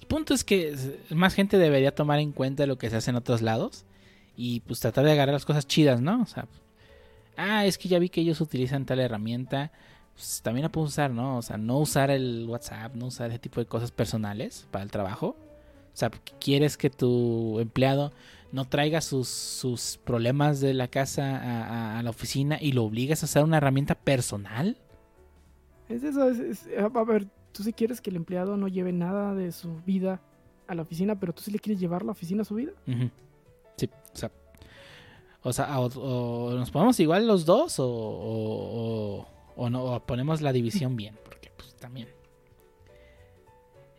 el 0.00 0.06
punto 0.06 0.34
es 0.34 0.44
que 0.44 0.76
más 1.10 1.34
gente 1.34 1.58
debería 1.58 1.94
tomar 1.94 2.18
en 2.18 2.32
cuenta 2.32 2.66
lo 2.66 2.78
que 2.78 2.90
se 2.90 2.96
hace 2.96 3.10
en 3.10 3.16
otros 3.16 3.42
lados 3.42 3.84
y 4.36 4.60
pues 4.60 4.80
tratar 4.80 5.04
de 5.04 5.12
agarrar 5.12 5.34
las 5.34 5.44
cosas 5.44 5.66
chidas, 5.66 6.00
¿no? 6.00 6.22
O 6.22 6.26
sea, 6.26 6.46
ah, 7.36 7.66
es 7.66 7.78
que 7.78 7.88
ya 7.88 7.98
vi 7.98 8.08
que 8.08 8.20
ellos 8.20 8.40
utilizan 8.40 8.86
tal 8.86 9.00
herramienta, 9.00 9.72
pues 10.14 10.40
también 10.42 10.62
la 10.64 10.72
puedo 10.72 10.86
usar, 10.86 11.10
¿no? 11.10 11.38
O 11.38 11.42
sea, 11.42 11.56
no 11.56 11.78
usar 11.78 12.10
el 12.10 12.46
WhatsApp, 12.48 12.94
no 12.94 13.06
usar 13.06 13.30
ese 13.30 13.38
tipo 13.38 13.60
de 13.60 13.66
cosas 13.66 13.90
personales 13.90 14.66
para 14.70 14.84
el 14.84 14.90
trabajo. 14.90 15.36
O 15.92 15.96
sea, 15.96 16.10
quieres 16.38 16.76
que 16.76 16.90
tu 16.90 17.58
empleado 17.60 18.12
no 18.52 18.64
traiga 18.66 19.00
sus, 19.00 19.28
sus 19.28 19.98
problemas 20.04 20.60
de 20.60 20.74
la 20.74 20.88
casa 20.88 21.98
a, 21.98 22.02
la 22.02 22.10
oficina 22.10 22.58
y 22.60 22.72
lo 22.72 22.84
obligas 22.84 23.22
a 23.22 23.26
usar 23.26 23.44
una 23.44 23.58
herramienta 23.58 23.94
personal. 23.94 24.76
Es 25.88 26.02
eso, 26.02 26.28
es, 26.28 26.68
a 26.78 27.04
ver, 27.04 27.28
tú 27.52 27.62
si 27.62 27.72
quieres 27.72 28.00
que 28.00 28.10
el 28.10 28.16
empleado 28.16 28.56
no 28.56 28.68
lleve 28.68 28.92
nada 28.92 29.34
de 29.34 29.52
su 29.52 29.80
vida 29.82 30.20
a 30.66 30.74
la 30.74 30.82
oficina, 30.82 31.18
pero 31.18 31.32
tú 31.32 31.42
sí 31.42 31.50
le 31.50 31.58
quieres 31.58 31.80
llevar 31.80 32.04
la 32.04 32.12
oficina 32.12 32.42
a 32.42 32.44
su 32.44 32.54
vida. 32.54 32.72
Sí, 33.76 33.88
o 34.12 34.16
sea, 34.16 34.30
o 35.42 35.52
sea, 35.52 35.80
o, 35.80 36.52
nos 36.54 36.70
ponemos 36.70 36.98
igual 37.00 37.26
los 37.26 37.44
dos 37.44 37.76
o, 37.78 39.26
o, 39.56 39.70
no, 39.70 40.02
ponemos 40.06 40.40
la 40.40 40.52
división 40.52 40.96
bien, 40.96 41.16
porque 41.24 41.50
pues 41.56 41.74
también. 41.76 42.08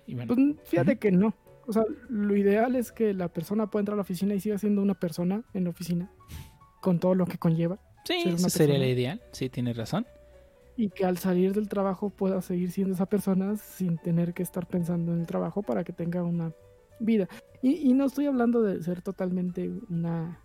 pues 0.06 0.40
fíjate 0.66 0.98
que 0.98 1.12
no. 1.12 1.34
O 1.68 1.74
sea, 1.74 1.84
lo 2.10 2.36
ideal 2.36 2.76
es 2.76 2.92
que 2.92 3.14
la 3.14 3.28
persona 3.28 3.70
pueda 3.70 3.82
entrar 3.82 3.94
a 3.94 3.98
la 3.98 4.02
oficina 4.02 4.34
y 4.34 4.40
siga 4.40 4.58
siendo 4.58 4.82
una 4.82 5.00
persona 5.00 5.44
en 5.54 5.66
la 5.66 5.70
oficina, 5.70 6.12
con 6.82 7.00
todo 7.00 7.16
lo 7.16 7.26
que 7.26 7.38
conlleva. 7.38 7.80
Sí, 8.06 8.24
eso 8.26 8.50
sería 8.50 8.78
la 8.78 8.88
ideal, 8.88 9.22
sí, 9.32 9.50
tienes 9.50 9.78
razón. 9.78 10.06
Y 10.76 10.90
que 10.90 11.06
al 11.06 11.18
salir 11.18 11.54
del 11.54 11.70
trabajo 11.70 12.10
pueda 12.10 12.42
seguir 12.42 12.72
siendo 12.72 12.96
esa 12.96 13.06
persona 13.06 13.58
sin 13.58 13.98
tener 13.98 14.34
que 14.34 14.42
estar 14.42 14.68
pensando 14.68 15.14
en 15.14 15.22
el 15.22 15.28
trabajo 15.28 15.62
para 15.62 15.84
que 15.84 15.94
tenga 15.94 16.24
una 16.24 16.54
vida. 17.00 17.28
Y, 17.62 17.90
y 17.90 17.94
no 17.94 18.06
estoy 18.06 18.26
hablando 18.26 18.64
de 18.64 18.82
ser 18.82 19.02
totalmente 19.02 19.70
una 19.90 20.40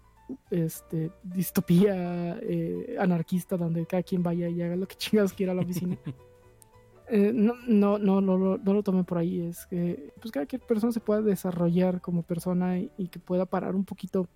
este, 0.51 1.11
distopía 1.23 2.39
eh, 2.43 2.97
anarquista 2.99 3.57
donde 3.57 3.87
cada 3.87 4.03
quien 4.03 4.23
vaya 4.23 4.49
y 4.49 4.63
haga 4.63 4.77
lo 4.77 4.87
que 4.87 4.97
chingados 4.99 5.33
quiera 5.33 5.53
a 5.53 5.55
la 5.55 5.63
oficina. 5.63 5.97
Eh, 7.09 7.33
no, 7.33 7.55
no, 7.67 7.99
no, 7.99 8.21
no, 8.21 8.59
no, 8.59 8.73
lo 8.73 8.83
tome 8.83 9.05
por 9.05 9.19
ahí. 9.19 9.41
Es 9.41 9.67
que 9.67 10.13
pues 10.21 10.33
cada 10.33 10.47
persona 10.47 10.93
se 10.93 11.01
pueda 11.01 11.23
desarrollar 11.23 12.01
como 12.01 12.23
persona 12.23 12.79
y, 12.79 13.09
que 13.09 13.19
pueda 13.19 13.47
parar 13.47 13.75
un 13.75 13.85
poquito 13.85 14.29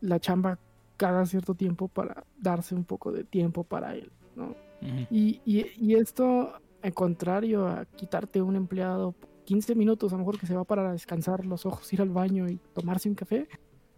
la 0.00 0.20
chamba 0.20 0.58
cada 0.96 1.24
cierto 1.26 1.54
tiempo 1.54 1.88
para 1.88 2.24
darse 2.38 2.74
un 2.74 2.84
poco 2.84 3.12
de 3.12 3.24
tiempo 3.24 3.64
para 3.64 3.94
él, 3.94 4.10
¿no? 4.34 4.54
y, 5.10 5.40
y, 5.44 5.66
y, 5.78 5.94
esto, 5.94 6.52
al 6.82 6.94
contrario 6.94 7.66
a 7.66 7.86
quitarte 7.86 8.42
un 8.42 8.56
empleado 8.56 9.14
15 9.46 9.74
minutos, 9.74 10.12
a 10.12 10.16
lo 10.16 10.20
mejor 10.20 10.38
que 10.38 10.46
se 10.46 10.54
va 10.54 10.64
para 10.64 10.92
descansar 10.92 11.46
los 11.46 11.64
ojos, 11.64 11.90
ir 11.92 12.02
al 12.02 12.10
baño 12.10 12.48
y 12.48 12.60
tomarse 12.74 13.08
un 13.08 13.14
café, 13.14 13.48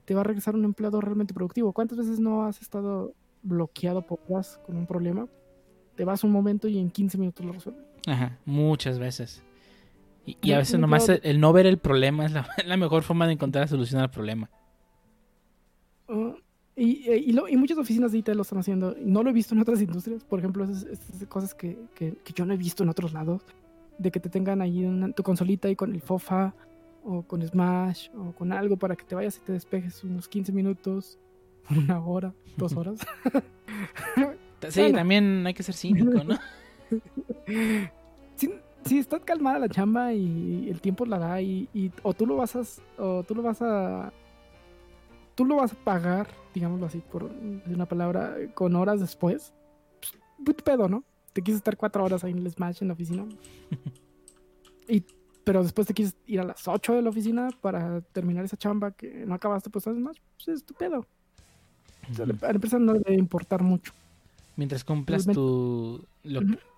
te 0.05 0.15
va 0.15 0.21
a 0.21 0.25
regresar 0.25 0.55
un 0.55 0.65
empleado 0.65 1.01
realmente 1.01 1.35
productivo. 1.35 1.73
¿Cuántas 1.73 1.99
veces 1.99 2.21
no 2.21 2.45
has 2.45 2.61
estado 2.61 3.13
bloqueado 3.43 4.07
por 4.07 4.21
atrás 4.21 4.61
con 4.65 4.77
un 4.77 4.87
problema? 4.87 5.27
Te 5.99 6.05
vas 6.05 6.23
un 6.23 6.31
momento 6.31 6.69
y 6.69 6.79
en 6.79 6.93
15 6.93 7.19
minutos 7.19 7.45
lo 7.45 7.53
resuelves. 7.53 7.85
Ajá, 8.07 8.39
muchas 8.45 9.01
veces. 9.01 9.43
Y, 10.25 10.53
a 10.53 10.59
veces 10.59 10.79
nomás 10.79 11.09
el, 11.09 11.41
no 11.41 11.53
ver 11.53 11.67
el 11.67 11.79
problema 11.79 12.25
es 12.25 12.33
la, 12.67 12.77
mejor 12.77 13.03
forma 13.03 13.27
de 13.27 13.33
encontrar 13.33 13.65
la 13.65 13.69
solución 13.69 14.01
al 14.01 14.09
problema. 14.09 14.49
Ah, 16.09 16.37
y, 16.77 17.11
y, 17.11 17.57
muchas 17.57 17.79
oficinas 17.79 18.13
de 18.13 18.19
IT 18.19 18.29
lo 18.29 18.43
están 18.43 18.61
haciendo. 18.61 18.95
No 19.01 19.25
lo 19.25 19.31
he 19.31 19.33
visto 19.33 19.57
en 19.57 19.61
otras 19.61 19.83
industrias. 19.83 20.23
Por 20.23 20.39
ejemplo, 20.39 20.63
esas, 20.63 20.87
cosas 21.29 21.53
que, 21.53 21.77
que, 21.97 22.15
yo 22.33 22.47
no 22.47 22.55
he 22.55 22.57
visto 22.57 22.85
en 22.85 22.91
otros 22.91 23.13
lados. 23.13 23.43
De 23.99 24.13
que 24.13 24.21
te 24.21 24.29
tengan 24.29 24.63
ahí 24.63 24.89
tu 25.17 25.25
consolita 25.25 25.69
y 25.69 25.75
con 25.75 25.93
el 25.93 26.01
FOFA 26.01 26.55
o 27.03 27.23
con 27.23 27.45
Smash 27.45 28.11
o 28.17 28.31
con 28.31 28.53
algo 28.53 28.77
para 28.77 28.95
que 28.95 29.03
te 29.05 29.17
vayas 29.17 29.37
y 29.39 29.41
te 29.41 29.53
despejes 29.53 30.05
unos 30.05 30.29
15 30.29 30.53
minutos, 30.53 31.19
una 31.71 31.99
hora, 31.99 32.33
dos 32.57 32.73
horas. 32.77 33.01
Sí, 34.69 34.93
también 34.93 35.47
hay 35.47 35.55
que 35.55 35.63
ser 35.63 35.75
cínico, 35.75 36.25
¿no? 36.25 36.39
si, 38.85 38.99
está 38.99 39.21
calmada 39.21 39.59
la 39.59 39.69
chamba 39.69 40.13
y 40.13 40.69
el 40.71 40.81
tiempo 40.81 41.05
la 41.05 41.19
da 41.19 41.41
y, 41.43 41.69
o 42.03 42.15
tú 42.15 42.27
lo 42.27 42.37
vas 42.37 42.57
a 42.57 42.63
o 42.97 43.23
tú 43.23 43.35
lo 43.35 43.43
vas 43.43 43.61
a 43.63 44.13
tú 45.35 45.45
lo 45.45 45.57
vas 45.57 45.73
a 45.73 45.77
pagar, 45.77 46.29
digámoslo 46.53 46.87
así 46.87 46.99
por 46.99 47.31
una 47.67 47.87
palabra, 47.87 48.37
con 48.55 48.75
horas 48.75 49.01
después, 49.01 49.55
pues, 50.45 50.57
pedo, 50.65 50.89
¿no? 50.89 51.05
Te 51.33 51.43
quieres 51.43 51.59
estar 51.59 51.77
cuatro 51.77 52.03
horas 52.05 52.25
ahí 52.25 52.33
en 52.33 52.39
el 52.39 52.51
Smash 52.51 52.79
en 52.81 52.89
la 52.89 52.95
oficina. 52.95 53.25
y 54.89 55.05
pero 55.45 55.63
después 55.63 55.87
te 55.87 55.95
quieres 55.95 56.15
ir 56.27 56.41
a 56.41 56.45
las 56.45 56.69
8 56.69 56.93
de 56.93 57.01
la 57.01 57.09
oficina 57.09 57.49
para 57.63 58.03
terminar 58.03 58.45
esa 58.45 58.59
chamba 58.59 58.91
que 58.91 59.25
no 59.25 59.35
acabaste, 59.35 59.71
pues 59.71 59.85
sabes 59.85 59.99
más, 59.99 60.15
pues 60.37 60.49
es 60.49 60.55
estupendo. 60.57 61.07
a 62.19 62.27
la 62.27 62.51
empresa 62.51 62.79
no 62.79 62.93
le 62.93 62.99
debe 62.99 63.15
importar 63.15 63.63
mucho. 63.63 63.95
Mientras 64.59 64.83
cumplas 64.83 65.25
tu, 65.25 66.05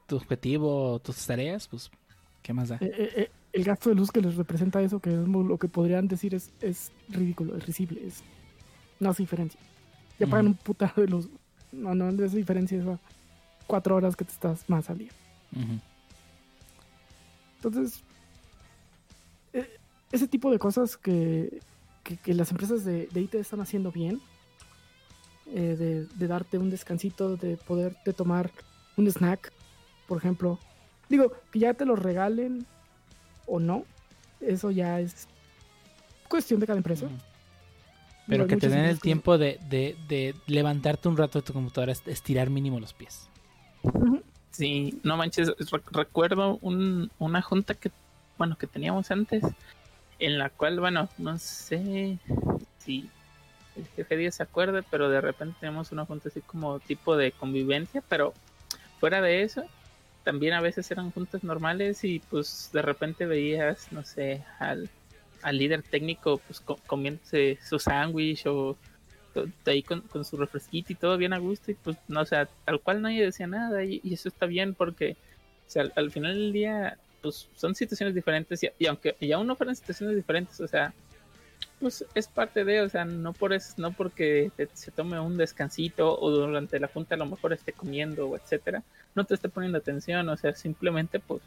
tu 0.07 0.17
objetivo, 0.17 0.99
tus 0.99 1.25
tareas, 1.25 1.67
pues, 1.67 1.91
¿qué 2.43 2.53
más 2.53 2.69
da? 2.69 2.77
Eh, 2.77 2.93
eh, 2.93 3.13
eh, 3.17 3.31
el 3.55 3.65
gasto 3.65 3.89
de 3.89 3.95
luz 3.95 4.11
que 4.11 4.21
les 4.21 4.37
representa 4.37 4.83
eso, 4.83 5.01
que 5.01 5.09
es 5.09 5.27
lo 5.27 5.57
que 5.57 5.67
podrían 5.67 6.07
decir 6.07 6.35
es, 6.35 6.53
es 6.61 6.93
ridículo, 7.09 7.57
es 7.57 7.65
risible, 7.65 8.07
es, 8.07 8.23
no 8.99 9.09
hace 9.09 9.23
diferencia. 9.23 9.59
Ya 10.19 10.27
pagan 10.27 10.49
un 10.49 10.55
putado 10.55 11.01
de 11.01 11.09
luz. 11.09 11.31
No, 11.73 11.95
no, 11.95 12.09
hace 12.23 12.37
diferencia 12.37 12.79
esas 12.79 13.01
cuatro 13.67 13.97
horas 13.97 14.15
que 14.15 14.27
te 14.27 14.33
estás 14.33 14.69
más 14.69 14.91
al 14.91 14.99
día. 14.99 15.13
Entonces, 17.57 18.03
ese 20.13 20.29
tipo 20.29 20.51
de 20.51 20.59
cosas 20.59 20.99
que, 20.99 21.61
las 22.27 22.51
empresas 22.51 22.85
de, 22.85 23.09
IT 23.15 23.37
están 23.37 23.63
haciendo 23.63 23.91
bien, 23.91 24.21
eh, 25.53 26.07
de, 26.17 26.27
darte 26.27 26.59
un 26.59 26.71
descansito, 26.71 27.37
de 27.37 27.57
poderte 27.57 28.13
tomar 28.13 28.51
un 28.97 29.07
snack, 29.07 29.53
por 30.07 30.19
ejemplo. 30.19 30.59
Digo, 31.09 31.33
que 31.51 31.59
ya 31.59 31.75
te 31.75 31.85
lo 31.85 31.97
regalen 31.97 32.67
o 33.47 33.59
no, 33.59 33.85
eso 34.41 34.71
ya 34.71 35.01
es 35.01 35.27
cuestión 36.29 36.61
de 36.61 36.67
cada 36.67 36.79
empresa. 36.79 37.09
Pero, 38.27 38.47
que 38.47 38.57
te 38.57 38.69
den 38.69 38.85
el 38.85 39.01
tiempo 39.01 39.39
de, 39.39 39.59
levantarte 40.47 41.09
un 41.09 41.17
rato 41.17 41.41
de 41.41 41.47
tu 41.47 41.53
computadora, 41.53 41.93
estirar 41.93 42.49
mínimo 42.49 42.79
los 42.79 42.93
pies. 42.93 43.29
Sí, 44.53 45.01
no 45.03 45.17
manches, 45.17 45.53
recuerdo 45.91 46.59
una 46.63 47.43
junta 47.43 47.75
que, 47.75 47.91
bueno, 48.39 48.57
que 48.57 48.67
teníamos 48.67 49.11
antes 49.11 49.43
en 50.21 50.39
la 50.39 50.51
cual, 50.51 50.79
bueno, 50.79 51.09
no 51.19 51.39
sé 51.39 52.19
si 52.79 53.09
jefe 53.97 54.17
Díaz 54.17 54.37
se 54.37 54.43
acuerde, 54.43 54.83
pero 54.91 55.09
de 55.09 55.21
repente 55.21 55.57
tenemos 55.61 55.93
una 55.93 56.07
junta 56.07 56.29
así 56.29 56.41
como 56.41 56.81
tipo 56.81 57.17
de 57.17 57.33
convivencia, 57.33 58.03
pero 58.09 58.35
fuera 58.99 59.21
de 59.21 59.43
eso, 59.43 59.65
también 60.25 60.53
a 60.55 60.61
veces 60.61 60.91
eran 60.91 61.11
juntas 61.11 61.45
normales 61.45 62.05
y 62.05 62.19
pues 62.19 62.71
de 62.73 62.83
repente 62.83 63.27
veías, 63.27 63.91
no 63.93 64.05
sé, 64.05 64.45
al, 64.59 64.91
al 65.43 65.59
líder 65.59 65.83
técnico 65.83 66.41
pues 66.47 66.61
comiéndose 66.87 67.59
su 67.67 67.79
sándwich 67.79 68.47
o 68.47 68.77
ahí 69.67 69.83
con, 69.83 70.25
su 70.25 70.37
refresquito 70.37 70.93
y 70.93 70.97
todo 70.97 71.17
bien 71.17 71.33
a 71.33 71.39
gusto 71.39 71.71
y 71.71 71.75
pues 71.75 71.97
no 72.09 72.21
o 72.21 72.27
sea 72.27 72.49
tal 72.65 72.81
cual 72.81 73.01
nadie 73.01 73.25
decía 73.25 73.47
nada 73.47 73.85
y, 73.85 74.01
eso 74.13 74.29
está 74.29 74.47
bien 74.47 74.75
porque 74.75 75.17
o 75.67 75.71
sea, 75.71 75.85
al 75.95 76.11
final 76.11 76.35
del 76.35 76.53
día 76.53 76.99
pues 77.23 77.49
son 77.55 77.75
situaciones 77.75 78.15
diferentes 78.15 78.61
y, 78.79 78.87
aunque 78.87 79.17
y 79.21 79.33
aún 79.33 79.47
no 79.47 79.57
fueran 79.57 79.77
situaciones 79.77 80.17
diferentes, 80.17 80.61
o 80.61 80.67
sea, 80.67 80.93
pues 81.81 82.05
es 82.15 82.29
parte 82.29 82.65
de, 82.65 82.83
o 82.83 82.89
sea, 82.89 83.05
no 83.05 83.33
por 83.33 83.53
eso, 83.53 83.75
no 83.79 83.93
porque 83.93 84.51
se 84.75 84.91
tome 84.91 85.19
un 85.19 85.37
descansito 85.37 86.19
o 86.21 86.31
durante 86.31 86.79
la 86.79 86.89
junta 86.89 87.15
a 87.15 87.19
lo 87.19 87.27
mejor 87.27 87.53
esté 87.53 87.73
comiendo 87.73 88.29
o 88.29 88.37
etcétera, 88.37 88.83
no 89.15 89.25
te 89.25 89.35
esté 89.35 89.49
poniendo 89.49 89.79
atención, 89.79 90.29
o 90.29 90.37
sea, 90.37 90.55
simplemente 90.55 91.19
pues 91.21 91.41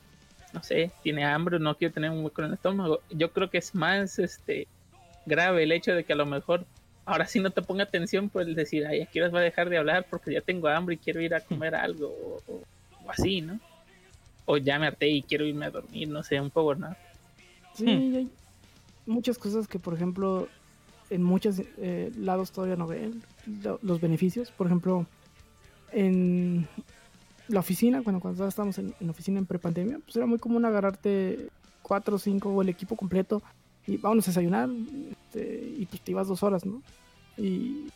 no 0.54 0.64
sé, 0.64 0.92
tiene 1.02 1.26
hambre, 1.26 1.60
no 1.60 1.76
quiere 1.76 1.94
tener 1.94 2.12
un 2.12 2.24
hueco 2.24 2.42
en 2.42 2.48
el 2.50 2.54
estómago. 2.54 3.02
Yo 3.10 3.32
creo 3.32 3.50
que 3.50 3.58
es 3.58 3.74
más 3.74 4.20
este 4.20 4.68
grave 5.26 5.64
el 5.64 5.72
hecho 5.72 5.94
de 5.94 6.04
que 6.04 6.14
a 6.14 6.16
lo 6.16 6.28
mejor 6.28 6.66
ahora 7.06 7.26
sí 7.26 7.40
no 7.40 7.50
te 7.50 7.62
ponga 7.62 7.84
atención 7.84 8.30
por 8.30 8.44
el 8.44 8.54
decir, 8.54 8.86
ay, 8.86 9.02
aquí 9.02 9.20
vas 9.20 9.34
a 9.34 9.40
dejar 9.40 9.70
de 9.70 9.78
hablar 9.78 10.06
porque 10.10 10.32
ya 10.32 10.42
tengo 10.42 10.68
hambre 10.68 10.96
y 10.96 11.00
quiero 11.00 11.22
ir 11.22 11.34
a 11.34 11.42
comer 11.42 11.76
algo 11.76 12.08
o, 12.48 12.62
así, 13.10 13.42
¿no? 13.42 13.60
O 14.46 14.58
ya 14.58 14.78
me 14.78 14.88
harté 14.88 15.10
y 15.10 15.24
quiero 15.24 15.46
irme 15.46 15.66
a 15.66 15.72
dormir, 15.72 16.08
no 16.08 16.22
sé, 16.22 16.40
un 16.40 16.52
poco, 16.52 16.76
¿no? 16.76 16.96
Sí, 17.74 17.90
hay 17.90 18.30
muchas 19.06 19.38
cosas 19.38 19.68
que, 19.68 19.80
por 19.80 19.94
ejemplo, 19.94 20.48
en 21.10 21.24
muchos 21.24 21.62
eh, 21.78 22.12
lados 22.18 22.52
todavía 22.52 22.76
no 22.76 22.88
ven 22.88 23.24
los 23.82 24.02
beneficios. 24.02 24.52
Por 24.52 24.68
ejemplo, 24.68 25.06
en 25.92 26.68
la 27.48 27.60
oficina, 27.60 28.02
cuando, 28.04 28.20
cuando 28.22 28.48
estábamos 28.48 28.78
en, 28.78 28.94
en 29.00 29.10
oficina 29.10 29.40
en 29.40 29.46
prepandemia, 29.46 30.00
pues 30.04 30.16
era 30.16 30.26
muy 30.26 30.40
común 30.40 30.66
agarrarte 30.66 31.50
cuatro 31.82 32.16
o 32.16 32.20
cinco 32.20 32.50
o 32.50 32.62
el 32.62 32.70
equipo 32.70 32.96
completo 32.96 33.44
y 33.86 33.98
vámonos 33.98 34.28
a 34.28 34.32
desayunar 34.32 34.70
este, 35.12 35.74
y 35.78 35.86
pues 35.86 36.02
te 36.02 36.12
ibas 36.12 36.28
dos 36.28 36.42
horas, 36.42 36.66
¿no? 36.66 36.82
Y 37.38 37.88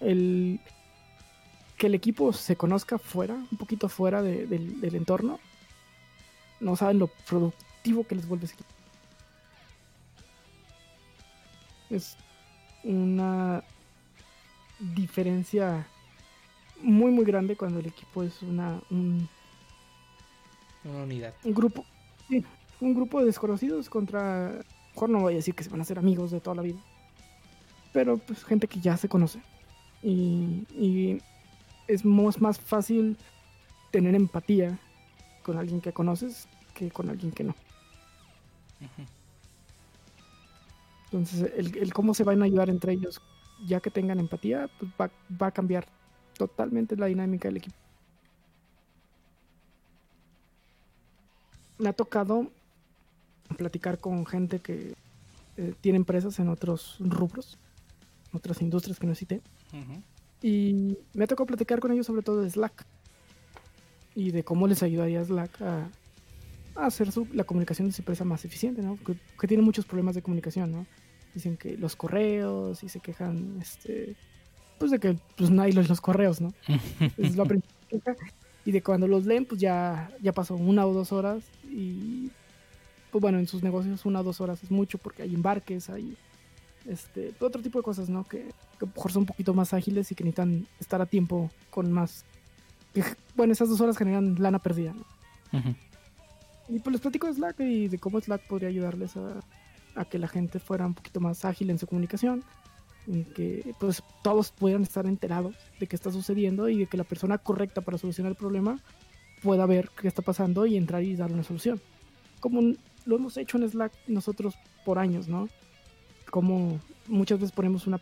el 0.00 0.60
que 1.78 1.86
el 1.86 1.94
equipo 1.94 2.32
se 2.32 2.56
conozca 2.56 2.98
fuera, 2.98 3.34
un 3.34 3.58
poquito 3.58 3.88
fuera 3.88 4.22
del, 4.22 4.80
del, 4.80 4.94
entorno, 4.94 5.40
no 6.60 6.76
saben 6.76 6.98
lo 6.98 7.08
productivo 7.28 8.04
que 8.04 8.14
les 8.14 8.28
vuelve 8.28 8.46
ese 8.46 8.54
equipo. 8.54 8.73
Es 11.90 12.16
una 12.82 13.62
diferencia 14.78 15.86
muy 16.82 17.10
muy 17.10 17.24
grande 17.24 17.56
cuando 17.56 17.80
el 17.80 17.86
equipo 17.86 18.22
es 18.22 18.42
una 18.42 18.80
un, 18.90 19.28
una 20.84 21.04
unidad. 21.04 21.34
un 21.44 21.54
grupo 21.54 21.84
un 22.80 22.94
grupo 22.94 23.20
de 23.20 23.26
desconocidos 23.26 23.88
contra 23.88 24.60
mejor 24.92 25.10
no 25.10 25.20
voy 25.20 25.34
a 25.34 25.36
decir 25.36 25.54
que 25.54 25.64
se 25.64 25.70
van 25.70 25.80
a 25.80 25.82
hacer 25.82 25.98
amigos 25.98 26.32
de 26.32 26.40
toda 26.40 26.56
la 26.56 26.62
vida 26.62 26.80
pero 27.94 28.18
pues 28.18 28.44
gente 28.44 28.66
que 28.66 28.80
ya 28.80 28.96
se 28.96 29.08
conoce. 29.08 29.40
Y, 30.02 30.66
y 30.76 31.22
es 31.86 32.04
más, 32.04 32.40
más 32.40 32.58
fácil 32.58 33.16
tener 33.92 34.16
empatía 34.16 34.78
con 35.44 35.56
alguien 35.56 35.80
que 35.80 35.92
conoces 35.92 36.48
que 36.74 36.90
con 36.90 37.08
alguien 37.08 37.30
que 37.30 37.44
no 37.44 37.54
entonces 41.16 41.52
el, 41.56 41.76
el 41.76 41.92
cómo 41.92 42.14
se 42.14 42.24
van 42.24 42.42
a 42.42 42.44
ayudar 42.44 42.70
entre 42.70 42.92
ellos 42.92 43.20
ya 43.66 43.80
que 43.80 43.90
tengan 43.90 44.20
empatía 44.20 44.68
pues 44.78 44.90
va, 45.00 45.10
va 45.40 45.48
a 45.48 45.50
cambiar 45.52 45.86
totalmente 46.36 46.96
la 46.96 47.06
dinámica 47.06 47.48
del 47.48 47.58
equipo. 47.58 47.76
Me 51.78 51.88
ha 51.88 51.92
tocado 51.92 52.50
platicar 53.56 53.98
con 53.98 54.26
gente 54.26 54.60
que 54.60 54.94
eh, 55.56 55.74
tiene 55.80 55.96
empresas 55.96 56.38
en 56.38 56.48
otros 56.48 56.96
rubros, 57.00 57.58
otras 58.32 58.60
industrias 58.62 58.98
que 58.98 59.06
no 59.06 59.14
cité. 59.14 59.40
Y 60.40 60.98
me 61.14 61.24
ha 61.24 61.26
tocado 61.26 61.46
platicar 61.46 61.80
con 61.80 61.90
ellos 61.92 62.06
sobre 62.06 62.22
todo 62.22 62.42
de 62.42 62.50
Slack 62.50 62.84
y 64.14 64.30
de 64.30 64.44
cómo 64.44 64.68
les 64.68 64.82
ayudaría 64.82 65.24
Slack 65.24 65.62
a, 65.62 65.88
a 66.76 66.86
hacer 66.86 67.10
su, 67.10 67.26
la 67.32 67.44
comunicación 67.44 67.88
de 67.88 67.92
su 67.92 68.02
empresa 68.02 68.24
más 68.24 68.44
eficiente, 68.44 68.82
¿no? 68.82 68.96
Que, 69.04 69.16
que, 69.40 69.48
tiene 69.48 69.62
muchos 69.62 69.84
problemas 69.84 70.14
de 70.14 70.22
comunicación, 70.22 70.70
¿no? 70.70 70.86
Dicen 71.34 71.56
que 71.56 71.76
los 71.76 71.96
correos 71.96 72.82
y 72.82 72.88
se 72.88 73.00
quejan, 73.00 73.58
este, 73.60 74.14
pues 74.78 74.90
de 74.90 74.98
que 74.98 75.16
pues 75.36 75.50
hay 75.50 75.72
los, 75.72 75.88
los 75.88 76.00
correos, 76.00 76.40
¿no? 76.40 76.52
es 77.18 77.36
la 77.36 77.44
y 78.66 78.72
de 78.72 78.82
cuando 78.82 79.06
los 79.06 79.26
leen, 79.26 79.44
pues 79.44 79.60
ya, 79.60 80.10
ya 80.22 80.32
pasó 80.32 80.54
una 80.54 80.86
o 80.86 80.94
dos 80.94 81.12
horas 81.12 81.44
y 81.64 82.30
pues 83.10 83.20
bueno, 83.20 83.38
en 83.38 83.46
sus 83.46 83.62
negocios 83.62 84.06
una 84.06 84.20
o 84.20 84.24
dos 84.24 84.40
horas 84.40 84.62
es 84.62 84.70
mucho 84.70 84.98
porque 84.98 85.22
hay 85.22 85.34
embarques, 85.34 85.90
hay 85.90 86.16
este, 86.88 87.34
otro 87.40 87.62
tipo 87.62 87.78
de 87.78 87.84
cosas, 87.84 88.08
¿no? 88.08 88.24
Que, 88.24 88.50
que 88.78 88.86
mejor 88.86 89.12
son 89.12 89.22
un 89.22 89.26
poquito 89.26 89.54
más 89.54 89.74
ágiles 89.74 90.10
y 90.10 90.14
que 90.14 90.24
necesitan 90.24 90.66
estar 90.80 91.00
a 91.00 91.06
tiempo 91.06 91.50
con 91.70 91.92
más... 91.92 92.24
Que, 92.92 93.04
bueno, 93.36 93.52
esas 93.52 93.68
dos 93.68 93.80
horas 93.80 93.98
generan 93.98 94.36
lana 94.40 94.58
perdida, 94.58 94.94
¿no? 94.94 95.04
Y 96.68 96.78
pues 96.80 96.92
les 96.92 97.00
platico 97.00 97.26
de 97.26 97.34
Slack 97.34 97.60
y 97.60 97.88
de 97.88 97.98
cómo 97.98 98.20
Slack 98.20 98.46
podría 98.46 98.68
ayudarles 98.68 99.16
a, 99.16 99.40
a 99.94 100.04
que 100.04 100.18
la 100.18 100.28
gente 100.28 100.58
fuera 100.58 100.86
un 100.86 100.94
poquito 100.94 101.20
más 101.20 101.44
ágil 101.44 101.70
en 101.70 101.78
su 101.78 101.86
comunicación 101.86 102.44
en 103.06 103.24
que 103.24 103.74
pues 103.78 104.02
todos 104.22 104.50
puedan 104.50 104.82
estar 104.82 105.06
enterados 105.06 105.54
de 105.78 105.86
qué 105.86 105.96
está 105.96 106.10
sucediendo 106.10 106.68
y 106.68 106.78
de 106.78 106.86
que 106.86 106.96
la 106.96 107.04
persona 107.04 107.38
correcta 107.38 107.80
para 107.80 107.98
solucionar 107.98 108.30
el 108.32 108.36
problema 108.36 108.78
pueda 109.42 109.66
ver 109.66 109.90
qué 110.00 110.08
está 110.08 110.22
pasando 110.22 110.64
y 110.66 110.76
entrar 110.76 111.02
y 111.02 111.16
dar 111.16 111.30
una 111.30 111.42
solución. 111.42 111.80
Como 112.40 112.74
lo 113.04 113.16
hemos 113.16 113.36
hecho 113.36 113.58
en 113.58 113.68
Slack 113.68 113.92
nosotros 114.06 114.54
por 114.84 114.98
años, 114.98 115.28
¿no? 115.28 115.48
Como 116.30 116.80
muchas 117.06 117.40
veces 117.40 117.54
ponemos 117.54 117.86
una 117.86 118.00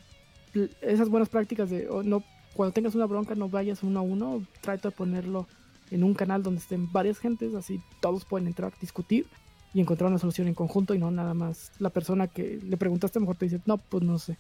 esas 0.82 1.08
buenas 1.08 1.28
prácticas 1.28 1.70
de 1.70 1.88
oh, 1.88 2.02
no 2.02 2.22
cuando 2.54 2.72
tengas 2.74 2.94
una 2.94 3.06
bronca 3.06 3.34
no 3.34 3.48
vayas 3.48 3.82
uno 3.82 4.00
a 4.00 4.02
uno, 4.02 4.46
trata 4.60 4.90
de 4.90 4.94
ponerlo 4.94 5.48
en 5.90 6.04
un 6.04 6.14
canal 6.14 6.42
donde 6.42 6.60
estén 6.60 6.92
varias 6.92 7.18
gentes, 7.18 7.54
así 7.54 7.80
todos 8.00 8.24
pueden 8.24 8.46
entrar, 8.46 8.72
discutir 8.80 9.26
y 9.74 9.80
encontrar 9.80 10.10
una 10.10 10.18
solución 10.18 10.48
en 10.48 10.54
conjunto 10.54 10.94
y 10.94 10.98
no 10.98 11.10
nada 11.10 11.34
más 11.34 11.72
la 11.78 11.90
persona 11.90 12.26
que 12.26 12.58
le 12.62 12.76
preguntaste 12.76 13.18
a 13.18 13.20
lo 13.20 13.22
mejor 13.22 13.36
te 13.36 13.46
dice, 13.46 13.60
no, 13.66 13.78
pues 13.78 14.02
no 14.02 14.18
sé. 14.18 14.36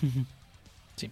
sí. 0.96 1.10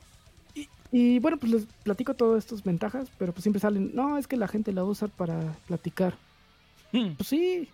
Y, 0.54 0.68
y, 0.92 1.18
bueno, 1.18 1.36
pues 1.36 1.52
les 1.52 1.66
platico 1.82 2.14
todas 2.14 2.44
estas 2.44 2.62
ventajas, 2.62 3.08
pero 3.18 3.32
pues 3.32 3.42
siempre 3.42 3.60
salen, 3.60 3.90
no, 3.94 4.18
es 4.18 4.26
que 4.26 4.36
la 4.36 4.48
gente 4.48 4.72
la 4.72 4.84
usa 4.84 5.08
para 5.08 5.56
platicar. 5.66 6.14
Hmm. 6.92 7.14
Pues 7.16 7.28
sí, 7.28 7.68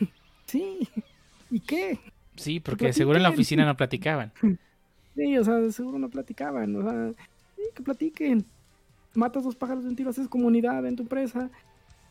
sí. 0.46 0.88
¿Y 1.50 1.60
qué? 1.60 1.98
Sí, 2.36 2.60
porque 2.60 2.92
seguro 2.92 3.16
en 3.16 3.22
la 3.22 3.30
oficina 3.30 3.64
no 3.64 3.76
platicaban. 3.76 4.32
Sí, 5.14 5.38
o 5.38 5.44
sea, 5.44 5.70
seguro 5.70 5.96
no 6.00 6.08
platicaban, 6.08 6.74
o 6.74 6.82
sea, 6.82 7.12
sí, 7.54 7.62
que 7.72 7.84
platiquen. 7.84 8.44
Matas 9.14 9.44
dos 9.44 9.54
pájaros 9.54 9.84
de 9.84 9.90
un 9.90 9.94
tiro, 9.94 10.10
haces 10.10 10.26
comunidad 10.26 10.84
en 10.86 10.96
tu 10.96 11.04
empresa 11.04 11.50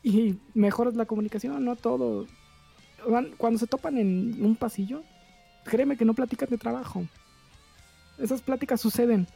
y 0.02 0.38
mejoras 0.54 0.96
la 0.96 1.06
comunicación, 1.06 1.66
no 1.66 1.76
todo. 1.76 2.28
Cuando 3.38 3.60
se 3.60 3.68
topan 3.68 3.98
en 3.98 4.44
un 4.44 4.56
pasillo, 4.56 5.04
créeme 5.66 5.98
que 5.98 6.06
no 6.06 6.14
platican 6.14 6.50
de 6.50 6.58
trabajo 6.58 7.06
esas 8.18 8.42
pláticas 8.42 8.82
suceden, 8.82 9.28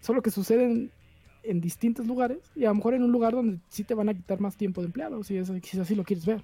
solo 0.00 0.22
que 0.22 0.30
suceden 0.30 0.90
en 1.42 1.60
distintos 1.60 2.06
lugares 2.06 2.38
y 2.54 2.64
a 2.64 2.68
lo 2.68 2.74
mejor 2.74 2.94
en 2.94 3.02
un 3.02 3.12
lugar 3.12 3.32
donde 3.32 3.58
sí 3.68 3.84
te 3.84 3.94
van 3.94 4.08
a 4.08 4.14
quitar 4.14 4.40
más 4.40 4.56
tiempo 4.56 4.80
de 4.80 4.86
empleado, 4.86 5.22
si, 5.24 5.36
es, 5.36 5.50
si 5.62 5.80
así 5.80 5.94
lo 5.94 6.04
quieres 6.04 6.26
ver. 6.26 6.42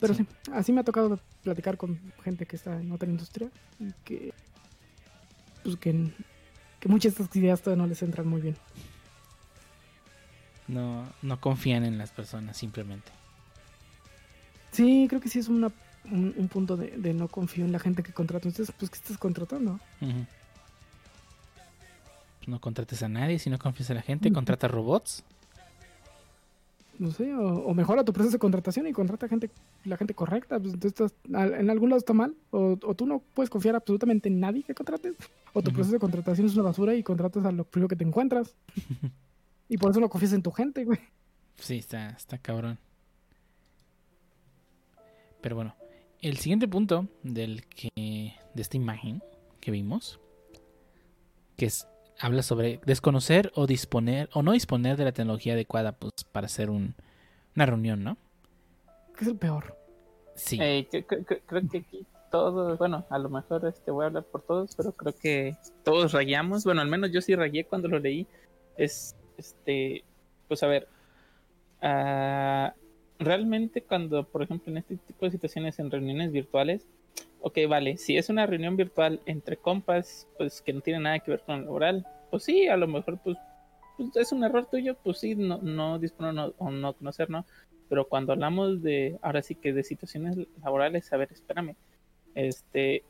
Pero 0.00 0.14
sí. 0.14 0.26
sí. 0.44 0.50
así 0.52 0.72
me 0.72 0.80
ha 0.80 0.84
tocado 0.84 1.18
platicar 1.42 1.76
con 1.76 1.98
gente 2.22 2.46
que 2.46 2.56
está 2.56 2.80
en 2.80 2.90
otra 2.92 3.08
industria 3.08 3.50
y 3.78 3.92
que, 4.04 4.32
pues 5.62 5.76
que, 5.76 6.10
que 6.78 6.88
muchas 6.88 7.16
de 7.16 7.24
estas 7.24 7.36
ideas 7.36 7.60
todavía 7.60 7.82
no 7.82 7.88
les 7.88 8.02
entran 8.02 8.26
muy 8.26 8.40
bien. 8.40 8.56
No, 10.70 11.06
no 11.22 11.40
confían 11.40 11.84
en 11.84 11.98
las 11.98 12.10
personas 12.10 12.56
simplemente. 12.56 13.10
Sí, 14.72 15.06
creo 15.08 15.20
que 15.20 15.28
sí 15.28 15.40
es 15.40 15.48
una 15.48 15.72
un, 16.04 16.34
un 16.36 16.48
punto 16.48 16.76
de, 16.76 16.96
de, 16.96 17.12
no 17.14 17.28
confío 17.28 17.64
en 17.64 17.72
la 17.72 17.78
gente 17.78 18.02
que 18.02 18.12
contrato. 18.12 18.48
Entonces, 18.48 18.74
pues, 18.78 18.90
¿qué 18.90 18.96
estás 18.96 19.18
contratando? 19.18 19.80
Uh-huh. 20.00 20.26
No 22.46 22.60
contrates 22.60 23.02
a 23.02 23.08
nadie, 23.08 23.38
si 23.38 23.50
no 23.50 23.58
confías 23.58 23.90
en 23.90 23.96
la 23.96 24.02
gente, 24.02 24.32
contrata 24.32 24.68
robots. 24.68 25.24
No 26.98 27.10
sé, 27.12 27.34
o, 27.34 27.64
o, 27.64 27.74
mejora 27.74 28.04
tu 28.04 28.12
proceso 28.12 28.34
de 28.34 28.38
contratación 28.38 28.86
y 28.86 28.92
contrata 28.92 29.26
gente, 29.26 29.50
la 29.84 29.96
gente 29.96 30.14
correcta. 30.14 30.58
Pues, 30.58 30.74
entonces, 30.74 31.12
en 31.28 31.70
algún 31.70 31.90
lado 31.90 31.98
está 31.98 32.12
mal, 32.12 32.34
o, 32.50 32.78
o, 32.82 32.94
tú 32.94 33.06
no 33.06 33.22
puedes 33.34 33.48
confiar 33.48 33.74
absolutamente 33.74 34.28
en 34.28 34.40
nadie 34.40 34.62
que 34.62 34.74
contrates, 34.74 35.16
o 35.52 35.62
tu 35.62 35.72
proceso 35.72 35.94
de 35.94 35.98
contratación 35.98 36.46
es 36.46 36.54
una 36.54 36.64
basura 36.64 36.94
y 36.94 37.02
contratas 37.02 37.44
a 37.44 37.52
lo 37.52 37.64
primero 37.64 37.88
que 37.88 37.96
te 37.96 38.04
encuentras. 38.04 38.54
y 39.70 39.78
por 39.78 39.92
eso 39.92 40.00
no 40.00 40.10
confías 40.10 40.32
en 40.32 40.42
tu 40.42 40.50
gente, 40.50 40.84
güey. 40.84 40.98
Sí, 41.56 41.78
está, 41.78 42.10
está 42.10 42.38
cabrón. 42.38 42.78
Pero 45.40 45.54
bueno, 45.54 45.76
el 46.20 46.36
siguiente 46.38 46.66
punto 46.66 47.06
del 47.22 47.64
que 47.66 47.88
de 47.94 48.62
esta 48.62 48.76
imagen 48.76 49.22
que 49.60 49.70
vimos, 49.70 50.18
que 51.56 51.66
es 51.66 51.86
habla 52.18 52.42
sobre 52.42 52.80
desconocer 52.84 53.52
o 53.54 53.66
disponer 53.66 54.28
o 54.34 54.42
no 54.42 54.52
disponer 54.52 54.96
de 54.96 55.04
la 55.04 55.12
tecnología 55.12 55.54
adecuada 55.54 55.92
pues, 55.92 56.12
para 56.30 56.46
hacer 56.46 56.68
un, 56.68 56.94
una 57.54 57.64
reunión, 57.64 58.02
¿no? 58.02 58.18
Que 59.16 59.24
es 59.24 59.30
el 59.30 59.36
peor. 59.36 59.78
Sí. 60.34 60.58
Eh, 60.60 60.88
creo, 60.90 61.24
que 61.70 61.78
aquí 61.78 62.06
todos, 62.30 62.76
bueno, 62.78 63.06
a 63.08 63.18
lo 63.18 63.28
mejor 63.28 63.64
este 63.66 63.92
voy 63.92 64.04
a 64.04 64.06
hablar 64.08 64.24
por 64.24 64.42
todos, 64.42 64.74
pero 64.74 64.92
creo 64.92 65.14
que 65.14 65.56
todos 65.84 66.12
rayamos. 66.12 66.64
Bueno, 66.64 66.80
al 66.80 66.88
menos 66.88 67.12
yo 67.12 67.20
sí 67.20 67.36
rayé 67.36 67.64
cuando 67.64 67.86
lo 67.86 68.00
leí. 68.00 68.26
Es, 68.76 69.14
este, 69.40 70.04
pues 70.48 70.62
a 70.62 70.66
ver, 70.66 70.88
uh, 71.82 72.70
realmente 73.18 73.82
cuando, 73.82 74.24
por 74.24 74.42
ejemplo, 74.42 74.70
en 74.70 74.78
este 74.78 74.96
tipo 74.96 75.24
de 75.24 75.32
situaciones, 75.32 75.78
en 75.78 75.90
reuniones 75.90 76.30
virtuales, 76.30 76.86
ok, 77.40 77.58
vale, 77.68 77.96
si 77.96 78.16
es 78.16 78.28
una 78.28 78.46
reunión 78.46 78.76
virtual 78.76 79.20
entre 79.26 79.56
compas, 79.56 80.28
pues 80.38 80.62
que 80.62 80.72
no 80.72 80.80
tiene 80.80 81.00
nada 81.00 81.18
que 81.18 81.30
ver 81.30 81.40
con 81.40 81.56
el 81.56 81.64
laboral, 81.64 82.06
pues 82.30 82.44
sí, 82.44 82.68
a 82.68 82.76
lo 82.76 82.86
mejor 82.86 83.18
pues 83.24 83.36
pues, 83.96 84.16
es 84.16 84.32
un 84.32 84.44
error 84.44 84.66
tuyo, 84.66 84.96
pues 85.02 85.18
sí, 85.18 85.34
no, 85.34 85.58
no 85.58 85.98
disponer 85.98 86.54
o 86.56 86.70
no 86.70 86.94
conocer, 86.94 87.28
¿no? 87.28 87.44
Pero 87.88 88.08
cuando 88.08 88.32
hablamos 88.32 88.82
de, 88.82 89.18
ahora 89.20 89.42
sí 89.42 89.54
que 89.54 89.72
de 89.72 89.82
situaciones 89.82 90.38
laborales, 90.62 91.12
a 91.12 91.18
ver, 91.18 91.28
espérame, 91.32 91.76
este, 92.34 93.04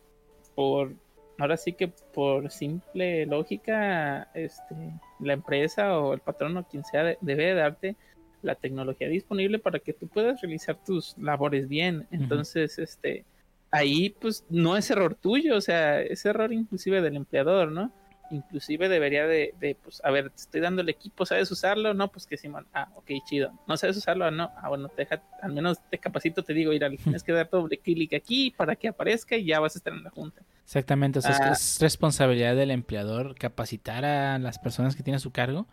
por, 0.55 0.95
ahora 1.41 1.57
sí 1.57 1.73
que 1.73 1.89
por 1.89 2.51
simple 2.51 3.27
lógica, 3.27 4.29
este, 4.35 4.75
la 5.19 5.33
empresa 5.33 5.99
o 5.99 6.13
el 6.15 6.21
patrón 6.21 6.57
o 6.57 6.65
quien 6.65 6.85
sea 6.85 7.17
debe 7.21 7.55
darte 7.55 7.97
la 8.43 8.55
tecnología 8.55 9.09
disponible 9.09 9.59
para 9.59 9.79
que 9.79 9.93
tú 9.93 10.07
puedas 10.07 10.41
realizar 10.41 10.79
tus 10.85 11.17
labores 11.19 11.69
bien. 11.69 12.07
Entonces, 12.11 12.79
este, 12.79 13.25
ahí 13.71 14.11
pues 14.11 14.45
no 14.51 14.77
es 14.77 14.91
error 14.91 15.15
tuyo, 15.15 15.57
o 15.57 15.61
sea, 15.61 16.01
es 16.03 16.25
error 16.27 16.53
inclusive 16.53 17.01
del 17.01 17.17
empleador, 17.17 17.73
¿no? 17.73 17.91
Inclusive 18.31 18.89
debería 18.89 19.27
de, 19.27 19.55
de 19.59 19.75
pues, 19.75 20.01
a 20.05 20.11
ver, 20.11 20.31
te 20.31 20.37
estoy 20.37 20.61
dando 20.61 20.83
el 20.83 20.89
equipo, 20.89 21.27
¿sabes 21.27 21.51
usarlo? 21.51 21.95
No, 21.95 22.13
pues 22.13 22.27
que 22.27 22.37
Simón, 22.37 22.67
ah, 22.73 22.89
ok, 22.95 23.11
chido. 23.25 23.53
¿No 23.67 23.77
sabes 23.77 23.97
usarlo? 23.97 24.31
No, 24.31 24.51
ah, 24.57 24.69
bueno, 24.69 24.89
te 24.89 25.03
deja, 25.03 25.23
al 25.43 25.53
menos 25.53 25.79
te 25.91 25.99
capacito, 25.99 26.43
te 26.45 26.55
digo, 26.55 26.73
ir 26.73 26.81
tienes 27.03 27.23
que 27.23 27.33
dar 27.33 27.51
doble 27.51 27.79
clic 27.79 28.15
aquí 28.15 28.53
para 28.57 28.77
que 28.77 28.89
aparezca 28.89 29.37
y 29.37 29.45
ya 29.45 29.61
vas 29.61 29.75
a 29.75 29.79
estar 29.79 29.93
en 29.93 30.05
la 30.05 30.11
junta. 30.11 30.43
Exactamente, 30.65 31.19
o 31.19 31.23
sea, 31.23 31.53
es, 31.53 31.77
ah. 31.77 31.85
responsabilidad 31.85 32.55
del 32.55 32.71
empleador 32.71 33.35
capacitar 33.35 34.05
a 34.05 34.39
las 34.39 34.59
personas 34.59 34.95
que 34.95 35.03
tiene 35.03 35.17
a 35.17 35.21
su 35.21 35.33
cargo 35.33 35.67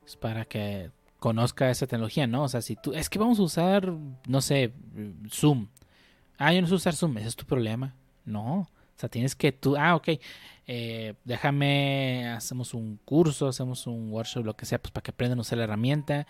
pues, 0.00 0.16
para 0.16 0.44
que 0.44 0.90
conozca 1.18 1.70
esa 1.70 1.86
tecnología, 1.86 2.26
¿no? 2.26 2.42
O 2.42 2.48
sea, 2.48 2.60
si 2.60 2.76
tú, 2.76 2.92
es 2.92 3.08
que 3.08 3.18
vamos 3.18 3.38
a 3.38 3.42
usar, 3.42 3.92
no 4.26 4.40
sé, 4.40 4.72
Zoom. 5.30 5.68
Ah, 6.36 6.52
yo 6.52 6.60
no 6.60 6.66
sé 6.66 6.74
usar 6.74 6.94
Zoom, 6.94 7.16
ese 7.18 7.28
es 7.28 7.36
tu 7.36 7.46
problema. 7.46 7.94
No, 8.24 8.68
o 8.96 8.98
sea, 8.98 9.08
tienes 9.08 9.34
que 9.34 9.50
tú, 9.52 9.76
ah, 9.76 9.96
ok, 9.96 10.08
eh, 10.66 11.14
déjame, 11.24 12.28
hacemos 12.28 12.74
un 12.74 12.98
curso, 13.04 13.48
hacemos 13.48 13.86
un 13.86 14.10
workshop, 14.10 14.44
lo 14.44 14.56
que 14.56 14.66
sea, 14.66 14.80
pues 14.80 14.92
para 14.92 15.02
que 15.02 15.10
aprendan 15.10 15.38
a 15.38 15.42
usar 15.42 15.58
la 15.58 15.64
herramienta. 15.64 16.26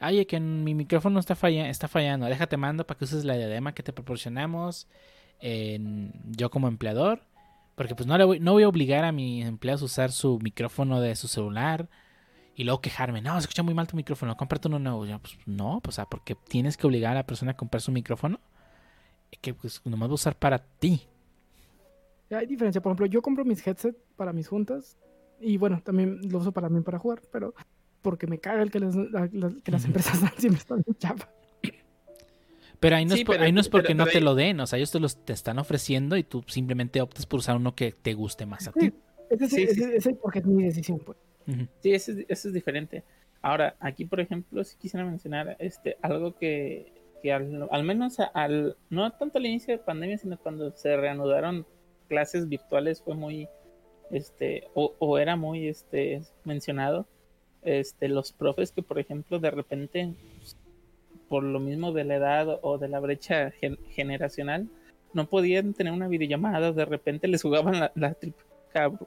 Oye, 0.00 0.26
que 0.26 0.40
mi 0.40 0.74
micrófono 0.74 1.20
está, 1.20 1.34
falla, 1.34 1.68
está 1.68 1.88
fallando, 1.88 2.26
déjate 2.26 2.56
mando 2.56 2.86
para 2.86 2.98
que 2.98 3.04
uses 3.04 3.24
la 3.24 3.36
diadema 3.36 3.72
que 3.74 3.82
te 3.82 3.92
proporcionamos 3.92 4.88
yo 5.40 6.50
como 6.50 6.68
empleador. 6.68 7.22
Porque 7.76 7.94
pues 7.94 8.06
no, 8.06 8.16
le 8.16 8.24
voy, 8.24 8.40
no 8.40 8.52
voy 8.52 8.62
a 8.62 8.68
obligar 8.68 9.04
a 9.04 9.12
mis 9.12 9.44
empleados 9.46 9.82
a 9.82 9.84
usar 9.84 10.12
su 10.12 10.38
micrófono 10.40 11.00
de 11.00 11.14
su 11.14 11.28
celular 11.28 11.88
y 12.54 12.64
luego 12.64 12.80
quejarme, 12.80 13.20
no, 13.20 13.34
se 13.34 13.40
escucha 13.40 13.62
muy 13.62 13.74
mal 13.74 13.86
tu 13.86 13.96
micrófono, 13.96 14.34
cómprate 14.36 14.68
uno 14.68 14.78
nuevo. 14.78 15.04
pues 15.20 15.36
no, 15.44 15.80
pues, 15.82 16.00
porque 16.10 16.34
tienes 16.34 16.78
que 16.78 16.86
obligar 16.86 17.12
a 17.12 17.16
la 17.16 17.26
persona 17.26 17.52
a 17.52 17.56
comprar 17.56 17.82
su 17.82 17.92
micrófono 17.92 18.40
que 19.40 19.54
pues 19.54 19.80
nomás 19.84 20.08
va 20.08 20.12
a 20.12 20.14
usar 20.14 20.36
para 20.36 20.58
ti. 20.58 21.02
Hay 22.30 22.46
diferencia, 22.46 22.80
por 22.80 22.90
ejemplo, 22.90 23.06
yo 23.06 23.22
compro 23.22 23.44
mis 23.44 23.64
headsets 23.66 23.98
para 24.16 24.32
mis 24.32 24.48
juntas 24.48 24.98
y 25.40 25.56
bueno, 25.58 25.80
también 25.82 26.20
lo 26.30 26.38
uso 26.38 26.52
para 26.52 26.68
mí 26.68 26.80
para 26.80 26.98
jugar, 26.98 27.22
pero 27.30 27.54
porque 28.02 28.26
me 28.26 28.38
caga 28.38 28.62
el 28.62 28.70
que 28.70 28.80
las, 28.80 28.94
que 29.62 29.70
las 29.70 29.84
empresas 29.84 30.18
siempre 30.38 30.60
están 30.60 30.82
en 30.86 30.94
chapa. 30.94 31.30
Pero 32.80 32.96
ahí 32.96 33.06
no, 33.06 33.14
es, 33.14 33.24
ahí 33.40 33.52
no 33.52 33.60
es 33.60 33.68
porque 33.68 33.94
no 33.94 34.06
te 34.06 34.20
lo 34.20 34.34
den, 34.34 34.60
o 34.60 34.66
sea, 34.66 34.76
ellos 34.76 34.92
te, 34.92 35.00
los, 35.00 35.24
te 35.24 35.32
están 35.32 35.58
ofreciendo 35.58 36.16
y 36.16 36.24
tú 36.24 36.44
simplemente 36.46 37.00
optas 37.00 37.26
por 37.26 37.38
usar 37.38 37.56
uno 37.56 37.74
que 37.74 37.92
te 37.92 38.14
guste 38.14 38.44
más 38.44 38.68
a 38.68 38.72
ti. 38.72 38.92
Ese, 39.30 39.96
es 39.96 40.08
porque 40.22 40.40
es 40.40 40.46
mi 40.46 40.64
decisión, 40.64 40.98
pues. 40.98 41.18
Sí, 41.80 41.92
eso 41.92 42.12
es, 42.28 42.52
diferente. 42.52 43.04
Ahora, 43.40 43.76
aquí, 43.80 44.04
por 44.04 44.20
ejemplo, 44.20 44.62
si 44.64 44.76
quisiera 44.76 45.06
mencionar 45.06 45.56
este 45.58 45.96
algo 46.02 46.36
que, 46.36 46.92
al, 47.32 47.84
menos 47.84 48.18
al, 48.34 48.76
no 48.90 49.10
tanto 49.12 49.38
al 49.38 49.46
inicio 49.46 49.76
de 49.76 49.82
pandemia, 49.82 50.18
sino 50.18 50.38
cuando 50.38 50.70
se 50.72 50.96
reanudaron 50.96 51.66
clases 52.06 52.48
virtuales 52.48 53.02
fue 53.02 53.14
muy, 53.14 53.48
este, 54.10 54.64
o, 54.74 55.18
era 55.18 55.36
muy, 55.36 55.68
este, 55.68 56.22
mencionado, 56.44 57.06
este, 57.62 58.08
los 58.08 58.32
profes 58.32 58.72
que, 58.72 58.82
por 58.82 58.98
ejemplo, 58.98 59.38
de 59.38 59.50
repente, 59.50 60.14
por 61.28 61.42
lo 61.42 61.60
mismo 61.60 61.92
de 61.92 62.04
la 62.04 62.16
edad 62.16 62.58
o 62.62 62.78
de 62.78 62.88
la 62.88 63.00
brecha 63.00 63.52
generacional, 63.90 64.68
no 65.12 65.28
podían 65.28 65.74
tener 65.74 65.92
una 65.92 66.08
videollamada, 66.08 66.72
de 66.72 66.84
repente 66.84 67.28
les 67.28 67.42
jugaban 67.42 67.80
la, 67.80 67.92
la 67.94 68.16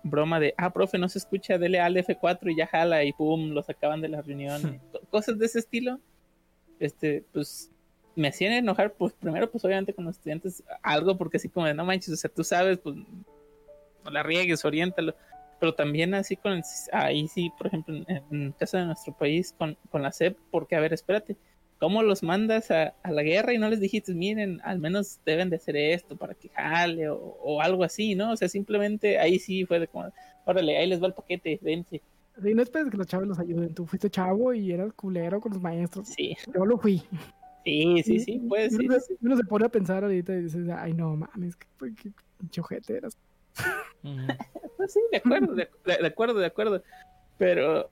broma 0.03 0.39
de, 0.39 0.53
ah, 0.57 0.71
profe, 0.71 0.97
no 0.97 1.09
se 1.09 1.19
escucha, 1.19 1.57
dele 1.57 1.79
al 1.79 1.95
F4 1.95 2.51
y 2.51 2.57
ya 2.57 2.67
jala 2.67 3.03
y 3.03 3.13
pum, 3.13 3.51
lo 3.51 3.61
sacaban 3.63 4.01
de 4.01 4.09
la 4.09 4.21
reunión. 4.21 4.81
Cosas 5.11 5.37
de 5.37 5.45
ese 5.45 5.59
estilo. 5.59 5.99
Este, 6.79 7.23
pues 7.33 7.71
me 8.19 8.29
hacían 8.29 8.53
enojar, 8.53 8.93
pues 8.93 9.13
primero, 9.13 9.49
pues 9.49 9.63
obviamente 9.65 9.93
con 9.93 10.05
los 10.05 10.17
estudiantes, 10.17 10.63
algo 10.81 11.17
porque 11.17 11.37
así 11.37 11.49
como 11.49 11.65
de, 11.65 11.73
no 11.73 11.85
manches, 11.85 12.13
o 12.13 12.17
sea, 12.17 12.29
tú 12.29 12.43
sabes, 12.43 12.77
pues 12.77 12.95
no 12.95 14.11
la 14.11 14.23
riegues, 14.23 14.63
oriéntalo. 14.65 15.15
Pero 15.59 15.73
también 15.73 16.13
así 16.13 16.37
con 16.37 16.53
el, 16.53 16.63
ahí 16.93 17.27
sí, 17.27 17.51
por 17.57 17.67
ejemplo, 17.67 17.93
en, 17.95 18.23
en 18.31 18.51
caso 18.53 18.77
de 18.77 18.85
nuestro 18.85 19.13
país, 19.13 19.53
con, 19.57 19.77
con 19.89 20.01
la 20.01 20.11
SEP, 20.11 20.37
porque 20.51 20.75
a 20.75 20.79
ver, 20.79 20.93
espérate, 20.93 21.35
¿Cómo 21.79 22.03
los 22.03 22.23
mandas 22.23 22.71
a, 22.71 22.93
la 23.09 23.23
guerra 23.23 23.53
y 23.53 23.57
no 23.57 23.69
les 23.69 23.79
dijiste, 23.79 24.13
miren, 24.13 24.59
al 24.65 24.79
menos 24.79 25.21
deben 25.25 25.49
de 25.49 25.55
hacer 25.55 25.77
esto 25.77 26.17
para 26.17 26.33
que 26.33 26.49
jale 26.49 27.09
o, 27.09 27.61
algo 27.61 27.85
así, 27.85 28.15
¿no? 28.15 28.33
O 28.33 28.35
sea, 28.37 28.49
simplemente 28.49 29.17
ahí 29.17 29.39
sí 29.39 29.65
fue 29.65 29.79
de 29.79 29.87
como, 29.87 30.11
órale, 30.45 30.77
ahí 30.77 30.87
les 30.87 31.01
va 31.01 31.07
el 31.07 31.13
paquete, 31.13 31.57
vente. 31.61 32.01
Sí, 32.43 32.53
no 32.53 32.61
esperes 32.61 32.91
que 32.91 32.97
los 32.97 33.07
chavos 33.07 33.27
los 33.27 33.39
ayuden. 33.39 33.73
Tú 33.73 33.85
fuiste 33.85 34.09
chavo 34.09 34.53
y 34.53 34.73
eras 34.73 34.91
culero 34.93 35.39
con 35.39 35.53
los 35.53 35.61
maestros. 35.61 36.09
Sí. 36.09 36.35
Yo 36.53 36.65
lo 36.65 36.77
fui. 36.77 37.01
Sí, 37.69 38.03
sí, 38.03 38.19
sí, 38.19 38.41
pues 38.47 38.75
sí. 38.75 38.87
Uno, 39.21 39.37
se 39.37 39.43
pone 39.43 39.65
a 39.65 39.69
pensar 39.69 40.03
ahorita 40.03 40.33
y 40.33 40.43
dices, 40.43 40.67
ay, 40.69 40.93
no 40.93 41.15
mames, 41.15 41.55
qué, 41.55 41.67
qué 41.95 42.11
chojete 42.49 42.97
eras. 42.97 43.17
pues 44.77 44.93
sí, 44.93 44.99
de 45.11 45.17
acuerdo, 45.17 45.53
de, 45.55 45.69
acuerdo, 46.07 46.39
de 46.39 46.45
acuerdo. 46.45 46.83
Pero, 47.37 47.89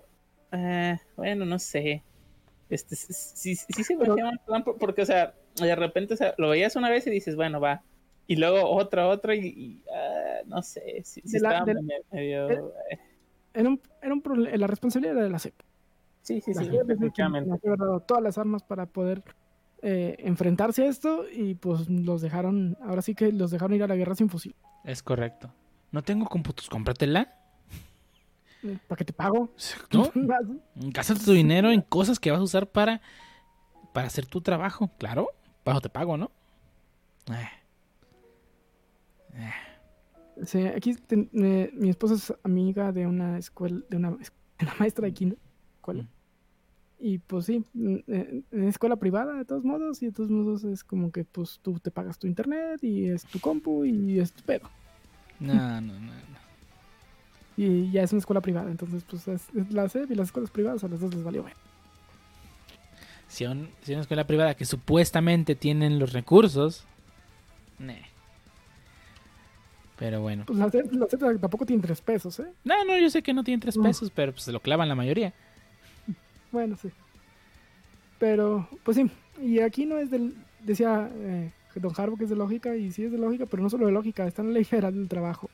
eh, 0.52 0.98
bueno, 1.16 1.46
no 1.46 1.60
sé 1.60 2.04
este, 2.70 2.96
sí, 2.96 3.56
sí, 3.56 3.84
se 3.84 3.96
me 3.96 4.06
plan 4.06 4.64
porque, 4.64 5.02
o 5.02 5.06
sea, 5.06 5.34
de 5.56 5.76
repente 5.76 6.14
o 6.14 6.18
sea, 6.18 6.34
lo 6.38 6.50
veías 6.50 6.76
una 6.76 6.90
vez 6.90 7.08
y 7.08 7.10
dices, 7.10 7.36
bueno, 7.36 7.62
va. 7.62 7.84
Y 8.28 8.36
luego 8.36 8.70
otra, 8.70 9.08
otra 9.08 9.36
y, 9.36 9.82
ah, 9.94 10.40
no 10.46 10.62
sé, 10.62 11.02
si, 11.06 11.22
estaba 11.24 11.66
medio... 12.12 12.52
Eh. 12.52 13.00
Era, 13.54 13.70
un, 13.70 13.82
era 14.02 14.14
un 14.14 14.22
problema, 14.22 14.58
la 14.58 14.68
responsabilidad 14.68 15.16
era 15.16 15.24
de 15.24 15.30
la 15.32 15.40
CEP. 15.40 15.56
Sí, 16.22 16.42
sí, 16.42 16.54
sí, 16.54 16.68
definitivamente. 16.86 17.58
dado 17.64 18.02
todas 18.02 18.22
las 18.22 18.38
armas 18.38 18.64
para 18.64 18.86
poder 18.86 19.24
eh, 19.82 20.16
enfrentarse 20.20 20.84
a 20.84 20.88
esto 20.88 21.26
y 21.32 21.56
pues 21.56 21.90
los 21.90 22.22
dejaron, 22.22 22.78
ahora 22.82 23.02
sí 23.02 23.16
que 23.16 23.32
los 23.32 23.52
dejaron 23.52 23.76
ir 23.76 23.84
a 23.84 23.88
la 23.88 23.96
guerra 23.96 24.16
sin 24.16 24.30
fusil. 24.30 24.56
Es 24.84 25.04
correcto. 25.04 25.54
No 25.92 26.02
tengo 26.02 26.26
cómputos, 26.26 26.70
cómpratela. 26.70 27.34
¿Para 28.88 28.98
qué 28.98 29.06
te 29.06 29.14
pago? 29.14 29.54
¿No? 29.92 30.12
Gástate 30.76 31.24
tu 31.24 31.32
dinero 31.32 31.72
en 31.72 31.82
cosas 31.82 32.20
que 32.20 32.32
vas 32.32 32.40
a 32.40 32.44
usar 32.44 32.68
para, 32.68 33.02
para 33.94 34.08
hacer 34.08 34.26
tu 34.26 34.42
trabajo. 34.42 34.90
Claro, 34.98 35.30
bajo 35.64 35.82
te 35.82 35.90
pago, 35.90 36.18
¿no? 36.18 36.32
Eh. 37.30 37.50
Eh. 39.36 40.46
Sí, 40.46 40.66
aquí 40.66 40.96
mi 41.32 41.90
esposa 41.90 42.16
es 42.16 42.34
amiga 42.44 42.92
de 42.92 43.08
una 43.08 43.38
escuela, 43.38 43.82
de 43.90 43.98
una, 43.98 44.18
maestra 44.80 45.06
de 45.06 45.14
kinder, 45.14 45.38
escuela. 45.76 46.08
Y 47.00 47.20
pues 47.20 47.46
sí, 47.46 47.64
en 47.76 48.44
escuela 48.68 48.96
privada 48.96 49.36
de 49.36 49.46
todos 49.46 49.64
modos, 49.64 50.02
y 50.02 50.08
de 50.08 50.12
todos 50.12 50.32
modos 50.32 50.64
es 50.64 50.84
como 50.84 51.12
que 51.12 51.24
pues 51.24 51.60
tú 51.62 51.80
te 51.80 51.92
pagas 51.92 52.18
tu 52.18 52.26
internet 52.26 52.84
y 52.84 53.06
es 53.06 53.24
tu 53.26 53.40
compu 53.40 53.86
y 53.86 54.20
es 54.20 54.32
tu 54.32 54.44
pedo. 54.44 54.70
No, 55.40 55.54
no, 55.82 55.82
no, 55.82 56.00
no 56.00 56.38
y 57.58 57.90
ya 57.90 58.04
es 58.04 58.12
una 58.12 58.20
escuela 58.20 58.40
privada. 58.40 58.70
Entonces, 58.70 59.04
pues 59.10 59.28
es, 59.28 59.48
la 59.72 59.90
SEP 59.90 60.12
y 60.12 60.16
las 60.16 60.28
escuelas 60.28 60.52
privadas 60.52 60.84
a 60.84 60.88
las 60.88 61.00
dos 61.00 61.14
les 61.14 61.24
valió 61.24 61.44
bien. 61.44 61.56
Si, 63.28 63.46
un, 63.46 63.70
si 63.82 63.92
una 63.92 64.02
escuela 64.02 64.26
privada 64.26 64.54
que 64.54 64.64
supuestamente 64.64 65.56
tienen 65.56 66.00
los 66.00 66.14
recursos, 66.14 66.86
Pero 69.98 70.22
bueno. 70.22 70.44
Pues 70.46 70.60
la 70.60 70.70
SEP, 70.70 71.42
tampoco 71.42 71.66
tiene 71.66 71.82
tres 71.82 72.00
pesos, 72.02 72.40
¿eh? 72.40 72.54
No, 72.64 72.86
no, 72.86 72.98
yo 73.00 73.10
sé 73.10 73.24
que 73.24 73.34
no 73.34 73.44
tiene 73.44 73.60
tres 73.60 73.78
pesos, 73.78 74.12
pero 74.14 74.32
pues 74.32 74.44
se 74.44 74.52
lo 74.52 74.60
clavan 74.60 74.88
la 74.88 74.96
mayoría. 74.96 75.34
Bueno, 76.52 76.76
sí. 76.76 76.90
Pero, 78.20 78.68
pues 78.84 78.98
sí. 78.98 79.10
Y 79.42 79.60
aquí 79.60 79.86
no 79.86 79.98
es 79.98 80.10
del. 80.10 80.36
Decía 80.64 81.10
eh, 81.14 81.52
Don 81.76 81.94
Harbo 81.96 82.18
que 82.18 82.24
es 82.24 82.30
de 82.30 82.36
lógica, 82.36 82.76
y 82.76 82.92
sí 82.92 83.04
es 83.04 83.12
de 83.12 83.18
lógica, 83.18 83.46
pero 83.46 83.64
no 83.64 83.70
solo 83.70 83.86
de 83.86 83.92
lógica, 83.92 84.26
está 84.28 84.42
en 84.42 84.50
la 84.50 84.54
ley 84.56 84.64
general 84.64 84.96
del 84.96 85.08
trabajo 85.08 85.50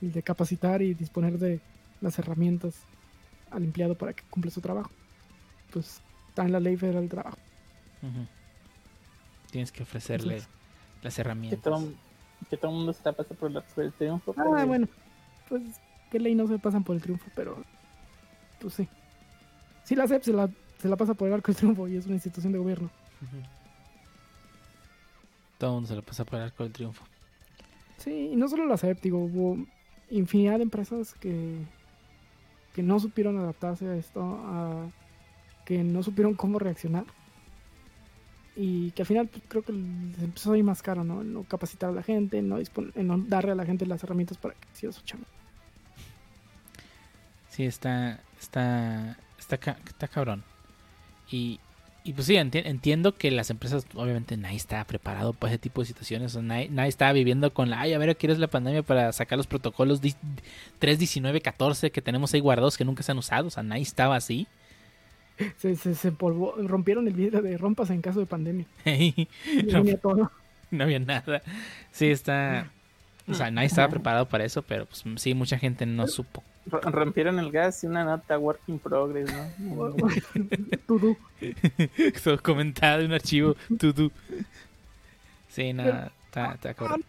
de 0.00 0.22
capacitar 0.22 0.82
y 0.82 0.94
disponer 0.94 1.38
de 1.38 1.60
las 2.00 2.18
herramientas 2.18 2.74
al 3.50 3.62
empleado 3.62 3.94
para 3.94 4.12
que 4.12 4.24
cumpla 4.24 4.50
su 4.50 4.60
trabajo. 4.60 4.90
Pues 5.72 6.02
está 6.28 6.44
en 6.44 6.52
la 6.52 6.60
ley 6.60 6.76
federal 6.76 7.02
del 7.02 7.10
trabajo. 7.10 7.38
Tienes 9.50 9.70
que 9.70 9.84
ofrecerle 9.84 10.42
las 11.02 11.18
herramientas. 11.18 11.60
Que 12.50 12.56
todo, 12.56 12.70
el 12.70 12.76
mundo 12.76 12.92
se 12.92 12.98
está 12.98 13.12
pasando 13.12 13.38
por, 13.38 13.84
el 13.84 13.92
triunfo. 13.92 14.34
Ah, 14.36 14.64
bueno. 14.64 14.88
Pues 15.48 15.62
qué 16.10 16.18
ley 16.18 16.34
no 16.34 16.48
se 16.48 16.58
pasan 16.58 16.82
por 16.82 16.96
el 16.96 17.02
triunfo, 17.02 17.30
pero 17.36 17.62
pues 18.60 18.74
sí. 18.74 18.88
Sí, 19.92 19.96
la 19.96 20.08
CEP 20.08 20.22
se 20.22 20.32
la, 20.32 20.48
se 20.78 20.88
la 20.88 20.96
pasa 20.96 21.12
por 21.12 21.28
el 21.28 21.34
arco 21.34 21.48
del 21.52 21.56
triunfo 21.56 21.86
y 21.86 21.98
es 21.98 22.06
una 22.06 22.14
institución 22.14 22.50
de 22.50 22.58
gobierno. 22.58 22.88
Todo 25.58 25.68
el 25.68 25.74
mundo 25.74 25.88
se 25.90 25.96
la 25.96 26.00
pasa 26.00 26.24
por 26.24 26.38
el 26.38 26.46
arco 26.46 26.62
del 26.62 26.72
triunfo. 26.72 27.04
Sí, 27.98 28.30
y 28.32 28.36
no 28.36 28.48
solo 28.48 28.64
la 28.64 28.78
CEP, 28.78 29.02
digo, 29.02 29.18
hubo 29.18 29.58
infinidad 30.08 30.56
de 30.56 30.62
empresas 30.62 31.12
que, 31.12 31.58
que 32.74 32.82
no 32.82 33.00
supieron 33.00 33.38
adaptarse 33.38 33.86
a 33.86 33.94
esto, 33.94 34.22
a, 34.22 34.88
que 35.66 35.84
no 35.84 36.02
supieron 36.02 36.32
cómo 36.36 36.58
reaccionar. 36.58 37.04
Y 38.56 38.92
que 38.92 39.02
al 39.02 39.06
final 39.06 39.28
pues, 39.28 39.44
creo 39.46 39.62
que 39.62 39.74
les 39.74 40.22
empezó 40.22 40.54
a 40.54 40.56
ir 40.56 40.64
más 40.64 40.80
caro, 40.80 41.04
¿no? 41.04 41.22
No 41.22 41.44
capacitar 41.44 41.90
a 41.90 41.92
la 41.92 42.02
gente, 42.02 42.40
no, 42.40 42.56
en 42.58 43.06
no 43.06 43.18
darle 43.18 43.52
a 43.52 43.56
la 43.56 43.66
gente 43.66 43.84
las 43.84 44.02
herramientas 44.02 44.38
para 44.38 44.54
que 44.54 44.68
hiciera 44.72 44.94
su 44.94 45.02
chamba. 45.02 45.26
Sí, 47.50 47.66
está, 47.66 48.20
está, 48.40 49.18
está, 49.56 49.76
está 49.86 50.08
cabrón. 50.08 50.42
Y, 51.30 51.60
y 52.04 52.12
pues 52.14 52.26
sí, 52.26 52.34
enti- 52.34 52.62
entiendo 52.64 53.14
que 53.14 53.30
las 53.30 53.50
empresas, 53.50 53.86
obviamente 53.94 54.36
nadie 54.36 54.56
está 54.56 54.84
preparado 54.84 55.32
para 55.32 55.52
ese 55.52 55.58
tipo 55.58 55.80
de 55.80 55.86
situaciones. 55.86 56.32
o 56.32 56.40
sea, 56.40 56.42
nadie, 56.42 56.68
nadie 56.70 56.88
está 56.88 57.12
viviendo 57.12 57.52
con 57.54 57.70
la, 57.70 57.80
ay, 57.80 57.92
a 57.92 57.98
ver, 57.98 58.16
¿quieres 58.16 58.38
la 58.38 58.48
pandemia 58.48 58.82
para 58.82 59.12
sacar 59.12 59.38
los 59.38 59.46
protocolos 59.46 60.00
di- 60.00 60.14
3, 60.78 60.98
19, 60.98 61.40
14 61.40 61.90
que 61.90 62.02
tenemos 62.02 62.34
ahí 62.34 62.40
guardados 62.40 62.76
que 62.76 62.84
nunca 62.84 63.02
se 63.02 63.12
han 63.12 63.18
usado? 63.18 63.46
O 63.48 63.50
sea, 63.50 63.62
nadie 63.62 63.82
estaba 63.82 64.16
así. 64.16 64.46
Se, 65.56 65.74
se, 65.76 65.94
se 65.94 66.12
empolvó- 66.12 66.54
rompieron 66.66 67.06
el 67.08 67.14
vidrio 67.14 67.40
de 67.42 67.56
rompas 67.56 67.90
en 67.90 68.02
caso 68.02 68.20
de 68.20 68.26
pandemia. 68.26 68.66
Y 68.84 69.28
venía 69.72 69.96
todo. 69.96 70.30
no 70.70 70.84
había 70.84 70.98
nada. 70.98 71.42
Sí, 71.90 72.06
está... 72.10 72.70
O 73.28 73.34
sea, 73.34 73.50
nadie 73.52 73.66
estaba 73.68 73.88
preparado 73.88 74.28
para 74.28 74.44
eso, 74.44 74.62
pero 74.62 74.84
pues 74.86 75.04
sí, 75.22 75.32
mucha 75.32 75.56
gente 75.56 75.86
no 75.86 76.08
supo. 76.08 76.42
Rompieron 76.82 77.38
el 77.38 77.50
gas 77.50 77.82
y 77.84 77.86
una 77.86 78.04
nota 78.04 78.38
work 78.38 78.60
in 78.68 78.78
progress, 78.78 79.30
¿no? 79.32 79.90
Tudú. 80.86 81.16
Todo 82.24 82.42
comentado 82.42 83.00
en 83.00 83.06
un 83.06 83.12
archivo. 83.14 83.56
to 83.78 83.92
do. 83.92 84.10
Sí, 85.48 85.72
nada, 85.72 86.12
está, 86.26 86.52
está 86.54 86.74
cabrón. 86.74 87.04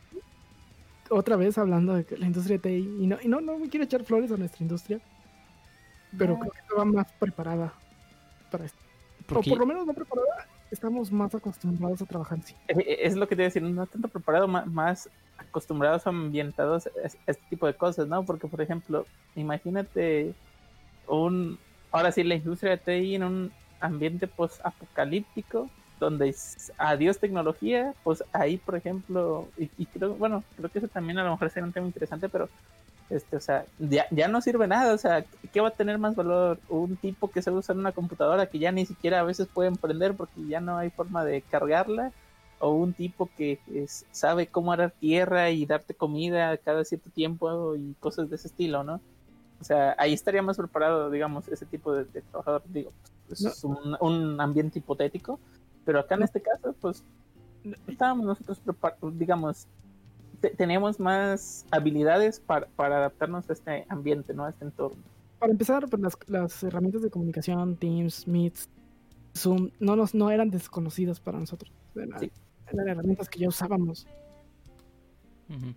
Otra 1.10 1.36
vez 1.36 1.58
hablando 1.58 1.94
de 1.94 2.06
que 2.06 2.18
la 2.18 2.26
industria 2.26 2.58
de 2.58 2.70
TI. 2.70 2.98
Y 3.04 3.08
no, 3.08 3.18
y 3.22 3.28
no, 3.28 3.40
no 3.42 3.58
me 3.60 3.70
quiero 3.70 3.84
echar 3.86 4.04
flores 4.04 4.32
a 4.32 4.38
nuestra 4.38 4.64
industria. 4.64 5.00
Pero 6.18 6.34
No. 6.34 6.40
creo 6.40 6.52
que 6.52 6.60
estaba 6.60 6.86
más 6.86 7.12
preparada 7.14 7.74
para 8.52 8.66
esto. 8.66 8.80
Porque- 9.28 9.50
O 9.52 9.54
por 9.54 9.60
lo 9.60 9.66
menos 9.66 9.86
no 9.86 9.94
preparada. 9.94 10.48
Estamos 10.74 11.12
más 11.12 11.34
acostumbrados 11.36 12.02
a 12.02 12.06
trabajar 12.06 12.40
así. 12.40 12.56
Eh, 12.68 12.98
Es 13.02 13.16
lo 13.16 13.28
que 13.28 13.36
te 13.36 13.44
iba 13.44 13.46
a 13.46 13.50
decir, 13.50 13.62
no 13.62 13.86
tanto 13.86 14.08
preparado, 14.08 14.48
más 14.48 15.08
acostumbrados 15.38 16.08
ambientados 16.08 16.88
a 16.88 16.90
es- 17.06 17.16
a 17.28 17.32
este 17.32 17.44
tipo 17.52 17.68
de 17.68 17.76
cosas, 17.76 18.08
¿no? 18.08 18.26
Porque, 18.26 18.48
por 18.48 18.60
ejemplo, 18.60 19.06
imagínate 19.36 20.34
un, 21.08 21.60
ahora 21.92 22.12
sí, 22.12 22.24
la 22.24 22.36
industria 22.36 22.72
de 22.72 22.78
TI 22.80 23.16
en 23.16 23.24
un 23.24 23.52
ambiente 23.80 24.28
post-apocalíptico, 24.28 25.70
donde 26.00 26.36
adiós 26.80 27.20
tecnología, 27.20 27.94
pues 28.04 28.24
ahí, 28.34 28.58
por 28.58 28.76
ejemplo, 28.76 29.48
y 29.58 29.86
creo, 29.86 30.16
bueno, 30.16 30.44
creo 30.58 30.70
que 30.72 30.80
eso 30.80 30.88
también 30.88 31.20
a 31.20 31.24
lo 31.24 31.32
mejor 31.32 31.52
sería 31.52 31.68
un 31.68 31.74
tema 31.74 31.86
interesante, 31.86 32.30
pero, 32.30 32.50
este, 33.10 33.36
o 33.38 33.40
sea, 33.40 33.66
ya, 33.80 34.06
ya 34.12 34.28
no 34.28 34.42
sirve 34.42 34.68
nada, 34.68 34.94
o 34.94 34.98
sea, 34.98 35.26
¿qué 35.52 35.62
va 35.62 35.68
a 35.70 35.72
tener 35.72 35.98
más 35.98 36.16
valor? 36.16 36.60
Un 36.70 36.96
tipo 36.98 37.30
que 37.30 37.42
sabe 37.42 37.58
usar 37.58 37.78
una 37.78 37.92
computadora 37.92 38.48
que 38.48 38.60
ya 38.60 38.72
ni 38.72 38.86
siquiera 38.86 39.20
a 39.20 39.24
veces 39.24 39.48
puede 39.48 39.70
emprender 39.70 40.16
porque 40.16 40.46
ya 40.48 40.60
no 40.62 40.78
hay 40.78 40.90
forma 40.90 41.24
de 41.26 41.42
cargarla, 41.42 42.12
o 42.60 42.72
un 42.72 42.94
tipo 42.94 43.30
que 43.38 43.60
es- 43.74 44.06
sabe 44.12 44.48
cómo 44.48 44.72
arar 44.72 44.92
tierra 44.92 45.50
y 45.50 45.66
darte 45.66 45.94
comida 45.94 46.56
cada 46.58 46.86
cierto 46.86 47.10
tiempo 47.10 47.76
y 47.76 47.94
cosas 48.00 48.30
de 48.30 48.38
ese 48.38 48.48
estilo, 48.48 48.84
¿no? 48.84 49.02
O 49.60 49.64
sea, 49.66 49.96
ahí 49.98 50.14
estaría 50.14 50.42
más 50.42 50.58
preparado, 50.58 51.10
digamos, 51.10 51.48
ese 51.50 51.66
tipo 51.66 51.94
de, 51.94 52.06
de 52.06 52.22
trabajador. 52.22 52.64
Digo, 52.68 52.92
pues, 53.28 53.42
No. 53.42 53.50
es 53.50 53.64
un, 53.64 53.98
un 54.00 54.40
ambiente 54.42 54.80
hipotético, 54.80 55.40
pero 55.86 56.00
acá 56.00 56.16
en 56.16 56.24
este 56.24 56.42
caso, 56.42 56.74
pues, 56.82 57.04
estábamos 57.88 58.26
nosotros 58.26 58.60
preparados, 58.60 59.18
digamos, 59.18 59.68
te- 60.44 60.50
teníamos 60.50 61.00
más 61.00 61.66
habilidades 61.72 62.42
para, 62.42 62.68
para 62.76 62.98
adaptarnos 62.98 63.50
a 63.50 63.54
este 63.54 63.86
ambiente, 63.88 64.34
¿no? 64.34 64.44
A 64.44 64.50
este 64.50 64.66
entorno. 64.66 65.02
Para 65.40 65.54
empezar, 65.54 65.88
pues 65.90 66.02
las, 66.02 66.18
las 66.28 66.62
herramientas 66.64 67.02
de 67.02 67.10
comunicación, 67.10 67.78
Teams, 67.78 68.28
Meets, 68.28 68.68
Zoom, 69.38 69.70
no, 69.80 69.96
nos, 69.96 70.14
no 70.14 70.30
eran 70.32 70.50
desconocidas 70.52 71.22
para 71.22 71.40
nosotros. 71.40 71.72
Eran, 71.96 72.20
Sí. 72.20 72.30
eran 72.74 72.88
herramientas 72.90 73.30
que 73.30 73.40
ya 73.40 73.48
usábamos. 73.48 74.06
Ujú. 75.50 75.74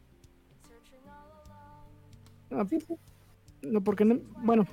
Ah, 2.51 2.66
No, 3.62 3.80
porque, 3.82 4.05
no- 4.05 4.18
bueno, 4.44 4.66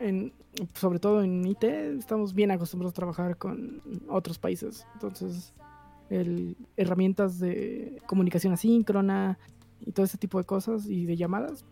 en, 0.00 0.32
sobre 0.74 0.98
todo 0.98 1.22
en 1.22 1.46
IT 1.46 1.64
estamos 1.98 2.32
bien 2.34 2.50
acostumbrados 2.50 2.92
a 2.92 2.96
trabajar 2.96 3.36
con 3.36 3.82
otros 4.08 4.38
países. 4.38 4.86
Entonces, 4.94 5.52
el, 6.10 6.56
herramientas 6.76 7.38
de 7.38 8.00
comunicación 8.06 8.52
asíncrona 8.52 9.38
y 9.80 9.92
todo 9.92 10.06
ese 10.06 10.18
tipo 10.18 10.38
de 10.38 10.44
cosas 10.44 10.86
y 10.86 11.04
de 11.06 11.16
llamadas 11.16 11.64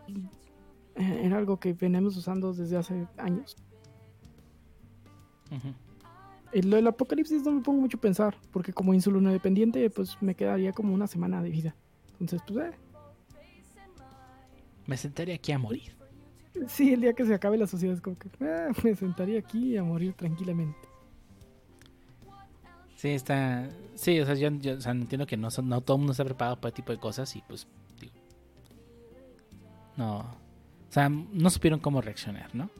eh, 0.96 1.22
era 1.24 1.38
algo 1.38 1.58
que 1.58 1.72
venimos 1.72 2.16
usando 2.16 2.52
desde 2.52 2.76
hace 2.76 3.06
años. 3.16 3.56
Lo 6.52 6.76
del 6.76 6.86
apocalipsis 6.86 7.42
no 7.44 7.52
me 7.52 7.60
pongo 7.62 7.80
mucho 7.80 7.96
a 7.96 8.00
pensar, 8.00 8.36
porque 8.50 8.72
como 8.72 8.94
insulino 8.94 9.30
dependiente, 9.30 9.88
pues 9.90 10.16
me 10.20 10.34
quedaría 10.34 10.72
como 10.72 10.94
una 10.94 11.06
semana 11.06 11.42
de 11.42 11.50
vida. 11.50 11.74
Entonces, 12.20 12.42
pues, 12.46 12.72
eh, 12.72 12.76
Me 14.86 14.96
sentaré 14.96 15.34
aquí 15.34 15.52
a 15.52 15.58
morir. 15.58 15.96
sí, 16.68 16.92
el 16.92 17.00
día 17.00 17.14
que 17.14 17.24
se 17.24 17.34
acabe 17.34 17.56
la 17.56 17.66
sociedad 17.66 17.94
es 17.94 18.00
como 18.00 18.18
que 18.18 18.28
eh, 18.40 18.68
me 18.82 18.94
sentaría 18.94 19.38
aquí 19.38 19.76
a 19.76 19.82
morir 19.82 20.14
tranquilamente. 20.14 20.91
Sí, 23.02 23.08
está. 23.08 23.68
Sí, 23.96 24.20
o 24.20 24.24
sea, 24.26 24.36
yo, 24.36 24.48
yo, 24.60 24.74
o 24.74 24.80
sea, 24.80 24.92
entiendo 24.92 25.26
que 25.26 25.36
no, 25.36 25.48
no 25.64 25.80
todo 25.80 25.96
el 25.96 25.98
mundo 25.98 26.12
está 26.12 26.24
preparado 26.24 26.60
para 26.60 26.68
este 26.68 26.82
tipo 26.82 26.92
de 26.92 26.98
cosas 26.98 27.34
y 27.34 27.42
pues, 27.48 27.66
digo. 28.00 28.12
No. 29.96 30.18
O 30.18 30.26
sea, 30.88 31.08
no 31.08 31.50
supieron 31.50 31.80
cómo 31.80 32.00
reaccionar, 32.00 32.54
¿no? 32.54 32.70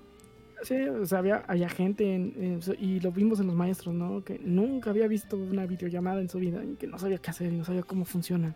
Sí, 0.62 0.76
o 0.80 1.04
sea, 1.06 1.18
había, 1.18 1.38
había 1.48 1.68
gente, 1.68 2.14
en- 2.14 2.34
en- 2.38 2.60
y 2.78 3.00
lo 3.00 3.10
vimos 3.10 3.40
en 3.40 3.48
los 3.48 3.56
maestros, 3.56 3.96
¿no? 3.96 4.22
Que 4.22 4.38
nunca 4.38 4.90
había 4.90 5.08
visto 5.08 5.36
una 5.36 5.66
videollamada 5.66 6.20
en 6.20 6.28
su 6.28 6.38
vida 6.38 6.62
y 6.64 6.76
que 6.76 6.86
no 6.86 7.00
sabía 7.00 7.18
qué 7.18 7.30
hacer 7.30 7.52
y 7.52 7.56
no 7.56 7.64
sabía 7.64 7.82
cómo 7.82 8.04
funciona. 8.04 8.54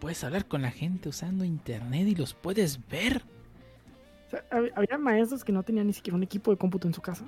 Puedes 0.00 0.22
hablar 0.22 0.44
con 0.44 0.60
la 0.60 0.70
gente 0.70 1.08
usando 1.08 1.46
internet 1.46 2.06
y 2.08 2.14
los 2.14 2.34
puedes 2.34 2.86
ver. 2.88 3.22
O 4.26 4.30
sea, 4.32 4.44
hab- 4.50 4.70
había 4.76 4.98
maestros 4.98 5.44
que 5.44 5.52
no 5.52 5.62
tenían 5.62 5.86
ni 5.86 5.94
siquiera 5.94 6.14
un 6.14 6.24
equipo 6.24 6.50
de 6.50 6.58
cómputo 6.58 6.86
en 6.88 6.92
su 6.92 7.00
casa. 7.00 7.24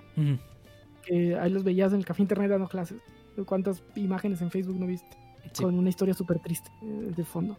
Que 1.06 1.38
ahí 1.38 1.50
los 1.50 1.64
veías 1.64 1.94
en 1.94 2.00
el 2.00 2.04
café 2.04 2.20
internet 2.20 2.50
dando 2.50 2.68
clases. 2.68 2.98
¿Cuántas 3.44 3.82
imágenes 3.94 4.40
en 4.42 4.50
Facebook 4.50 4.78
no 4.78 4.86
viste? 4.86 5.16
sí. 5.52 5.62
Con 5.62 5.78
una 5.78 5.88
historia 5.88 6.14
súper 6.14 6.38
triste 6.40 6.70
eh, 6.82 7.12
de 7.16 7.24
fondo. 7.24 7.56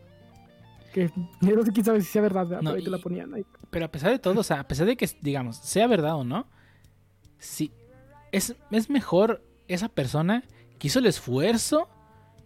Que 0.94 1.12
no 1.42 1.64
sé 1.64 1.72
quién 1.72 1.86
sabe 1.86 2.02
si 2.02 2.08
sea 2.08 2.22
verdad. 2.22 2.46
No, 2.48 2.60
pero 2.60 2.76
ahí 2.76 2.84
te 2.84 2.90
la 2.90 2.98
y- 2.98 3.02
ponían. 3.02 3.34
ahí. 3.34 3.46
Pero 3.70 3.86
a 3.86 3.92
pesar 3.92 4.12
de 4.12 4.20
todo, 4.20 4.40
o 4.40 4.44
sea, 4.44 4.62
a 4.62 4.68
pesar 4.68 4.86
de 4.88 4.96
que, 4.98 5.08
digamos, 5.22 5.58
sea 5.58 5.86
verdad 5.88 6.16
o 6.16 6.24
no, 6.24 6.48
sí, 7.38 7.72
es, 8.32 8.56
es 8.72 8.90
mejor 8.90 9.44
esa 9.68 9.88
persona 9.90 10.44
que 10.80 10.88
hizo 10.88 11.00
el 11.00 11.06
esfuerzo 11.06 11.88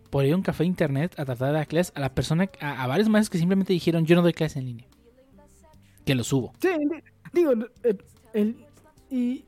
por 0.10 0.26
ir 0.26 0.34
a 0.34 0.36
un 0.36 0.42
café 0.44 0.64
de 0.64 0.68
internet 0.68 1.14
a 1.18 1.26
tratar 1.26 1.48
de 1.50 1.54
dar 1.54 1.68
clases 1.68 1.94
a 1.96 2.00
la 2.02 2.14
persona, 2.14 2.50
a, 2.60 2.84
a 2.84 2.88
varios 2.88 3.08
maestros 3.10 3.32
que 3.32 3.38
simplemente 3.40 3.74
dijeron 3.74 4.06
yo 4.06 4.16
no 4.16 4.22
doy 4.22 4.34
clases 4.34 4.58
en 4.58 4.66
línea. 4.66 4.88
Que 6.06 6.14
los 6.16 6.32
hubo. 6.34 6.54
Sí, 6.62 6.68
di- 6.68 7.04
digo, 7.34 7.54
eh, 7.84 7.98
él, 8.34 8.66
y 9.10 9.46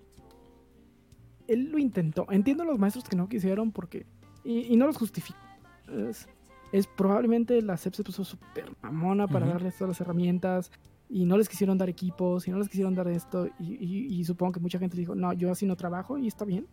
él 1.47 1.69
lo 1.71 1.77
intentó. 1.77 2.25
Entiendo 2.31 2.63
a 2.63 2.65
los 2.65 2.79
maestros 2.79 3.03
que 3.07 3.15
no 3.15 3.27
quisieron 3.29 3.71
porque, 3.71 4.05
y, 4.43 4.71
y 4.73 4.75
no 4.77 4.87
los 4.87 4.97
justifico. 4.97 5.39
Es, 5.87 6.27
es 6.71 6.87
probablemente 6.87 7.61
la 7.61 7.77
CEP 7.77 7.93
se 7.93 8.03
puso 8.03 8.23
súper 8.23 8.71
mamona 8.81 9.27
para 9.27 9.45
darles 9.47 9.75
todas 9.77 9.89
las 9.89 10.01
herramientas 10.01 10.71
y 11.09 11.25
no 11.25 11.37
les 11.37 11.47
quisieron 11.47 11.77
dar 11.77 11.87
equipos 11.89 12.47
y 12.47 12.51
no 12.51 12.57
les 12.57 12.67
quisieron 12.67 12.95
dar 12.95 13.07
esto 13.07 13.47
y, 13.59 13.73
y- 13.75 14.07
y 14.19 14.23
supongo 14.25 14.53
que 14.53 14.59
mucha 14.59 14.79
gente 14.79 14.97
dijo, 14.97 15.13
no, 15.15 15.31
yo 15.33 15.51
así 15.51 15.65
no 15.65 15.75
trabajo 15.75 16.17
y 16.17 16.27
está 16.27 16.43
bien. 16.45 16.65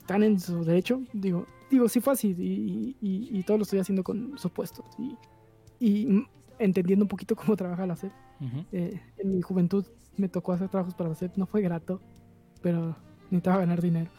Están 0.00 0.22
en 0.24 0.40
su 0.40 0.64
derecho, 0.64 1.02
digo, 1.12 1.46
digo, 1.70 1.88
sí 1.88 2.00
fue 2.00 2.14
así 2.14 2.34
y, 3.00 3.42
todo 3.44 3.58
lo 3.58 3.62
estoy 3.62 3.78
haciendo 3.78 4.02
con 4.02 4.36
supuestos 4.38 4.84
y, 4.98 5.16
y 5.78 6.26
entendiendo 6.58 7.04
un 7.04 7.08
poquito 7.08 7.36
cómo 7.36 7.56
trabaja 7.56 7.86
la 7.86 7.94
CEP. 7.96 8.12
Ujú. 8.40 8.64
Eh, 8.72 9.00
en 9.18 9.30
mi 9.36 9.40
juventud 9.42 9.86
me 10.16 10.28
tocó 10.28 10.52
hacer 10.52 10.68
trabajos 10.68 10.94
para 10.94 11.10
la 11.10 11.14
SEP, 11.14 11.36
no 11.36 11.46
fue 11.46 11.62
grato, 11.62 12.00
pero 12.62 12.96
necesitaba 13.30 13.58
ganar 13.58 13.80
dinero. 13.80 14.10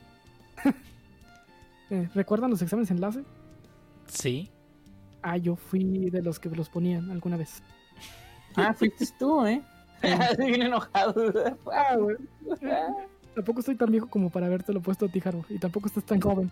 Eh, 1.93 2.07
¿Recuerdan 2.15 2.49
los 2.49 2.61
exámenes 2.61 2.89
enlace? 2.89 3.25
Sí. 4.07 4.49
Ah, 5.21 5.35
yo 5.35 5.57
fui 5.57 6.09
de 6.09 6.21
los 6.21 6.39
que 6.39 6.49
los 6.49 6.69
ponían 6.69 7.11
alguna 7.11 7.35
vez. 7.35 7.61
Ah, 8.55 8.73
fuiste 8.73 9.05
tú, 9.19 9.45
¿eh? 9.45 9.61
Bien 10.37 10.61
enojado. 10.61 11.33
Ah, 11.69 11.97
güey. 11.97 12.15
Tampoco 13.35 13.59
estoy 13.59 13.75
tan 13.75 13.91
viejo 13.91 14.07
como 14.07 14.29
para 14.29 14.45
habértelo 14.45 14.81
puesto 14.81 15.05
a 15.05 15.09
ti, 15.09 15.19
Jaro, 15.19 15.43
y 15.49 15.59
tampoco 15.59 15.87
estás 15.87 16.05
tan 16.05 16.21
joven. 16.21 16.49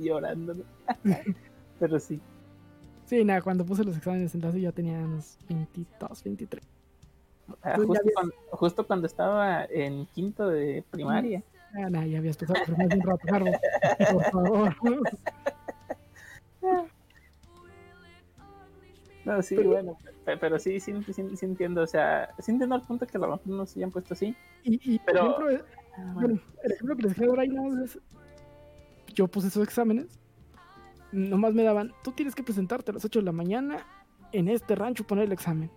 Llorando. 0.00 0.56
Pero 1.78 2.00
sí. 2.00 2.20
Sí, 3.06 3.24
nada, 3.24 3.40
cuando 3.40 3.64
puse 3.64 3.84
los 3.84 3.96
exámenes 3.96 4.34
enlace 4.34 4.60
ya 4.60 4.72
tenía 4.72 4.98
unos 4.98 5.38
22, 5.48 6.24
23. 6.24 6.77
Ah, 7.62 7.74
justo, 7.76 7.92
habías- 7.92 8.14
cuando, 8.14 8.34
justo 8.50 8.86
cuando 8.86 9.06
estaba 9.06 9.64
en 9.66 10.06
quinto 10.06 10.48
de 10.48 10.84
primaria. 10.90 11.42
Ah, 11.74 11.90
nada, 11.90 12.06
ya 12.06 12.18
habías 12.18 12.36
pasado 12.36 12.60
por 12.64 12.74
un 12.74 13.00
rato. 13.00 13.26
Por 14.12 14.24
favor. 14.24 14.76
No, 19.24 19.42
sí, 19.42 19.56
bueno, 19.56 19.98
pero 20.24 20.58
sí, 20.58 20.80
sí, 20.80 20.94
sí, 21.12 21.22
entiendo, 21.42 21.82
o 21.82 21.86
sea, 21.86 22.30
sí 22.38 22.50
entiendo 22.50 22.74
al 22.74 22.82
punto 22.82 23.06
que 23.06 23.18
a 23.18 23.20
lo 23.20 23.26
mejor 23.26 23.46
no 23.46 23.66
se 23.66 23.78
hayan 23.78 23.90
puesto 23.90 24.14
así. 24.14 24.34
Y, 24.64 24.98
pero... 25.00 25.36
Por 25.36 25.52
ejemplo, 25.52 25.74
ah, 25.98 26.12
bueno. 26.14 26.40
el 26.64 26.72
ejemplo 26.72 26.96
que 26.96 27.02
les 27.02 27.14
dejé 27.14 27.26
ahora 27.28 27.42
ahí 27.42 27.48
no 27.48 27.84
es... 27.84 27.98
Yo 29.12 29.28
puse 29.28 29.48
esos 29.48 29.62
exámenes, 29.62 30.18
nomás 31.12 31.52
me 31.52 31.62
daban, 31.62 31.92
tú 32.02 32.12
tienes 32.12 32.34
que 32.34 32.42
presentarte 32.42 32.90
a 32.90 32.94
las 32.94 33.04
8 33.04 33.18
de 33.18 33.24
la 33.26 33.32
mañana 33.32 33.86
en 34.32 34.48
este 34.48 34.74
rancho 34.74 35.06
poner 35.06 35.24
el 35.24 35.32
examen. 35.32 35.70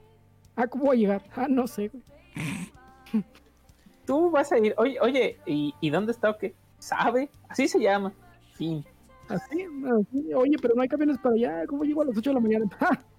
Ah, 0.56 0.68
¿cómo 0.68 0.86
voy 0.86 0.98
a 0.98 0.99
llegar? 0.99 1.23
Ah, 1.36 1.48
no 1.49 1.68
sé, 1.68 1.90
güey. 1.90 2.03
Tú 4.06 4.32
vas 4.32 4.52
a 4.52 4.57
ir, 4.57 4.73
oye, 4.78 4.99
oye, 4.99 5.40
¿y, 5.45 5.73
¿y 5.80 5.90
dónde 5.90 6.11
está 6.11 6.32
o 6.32 6.38
qué? 6.38 6.56
¿Sabe? 6.80 7.30
Así 7.48 7.68
se 7.68 7.80
llama. 7.80 8.11
Fin. 8.56 8.84
Así, 9.30 9.65
así, 9.99 10.34
oye, 10.34 10.56
pero 10.61 10.76
no 10.76 10.82
hay 10.82 10.90
camiones 10.90 11.18
para 11.19 11.36
allá. 11.36 11.68
¿Cómo 11.68 11.84
llego 11.84 12.02
a 12.02 12.06
las 12.06 12.18
8 12.18 12.32
de 12.32 12.34
la 12.34 12.40
mañana? 12.40 12.65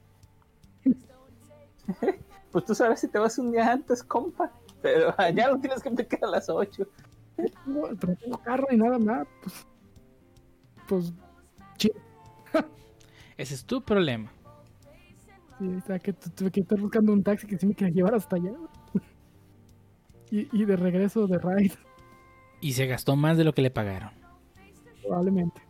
pues 2.52 2.64
tú 2.64 2.74
sabes 2.74 3.00
si 3.00 3.08
te 3.08 3.18
vas 3.18 3.38
un 3.38 3.52
día 3.52 3.72
antes, 3.72 4.02
compa. 4.02 4.50
Pero 4.80 5.14
allá 5.18 5.48
lo 5.48 5.58
tienes 5.58 5.82
que 5.82 5.88
empezar 5.88 6.18
a 6.22 6.26
las 6.28 6.48
8. 6.48 6.86
No, 7.66 7.82
pero 7.98 8.14
tengo 8.16 8.38
carro 8.38 8.66
y 8.70 8.76
nada 8.76 8.98
más. 8.98 9.26
Pues, 9.42 9.66
pues 10.88 11.12
chido. 11.76 11.94
Ese 13.36 13.54
es 13.54 13.64
tu 13.64 13.82
problema. 13.82 14.30
Sí, 15.62 15.68
o 15.76 15.80
sea, 15.80 15.98
que 16.00 16.12
tuve 16.12 16.50
que 16.50 16.60
estar 16.60 16.80
buscando 16.80 17.12
un 17.12 17.22
taxi 17.22 17.46
que 17.46 17.56
sí 17.56 17.66
me 17.66 17.74
quiera 17.74 17.92
llevar 17.92 18.16
hasta 18.16 18.34
allá. 18.34 18.52
y, 20.30 20.48
y 20.50 20.64
de 20.64 20.76
regreso 20.76 21.28
de 21.28 21.38
ride. 21.38 21.72
Y 22.60 22.72
se 22.72 22.86
gastó 22.86 23.14
más 23.14 23.36
de 23.36 23.44
lo 23.44 23.52
que 23.52 23.62
le 23.62 23.70
pagaron. 23.70 24.10
Probablemente. 25.02 25.62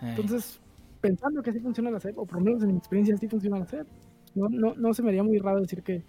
Entonces, 0.00 0.60
pensando 1.00 1.40
que 1.40 1.50
así 1.50 1.60
funciona 1.60 1.90
la 1.90 2.00
SEP, 2.00 2.18
o 2.18 2.26
por 2.26 2.38
lo 2.38 2.44
menos 2.44 2.62
en 2.64 2.70
mi 2.72 2.78
experiencia 2.78 3.14
así 3.14 3.28
funciona 3.28 3.60
la 3.60 3.66
SEP, 3.66 3.86
no, 4.34 4.48
no, 4.48 4.74
no 4.74 4.92
se 4.92 5.02
me 5.02 5.10
haría 5.10 5.22
muy 5.22 5.38
raro 5.38 5.60
decir 5.60 5.82
que 5.82 6.04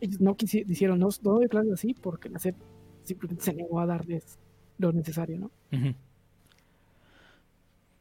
ellos 0.00 0.20
no 0.20 0.36
quisieron, 0.36 0.98
no, 0.98 1.08
no 1.22 1.32
doy 1.32 1.48
clases 1.48 1.72
así 1.72 1.94
porque 1.94 2.30
la 2.30 2.38
SEP 2.38 2.56
simplemente 3.02 3.44
se 3.44 3.52
negó 3.52 3.80
a 3.80 3.86
darles 3.86 4.38
lo 4.78 4.92
necesario, 4.92 5.38
¿no? 5.38 5.50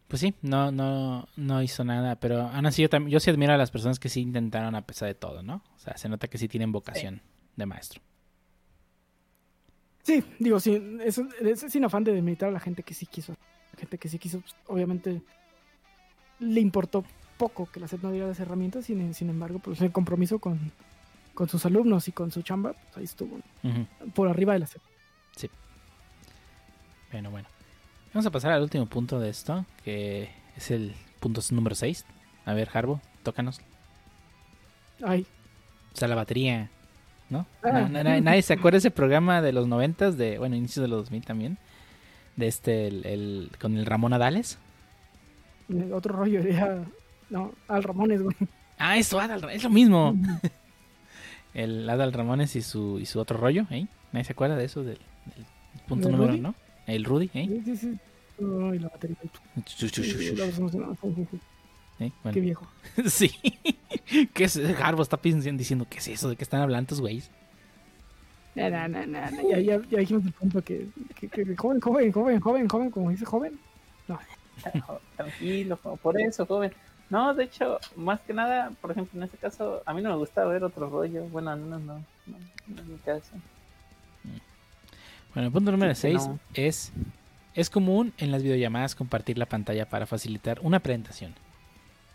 Pues 0.10 0.22
sí, 0.22 0.34
no, 0.42 0.72
no, 0.72 1.30
no 1.38 1.62
hizo 1.62 1.84
nada, 1.84 2.16
pero 2.16 2.42
aún 2.42 2.66
así 2.66 2.82
yo, 2.82 2.90
yo 3.08 3.20
sí 3.20 3.30
admiro 3.30 3.54
a 3.54 3.58
las 3.58 3.70
personas 3.70 4.00
que 4.00 4.10
sí 4.10 4.22
intentaron 4.22 4.74
a 4.74 4.82
pesar 4.82 5.08
de 5.08 5.14
todo, 5.14 5.44
¿no? 5.44 5.62
O 5.76 5.80
sea, 5.80 5.96
se 5.98 6.10
nota 6.10 6.28
que 6.28 6.40
sí 6.40 6.48
tienen 6.48 6.72
vocación 6.72 7.22
de 7.56 7.66
maestro. 7.68 8.02
Sí, 10.02 10.24
digo, 10.40 10.60
sí, 10.60 10.82
eso, 11.02 11.28
es 11.40 11.60
sin 11.60 11.86
afán 11.86 12.04
de 12.04 12.12
demeritar 12.12 12.50
a 12.50 12.52
la 12.52 12.60
gente 12.60 12.82
que 12.82 12.96
sí 12.96 13.06
quiso. 13.06 13.36
gente 13.78 14.00
que 14.00 14.10
sí 14.10 14.18
quiso, 14.18 14.40
pues, 14.40 14.56
obviamente 14.66 15.22
le 16.40 16.60
importó 16.60 17.06
poco 17.38 17.68
que 17.72 17.80
la 17.80 17.88
SEP 17.88 18.02
no 18.02 18.12
diera 18.12 18.26
las 18.26 18.40
herramientas, 18.40 18.86
sin, 18.86 19.14
sin 19.14 19.30
embargo, 19.30 19.60
pues 19.60 19.80
el 19.80 19.92
compromiso 19.92 20.40
con, 20.40 20.72
con 21.36 21.48
sus 21.48 21.68
alumnos 21.68 22.08
y 22.08 22.14
con 22.14 22.32
su 22.32 22.42
chamba, 22.42 22.74
pues 22.74 22.98
ahí 22.98 23.04
estuvo, 23.04 23.40
por 24.16 24.28
arriba 24.28 24.54
de 24.54 24.60
la 24.60 24.66
SEP. 24.66 24.82
Sí. 25.36 25.52
Bueno, 27.12 27.30
bueno. 27.30 27.48
Vamos 28.14 28.26
a 28.26 28.32
pasar 28.32 28.52
al 28.52 28.62
último 28.62 28.86
punto 28.88 29.20
de 29.20 29.30
esto, 29.30 29.66
que 29.84 30.30
es 30.58 30.72
el 30.72 30.94
punto 31.20 31.42
número 31.52 31.76
6. 31.76 32.06
A 32.46 32.54
ver, 32.54 32.70
Harbo, 32.74 33.02
tócanos. 33.24 33.62
Ay. 35.04 35.26
O 35.94 35.98
sea, 35.98 36.08
la 36.08 36.16
batería. 36.16 36.70
¿no? 37.30 37.46
Ah. 37.64 37.88
nadie 37.90 38.42
se 38.42 38.54
acuerda 38.54 38.76
de 38.76 38.80
ese 38.80 38.92
programa 38.92 39.42
de 39.42 39.54
los 39.54 39.68
noventas, 39.68 40.18
de, 40.18 40.38
bueno, 40.38 40.56
inicios 40.56 40.82
de 40.82 40.88
los 40.88 41.04
2000 41.04 41.26
también, 41.26 41.58
de 42.36 42.48
este, 42.48 42.88
el, 42.88 43.52
con 43.62 43.78
el 43.78 43.86
Ramón 43.86 44.14
Adales. 44.14 44.58
otro 45.94 46.16
rollo, 46.16 46.40
era, 46.40 46.84
no, 47.30 47.54
Al 47.68 47.84
Ramones, 47.84 48.22
güey. 48.22 48.36
Ah, 48.78 48.98
eso, 48.98 49.20
Adal, 49.20 49.50
es 49.52 49.64
lo 49.64 49.70
mismo. 49.70 50.16
el 51.54 51.90
Adal 51.90 52.14
Ramones 52.14 52.56
y 52.56 52.62
su, 52.62 52.98
y 53.00 53.06
su 53.06 53.20
otro 53.20 53.38
rollo, 53.38 53.66
¿eh? 53.70 53.88
Nadie 54.12 54.24
se 54.24 54.32
acuerda 54.32 54.56
de 54.56 54.66
eso, 54.66 54.84
del, 54.84 55.00
punto 55.88 56.10
número, 56.10 56.34
¿no? 56.38 56.56
El 56.90 57.06
Rudy, 57.06 57.30
¿eh? 57.34 57.48
Sí, 57.48 57.62
sí, 57.66 57.78
sí. 57.78 58.00
la 58.40 58.88
batería. 58.88 59.18
¿Eh? 62.00 62.12
Qué 62.34 62.40
viejo. 62.40 62.68
sí. 63.08 63.32
¿Qué 64.34 64.46
es? 64.46 64.58
Harbo 64.82 65.04
está 65.04 65.20
diciendo, 65.22 65.86
¿qué 65.90 66.00
es 66.00 66.08
eso? 66.08 66.30
¿De 66.30 66.36
qué 66.36 66.44
están 66.44 66.62
hablando 66.62 66.86
estos 66.86 67.02
güeyes? 67.02 67.30
No, 68.56 68.70
no, 68.70 68.88
no, 68.88 69.06
no, 69.06 69.50
Ya, 69.50 69.60
ya, 69.60 69.82
ya, 69.90 70.00
dijimos 70.00 70.26
el 70.26 70.32
punto 70.32 70.62
que, 70.64 70.88
que, 71.16 71.28
que, 71.28 71.56
joven, 71.56 71.80
joven, 71.80 72.12
joven, 72.12 72.40
joven, 72.40 72.68
joven, 72.68 72.92
como 72.92 73.10
dice 73.12 73.26
joven. 73.26 73.60
No. 74.08 74.20
Tranquilo, 75.16 75.78
por 75.78 76.20
eso, 76.20 76.46
joven. 76.46 76.72
No, 77.10 77.34
de 77.34 77.46
hecho, 77.46 77.80
más 77.96 78.20
que 78.22 78.34
nada, 78.34 78.72
por 78.82 78.92
ejemplo, 78.92 79.18
en 79.18 79.24
este 79.24 79.38
caso, 79.38 79.82
a 79.86 79.94
mí 79.94 80.02
no 80.02 80.10
me 80.10 80.18
gusta 80.18 80.46
ver 80.46 80.64
otro 80.64 80.90
rollo. 80.90 81.24
Bueno, 81.26 81.56
no, 81.56 81.80
no, 81.80 81.80
no, 81.80 82.04
no 82.68 82.82
es 82.82 82.86
mi 82.86 82.98
caso. 83.00 83.34
Bueno, 85.40 85.48
el 85.48 85.54
punto 85.54 85.72
número 85.72 85.96
6 85.96 86.30
es, 86.54 86.92
es 87.56 87.70
común 87.70 88.12
en 88.18 88.30
las 88.30 88.44
videollamadas 88.44 88.94
compartir 88.94 89.38
la 89.38 89.46
pantalla 89.46 89.88
para 89.88 90.06
facilitar 90.06 90.60
una 90.64 90.82
presentación. 90.82 91.34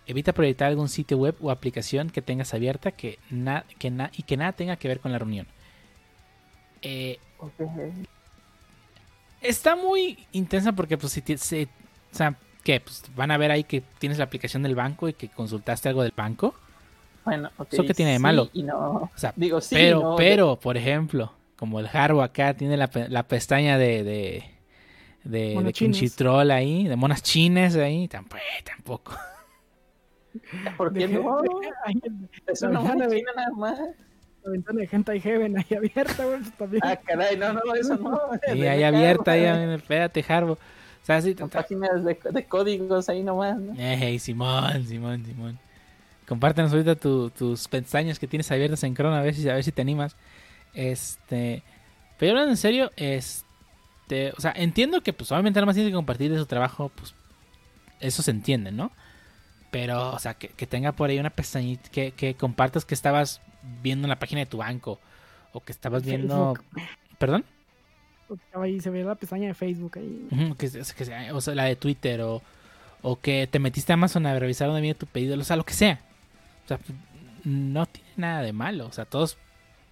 Evita 0.06 0.34
proyectar 0.34 0.68
algún 0.68 0.90
sitio 0.90 1.16
web 1.16 1.34
o 1.40 1.50
aplicación 1.50 2.10
que 2.10 2.20
tengas 2.20 2.52
abierta 2.52 2.90
que 2.90 3.18
que 3.78 4.08
y 4.12 4.22
que 4.24 4.36
nada 4.36 4.52
tenga 4.52 4.76
que 4.76 4.88
ver 4.88 5.00
con 5.00 5.10
la 5.10 5.18
reunión. 5.18 5.46
Eh, 6.82 7.18
está 9.40 9.74
muy 9.74 10.18
intensa 10.32 10.72
porque 10.72 10.98
pues 10.98 11.14
si 11.14 11.22
se, 11.38 11.62
o 12.12 12.14
sea, 12.14 12.36
¿qué? 12.62 12.78
Pues 12.78 13.04
van 13.16 13.30
a 13.30 13.38
ver 13.38 13.50
ahí 13.50 13.64
que 13.64 13.82
tienes 13.98 14.18
la 14.18 14.24
aplicación 14.24 14.62
del 14.64 14.74
banco 14.74 15.08
y 15.08 15.14
que 15.14 15.30
consultaste 15.30 15.88
algo 15.88 16.02
del 16.02 16.12
banco. 16.14 16.54
Bueno, 17.24 17.50
¿Eso 17.70 17.84
que 17.84 17.94
tiene 17.94 18.12
de 18.12 18.18
malo? 18.18 18.50
Y 18.52 18.64
no. 18.64 18.76
O 18.76 19.10
sea, 19.14 19.32
Digo, 19.34 19.62
sí, 19.62 19.74
pero, 19.74 20.14
pero, 20.14 20.60
por 20.60 20.76
ejemplo, 20.76 21.32
como 21.56 21.80
el 21.80 21.88
Harbo 21.92 22.22
acá 22.22 22.54
tiene 22.54 22.76
la, 22.76 22.90
la 23.08 23.22
pestaña 23.28 23.78
de, 23.78 24.04
de, 24.04 24.44
de, 25.24 25.72
de 25.72 26.52
ahí, 26.52 26.88
de 26.88 26.96
monas 26.96 27.22
chines 27.22 27.76
ahí, 27.76 28.08
tampoco. 28.08 28.42
tampoco. 28.64 29.14
¿Por 30.76 30.92
qué 30.92 31.08
no? 31.08 31.42
Es 32.46 32.62
una 32.62 33.08
china 33.08 33.30
nada 33.36 33.50
más. 33.56 33.78
La 34.42 34.50
ventana 34.50 34.80
de 34.80 34.86
gente 34.86 35.20
Heaven 35.20 35.56
ahí 35.56 35.76
abierta, 35.76 36.24
güey, 36.24 36.42
también. 36.58 36.82
Ah, 36.84 36.96
caray, 36.96 37.36
no, 37.36 37.52
no, 37.54 37.60
eso 37.74 37.96
no. 37.96 38.20
Sí, 38.52 38.66
ahí 38.66 38.82
abierta, 38.82 39.32
ahí, 39.32 39.44
espérate, 39.74 40.22
Jarbo. 40.22 40.52
O 40.52 41.06
sea, 41.06 41.20
sí, 41.20 41.34
páginas 41.34 42.04
de, 42.04 42.18
de, 42.30 42.44
códigos 42.44 43.08
ahí 43.08 43.22
nomás, 43.22 43.58
¿no? 43.58 43.74
Eh, 43.78 44.18
Simón, 44.18 44.86
Simón, 44.86 45.24
Simón. 45.24 45.58
Compártenos 46.26 46.72
ahorita 46.72 46.94
tu, 46.96 47.30
tus 47.30 47.68
pestañas 47.68 48.18
que 48.18 48.26
tienes 48.26 48.50
abiertas 48.50 48.82
en 48.84 48.94
Chrome 48.94 49.16
a 49.16 49.20
ver 49.20 49.34
si, 49.34 49.48
a 49.48 49.54
ver 49.54 49.64
si 49.64 49.72
te 49.72 49.82
animas. 49.82 50.16
Este. 50.74 51.62
Pero 52.18 52.32
hablando 52.32 52.52
en 52.52 52.56
serio, 52.56 52.90
este. 52.96 54.32
O 54.36 54.40
sea, 54.40 54.52
entiendo 54.56 55.02
que 55.02 55.12
pues 55.12 55.30
obviamente 55.32 55.58
nada 55.58 55.66
más 55.66 55.74
tienes 55.74 55.90
que 55.90 55.96
compartir 55.96 56.30
de 56.30 56.38
su 56.38 56.46
trabajo, 56.46 56.90
pues. 56.94 57.14
Eso 58.00 58.22
se 58.22 58.32
entiende, 58.32 58.70
¿no? 58.70 58.90
Pero, 59.70 60.12
o 60.12 60.18
sea, 60.18 60.34
que, 60.34 60.66
tenga 60.66 60.92
por 60.92 61.10
ahí 61.10 61.18
una 61.18 61.30
pestañita 61.30 61.90
que, 61.90 62.12
que, 62.12 62.34
compartas 62.34 62.84
que 62.84 62.94
estabas 62.94 63.40
viendo 63.82 64.04
en 64.06 64.10
la 64.10 64.18
página 64.18 64.40
de 64.40 64.46
tu 64.46 64.58
banco. 64.58 65.00
O 65.52 65.60
que 65.60 65.72
estabas 65.72 66.04
viendo. 66.04 66.54
¿Perdón? 67.18 67.44
ahí, 68.54 68.80
se 68.80 68.90
ve 68.90 69.04
la 69.04 69.14
pestaña 69.14 69.48
de 69.48 69.54
Facebook 69.54 69.98
ahí. 69.98 70.28
o 71.32 71.40
sea, 71.40 71.54
la 71.54 71.64
de 71.64 71.76
Twitter. 71.76 72.20
O, 72.22 72.42
o 73.02 73.20
que 73.20 73.48
te 73.48 73.58
metiste 73.58 73.92
a 73.92 73.94
Amazon 73.94 74.26
a 74.26 74.38
revisar 74.38 74.68
dónde 74.68 74.80
viene 74.80 74.94
tu 74.94 75.06
pedido. 75.06 75.38
O 75.38 75.44
sea, 75.44 75.56
lo 75.56 75.64
que 75.64 75.74
sea. 75.74 76.00
O 76.64 76.68
sea, 76.68 76.78
no 77.44 77.86
tiene 77.86 78.10
nada 78.16 78.42
de 78.42 78.52
malo. 78.52 78.86
O 78.86 78.92
sea, 78.92 79.04
todos, 79.04 79.38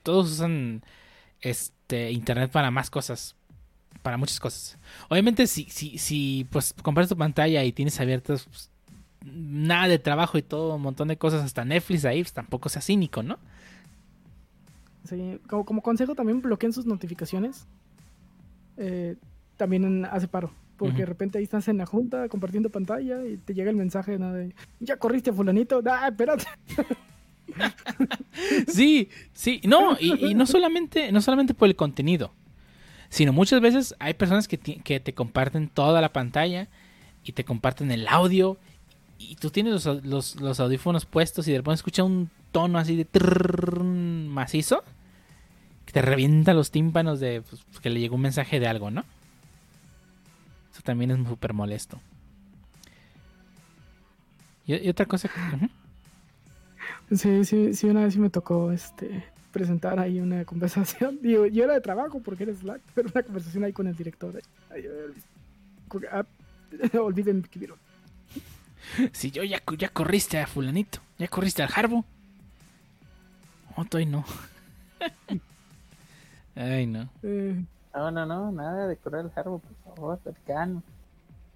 todos 0.03 0.31
usan 0.33 0.83
este 1.41 2.11
internet 2.13 2.51
para 2.51 2.71
más 2.71 2.91
cosas. 2.91 3.37
Para 4.03 4.17
muchas 4.17 4.41
cosas. 4.41 4.79
Obviamente, 5.09 5.47
si, 5.47 5.65
si, 5.65 5.99
si 5.99 6.47
pues 6.51 6.75
compartes 6.83 7.11
tu 7.11 7.17
pantalla 7.17 7.63
y 7.63 7.73
tienes 7.73 8.01
abiertas 8.01 8.45
pues, 8.45 8.71
nada 9.25 9.89
de 9.89 9.99
trabajo 9.99 10.39
y 10.39 10.43
todo, 10.43 10.75
un 10.77 10.83
montón 10.83 11.09
de 11.09 11.19
cosas, 11.19 11.43
hasta 11.45 11.65
Netflix 11.65 12.05
ahí, 12.05 12.23
pues 12.23 12.33
tampoco 12.33 12.69
sea 12.69 12.83
cínico, 12.83 13.23
¿no? 13.23 13.39
Sí, 15.05 15.41
como, 15.49 15.83
consejo 15.83 16.15
también 16.15 16.41
bloqueen 16.43 16.73
sus 16.73 16.87
notificaciones. 16.87 17.67
Eh, 18.77 19.17
también 19.57 20.05
hace 20.07 20.29
paro. 20.29 20.53
Porque 20.77 20.99
de 20.99 21.07
repente 21.07 21.39
ahí 21.39 21.45
estás 21.45 21.69
en 21.69 21.79
la 21.79 21.87
junta 21.87 22.29
compartiendo 22.29 22.69
pantalla 22.69 23.25
y 23.25 23.37
te 23.37 23.55
llega 23.55 23.71
el 23.71 23.77
mensaje 23.77 24.19
de 24.19 24.53
ya 24.81 24.97
corriste 24.97 25.31
a 25.31 25.33
fulanito, 25.33 25.81
ah, 25.87 26.09
espérate. 26.09 26.47
sí, 28.69 29.09
sí, 29.33 29.61
no, 29.65 29.97
y, 29.99 30.35
no 30.35 30.47
solamente, 30.47 31.13
no 31.13 31.21
solamente 31.21 31.55
por 31.55 31.69
el 31.69 31.77
contenido, 31.77 32.33
sino 33.09 33.33
muchas 33.33 33.61
veces 33.61 33.95
hay 33.99 34.15
personas 34.15 34.49
que, 34.49 34.59
te 34.59 35.15
comparten 35.15 35.69
toda 35.69 36.01
la 36.01 36.13
pantalla 36.13 36.69
y 37.25 37.33
te 37.33 37.45
comparten 37.45 37.91
el 37.91 38.09
audio 38.09 38.59
y 39.19 39.37
tú 39.37 39.51
tienes 39.51 39.87
los, 39.87 40.61
audífonos 40.61 41.07
puestos 41.07 41.47
y 41.49 41.53
de 41.53 41.59
repente 41.59 41.77
escucha 41.77 42.05
un 42.05 42.31
tono 42.51 42.79
así 42.79 42.97
de 42.97 43.07
macizo 44.29 44.83
que 45.87 45.93
te 45.93 46.03
revienta 46.03 46.55
los 46.55 46.71
tímpanos 46.71 47.21
de 47.21 47.43
que 47.81 47.91
le 47.91 48.01
llegó 48.01 48.17
un 48.17 48.23
mensaje 48.23 48.61
de 48.61 48.67
algo, 48.67 48.91
¿no? 48.91 49.05
Eso 50.73 50.83
también 50.83 51.11
es 51.11 51.29
súper 51.29 51.53
molesto. 51.53 52.01
Y, 54.67 54.89
otra 54.89 55.07
cosa. 55.07 55.29
que-. 55.29 55.69
Sí, 57.15 57.45
sí, 57.45 57.75
sí, 57.75 57.87
una 57.89 58.05
vez 58.05 58.15
sí 58.15 58.21
me 58.21 58.31
tocó 58.31 58.73
este 58.73 59.25
presentar 59.53 59.99
ahí 59.99 60.21
una 60.21 60.45
conversación. 60.45 61.19
Digo, 61.23 61.47
yo 61.47 61.65
era 61.65 61.75
de 61.75 61.81
trabajo 61.81 62.21
porque 62.21 62.45
era 62.45 62.55
Slack, 62.55 62.81
pero 62.95 63.09
una 63.15 63.23
conversación 63.23 63.65
ahí 63.65 63.73
con 63.73 63.87
el 63.87 63.97
director. 63.97 64.41
Ay, 64.71 64.85
ay, 64.87 66.03
ah, 66.11 66.25
olviden 67.01 67.43
que 67.43 67.59
vieron. 67.59 67.79
Si 69.13 69.31
yo 69.31 69.45
ya, 69.45 69.63
ya 69.79 69.89
corriste 69.91 70.39
a 70.41 70.47
fulanito, 70.47 71.01
ya 71.19 71.29
corriste 71.29 71.63
al 71.63 71.71
Harbo. 71.75 72.05
Oh, 73.77 73.83
estoy 73.83 74.07
no. 74.07 74.25
Ay, 76.55 76.87
no. 76.87 77.09
Eh, 77.23 77.65
No, 77.95 78.11
no, 78.11 78.27
no, 78.27 78.53
nada 78.53 78.87
de 78.87 78.97
correr 78.97 79.25
el 79.27 79.33
Harbo, 79.35 79.59
por 79.61 79.95
favor, 79.95 80.21
cercano. 80.25 80.83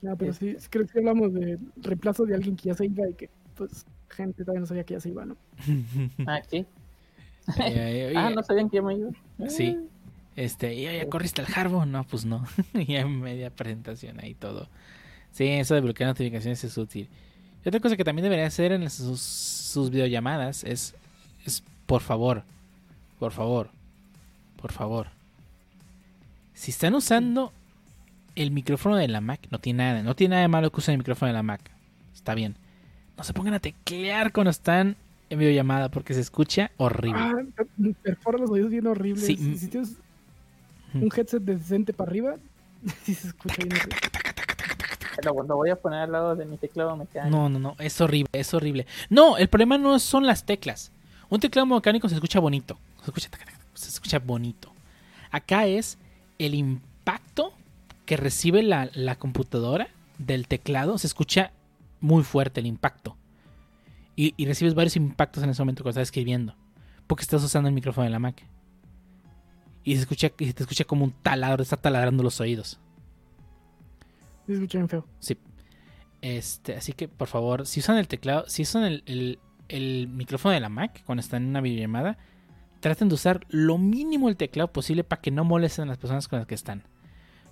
no, 0.03 0.17
pero 0.17 0.33
sí, 0.33 0.57
sí 0.59 0.69
creo 0.71 0.87
que 0.87 0.99
hablamos 0.99 1.33
de 1.35 1.59
reemplazo 1.77 2.25
de 2.25 2.35
alguien 2.35 2.57
que 2.57 2.69
ya 2.69 2.75
se 2.75 2.87
iba 2.87 3.09
y 3.09 3.15
que, 3.15 3.31
pues, 3.57 3.85
gente 4.09 4.45
todavía 4.45 4.61
no 4.61 4.67
sabía 4.67 4.85
que 4.85 4.95
ya 4.95 5.01
se 5.01 5.11
iba, 5.11 5.25
¿no? 5.25 5.37
Ah. 6.27 6.41
Ay, 6.51 6.67
ay, 7.79 8.05
oye, 8.05 8.17
Ah, 8.17 8.31
no 8.31 8.43
sabían 8.43 8.69
que 8.69 8.77
yo 8.77 8.83
me 8.83 8.95
iba. 8.95 9.11
Sí. 9.49 9.79
Este, 10.35 10.75
¿y 10.75 10.83
ya 10.83 11.09
corriste 11.09 11.43
al 11.43 11.49
Harbo? 11.55 11.87
No, 11.87 12.05
pues 12.05 12.25
no. 12.25 12.45
ya 12.75 13.01
en 13.01 13.21
media 13.21 13.51
presentación 13.51 14.21
ahí 14.21 14.35
todo. 14.35 14.69
Sí, 15.33 15.47
eso 15.47 15.75
de 15.75 15.81
bloquear 15.81 16.09
notificaciones 16.09 16.63
es 16.65 16.77
útil. 16.77 17.09
Y 17.65 17.69
otra 17.69 17.81
cosa 17.81 17.97
que 17.97 18.05
también 18.05 18.25
debería 18.25 18.47
hacer 18.47 18.73
en 18.73 18.89
sus, 18.91 19.21
sus 19.21 19.91
videollamadas 19.91 20.65
es, 20.65 20.95
es, 21.45 21.63
por 21.87 22.01
favor, 22.03 22.43
por 23.19 23.33
favor, 23.33 23.71
por 24.61 24.73
favor. 24.73 25.09
Si 26.55 26.71
están 26.71 26.95
usando 26.95 27.53
el 28.35 28.51
micrófono 28.51 28.97
de 28.97 29.09
la 29.09 29.21
Mac, 29.21 29.41
no 29.51 29.59
tiene 29.59 29.85
nada, 29.85 30.03
no 30.03 30.15
tiene 30.15 30.33
nada 30.33 30.43
de 30.43 30.49
malo 30.49 30.71
que 30.71 30.81
usen 30.81 30.93
el 30.93 30.99
micrófono 30.99 31.29
de 31.29 31.35
la 31.35 31.43
Mac. 31.43 31.71
Está 32.15 32.35
bien. 32.35 32.57
No 33.17 33.25
se 33.25 33.33
pongan 33.33 33.55
a 33.55 33.61
teclear 33.61 34.33
cuando 34.33 34.51
están 34.51 34.97
en 35.31 35.39
videollamada 35.39 35.89
porque 35.91 36.15
se 36.15 36.21
escucha 36.21 36.71
horrible. 36.77 37.21
Ah, 37.21 37.35
perfora 38.03 38.39
los 38.39 38.51
oídos 38.51 38.71
bien 38.71 38.87
horribles. 38.87 39.25
Sí, 39.25 39.37
Si, 39.37 39.43
mm. 39.43 39.57
si 39.57 39.69
tienes 39.69 39.97
un 40.95 41.11
headset 41.15 41.43
decente 41.43 41.93
para 41.93 42.11
arriba, 42.11 42.37
sí 43.05 43.15
se 43.15 43.29
escucha 43.29 43.57
bien 43.59 43.73
horrible. 43.73 43.97
Lo, 45.25 45.43
lo 45.43 45.57
voy 45.57 45.71
a 45.71 45.77
poner 45.77 46.01
al 46.01 46.13
lado 46.13 46.37
de 46.37 46.45
mi 46.45 46.59
teclado 46.59 46.95
mecánico. 46.95 47.35
No, 47.35 47.49
no, 47.49 47.59
no, 47.59 47.77
es 47.79 48.01
horrible, 48.01 48.29
es 48.33 48.53
horrible. 48.53 48.87
No, 49.09 49.39
el 49.39 49.49
problema 49.49 49.79
no 49.79 49.99
son 49.99 50.27
las 50.27 50.45
teclas. 50.45 50.93
Un 51.31 51.41
teclado 51.41 51.67
mecánico 51.67 52.09
se 52.09 52.15
escucha 52.15 52.39
bonito. 52.39 52.79
Se 53.03 53.07
escucha, 53.07 53.29
se 53.75 53.89
escucha 53.89 54.19
bonito. 54.19 54.73
Acá 55.31 55.67
es 55.67 55.99
el 56.39 56.55
impacto 56.55 57.53
que 58.05 58.17
recibe 58.17 58.63
la, 58.63 58.91
la 58.95 59.17
computadora 59.17 59.89
del 60.19 60.47
teclado. 60.47 60.99
Se 60.99 61.07
escucha 61.07 61.51
muy 62.07 62.23
fuerte 62.23 62.61
el 62.61 62.67
impacto. 62.67 63.17
Y, 64.15 64.33
y 64.37 64.47
recibes 64.47 64.75
varios 64.75 64.97
impactos 64.97 65.43
en 65.43 65.51
ese 65.51 65.61
momento 65.63 65.83
cuando 65.83 66.01
estás 66.01 66.09
escribiendo. 66.09 66.55
Porque 67.07 67.23
estás 67.23 67.43
usando 67.45 67.69
el 67.69 67.75
micrófono 67.75 68.05
de 68.05 68.11
la 68.11 68.19
Mac. 68.19 68.47
Y 69.85 69.95
se 69.95 70.01
escucha, 70.03 70.29
y 70.39 70.53
te 70.53 70.63
escucha 70.63 70.85
como 70.85 71.05
un 71.05 71.13
taladro, 71.13 71.63
está 71.63 71.77
taladrando 71.77 72.23
los 72.23 72.41
oídos. 72.41 72.81
Se 74.47 74.55
escucha 74.55 74.79
bien 74.79 74.89
feo. 74.89 75.07
Sí. 75.21 75.37
Este, 76.23 76.75
así 76.77 76.93
que 76.93 77.09
por 77.09 77.29
favor, 77.29 77.67
si 77.67 77.81
usan 77.81 77.99
el 77.99 78.09
teclado, 78.09 78.45
si 78.49 78.63
usan 78.63 78.85
el, 78.85 79.03
el- 79.07 79.39
el 79.69 80.09
micrófono 80.09 80.55
de 80.55 80.61
la 80.61 80.69
Mac 80.69 81.03
cuando 81.05 81.21
están 81.21 81.43
en 81.43 81.49
una 81.51 81.61
videollamada, 81.61 82.17
traten 82.81 83.09
de 83.09 83.15
usar 83.17 83.45
lo 83.49 83.79
mínimo 83.79 84.29
el 84.29 84.37
teclado 84.37 84.73
posible 84.73 85.03
para 85.05 85.21
que 85.21 85.31
no 85.33 85.45
molesten 85.45 85.85
a 85.85 85.89
las 85.89 85.99
personas 85.99 86.29
con 86.29 86.39
las 86.39 86.47
que 86.47 86.55
están. 86.55 86.85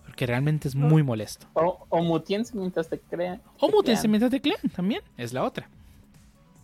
Porque 0.07 0.27
realmente 0.27 0.69
es 0.69 0.75
muy 0.75 1.03
molesto. 1.03 1.47
O, 1.55 1.87
o 1.89 2.03
mutiense 2.03 2.57
mientras 2.57 2.89
te 2.89 2.99
crean. 2.99 3.41
O 3.59 3.69
te 3.83 3.93
crean. 3.93 4.11
mientras 4.11 4.31
teclean 4.31 4.61
también, 4.75 5.01
es 5.17 5.33
la 5.33 5.43
otra. 5.43 5.69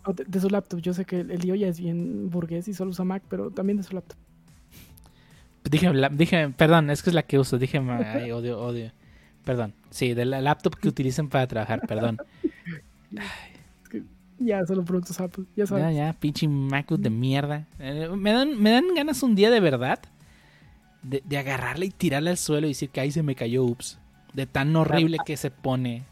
O 0.05 0.13
de, 0.13 0.23
de 0.25 0.39
su 0.39 0.49
laptop. 0.49 0.79
Yo 0.79 0.93
sé 0.93 1.05
que 1.05 1.19
el, 1.19 1.31
el 1.31 1.39
lío 1.41 1.55
ya 1.55 1.67
es 1.67 1.79
bien 1.79 2.29
burgués 2.29 2.67
y 2.67 2.73
solo 2.73 2.91
usa 2.91 3.03
Mac, 3.05 3.23
pero 3.29 3.51
también 3.51 3.77
de 3.77 3.83
su 3.83 3.93
laptop. 3.93 4.17
Dije, 5.69 5.93
la- 5.93 6.09
dije, 6.09 6.49
perdón, 6.49 6.89
es 6.89 7.03
que 7.03 7.09
es 7.11 7.13
la 7.13 7.23
que 7.23 7.37
uso, 7.39 7.57
dije, 7.57 7.77
ay, 8.15 8.31
odio, 8.31 8.59
odio. 8.59 8.91
Perdón, 9.45 9.73
sí, 9.89 10.13
de 10.13 10.25
la 10.25 10.39
laptop 10.41 10.75
que 10.75 10.87
utilicen 10.87 11.27
para 11.27 11.47
trabajar, 11.47 11.81
perdón. 11.87 12.17
Ya, 14.39 14.65
solo 14.65 14.83
productos 14.83 15.19
Apple. 15.19 15.45
Ya 15.55 15.67
sabes. 15.67 15.83
Ya, 15.83 15.91
ya, 15.91 16.13
pinche 16.13 16.47
MacBook 16.47 16.99
de 16.99 17.09
mierda. 17.11 17.67
Eh, 17.79 18.09
me, 18.15 18.31
dan, 18.31 18.59
me 18.61 18.71
dan 18.71 18.85
ganas 18.95 19.21
un 19.23 19.35
día 19.35 19.51
de 19.51 19.59
verdad 19.59 19.99
de, 21.03 21.21
de 21.25 21.37
agarrarla 21.37 21.85
y 21.85 21.89
tirarla 21.91 22.29
al 22.31 22.37
suelo 22.37 22.67
y 22.67 22.71
decir 22.71 22.89
que 22.89 22.99
ahí 23.01 23.11
se 23.11 23.23
me 23.23 23.35
cayó, 23.35 23.63
ups. 23.63 23.99
De 24.33 24.45
tan 24.45 24.75
horrible 24.75 25.17
que 25.25 25.35
se 25.37 25.51
pone. 25.51 26.03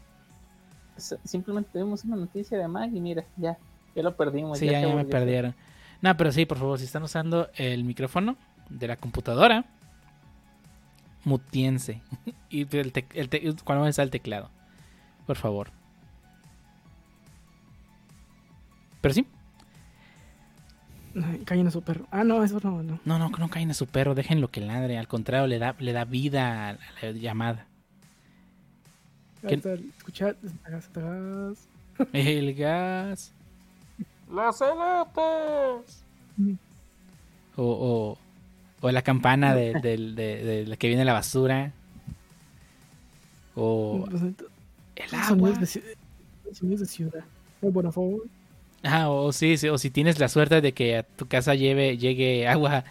Simplemente 1.24 1.70
tuvimos 1.72 2.04
una 2.04 2.16
noticia 2.16 2.58
de 2.58 2.68
Mac 2.68 2.90
y 2.92 3.00
mira, 3.00 3.24
ya, 3.36 3.56
ya 3.94 4.02
lo 4.02 4.14
perdimos. 4.16 4.58
Sí, 4.58 4.66
ya, 4.66 4.80
ya 4.82 4.94
me 4.94 5.04
perdieron. 5.06 5.54
No, 6.02 6.14
pero 6.16 6.30
sí, 6.32 6.44
por 6.46 6.58
favor, 6.58 6.78
si 6.78 6.84
están 6.84 7.02
usando 7.02 7.48
el 7.54 7.84
micrófono 7.84 8.36
de 8.68 8.88
la 8.88 8.96
computadora, 8.96 9.64
mutiense. 11.24 12.02
y 12.50 12.60
el 12.76 12.92
tec- 12.92 13.14
el 13.14 13.28
te- 13.30 13.54
cuando 13.64 13.86
está 13.86 14.02
el 14.02 14.10
teclado. 14.10 14.50
Por 15.26 15.36
favor. 15.36 15.70
Pero 19.00 19.14
sí, 19.14 19.26
Ay, 21.14 21.38
Callen 21.44 21.66
a 21.66 21.70
su 21.70 21.82
perro. 21.82 22.06
Ah, 22.10 22.22
no, 22.24 22.42
eso 22.44 22.60
no, 22.62 22.82
no. 22.82 23.00
no, 23.04 23.18
no, 23.18 23.28
no 23.30 23.48
caen 23.50 23.70
a 23.70 23.74
su 23.74 23.86
perro, 23.86 24.14
déjenlo 24.14 24.48
que 24.48 24.60
ladre. 24.60 24.96
Al 24.98 25.08
contrario, 25.08 25.46
le 25.46 25.58
da, 25.58 25.74
le 25.78 25.92
da 25.92 26.04
vida 26.04 26.70
a 26.70 26.72
la 27.02 27.10
llamada. 27.12 27.66
Está, 29.42 29.72
escuchar. 29.74 30.36
El 32.12 32.54
gas. 32.54 33.32
¡Las 34.32 34.60
elotes! 34.60 36.04
O, 37.56 37.64
o, 37.64 38.18
o 38.80 38.90
la 38.92 39.02
campana 39.02 39.54
de, 39.54 39.72
de- 39.82 39.96
de 40.44 40.66
la 40.66 40.76
que 40.76 40.88
viene 40.88 41.04
la 41.04 41.12
basura. 41.14 41.72
O 43.56 44.06
el 44.96 45.08
Sonidos 45.08 45.30
agua. 45.30 45.50
de, 45.50 45.66
ci- 45.66 45.82
sonidos 46.52 46.80
de 46.80 46.86
ciudad. 46.86 47.24
Buena 47.60 47.90
favor. 47.90 48.22
Ah, 48.82 49.10
o 49.10 49.32
sí, 49.32 49.56
sí, 49.58 49.68
o 49.68 49.76
si 49.78 49.90
tienes 49.90 50.18
la 50.18 50.28
suerte 50.28 50.60
de 50.60 50.72
que 50.72 50.96
a 50.98 51.02
tu 51.02 51.26
casa 51.28 51.54
lleve, 51.54 51.98
llegue 51.98 52.48
agua 52.48 52.84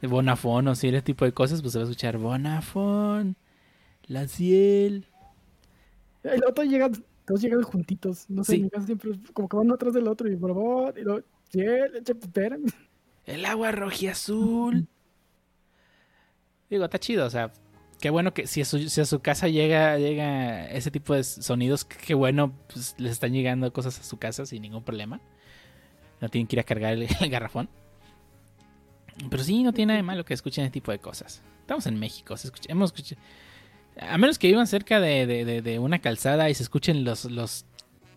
de 0.00 0.08
Bonafón 0.08 0.68
o 0.68 0.74
si 0.74 0.88
ese 0.88 1.02
tipo 1.02 1.24
de 1.24 1.32
cosas, 1.32 1.60
pues 1.60 1.72
se 1.72 1.78
va 1.78 1.84
a 1.84 1.88
escuchar 1.88 2.16
Bonafón, 2.18 3.36
la 4.06 4.28
ciel. 4.28 5.06
Y 6.24 6.28
luego 6.38 6.54
todos 6.54 6.68
llegan, 6.68 6.92
todos 7.26 7.40
llegan 7.42 7.62
juntitos. 7.62 8.30
No 8.30 8.44
sé, 8.44 8.52
Sí. 8.52 8.56
en 8.58 8.62
mi 8.64 8.70
casa 8.70 8.86
siempre 8.86 9.10
como 9.34 9.48
que 9.48 9.56
van 9.56 9.66
uno 9.66 9.74
atrás 9.74 9.92
del 9.94 10.08
otro 10.08 10.30
y 10.30 10.36
por 10.36 10.50
favor. 10.54 10.94
Y 10.98 11.02
luego, 11.02 11.20
sí, 11.50 11.60
espera. 11.60 12.56
El 13.26 13.44
agua 13.44 13.72
rojiazul. 13.72 14.86
Digo, 16.70 16.84
está 16.84 16.98
chido, 16.98 17.26
o 17.26 17.30
sea, 17.30 17.52
qué 18.06 18.10
bueno 18.10 18.32
que 18.32 18.46
si 18.46 18.60
a 18.60 18.64
su, 18.64 19.18
casa 19.18 19.48
llega, 19.48 19.98
llega 19.98 20.64
ese 20.66 20.92
tipo 20.92 21.12
de 21.12 21.24
sonidos, 21.24 21.84
qué 21.84 22.14
bueno, 22.14 22.52
pues 22.72 22.94
les 22.98 23.10
están 23.10 23.32
llegando 23.32 23.72
cosas 23.72 23.98
a 23.98 24.04
su 24.04 24.16
casa 24.16 24.46
sin 24.46 24.62
ningún 24.62 24.84
problema. 24.84 25.20
No 26.20 26.28
tienen 26.28 26.46
que 26.46 26.54
ir 26.54 26.60
a 26.60 26.62
cargar 26.62 26.92
el, 26.96 27.08
garrafón. 27.28 27.68
Pero 29.28 29.42
sí, 29.42 29.64
no 29.64 29.72
tiene 29.72 29.88
nada 29.88 29.96
de 29.96 30.02
malo 30.04 30.24
que 30.24 30.34
escuchen 30.34 30.62
ese 30.62 30.70
tipo 30.70 30.92
de 30.92 31.00
cosas. 31.00 31.42
Estamos 31.62 31.84
en 31.86 31.98
México, 31.98 32.36
se 32.36 32.46
escucha- 32.46 32.70
hemos 32.70 32.90
escuchado... 32.92 33.20
A 34.00 34.18
menos 34.18 34.38
que 34.38 34.46
vivan 34.46 34.68
cerca 34.68 35.00
de, 35.00 35.78
una 35.80 35.98
calzada 35.98 36.48
y 36.48 36.54
se 36.54 36.62
escuchen 36.62 37.02
los, 37.02 37.24
los, 37.24 37.66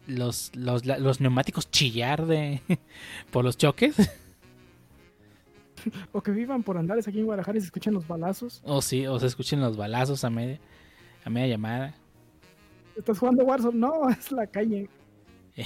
los, 0.06 0.56
los, 0.56 0.86
los 0.86 1.20
neumáticos 1.20 1.72
chillar 1.72 2.28
de, 2.28 2.62
por 3.32 3.44
los 3.44 3.58
choques. 3.58 3.96
O 6.12 6.22
que 6.22 6.32
vivan 6.32 6.64
por 6.64 6.78
andares 6.78 7.08
aquí 7.08 7.20
en 7.20 7.26
Guadalajara 7.26 7.58
y 7.58 7.62
se 7.62 7.66
escuchan 7.68 7.94
los 7.94 8.08
balazos. 8.08 8.62
O 8.66 8.82
sí, 8.82 9.06
o 9.08 9.20
se 9.20 9.28
escuchen 9.28 9.62
los 9.62 9.78
balazos 9.78 10.24
a 10.24 10.30
media, 10.30 10.60
a 11.26 11.30
media 11.30 11.48
llamada. 11.48 11.94
Estás 12.96 13.20
jugando 13.20 13.44
Warzone. 13.46 13.78
No, 13.78 14.10
es 14.10 14.32
la 14.32 14.48
calle. 14.48 14.90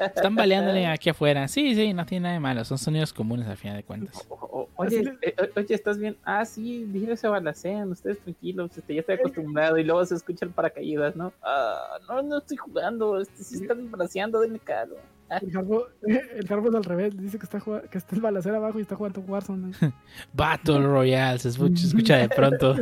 Están 0.00 0.34
baleándole 0.34 0.86
aquí 0.86 1.08
afuera. 1.10 1.46
Sí, 1.46 1.74
sí, 1.74 1.92
no 1.94 2.04
tiene 2.04 2.24
nada 2.24 2.34
de 2.34 2.40
malo. 2.40 2.64
Son 2.64 2.78
sonidos 2.78 3.12
comunes 3.12 3.46
al 3.46 3.56
final 3.56 3.76
de 3.76 3.84
cuentas. 3.84 4.26
O- 4.28 4.34
o- 4.34 4.68
oye, 4.74 5.04
le- 5.04 5.18
eh, 5.22 5.34
oye, 5.56 5.74
¿estás 5.74 5.98
bien? 5.98 6.16
Ah, 6.24 6.44
sí, 6.44 6.84
dije 6.88 7.16
se 7.16 7.28
balacean, 7.28 7.90
ustedes 7.92 8.18
tranquilos, 8.20 8.76
este, 8.76 8.94
ya 8.94 9.00
estoy 9.00 9.14
acostumbrado 9.16 9.78
y 9.78 9.84
luego 9.84 10.04
se 10.04 10.16
escucha 10.16 10.44
el 10.46 10.50
paracaídas, 10.50 11.14
¿no? 11.14 11.32
Ah, 11.42 11.98
no, 12.08 12.22
no 12.22 12.38
estoy 12.38 12.56
jugando, 12.56 13.20
este, 13.20 13.44
sí 13.44 13.56
están 13.56 13.88
balaceando, 13.90 14.40
denme 14.40 14.58
calo. 14.58 14.96
El 15.30 15.52
Jarbo 15.52 16.68
es 16.68 16.74
al 16.74 16.84
revés. 16.84 17.16
Dice 17.16 17.38
que 17.38 17.44
está, 17.44 17.60
jugando, 17.60 17.88
que 17.88 17.98
está 17.98 18.16
el 18.16 18.20
balacero 18.22 18.56
abajo 18.56 18.78
y 18.78 18.82
está 18.82 18.96
jugando 18.96 19.20
Warzone. 19.20 19.72
Battle 20.32 20.80
Royale, 20.80 21.38
se 21.38 21.50
escucha, 21.50 21.80
se 21.80 21.86
escucha 21.86 22.16
de 22.16 22.28
pronto. 22.28 22.74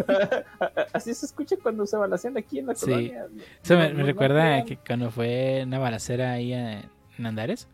Así 0.93 1.12
se 1.15 1.27
escucha 1.27 1.57
cuando 1.62 1.87
se 1.87 1.97
balacean 1.97 2.37
aquí 2.37 2.59
en 2.61 2.66
la 2.66 2.75
Sí. 2.75 2.87
colonia. 2.87 3.27
Eso 3.62 3.77
me, 3.77 3.89
recuerda 4.03 4.65
que 4.65 4.79
cuando 4.79 5.11
fue 5.11 5.62
una 5.66 5.79
balacera 5.79 6.33
ahí 6.33 6.53
en, 6.53 6.83
en 7.19 7.27
Andares. 7.27 7.69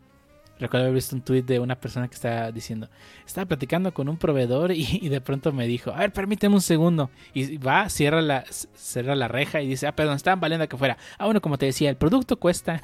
Recuerdo 0.57 0.85
haber 0.85 0.95
visto 0.95 1.13
un 1.17 1.21
tuit 1.21 1.45
de 1.45 1.59
una 1.59 1.75
persona 1.77 2.07
que 2.07 2.15
estaba 2.15 2.49
diciendo, 2.49 2.87
estaba 3.25 3.45
platicando 3.45 3.93
con 3.93 4.07
un 4.07 4.15
proveedor 4.15 4.71
y, 4.71 4.87
y 5.01 5.09
de 5.09 5.19
pronto 5.19 5.51
me 5.51 5.67
dijo, 5.67 5.91
a 5.91 5.97
ver, 5.99 6.13
permíteme 6.13 6.55
un 6.55 6.61
segundo. 6.61 7.09
Y 7.33 7.57
va, 7.57 7.89
cierra 7.89 8.21
la, 8.21 8.45
cierra 8.49 9.15
la 9.15 9.27
reja 9.27 9.61
y 9.61 9.67
dice, 9.67 9.85
ah, 9.85 9.93
perdón, 9.93 10.15
estaban 10.15 10.39
valiendo 10.39 10.65
que 10.69 10.77
fuera. 10.77 10.97
Ah, 11.17 11.25
bueno, 11.25 11.41
como 11.41 11.57
te 11.57 11.65
decía, 11.65 11.89
el 11.89 11.97
producto 11.97 12.37
cuesta. 12.37 12.81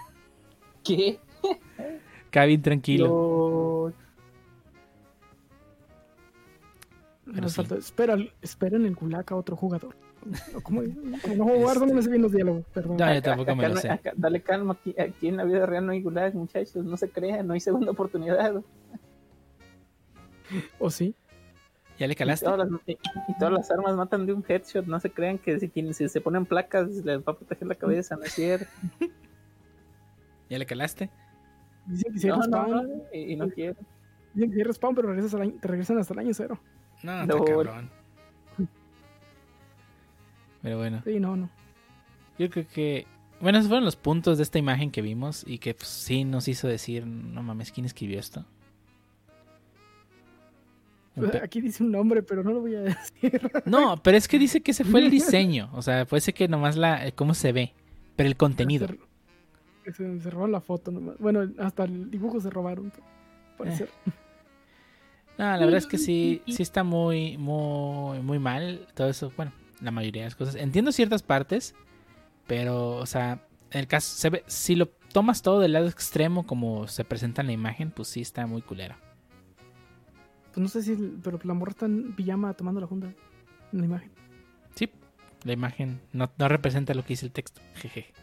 ¿Qué? 0.83 1.19
Bien 2.31 2.61
tranquilo. 2.61 3.07
Lo- 3.07 3.93
Pero 7.25 7.41
Nos 7.43 7.51
sí. 7.51 7.55
falta- 7.57 7.75
espera, 7.77 8.17
espera 8.41 8.77
en 8.77 8.85
el 8.85 8.95
gulag 8.95 9.25
a 9.31 9.35
otro 9.35 9.55
jugador. 9.55 9.95
Como 10.63 10.81
no 10.83 11.17
juego 11.19 11.59
Warzone, 11.65 11.87
no 11.91 11.95
me 11.95 12.01
sé 12.01 12.09
bien 12.09 12.21
los 12.21 12.31
diálogos, 12.31 12.65
perdón. 12.73 12.97
No, 12.97 13.13
yo 13.13 13.21
tampoco 13.21 13.55
me 13.55 13.63
acá 13.63 13.69
lo 13.69 13.75
no- 13.75 13.81
sé. 13.81 13.89
acá- 13.89 14.13
dale 14.15 14.41
calma, 14.41 14.73
aquí, 14.73 14.95
aquí 14.99 15.27
en 15.29 15.37
la 15.37 15.43
vida 15.45 15.65
real 15.65 15.85
no 15.85 15.91
hay 15.93 16.01
gulag, 16.01 16.33
muchachos, 16.35 16.83
no 16.83 16.97
se 16.97 17.09
crean, 17.09 17.47
no 17.47 17.53
hay 17.53 17.59
segunda 17.59 17.91
oportunidad. 17.91 18.61
¿O 20.79 20.89
sí? 20.89 21.15
¿Ya 21.97 22.07
le 22.07 22.13
Y 22.13 22.15
calaste? 22.15 22.45
todas, 22.45 22.69
las, 22.69 22.81
y- 22.87 22.91
y 23.27 23.37
todas 23.39 23.53
las 23.53 23.71
armas 23.71 23.95
matan 23.95 24.25
de 24.25 24.33
un 24.33 24.43
headshot, 24.47 24.85
no 24.87 24.99
se 24.99 25.11
crean 25.11 25.37
que 25.37 25.59
si, 25.59 25.67
tienen, 25.69 25.93
si 25.93 26.09
se 26.09 26.19
ponen 26.21 26.45
placas 26.45 26.89
les 26.89 27.19
va 27.19 27.31
a 27.31 27.37
proteger 27.37 27.67
la 27.67 27.75
cabeza, 27.75 28.15
no 28.15 28.23
es 28.23 28.33
cierto. 28.33 28.67
¿Ya 30.49 30.57
le 30.57 30.65
calaste? 30.65 31.09
Dicen 31.85 32.13
que 32.13 32.19
si 32.19 32.27
No, 32.27 32.37
respawn, 32.37 32.71
no, 32.71 33.03
y, 33.13 33.33
y 33.33 33.35
no 33.35 33.49
quiero. 33.49 33.75
dicen 34.33 34.49
que 34.51 34.55
si 34.57 34.63
respawn, 34.63 34.95
pero 34.95 35.07
regresas 35.09 35.33
al 35.35 35.41
año- 35.41 35.55
te 35.61 35.67
regresan 35.67 35.97
hasta 35.97 36.13
el 36.13 36.19
año 36.19 36.33
cero. 36.33 36.59
No, 37.03 37.25
No. 37.25 37.43
cabrón. 37.43 37.89
Pero 40.61 40.77
bueno, 40.77 41.01
Sí, 41.03 41.19
no, 41.19 41.35
no. 41.35 41.49
yo 42.37 42.49
creo 42.49 42.67
que... 42.67 43.07
Bueno, 43.39 43.57
esos 43.57 43.69
fueron 43.69 43.83
los 43.85 43.95
puntos 43.95 44.37
de 44.37 44.43
esta 44.43 44.59
imagen 44.59 44.91
que 44.91 45.01
vimos 45.01 45.43
y 45.47 45.57
que 45.57 45.73
pues, 45.73 45.87
sí 45.87 46.23
nos 46.23 46.47
hizo 46.47 46.67
decir, 46.67 47.07
no 47.07 47.41
mames, 47.41 47.71
¿quién 47.71 47.85
escribió 47.87 48.19
esto? 48.19 48.45
Aquí 51.43 51.59
dice 51.59 51.83
un 51.83 51.91
nombre, 51.91 52.21
pero 52.23 52.43
no 52.43 52.51
lo 52.51 52.61
voy 52.61 52.75
a 52.75 52.81
decir. 52.81 53.41
No, 53.65 53.97
pero 54.01 54.15
es 54.17 54.27
que 54.27 54.37
dice 54.39 54.61
que 54.61 54.71
ese 54.71 54.83
fue 54.85 55.01
el 55.01 55.09
diseño. 55.09 55.69
O 55.73 55.81
sea, 55.81 56.05
puede 56.05 56.21
ser 56.21 56.33
que 56.35 56.47
nomás 56.47 56.77
la, 56.77 57.05
eh, 57.07 57.11
cómo 57.13 57.33
se 57.33 57.51
ve, 57.51 57.73
pero 58.15 58.29
el 58.29 58.37
contenido. 58.37 58.87
Se, 59.85 60.19
se, 60.19 60.29
robaron 60.29 60.51
la 60.51 60.61
foto 60.61 60.91
nomás. 60.91 61.17
Bueno, 61.19 61.49
hasta 61.57 61.85
el 61.85 62.11
dibujo 62.11 62.39
se 62.39 62.49
robaron. 62.49 62.91
Parece. 63.57 63.87
No, 65.37 65.45
la 65.45 65.57
verdad 65.57 65.77
es 65.77 65.87
que 65.87 65.97
sí, 65.97 66.43
sí 66.47 66.61
está 66.61 66.83
muy, 66.83 67.37
muy, 67.37 68.19
muy 68.19 68.37
mal 68.37 68.85
todo 68.93 69.09
eso. 69.09 69.31
Bueno, 69.35 69.51
la 69.79 69.89
mayoría 69.89 70.21
de 70.21 70.27
las 70.27 70.35
cosas. 70.35 70.55
Entiendo 70.55 70.91
ciertas 70.91 71.23
partes, 71.23 71.73
pero, 72.45 72.97
o 72.97 73.05
sea, 73.05 73.43
en 73.71 73.79
el 73.79 73.87
caso, 73.87 74.15
se 74.15 74.29
ve, 74.29 74.43
si 74.47 74.75
lo 74.75 74.87
tomas 74.87 75.41
todo 75.41 75.59
del 75.59 75.73
lado 75.73 75.87
extremo 75.87 76.45
como 76.45 76.87
se 76.87 77.03
presenta 77.03 77.41
en 77.41 77.47
la 77.47 77.53
imagen, 77.53 77.91
pues 77.91 78.09
sí 78.09 78.21
está 78.21 78.45
muy 78.45 78.61
culero. 78.61 78.95
Pues 80.53 80.61
no 80.61 80.67
sé 80.67 80.83
si, 80.83 80.95
pero 81.23 81.39
la 81.43 81.53
morra 81.53 81.71
está 81.71 81.85
en 81.85 82.13
pijama 82.13 82.53
tomando 82.53 82.81
la 82.81 82.87
junta 82.87 83.07
en 83.71 83.79
la 83.79 83.85
imagen. 83.85 84.11
Sí, 84.75 84.89
la 85.43 85.53
imagen 85.53 86.01
no, 86.11 86.29
no 86.37 86.47
representa 86.49 86.93
lo 86.93 87.03
que 87.03 87.09
dice 87.09 87.25
el 87.25 87.31
texto. 87.31 87.61
Jeje. 87.75 88.13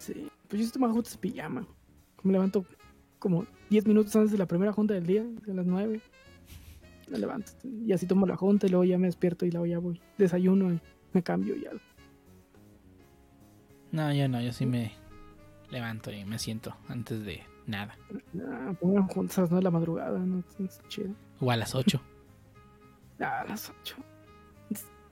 Sí. 0.00 0.28
Pues 0.48 0.60
yo 0.60 0.66
estoy 0.66 0.80
más 0.80 0.92
juntas 0.92 1.16
pijama. 1.16 1.66
Me 2.22 2.32
levanto 2.32 2.64
como 3.18 3.44
10 3.68 3.86
minutos 3.86 4.16
antes 4.16 4.32
de 4.32 4.38
la 4.38 4.46
primera 4.46 4.72
junta 4.72 4.94
del 4.94 5.06
día, 5.06 5.24
a 5.46 5.52
las 5.52 5.66
9. 5.66 6.00
Me 7.10 7.18
levanto. 7.18 7.52
Y 7.86 7.92
así 7.92 8.06
tomo 8.06 8.26
la 8.26 8.36
junta 8.36 8.66
y 8.66 8.70
luego 8.70 8.84
ya 8.84 8.98
me 8.98 9.06
despierto 9.06 9.44
y 9.44 9.50
luego 9.50 9.66
ya 9.66 9.78
voy. 9.78 10.00
Desayuno 10.16 10.72
y 10.72 10.80
me 11.12 11.22
cambio 11.22 11.54
y 11.54 11.66
algo. 11.66 11.82
No, 13.92 14.12
yo 14.14 14.26
no, 14.28 14.40
yo 14.40 14.52
sí 14.52 14.64
me 14.64 14.92
levanto 15.70 16.10
y 16.10 16.24
me 16.24 16.38
siento 16.38 16.74
antes 16.88 17.22
de 17.24 17.42
nada. 17.66 17.98
Ah, 18.42 18.72
pongan 18.80 19.06
juntas 19.06 19.38
a 19.38 19.42
las 19.42 19.50
9 19.50 19.60
de 19.60 19.64
la 19.64 19.70
madrugada, 19.70 20.18
no, 20.18 20.42
no 20.58 20.66
es 20.66 20.80
chido. 20.88 21.14
O 21.40 21.50
a 21.50 21.56
las 21.56 21.74
8. 21.74 22.00
Ah, 23.22 23.42
a 23.42 23.44
las 23.44 23.70
8. 23.82 23.96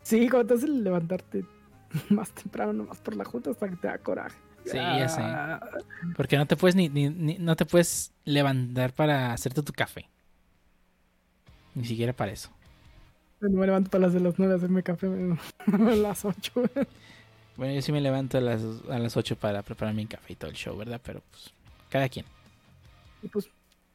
Sí, 0.01 0.31
cuando 0.31 0.47
te 0.47 0.55
hace 0.55 0.67
levantarte 0.67 1.45
más 2.09 2.33
temprano, 2.33 2.73
nomás 2.73 2.99
por 3.01 3.15
la 3.15 3.27
junta 3.27 3.51
hasta 3.51 3.69
que 3.69 3.77
te 3.77 3.87
da 3.87 3.99
coraje. 3.99 4.39
Sí, 4.65 4.77
ya 4.77 5.09
sé. 5.09 5.21
Ah, 5.23 5.61
Porque 6.17 6.37
no 6.37 6.47
te 6.47 6.57
puedes 6.57 6.75
ni, 6.75 6.89
ni- 6.89 7.09
ni- 7.11 7.39
no 7.39 7.57
te 7.57 7.65
puedes 7.65 8.13
levantar 8.25 8.93
para 8.93 9.33
hacerte 9.33 9.63
tu 9.63 9.73
café. 9.73 10.09
Ni 11.75 11.85
siquiera 11.85 12.13
para 12.13 12.33
eso. 12.33 12.51
No 13.41 13.51
me 13.61 13.67
levanto 13.67 13.91
para 13.91 14.03
las 14.07 14.13
de 14.15 14.21
las 14.21 14.39
9 14.39 14.53
a 14.55 14.57
hacerme 14.57 14.83
café 14.83 15.07
a 15.07 15.77
las 15.79 16.25
8. 16.25 16.53
Bueno, 17.57 17.75
yo 17.75 17.83
sí 17.83 17.93
me 17.93 18.01
levanto 18.01 18.37
a 18.39 18.41
las, 18.41 18.63
a 18.91 18.99
las 18.99 19.17
8 19.17 19.37
para 19.37 19.63
preparar 19.63 19.95
mi 19.95 20.07
café 20.07 20.33
y 20.33 20.37
todo 20.37 20.51
el 20.51 20.57
show, 20.57 20.77
¿verdad? 20.77 21.01
Pero 21.05 21.23
pues, 21.31 21.53
cada 21.89 22.09
quien. 22.09 22.27
Y 23.23 23.29
pues 23.29 23.49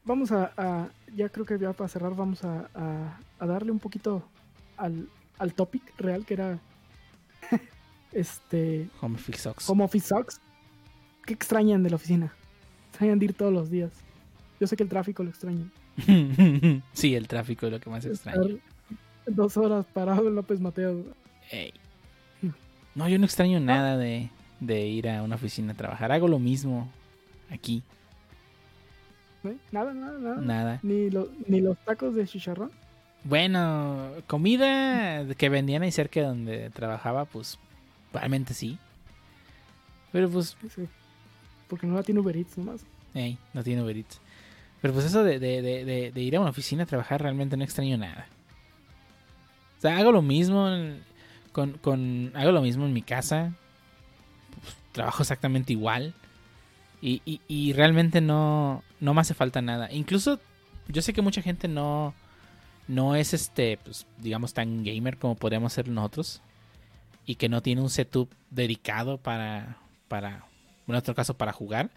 vamos 0.06 0.32
a, 0.32 0.52
a- 0.58 0.90
ya 1.16 1.30
creo 1.30 1.46
que 1.46 1.60
ya 1.60 1.74
para 1.74 1.88
cerrar 1.90 2.16
vamos 2.16 2.44
a, 2.44 2.68
a- 2.74 3.20
a 3.40 3.46
darle 3.46 3.72
un 3.72 3.80
poquito 3.80 4.28
al, 4.78 5.08
al 5.38 5.54
topic 5.54 5.82
real 5.98 6.26
que 6.26 6.34
era 6.36 6.60
este 8.12 8.90
Home 9.02 9.18
Fix 9.18 9.42
Socks. 9.42 9.70
Home 9.70 9.84
Office 9.84 10.08
Sucks. 10.08 10.40
¿Qué 11.26 11.34
extrañan 11.34 11.84
de 11.84 11.90
la 11.90 11.96
oficina? 11.96 12.34
Extrañan 12.90 13.20
de 13.20 13.26
ir 13.26 13.34
todos 13.34 13.54
los 13.54 13.70
días. 13.70 13.92
Yo 14.60 14.68
sé 14.68 14.76
que 14.76 14.84
el 14.84 14.90
tráfico 14.90 15.24
lo 15.24 15.30
extrañan. 15.30 15.72
sí, 16.94 17.16
el 17.16 17.28
tráfico 17.28 17.66
es 17.68 17.72
lo 17.72 17.80
que 17.80 17.90
más 17.90 18.06
extraño. 18.06 18.42
Estar 18.44 18.60
dos 19.28 19.58
horas 19.58 19.86
parado 19.94 20.28
en 20.28 20.36
López 20.36 20.60
Mateo. 20.60 21.04
Ey. 21.52 21.74
No, 22.96 23.10
yo 23.10 23.18
no 23.18 23.26
extraño 23.26 23.60
nada 23.60 23.98
de, 23.98 24.30
de 24.60 24.86
ir 24.88 25.10
a 25.10 25.24
una 25.24 25.36
oficina 25.36 25.74
a 25.74 25.76
trabajar. 25.76 26.12
Hago 26.12 26.28
lo 26.28 26.40
mismo 26.40 26.92
aquí. 27.50 27.82
¿eh? 29.44 29.56
Nada, 29.72 29.94
nada, 29.94 30.20
nada. 30.20 30.42
Nada. 30.42 30.80
Ni, 30.84 31.10
lo- 31.10 31.30
ni 31.48 31.62
los 31.62 31.78
tacos 31.80 32.14
de 32.16 32.28
chicharrón. 32.28 32.72
Bueno, 33.24 34.12
comida 34.28 35.26
que 35.38 35.50
vendían 35.50 35.82
ahí 35.84 35.92
cerca 35.92 36.20
de 36.20 36.26
donde 36.28 36.70
trabajaba, 36.72 37.26
pues 37.26 37.58
realmente 38.12 38.54
sí. 38.54 38.78
Pero 40.12 40.30
pues 40.30 40.56
Sí. 40.76 40.84
Porque 41.74 41.88
no 41.88 41.96
la 41.96 42.04
tiene 42.04 42.20
Uber 42.22 42.38
Eats 42.38 42.56
nomás. 42.56 42.86
Ey, 43.16 43.36
no 43.52 43.64
tiene 43.64 43.82
Uber 43.82 43.98
Eats. 43.98 44.22
Pero 44.80 44.94
pues 44.94 45.08
eso 45.08 45.24
de, 45.24 46.12
ir 46.16 46.36
a 46.36 46.40
una 46.40 46.52
oficina 46.52 46.84
a 46.84 46.86
trabajar 46.86 47.20
realmente 47.20 47.58
no 47.58 47.64
extraño 47.64 47.98
nada. 47.98 48.28
O 49.80 49.82
sea, 49.82 49.98
hago 49.98 50.12
lo 50.12 50.22
mismo 50.22 50.70
en- 50.70 51.02
con, 51.52 52.32
hago 52.36 52.52
lo 52.52 52.62
mismo 52.62 52.86
en 52.86 52.94
mi 52.94 53.02
casa. 53.02 53.56
Pues, 54.62 54.76
trabajo 54.92 55.24
exactamente 55.24 55.74
igual. 55.74 56.14
Y 57.02 57.74
realmente 57.74 58.22
no, 58.22 58.84
no 59.00 59.16
me 59.16 59.22
hace 59.22 59.34
falta 59.34 59.64
nada. 59.64 59.92
Incluso 59.92 60.40
yo 60.88 61.02
sé 61.02 61.12
que 61.12 61.24
mucha 61.24 61.42
gente 61.42 61.68
no, 61.68 62.14
no 62.88 63.16
es 63.16 63.34
este, 63.34 63.80
pues, 63.84 64.06
digamos, 64.20 64.54
tan 64.54 64.84
gamer 64.84 65.18
como 65.18 65.34
podríamos 65.36 65.74
ser 65.74 65.88
nosotros. 65.88 66.40
Y 67.26 67.36
que 67.36 67.50
no 67.50 67.62
tiene 67.62 67.82
un 67.82 67.90
setup 67.90 68.30
dedicado 68.52 69.18
para, 69.18 69.78
para, 70.08 70.46
en 70.88 70.96
otro 70.96 71.16
caso, 71.16 71.36
para 71.36 71.54
jugar 71.54 71.92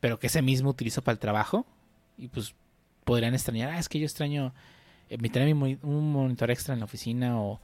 pero 0.00 0.18
que 0.18 0.26
ese 0.26 0.42
mismo 0.42 0.68
utilizo 0.68 1.02
para 1.02 1.14
el 1.14 1.18
trabajo 1.18 1.64
y 2.18 2.28
pues 2.28 2.54
podrían 3.04 3.32
extrañar, 3.32 3.70
ah, 3.70 3.78
es 3.78 3.88
que 3.88 3.98
yo 3.98 4.04
extraño 4.04 4.52
eh, 5.08 5.16
moni- 5.54 5.78
un 5.82 6.12
monitor 6.12 6.50
extra 6.50 6.74
en 6.74 6.80
la 6.80 6.84
oficina 6.84 7.40
o, 7.40 7.58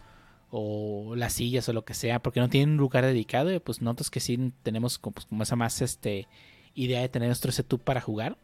o 0.50 1.14
las 1.16 1.34
sillas 1.34 1.68
o 1.68 1.74
lo 1.74 1.84
que 1.84 1.92
sea, 1.92 2.18
porque 2.22 2.40
no 2.40 2.48
tienen 2.48 2.70
un 2.70 2.76
lugar 2.78 3.04
dedicado 3.04 3.52
y 3.52 3.58
pues 3.58 3.82
nosotros 3.82 4.10
que 4.10 4.20
sí 4.20 4.52
tenemos 4.62 4.98
como, 4.98 5.14
pues, 5.14 5.26
esa 5.42 5.54
más 5.56 5.82
este 5.82 6.28
idea 6.74 7.00
de 7.02 7.10
tener 7.10 7.28
nuestro 7.28 7.52
setup 7.52 7.82
para 7.82 8.00
jugar, 8.00 8.38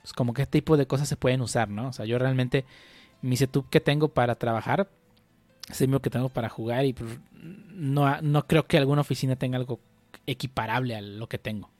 pues 0.00 0.14
como 0.14 0.32
qué 0.32 0.46
tipo 0.46 0.78
de 0.78 0.86
cosas 0.86 1.06
se 1.06 1.16
pueden 1.16 1.42
usar, 1.42 1.68
¿no? 1.68 1.88
O 1.88 1.92
sea, 1.92 2.06
yo 2.06 2.18
realmente 2.18 2.64
mi 3.20 3.36
setup 3.36 3.68
que 3.68 3.80
tengo 3.80 4.08
para 4.08 4.34
trabajar 4.36 4.88
es 5.68 5.78
el 5.82 5.88
mismo 5.88 6.00
que 6.00 6.10
tengo 6.10 6.30
para 6.30 6.48
jugar 6.48 6.86
y 6.86 6.94
pues, 6.94 7.18
no, 7.32 8.20
no 8.22 8.46
creo 8.46 8.66
que 8.66 8.78
alguna 8.78 9.02
oficina 9.02 9.36
tenga 9.36 9.58
algo 9.58 9.78
equiparable 10.26 10.96
a 10.96 11.00
lo 11.00 11.28
que 11.28 11.38
tengo. 11.38 11.70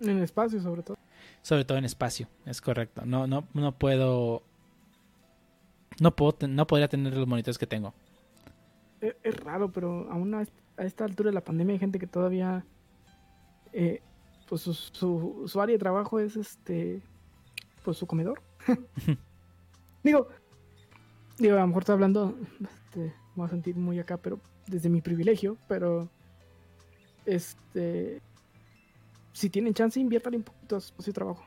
En 0.00 0.22
espacio, 0.22 0.60
sobre 0.60 0.82
todo. 0.82 0.96
Sobre 1.42 1.64
todo 1.64 1.78
en 1.78 1.84
espacio, 1.84 2.28
es 2.46 2.60
correcto. 2.60 3.02
No, 3.04 3.26
no, 3.26 3.44
no 3.54 3.72
puedo. 3.72 4.42
No 6.00 6.14
puedo, 6.16 6.36
no 6.48 6.66
podría 6.66 6.88
tener 6.88 7.16
los 7.16 7.26
monitores 7.28 7.58
que 7.58 7.66
tengo. 7.66 7.94
Es, 9.00 9.14
es 9.22 9.36
raro, 9.40 9.70
pero 9.70 10.10
aún 10.10 10.34
a, 10.34 10.42
est- 10.42 10.52
a 10.76 10.84
esta 10.84 11.04
altura 11.04 11.30
de 11.30 11.34
la 11.34 11.44
pandemia 11.44 11.74
hay 11.74 11.78
gente 11.78 11.98
que 11.98 12.06
todavía. 12.06 12.64
eh, 13.72 14.02
pues 14.48 14.60
su, 14.62 14.74
su, 14.74 15.44
su 15.46 15.60
área 15.60 15.74
de 15.74 15.78
trabajo 15.78 16.18
es 16.20 16.36
este. 16.36 17.00
Pues 17.84 17.96
su 17.98 18.06
comedor. 18.06 18.42
digo. 20.02 20.28
Digo, 21.38 21.56
a 21.56 21.60
lo 21.60 21.66
mejor 21.66 21.82
estoy 21.82 21.94
hablando. 21.94 22.34
Este, 22.60 22.98
me 23.00 23.12
voy 23.36 23.46
a 23.46 23.50
sentir 23.50 23.76
muy 23.76 23.98
acá, 23.98 24.16
pero 24.16 24.40
desde 24.66 24.88
mi 24.88 25.00
privilegio, 25.00 25.56
pero. 25.68 26.08
Este. 27.26 28.20
Si 29.32 29.50
tienen 29.50 29.74
chance, 29.74 29.98
inviértale 29.98 30.36
un 30.36 30.42
poquito 30.44 30.76
a 30.76 30.80
su 30.80 31.12
trabajo. 31.12 31.44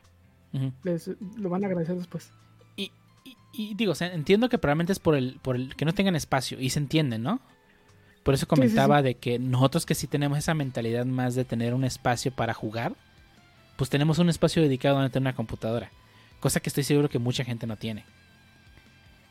Les, 0.82 1.10
lo 1.36 1.48
van 1.48 1.64
a 1.64 1.66
agradecer 1.68 1.96
después. 1.96 2.30
Y, 2.76 2.90
y- 3.24 3.36
y 3.52 3.74
digo, 3.74 3.94
entiendo 4.00 4.48
que 4.48 4.58
probablemente 4.58 4.92
es 4.92 4.98
por 4.98 5.14
el, 5.14 5.38
por 5.42 5.56
el 5.56 5.74
que 5.76 5.84
no 5.84 5.94
tengan 5.94 6.16
espacio. 6.16 6.60
Y 6.60 6.70
se 6.70 6.78
entiende, 6.80 7.18
¿no? 7.18 7.40
Por 8.24 8.34
eso 8.34 8.40
sí, 8.40 8.46
sí. 8.46 8.48
comentaba 8.48 9.00
de 9.02 9.14
que 9.14 9.38
nosotros 9.38 9.86
que 9.86 9.94
sí 9.94 10.06
tenemos 10.06 10.38
esa 10.38 10.52
mentalidad 10.54 11.06
más 11.06 11.34
de 11.34 11.44
tener 11.44 11.72
un 11.74 11.84
espacio 11.84 12.30
para 12.30 12.52
jugar, 12.52 12.94
pues 13.76 13.88
tenemos 13.88 14.18
un 14.18 14.28
espacio 14.28 14.62
dedicado 14.62 14.96
donde 14.96 15.10
tener 15.10 15.28
una 15.28 15.36
computadora. 15.36 15.90
Cosa 16.40 16.60
que 16.60 16.68
estoy 16.68 16.84
seguro 16.84 17.08
que 17.08 17.18
mucha 17.18 17.44
gente 17.44 17.66
no 17.66 17.76
tiene. 17.76 18.04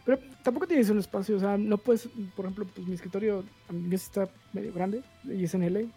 Pero 0.05 0.19
tampoco 0.41 0.65
tienes 0.67 0.89
un 0.89 0.99
espacio, 0.99 1.35
o 1.35 1.39
sea, 1.39 1.57
no 1.57 1.77
puedes, 1.77 2.07
por 2.35 2.45
ejemplo, 2.45 2.65
pues 2.73 2.87
mi 2.87 2.95
escritorio, 2.95 3.43
a 3.69 3.73
mí 3.73 3.93
está 3.93 4.29
medio 4.53 4.71
grande, 4.73 5.03
y 5.25 5.43
es 5.43 5.53
en 5.53 5.63
L, 5.63 5.87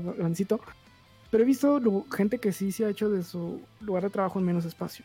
grandecito, 0.00 0.60
Pero 1.30 1.42
he 1.42 1.46
visto 1.46 1.80
gente 2.12 2.38
que 2.38 2.52
sí 2.52 2.70
se 2.70 2.84
ha 2.84 2.88
hecho 2.90 3.10
de 3.10 3.22
su 3.24 3.60
lugar 3.80 4.04
de 4.04 4.10
trabajo 4.10 4.38
en 4.38 4.44
menos 4.44 4.64
espacio. 4.64 5.04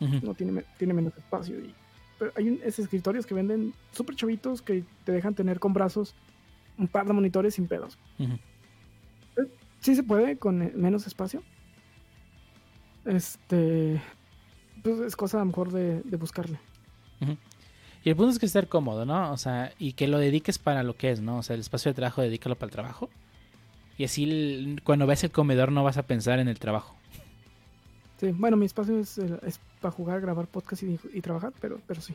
No 0.00 0.34
tiene, 0.34 0.64
tiene 0.76 0.92
menos 0.94 1.16
espacio. 1.16 1.58
Y, 1.58 1.72
pero 2.18 2.32
hay 2.36 2.48
un- 2.50 2.60
esos 2.64 2.80
escritorios 2.80 3.26
que 3.26 3.34
venden 3.34 3.72
súper 3.92 4.16
chavitos 4.16 4.60
que 4.62 4.82
te 5.04 5.12
dejan 5.12 5.34
tener 5.34 5.58
con 5.60 5.72
brazos 5.72 6.14
un 6.78 6.88
par 6.88 7.06
de 7.06 7.12
monitores 7.12 7.54
sin 7.54 7.66
pedos. 7.68 7.96
Ujú. 8.18 8.38
Sí 9.80 9.94
se 9.94 10.02
puede 10.02 10.36
con 10.36 10.62
eh, 10.62 10.72
menos 10.74 11.06
espacio. 11.06 11.42
Este. 13.04 14.00
Pues 14.82 15.00
es 15.00 15.16
cosa 15.16 15.38
a 15.38 15.40
lo 15.40 15.46
mejor 15.46 15.72
de, 15.72 16.02
de 16.02 16.16
buscarle. 16.16 16.58
Y 18.04 18.10
el 18.10 18.16
punto 18.16 18.30
es 18.30 18.38
que 18.38 18.46
estar 18.46 18.68
cómodo, 18.68 19.04
¿no? 19.04 19.32
O 19.32 19.36
sea, 19.36 19.72
y 19.78 19.92
que 19.94 20.06
lo 20.08 20.18
dediques 20.18 20.58
para 20.58 20.82
lo 20.82 20.96
que 20.96 21.10
es, 21.10 21.20
¿no? 21.20 21.38
O 21.38 21.42
sea, 21.42 21.54
el 21.54 21.60
espacio 21.60 21.90
de 21.90 21.94
trabajo, 21.94 22.22
dedícalo 22.22 22.54
para 22.56 22.66
el 22.68 22.72
trabajo. 22.72 23.10
Y 23.98 24.04
así 24.04 24.76
cuando 24.84 25.06
ves 25.06 25.24
el 25.24 25.32
comedor 25.32 25.72
no 25.72 25.84
vas 25.84 25.98
a 25.98 26.04
pensar 26.04 26.38
en 26.38 26.48
el 26.48 26.58
trabajo. 26.58 26.96
Sí, 28.18 28.32
bueno, 28.32 28.56
mi 28.56 28.66
espacio 28.66 28.98
es, 28.98 29.18
eh, 29.18 29.38
es 29.44 29.60
para 29.80 29.92
jugar, 29.92 30.20
grabar 30.20 30.46
podcast 30.46 30.82
y, 30.82 30.98
y 31.12 31.20
trabajar, 31.20 31.52
pero, 31.60 31.80
pero 31.86 32.00
sí. 32.00 32.14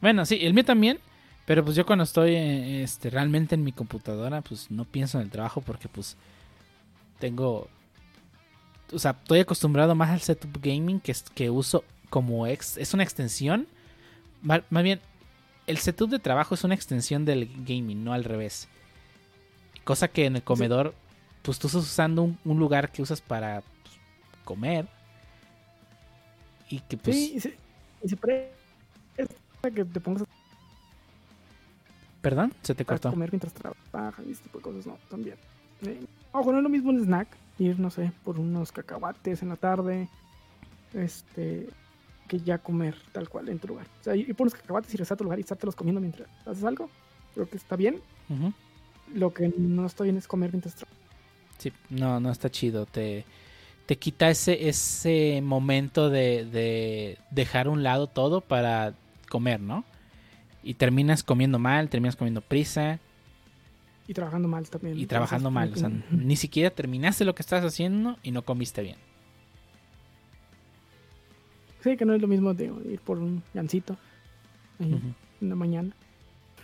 Bueno, 0.00 0.26
sí, 0.26 0.38
el 0.42 0.54
mío 0.54 0.64
también. 0.64 0.98
Pero 1.46 1.64
pues 1.64 1.76
yo 1.76 1.86
cuando 1.86 2.04
estoy 2.04 2.34
eh, 2.34 2.82
este, 2.82 3.08
realmente 3.08 3.54
en 3.54 3.64
mi 3.64 3.72
computadora, 3.72 4.42
pues 4.42 4.70
no 4.70 4.84
pienso 4.84 5.18
en 5.18 5.24
el 5.24 5.30
trabajo 5.30 5.62
porque 5.62 5.88
pues 5.88 6.16
tengo... 7.18 7.68
O 8.92 8.98
sea, 8.98 9.12
estoy 9.12 9.40
acostumbrado 9.40 9.94
más 9.94 10.10
al 10.10 10.20
setup 10.20 10.58
gaming 10.60 11.00
que, 11.00 11.16
que 11.34 11.48
uso 11.48 11.84
como 12.10 12.46
ex... 12.46 12.76
Es 12.76 12.92
una 12.92 13.02
extensión. 13.02 13.66
Más 14.42 14.62
bien, 14.82 15.00
el 15.66 15.78
setup 15.78 16.10
de 16.10 16.18
trabajo 16.18 16.54
es 16.54 16.64
una 16.64 16.74
extensión 16.74 17.24
del 17.24 17.48
gaming, 17.66 18.04
no 18.04 18.12
al 18.12 18.24
revés. 18.24 18.68
Cosa 19.88 20.06
que 20.08 20.26
en 20.26 20.36
el 20.36 20.42
comedor, 20.42 20.92
pues 21.40 21.58
tú 21.58 21.66
estás 21.66 21.82
usando 21.82 22.22
un, 22.22 22.38
un 22.44 22.58
lugar 22.58 22.92
que 22.92 23.00
usas 23.00 23.22
para 23.22 23.62
pues, 23.62 23.94
comer. 24.44 24.86
Y 26.68 26.80
que 26.80 26.98
pues... 26.98 27.16
sí, 27.16 27.32
y 27.36 27.40
se, 27.40 27.56
y 28.02 28.08
se 28.10 28.16
presta 28.18 28.54
que 29.74 29.86
te 29.86 29.98
pongas 29.98 30.24
Perdón, 32.20 32.52
se 32.60 32.74
te 32.74 32.82
a 32.82 32.86
cortó. 32.86 33.08
comer 33.08 33.32
mientras 33.32 33.54
trabajas 33.54 34.26
y 34.26 34.32
ese 34.32 34.42
tipo 34.42 34.58
de 34.58 34.64
cosas, 34.64 34.86
no, 34.86 34.98
también. 35.08 35.38
Eh, 35.80 36.04
ojo, 36.32 36.52
no 36.52 36.58
es 36.58 36.64
lo 36.64 36.68
mismo 36.68 36.90
un 36.90 37.02
snack, 37.02 37.28
ir, 37.58 37.80
no 37.80 37.88
sé, 37.88 38.12
por 38.26 38.38
unos 38.38 38.70
cacahuates 38.72 39.40
en 39.40 39.48
la 39.48 39.56
tarde, 39.56 40.06
este, 40.92 41.66
que 42.28 42.40
ya 42.40 42.58
comer 42.58 42.94
tal 43.12 43.30
cual 43.30 43.48
en 43.48 43.58
tu 43.58 43.68
lugar. 43.68 43.86
O 44.02 44.04
sea, 44.04 44.14
ir 44.14 44.34
por 44.34 44.48
unos 44.48 44.54
cacahuates 44.60 44.92
y 44.92 44.98
regresar 44.98 45.14
a 45.14 45.16
tu 45.16 45.24
lugar 45.24 45.38
y 45.38 45.40
estártelos 45.44 45.74
comiendo 45.74 46.02
mientras 46.02 46.28
haces 46.44 46.64
algo, 46.64 46.90
creo 47.32 47.48
que 47.48 47.56
está 47.56 47.74
bien. 47.74 48.02
Ujú. 48.28 48.52
Lo 49.14 49.32
que 49.32 49.52
no 49.56 49.86
está 49.86 50.04
bien 50.04 50.16
es 50.16 50.26
comer 50.28 50.52
mientras 50.52 50.74
trabajas. 50.74 50.98
Sí, 51.58 51.72
no, 51.90 52.20
no 52.20 52.30
está 52.30 52.50
chido. 52.50 52.86
Te, 52.86 53.24
te 53.86 53.96
quita 53.96 54.30
ese, 54.30 54.68
ese 54.68 55.40
momento 55.42 56.10
de, 56.10 56.44
de 56.44 57.18
dejar 57.30 57.66
a 57.66 57.70
un 57.70 57.82
lado 57.82 58.06
todo 58.06 58.40
para 58.40 58.94
comer, 59.28 59.60
¿no? 59.60 59.84
Y 60.62 60.74
terminas 60.74 61.22
comiendo 61.22 61.58
mal, 61.58 61.88
terminas 61.88 62.16
comiendo 62.16 62.40
prisa 62.42 62.98
Y 64.06 64.14
trabajando 64.14 64.48
mal 64.48 64.68
también. 64.68 64.98
y 64.98 65.06
trabajando 65.06 65.50
mal. 65.50 65.72
O 65.72 65.76
sea, 65.76 65.90
ni 66.10 66.36
siquiera 66.36 66.70
terminaste 66.70 67.24
lo 67.24 67.34
que 67.34 67.42
estás 67.42 67.64
haciendo 67.64 68.18
y 68.22 68.30
no 68.32 68.42
comiste 68.42 68.82
bien. 68.82 68.96
Sí, 71.82 71.96
que 71.96 72.04
no 72.04 72.12
es 72.14 72.20
lo 72.20 72.28
mismo 72.28 72.54
de 72.54 72.66
ir 72.90 73.00
por 73.00 73.18
un 73.18 73.42
gancito 73.54 73.96
ahí 74.80 74.92
Ujú. 74.92 75.14
en 75.40 75.48
la 75.48 75.54
mañana. 75.54 75.90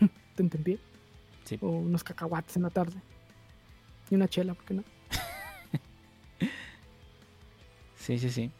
Te 0.36 0.42
entendí. 0.42 0.78
Sí. 1.44 1.58
O 1.60 1.68
unos 1.68 2.02
cacahuates 2.04 2.56
en 2.56 2.62
la 2.62 2.70
tarde. 2.70 2.96
Y 4.10 4.14
una 4.14 4.28
chela, 4.28 4.54
¿por 4.54 4.64
qué 4.64 4.74
no? 4.74 4.84
Sí, 7.98 8.18
sí, 8.18 8.30
sí. 8.30 8.50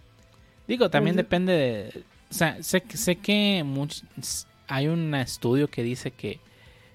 Digo, 0.66 0.88
también 0.90 1.16
depende 1.16 1.52
de... 1.52 2.04
O 2.30 2.34
sea, 2.34 2.62
sé, 2.62 2.80
que- 2.80 2.96
sé 2.96 3.16
que 3.16 3.62
much- 3.64 4.02
hay 4.66 4.88
un 4.88 5.14
estudio 5.14 5.68
que 5.68 5.82
dice 5.82 6.10
que, 6.10 6.40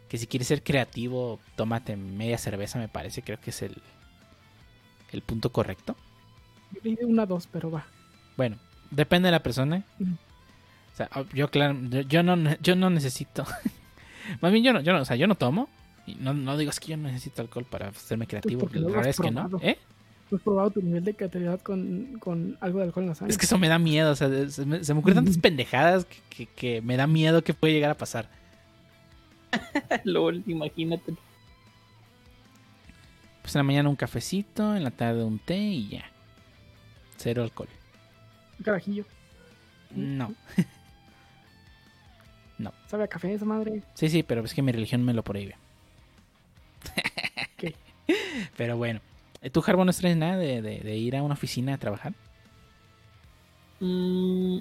que 0.10 0.18
si 0.18 0.26
quieres 0.28 0.48
ser 0.48 0.64
creativo, 0.64 1.40
tómate 1.56 1.96
media 1.96 2.38
cerveza, 2.38 2.80
me 2.80 2.88
parece. 2.88 3.22
Creo 3.22 3.40
que 3.40 3.52
es 3.52 3.62
el, 3.62 3.78
el 5.12 5.22
punto 5.22 5.52
correcto. 5.52 5.96
Yo 6.72 6.82
leí 6.84 6.96
de 6.96 7.06
una 7.06 7.24
a 7.24 7.26
dos, 7.28 7.48
pero 7.48 7.70
va. 7.70 7.86
Bueno, 8.36 8.58
depende 8.90 9.28
de 9.28 9.32
la 9.34 9.44
persona. 9.44 9.84
O 10.94 10.96
sea, 10.98 11.10
yo 11.34 11.50
claro, 11.52 11.78
yo, 11.90 12.02
yo 12.02 12.24
no 12.24 12.36
yo 12.60 12.76
no 12.76 12.90
necesito. 12.90 13.46
Más 14.42 14.52
bien 14.52 14.64
yo 14.64 14.74
no, 14.74 14.82
yo 14.82 14.92
no, 14.94 15.02
o 15.02 15.06
sea, 15.06 15.16
yo 15.16 15.28
no 15.28 15.36
tomo. 15.36 15.70
Y 16.12 16.18
no, 16.20 16.34
no 16.34 16.58
digo 16.58 16.72
es 16.72 16.80
que 16.80 16.88
yo 16.92 16.98
no 16.98 17.04
necesito 17.10 17.42
alcohol 17.42 17.66
para 17.66 17.90
hacerme 17.90 18.28
creativo. 18.28 18.60
porque 18.62 18.78
no 18.80 18.84
la 18.84 18.88
lo 18.90 18.94
verdad 18.96 19.10
has 19.10 19.16
es 19.16 19.22
que 19.22 19.32
no. 19.32 19.48
probado. 19.50 19.60
¿Eh? 19.68 19.78
¿No 20.32 20.38
has 20.38 20.44
probado 20.44 20.70
tu 20.72 20.82
nivel 20.82 21.04
de 21.04 21.16
creatividad 21.16 21.60
con, 21.62 22.18
con 22.20 22.58
algo 22.62 22.80
de 22.80 22.86
alcohol 22.86 23.04
en 23.04 23.10
la 23.10 23.16
sangre? 23.16 23.32
Es 23.32 23.38
que 23.38 23.46
eso 23.46 23.58
me 23.58 23.68
da 23.68 23.80
miedo. 23.80 24.12
O 24.12 24.16
sea, 24.16 24.28
se 24.50 24.66
me, 24.66 24.84
se 24.84 24.94
me 24.94 25.00
ocurren 25.00 25.16
tantas 25.18 25.38
pendejadas 25.38 26.06
que, 26.06 26.18
que- 26.30 26.46
que 26.48 26.82
me 26.82 26.98
da 26.98 27.08
miedo 27.08 27.44
que 27.44 27.54
puede 27.54 27.74
llegar 27.74 27.92
a 27.92 27.98
pasar. 27.98 28.30
LOL, 30.04 30.44
imagínate. 30.46 31.16
Pues 33.42 33.56
en 33.56 33.60
la 33.60 33.64
mañana 33.64 33.90
un 33.90 33.96
cafecito, 33.96 34.76
en 34.76 34.84
la 34.84 34.92
tarde 34.92 35.24
un 35.24 35.40
té 35.40 35.58
y 35.58 35.88
ya. 35.90 36.06
Cero 37.18 37.42
alcohol. 37.44 37.70
Un 38.60 38.64
carajillo. 38.66 39.06
No. 39.96 40.34
¿Sabe 42.88 43.04
a 43.06 43.08
café 43.08 43.34
esa 43.34 43.46
madre? 43.46 43.82
Sí, 43.94 44.10
sí, 44.10 44.22
pero 44.24 44.44
es 44.44 44.54
que 44.54 44.62
mi 44.62 44.72
religión 44.72 45.04
me 45.04 45.14
lo 45.14 45.24
prohíbe. 45.24 45.56
Pero 48.60 48.76
bueno. 48.76 49.00
¿Tú, 49.54 49.64
Harbo, 49.66 49.86
no 49.86 49.92
extrañas 49.92 50.18
nada 50.18 50.36
de, 50.38 50.62
de- 50.62 50.98
ir 50.98 51.16
a 51.16 51.24
una 51.24 51.34
oficina 51.36 51.76
a 51.76 51.78
trabajar? 51.78 52.12
Mm, 53.80 54.58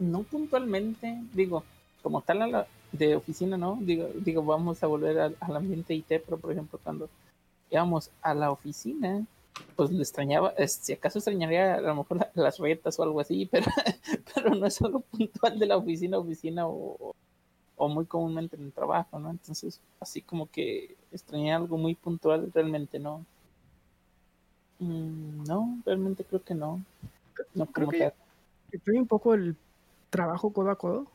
no 0.00 0.22
puntualmente, 0.24 1.18
digo, 1.32 1.64
como 2.02 2.20
tal 2.20 2.40
la, 2.52 2.66
de 2.92 3.16
oficina, 3.16 3.56
¿no? 3.56 3.78
Digo, 3.80 4.10
digo 4.16 4.44
vamos 4.44 4.82
a 4.82 4.86
volver 4.86 5.18
al, 5.18 5.36
ambiente 5.40 5.94
IT, 5.94 6.08
pero 6.26 6.36
por 6.36 6.52
ejemplo, 6.52 6.78
cuando 6.84 7.08
íbamos 7.70 8.10
a 8.20 8.34
la 8.34 8.50
oficina, 8.50 9.24
pues 9.76 9.90
le 9.90 10.02
extrañaba, 10.02 10.52
si 10.66 10.92
acaso 10.92 11.18
extrañaría 11.18 11.76
a 11.76 11.80
lo 11.80 11.94
mejor 11.94 12.18
la- 12.18 12.30
las 12.34 12.58
retas 12.58 12.98
o 12.98 13.02
algo 13.02 13.20
así, 13.20 13.46
pero, 13.50 13.70
pero 14.34 14.54
no 14.54 14.66
es 14.66 14.78
algo 14.82 15.00
puntual 15.00 15.58
de 15.58 15.64
la 15.64 15.78
oficina 15.78 16.18
oficina 16.18 16.66
o, 16.68 17.14
o 17.76 17.88
muy 17.88 18.06
comúnmente 18.06 18.56
en 18.56 18.62
el 18.64 18.72
trabajo, 18.72 19.18
¿no? 19.18 19.30
Entonces, 19.30 19.80
así 20.00 20.22
como 20.22 20.50
que 20.50 20.96
extrañé 21.12 21.52
algo 21.52 21.76
muy 21.76 21.94
puntual, 21.94 22.50
realmente 22.54 22.98
no. 22.98 23.24
Mm, 24.78 25.44
no, 25.46 25.78
realmente 25.84 26.24
creo 26.24 26.42
que 26.42 26.54
no. 26.54 26.82
No, 27.54 27.66
Creo 27.66 27.86
como 27.86 27.90
que- 27.90 28.12
Extraño 28.72 29.00
un 29.00 29.06
poco 29.06 29.34
el 29.34 29.56
trabajo 30.10 30.50
codo 30.52 30.70
a 30.70 30.76
codo. 30.76 31.06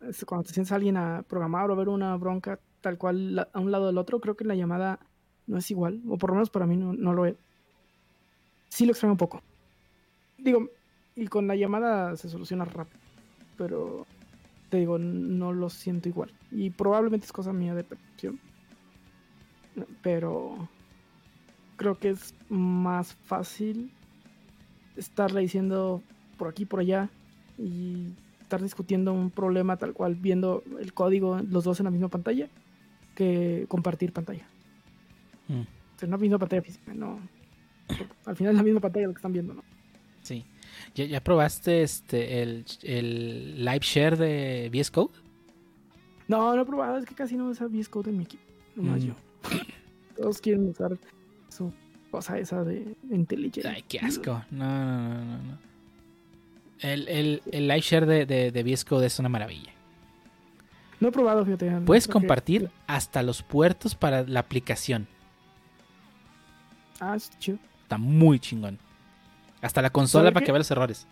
Es 0.00 0.24
cuando 0.24 0.44
te 0.46 0.52
sientes 0.52 0.72
a 0.72 0.76
alguien 0.76 0.96
a 0.96 1.22
programar 1.28 1.70
o 1.70 1.76
ver 1.76 1.88
una 1.88 2.16
bronca 2.16 2.58
tal 2.80 2.98
cual 2.98 3.36
la- 3.36 3.48
a 3.52 3.60
un 3.60 3.70
lado 3.70 3.86
del 3.86 3.98
otro, 3.98 4.20
creo 4.20 4.36
que 4.36 4.44
la 4.44 4.54
llamada 4.56 4.98
no 5.46 5.58
es 5.58 5.70
igual. 5.70 6.00
O 6.08 6.18
por 6.18 6.30
lo 6.30 6.34
menos 6.34 6.50
para 6.50 6.66
mí 6.66 6.76
no, 6.76 6.92
no 6.92 7.12
lo 7.12 7.26
es. 7.26 7.36
Sí 8.68 8.84
lo 8.86 8.92
extraño 8.92 9.12
un 9.12 9.18
poco. 9.18 9.40
Digo, 10.38 10.68
y 11.14 11.26
con 11.28 11.46
la 11.46 11.54
llamada 11.56 12.16
se 12.16 12.28
soluciona 12.28 12.64
rápido. 12.64 12.98
Pero 13.56 14.06
te 14.72 14.78
digo, 14.78 14.98
no 14.98 15.52
lo 15.52 15.68
siento 15.68 16.08
igual. 16.08 16.32
Y 16.50 16.70
probablemente 16.70 17.26
es 17.26 17.32
cosa 17.32 17.52
mía 17.52 17.74
de 17.74 17.84
percepción. 17.84 18.40
Pero 20.00 20.66
creo 21.76 21.98
que 21.98 22.08
es 22.08 22.34
más 22.48 23.12
fácil 23.12 23.92
estarle 24.96 25.42
diciendo 25.42 26.02
por 26.38 26.48
aquí, 26.48 26.64
por 26.64 26.80
allá 26.80 27.10
y 27.58 28.14
estar 28.40 28.62
discutiendo 28.62 29.12
un 29.12 29.30
problema 29.30 29.76
tal 29.76 29.92
cual, 29.92 30.14
viendo 30.14 30.64
el 30.80 30.94
código 30.94 31.38
los 31.42 31.64
dos 31.64 31.78
en 31.80 31.84
la 31.84 31.90
misma 31.90 32.08
pantalla, 32.08 32.48
que 33.14 33.66
compartir 33.68 34.14
pantalla. 34.14 34.48
Mm, 35.48 35.60
O 35.60 35.98
sea, 35.98 36.08
una 36.08 36.16
misma 36.16 36.38
pantalla 36.38 36.62
física, 36.62 36.94
no. 36.94 37.20
Al 38.24 38.36
final 38.36 38.54
es 38.54 38.56
la 38.56 38.64
misma 38.64 38.80
pantalla 38.80 39.06
lo 39.08 39.12
que 39.12 39.18
están 39.18 39.34
viendo, 39.34 39.52
¿no? 39.52 39.64
¿Ya, 40.94 41.04
ya 41.04 41.22
probaste 41.22 41.82
este 41.82 42.42
el, 42.42 42.64
el 42.82 43.64
live 43.64 43.80
share 43.82 44.16
de 44.16 44.70
VS 44.72 44.90
Code? 44.90 45.12
No, 46.28 46.54
no 46.56 46.62
he 46.62 46.64
probado, 46.66 46.98
es 46.98 47.04
que 47.06 47.14
casi 47.14 47.36
no 47.36 47.46
usa 47.46 47.66
VS 47.66 47.88
Code 47.88 48.10
en 48.10 48.18
mi 48.18 48.24
equipo, 48.24 48.42
nomás 48.76 49.02
Mm. 49.02 49.06
yo. 49.08 49.14
Todos 50.16 50.40
quieren 50.40 50.68
usar 50.68 50.96
su 51.48 51.72
cosa 52.10 52.38
esa 52.38 52.62
de 52.64 52.94
IntelliJ. 53.10 53.64
Ay, 53.66 53.82
qué 53.88 53.98
asco. 54.00 54.44
No, 54.50 54.64
no, 54.66 55.08
no, 55.08 55.24
no, 55.24 55.42
no. 55.42 55.58
El, 56.80 57.08
el, 57.08 57.42
el 57.52 57.68
live 57.68 57.80
share 57.80 58.06
de, 58.06 58.26
de, 58.26 58.50
de 58.50 58.62
VS 58.62 58.84
Code 58.84 59.06
es 59.06 59.18
una 59.18 59.28
maravilla. 59.28 59.72
No 61.00 61.08
he 61.08 61.12
probado, 61.12 61.44
fíjate. 61.44 61.70
Puedes 61.80 62.06
que- 62.06 62.12
compartir 62.12 62.70
hasta 62.86 63.22
los 63.22 63.42
puertos 63.42 63.94
para 63.94 64.22
la 64.24 64.40
aplicación. 64.40 65.08
Ah, 67.00 67.16
es 67.16 67.30
chido. 67.38 67.58
Está 67.82 67.98
muy 67.98 68.38
chingón. 68.38 68.78
Hasta 69.62 69.80
la 69.80 69.90
consola 69.90 70.24
¿Sabe 70.24 70.32
para 70.32 70.42
qué? 70.42 70.46
que 70.46 70.52
vea 70.52 70.58
los 70.58 70.70
errores. 70.70 71.06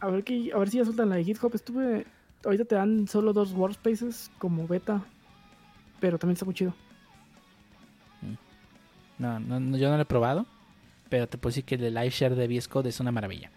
A 0.00 0.06
ver, 0.06 0.24
que, 0.24 0.52
a 0.54 0.58
ver 0.58 0.70
si 0.70 0.78
ya 0.78 0.84
sueltan 0.84 1.08
la 1.10 1.16
de 1.16 1.24
GitHub. 1.24 1.54
Estuve. 1.54 2.06
Ahorita 2.44 2.64
te 2.64 2.76
dan 2.76 3.08
solo 3.08 3.32
dos 3.32 3.52
workspaces 3.52 4.30
como 4.38 4.66
beta. 4.66 5.02
Pero 6.00 6.18
también 6.18 6.34
está 6.34 6.44
muy 6.44 6.54
chido. 6.54 6.72
No, 9.18 9.40
no, 9.40 9.58
no, 9.58 9.76
yo 9.76 9.90
no 9.90 9.96
lo 9.96 10.02
he 10.02 10.06
probado. 10.06 10.46
Pero 11.08 11.26
te 11.26 11.36
puedo 11.36 11.50
decir 11.50 11.64
que 11.64 11.74
el 11.74 11.94
live 11.94 12.10
share 12.10 12.36
de 12.36 12.46
VS 12.46 12.68
Code 12.68 12.90
es 12.90 13.00
una 13.00 13.10
maravilla. 13.10 13.50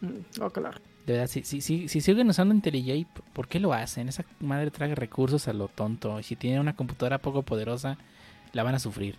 Mm, 0.00 0.40
oh, 0.42 0.50
claro. 0.50 0.78
De 1.06 1.12
verdad, 1.12 1.28
si, 1.28 1.44
si, 1.44 1.60
si, 1.60 1.88
si 1.88 2.00
siguen 2.00 2.28
usando 2.28 2.52
IntelliJ, 2.52 3.06
¿por 3.32 3.48
qué 3.48 3.60
lo 3.60 3.72
hacen? 3.72 4.08
Esa 4.08 4.24
madre 4.40 4.70
trae 4.70 4.94
recursos 4.94 5.46
a 5.46 5.52
lo 5.52 5.68
tonto. 5.68 6.20
Si 6.22 6.36
tienen 6.36 6.60
una 6.60 6.74
computadora 6.74 7.18
poco 7.18 7.42
poderosa, 7.42 7.96
la 8.52 8.62
van 8.62 8.74
a 8.74 8.78
sufrir. 8.78 9.16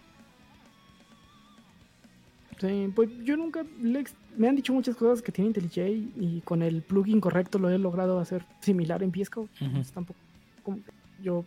Sí, 2.60 2.92
pues 2.94 3.10
yo 3.24 3.38
nunca 3.38 3.64
le 3.82 4.04
me 4.38 4.48
han 4.48 4.56
dicho 4.56 4.74
muchas 4.74 4.96
cosas 4.96 5.22
que 5.22 5.32
tiene 5.32 5.48
IntelliJ 5.48 5.88
y 6.18 6.42
con 6.44 6.62
el 6.62 6.82
plugin 6.82 7.22
correcto 7.22 7.58
lo 7.58 7.70
he 7.70 7.78
logrado 7.78 8.20
hacer 8.20 8.46
similar 8.62 9.02
en 9.02 9.12
VS 9.12 9.30
Code. 9.30 9.50
Ujú. 9.56 9.66
Entonces 9.66 9.94
tampoco 9.94 10.20
como 10.64 10.80
yo 11.22 11.46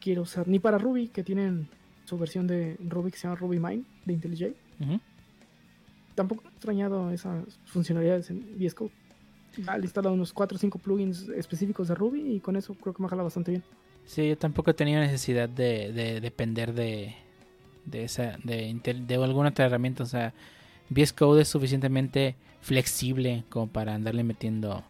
quiero 0.00 0.22
usar 0.22 0.46
ni 0.46 0.58
para 0.58 0.78
Ruby 0.78 1.08
que 1.08 1.22
tienen 1.22 1.68
su 2.04 2.18
versión 2.18 2.46
de 2.46 2.76
Ruby 2.86 3.10
que 3.10 3.18
se 3.18 3.24
llama 3.24 3.36
Ruby 3.36 3.58
Mine 3.58 3.84
de 4.04 4.12
IntelliJ. 4.12 4.54
Ujú. 4.80 5.00
Tampoco 6.14 6.42
he 6.44 6.48
extrañado 6.48 7.10
esas 7.10 7.58
funcionalidades 7.64 8.30
en 8.30 8.44
VS 8.58 8.74
Code. 8.74 8.92
Ah, 9.66 9.78
le 9.78 9.84
he 9.84 9.86
instalado 9.86 10.14
unos 10.14 10.32
4 10.32 10.56
o 10.56 10.58
5 10.58 10.78
plugins 10.78 11.28
específicos 11.30 11.88
de 11.88 11.94
Ruby 11.94 12.34
y 12.34 12.40
con 12.40 12.56
eso 12.56 12.74
creo 12.74 12.92
que 12.92 13.02
me 13.02 13.08
jala 13.08 13.22
bastante 13.22 13.52
bien. 13.52 13.64
Sí, 14.04 14.28
yo 14.28 14.36
tampoco 14.36 14.70
he 14.70 14.74
tenido 14.74 15.00
necesidad 15.00 15.48
de, 15.48 15.92
de 15.92 16.20
depender 16.20 16.74
de, 16.74 17.14
de 17.86 18.04
esa 18.04 18.38
de, 18.42 18.74
de 19.06 19.14
alguna 19.14 19.50
otra 19.50 19.66
herramienta. 19.66 20.02
O 20.02 20.06
sea, 20.06 20.32
VS 20.90 21.12
Code 21.12 21.42
es 21.42 21.48
suficientemente 21.48 22.36
flexible 22.60 23.44
como 23.48 23.68
para 23.68 23.94
andarle 23.94 24.24
metiendo 24.24 24.84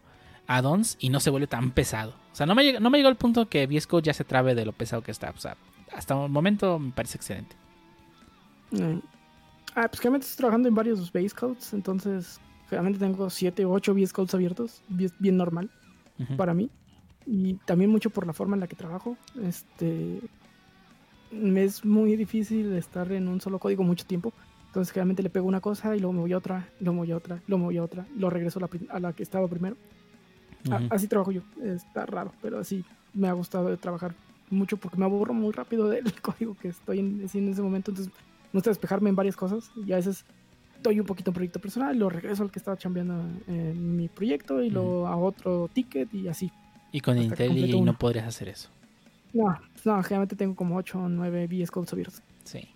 add-ons 0.47 0.97
y 0.99 1.09
no 1.09 1.19
se 1.19 1.29
vuelve 1.29 1.47
tan 1.47 1.71
pesado. 1.71 2.13
O 2.31 2.35
sea, 2.35 2.45
no 2.45 2.55
me, 2.55 2.79
no 2.79 2.89
me 2.89 2.97
llegó 2.97 3.09
al 3.09 3.17
punto 3.17 3.49
que 3.49 3.67
VS 3.67 3.87
Code 3.87 4.03
ya 4.03 4.13
se 4.13 4.23
trabe 4.23 4.55
de 4.55 4.65
lo 4.65 4.73
pesado 4.73 5.01
que 5.01 5.11
está. 5.11 5.31
O 5.31 5.37
sea, 5.37 5.57
hasta 5.93 6.23
el 6.23 6.29
momento 6.29 6.79
me 6.79 6.91
parece 6.91 7.17
excelente. 7.17 7.55
Mm. 8.71 8.99
Ah, 9.75 9.87
pues 9.89 10.01
realmente 10.01 10.25
estoy 10.25 10.37
trabajando 10.37 10.69
en 10.69 10.75
varios 10.75 11.11
base 11.11 11.31
codes, 11.31 11.73
entonces 11.73 12.39
realmente 12.71 12.97
tengo 12.97 13.29
7 13.29 13.65
o 13.65 13.71
8 13.71 13.93
VS 13.93 14.13
codes 14.13 14.33
abiertos, 14.33 14.81
bien, 14.87 15.11
bien 15.19 15.37
normal 15.37 15.69
para 16.37 16.53
mí. 16.53 16.69
Y 17.25 17.55
también 17.65 17.89
mucho 17.89 18.09
por 18.09 18.25
la 18.25 18.33
forma 18.33 18.55
en 18.55 18.61
la 18.61 18.67
que 18.67 18.75
trabajo. 18.75 19.17
Este 19.43 20.21
es 21.55 21.83
muy 21.85 22.15
difícil 22.15 22.73
estar 22.73 23.11
en 23.11 23.27
un 23.27 23.41
solo 23.41 23.59
código 23.59 23.83
mucho 23.83 24.05
tiempo. 24.05 24.33
Entonces 24.67 24.91
generalmente 24.91 25.23
le 25.23 25.29
pego 25.29 25.47
una 25.47 25.61
cosa 25.61 25.95
y 25.95 25.99
luego 25.99 26.13
me 26.13 26.19
voy 26.19 26.33
a 26.33 26.37
otra, 26.37 26.67
y 26.79 26.83
luego 26.83 26.93
me 26.95 26.99
voy 27.05 27.11
a 27.11 27.17
otra, 27.17 27.35
y 27.37 27.49
luego 27.49 27.59
me 27.59 27.65
voy 27.65 27.77
a 27.77 27.83
otra, 27.83 28.05
y 28.13 28.19
luego 28.19 28.29
regreso 28.31 28.59
a 28.59 28.61
la, 28.63 28.69
a 28.89 28.99
la 28.99 29.13
que 29.13 29.23
estaba 29.23 29.47
primero. 29.47 29.77
A- 30.69 30.77
Ujú. 30.77 30.87
así 30.89 31.07
trabajo 31.07 31.31
yo. 31.31 31.41
Está 31.63 32.05
raro, 32.05 32.33
pero 32.41 32.59
así 32.59 32.83
me 33.13 33.27
ha 33.29 33.33
gustado 33.33 33.75
trabajar 33.77 34.13
mucho 34.49 34.77
porque 34.77 34.97
me 34.97 35.05
aburro 35.05 35.33
muy 35.33 35.51
rápido 35.53 35.87
del 35.89 36.19
código 36.21 36.55
que 36.59 36.69
estoy 36.69 36.99
en, 36.99 37.23
haciendo 37.23 37.49
en 37.49 37.53
ese 37.53 37.61
momento. 37.61 37.91
Entonces 37.91 38.13
me 38.51 38.57
gusta 38.57 38.69
despejarme 38.71 39.09
en 39.09 39.15
varias 39.15 39.35
cosas 39.35 39.69
y 39.85 39.91
a 39.93 39.95
veces 39.97 40.25
doy 40.81 40.99
un 40.99 41.05
poquito 41.05 41.29
a 41.29 41.31
un 41.31 41.35
proyecto 41.35 41.59
personal, 41.59 41.97
lo 41.97 42.09
regreso 42.09 42.43
al 42.43 42.51
que 42.51 42.59
estaba 42.59 42.77
chambeando 42.77 43.23
en 43.47 43.95
mi 43.95 44.07
proyecto 44.09 44.61
y 44.61 44.69
luego 44.69 45.07
a 45.07 45.15
otro 45.15 45.69
ticket 45.73 46.13
y 46.13 46.27
así. 46.27 46.51
Y 46.91 46.99
con 47.01 47.17
Intel 47.17 47.47
completo 47.47 47.83
no 47.83 47.97
podrías 47.97 48.27
hacer 48.27 48.49
eso. 48.49 48.69
No, 49.35 49.59
no, 49.83 50.01
generalmente 50.01 50.37
tengo 50.37 50.55
como 50.55 50.77
8 50.77 50.97
o 50.97 51.09
9 51.09 51.47
VS 51.47 51.69
Codes 51.69 51.91
abiertos. 51.91 52.21
Sí. 52.45 52.69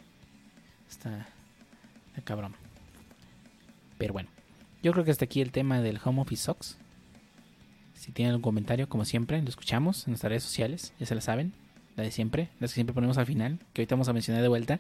Está, 0.90 1.26
está 2.10 2.22
cabrón. 2.22 2.54
Pero 3.98 4.12
bueno. 4.12 4.30
Yo 4.84 4.92
creo 4.92 5.06
que 5.06 5.12
hasta 5.12 5.24
aquí 5.26 5.40
el 5.40 5.52
tema 5.54 5.82
del 5.82 6.00
Home 6.04 6.22
Office 6.22 6.44
Socks. 6.44 6.78
Si 7.94 8.12
tienen 8.12 8.32
algún 8.32 8.44
comentario, 8.44 8.90
como 8.90 9.06
siempre, 9.06 9.42
lo 9.42 9.48
escuchamos 9.48 10.06
en 10.06 10.12
nuestras 10.12 10.32
redes 10.32 10.44
sociales. 10.44 10.94
Ya 11.00 11.06
se 11.06 11.16
la 11.16 11.22
saben. 11.22 11.54
La 11.96 12.04
de 12.04 12.12
siempre. 12.12 12.50
Las 12.60 12.72
que 12.72 12.76
siempre 12.76 12.94
ponemos 12.94 13.18
al 13.18 13.26
final. 13.26 13.60
Que 13.72 13.82
ahorita 13.82 13.96
vamos 13.96 14.10
a 14.10 14.14
mencionar 14.14 14.42
de 14.42 14.50
vuelta. 14.50 14.80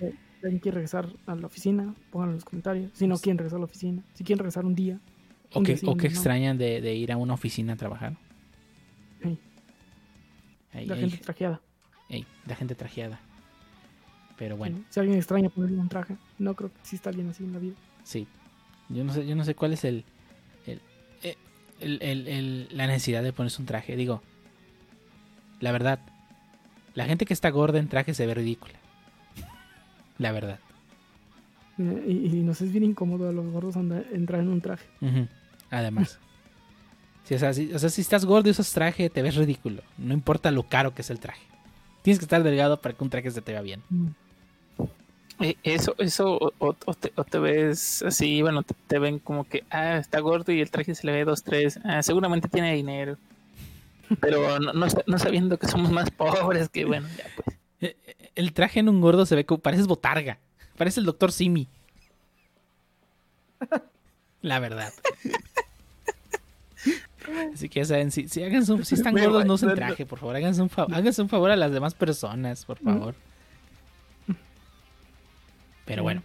Si 0.00 0.46
alguien 0.46 0.60
quiere 0.60 0.76
regresar 0.76 1.08
a 1.26 1.34
la 1.36 1.46
oficina, 1.46 1.94
pónganlo 2.10 2.32
en 2.32 2.36
los 2.36 2.44
comentarios. 2.44 2.90
Si 2.94 3.06
no 3.06 3.16
quieren 3.18 3.38
regresar 3.38 3.58
a 3.58 3.60
la 3.60 3.66
oficina, 3.66 4.02
si 4.14 4.24
quieren 4.24 4.38
regresar 4.38 4.64
un 4.64 4.74
día. 4.74 4.98
o 5.52 5.62
que, 5.62 5.74
día 5.74 5.90
o 5.90 5.94
no. 5.94 6.02
extrañan 6.02 6.56
de, 6.56 6.80
de 6.80 6.94
ir 6.94 7.12
a 7.12 7.16
una 7.16 7.34
oficina 7.34 7.74
a 7.74 7.76
trabajar. 7.76 8.16
La 10.72 10.96
gente 10.96 11.16
trajeada. 11.18 11.60
la 12.46 12.54
gente 12.56 12.74
trajeada. 12.74 13.20
Pero 14.38 14.56
bueno. 14.56 14.78
Sí, 14.78 14.84
Si 14.90 15.00
alguien 15.00 15.18
extraña 15.18 15.48
ponerle 15.50 15.78
un 15.78 15.88
traje, 15.88 16.16
no 16.38 16.54
creo 16.54 16.70
que 16.72 16.78
exista 16.80 17.10
alguien 17.10 17.28
así 17.28 17.44
en 17.44 17.52
la 17.52 17.58
vida. 17.58 17.74
Sí. 18.04 18.26
Yo 18.88 19.04
no 19.04 19.12
sé, 19.12 19.26
yo 19.26 19.36
no 19.36 19.44
sé 19.44 19.54
cuál 19.54 19.72
es 19.74 19.84
el, 19.84 20.04
el, 20.66 20.80
eh, 21.22 21.36
el- 21.80 22.00
el- 22.28 22.68
la 22.72 22.86
necesidad 22.86 23.22
de 23.22 23.32
ponerse 23.32 23.60
un 23.60 23.66
traje. 23.66 23.96
Digo, 23.96 24.22
la 25.60 25.72
verdad, 25.72 26.00
la 26.94 27.04
gente 27.04 27.26
que 27.26 27.34
está 27.34 27.50
gorda 27.50 27.78
en 27.78 27.88
traje 27.88 28.14
se 28.14 28.26
ve 28.26 28.34
ridícula. 28.34 28.74
La 30.18 30.32
verdad. 30.32 30.58
Eh, 31.78 32.04
Y, 32.08 32.36
y 32.38 32.42
nos 32.42 32.60
es 32.62 32.72
bien 32.72 32.84
incómodo 32.84 33.28
a 33.28 33.32
los 33.32 33.46
gordos 33.52 33.76
andar- 33.76 34.06
entrar 34.12 34.40
en 34.40 34.48
un 34.48 34.60
traje. 34.60 34.86
Además. 35.70 36.18
Sí, 37.24 37.34
o, 37.34 37.38
sea, 37.38 37.52
si, 37.54 37.72
o 37.72 37.78
sea, 37.78 37.88
si 37.90 38.00
estás 38.00 38.24
gordo 38.24 38.48
y 38.48 38.52
usas 38.52 38.72
traje, 38.72 39.08
te 39.10 39.22
ves 39.22 39.36
ridículo. 39.36 39.82
No 39.98 40.14
importa 40.14 40.50
lo 40.50 40.64
caro 40.64 40.94
que 40.94 41.02
es 41.02 41.10
el 41.10 41.20
traje. 41.20 41.42
Tienes 42.02 42.18
que 42.18 42.24
estar 42.24 42.42
delgado 42.42 42.80
para 42.80 42.94
que 42.94 43.04
un 43.04 43.10
traje 43.10 43.30
se 43.30 43.42
te 43.42 43.52
vea 43.52 43.62
bien. 43.62 43.82
Mm. 43.90 44.08
Eh, 45.42 45.56
Eso, 45.62 45.94
eso, 45.98 46.52
o, 46.58 46.74
te, 46.94 47.12
o 47.16 47.24
te 47.24 47.38
ves 47.38 48.02
así, 48.02 48.42
bueno, 48.42 48.62
te, 48.62 48.74
te 48.86 48.98
ven 48.98 49.18
como 49.18 49.44
que, 49.44 49.64
ah, 49.70 49.96
está 49.96 50.20
gordo 50.20 50.52
y 50.52 50.60
el 50.60 50.70
traje 50.70 50.94
se 50.94 51.06
le 51.06 51.12
ve 51.12 51.24
dos, 51.24 51.42
tres, 51.42 51.78
ah, 51.84 52.02
seguramente 52.02 52.48
tiene 52.48 52.74
dinero. 52.74 53.16
Pero 54.20 54.58
no, 54.58 54.72
no 54.72 55.18
sabiendo 55.18 55.56
que 55.56 55.66
somos 55.68 55.90
más 55.92 56.10
pobres, 56.10 56.68
que 56.68 56.84
bueno, 56.84 57.08
ya 57.16 57.24
pues. 57.36 57.56
Eh, 57.82 57.96
eh, 58.06 58.30
El 58.34 58.52
traje 58.52 58.80
en 58.80 58.90
un 58.90 59.00
gordo 59.00 59.24
se 59.24 59.34
ve 59.34 59.46
como 59.46 59.62
pareces 59.62 59.86
botarga. 59.86 60.36
Parece 60.76 61.00
el 61.00 61.06
doctor 61.06 61.32
Simi. 61.32 61.66
La 64.42 64.58
verdad. 64.58 64.92
Así 67.54 67.68
que 67.68 67.80
ya 67.80 67.84
saben, 67.86 68.10
si, 68.10 68.28
si, 68.28 68.42
están 68.42 69.14
Me 69.14 69.24
gordos, 69.26 69.46
no 69.46 69.54
usen 69.54 69.70
no- 69.70 69.74
traje, 69.74 70.06
por 70.06 70.18
favor. 70.18 70.36
Háganse 70.36 70.62
un, 70.62 70.70
fa- 70.70 70.86
háganse 70.90 71.22
un 71.22 71.28
favor 71.28 71.50
a 71.50 71.56
las 71.56 71.72
demás 71.72 71.94
personas, 71.94 72.64
por 72.64 72.78
favor. 72.78 73.14
Pero 75.84 76.02
bueno, 76.02 76.22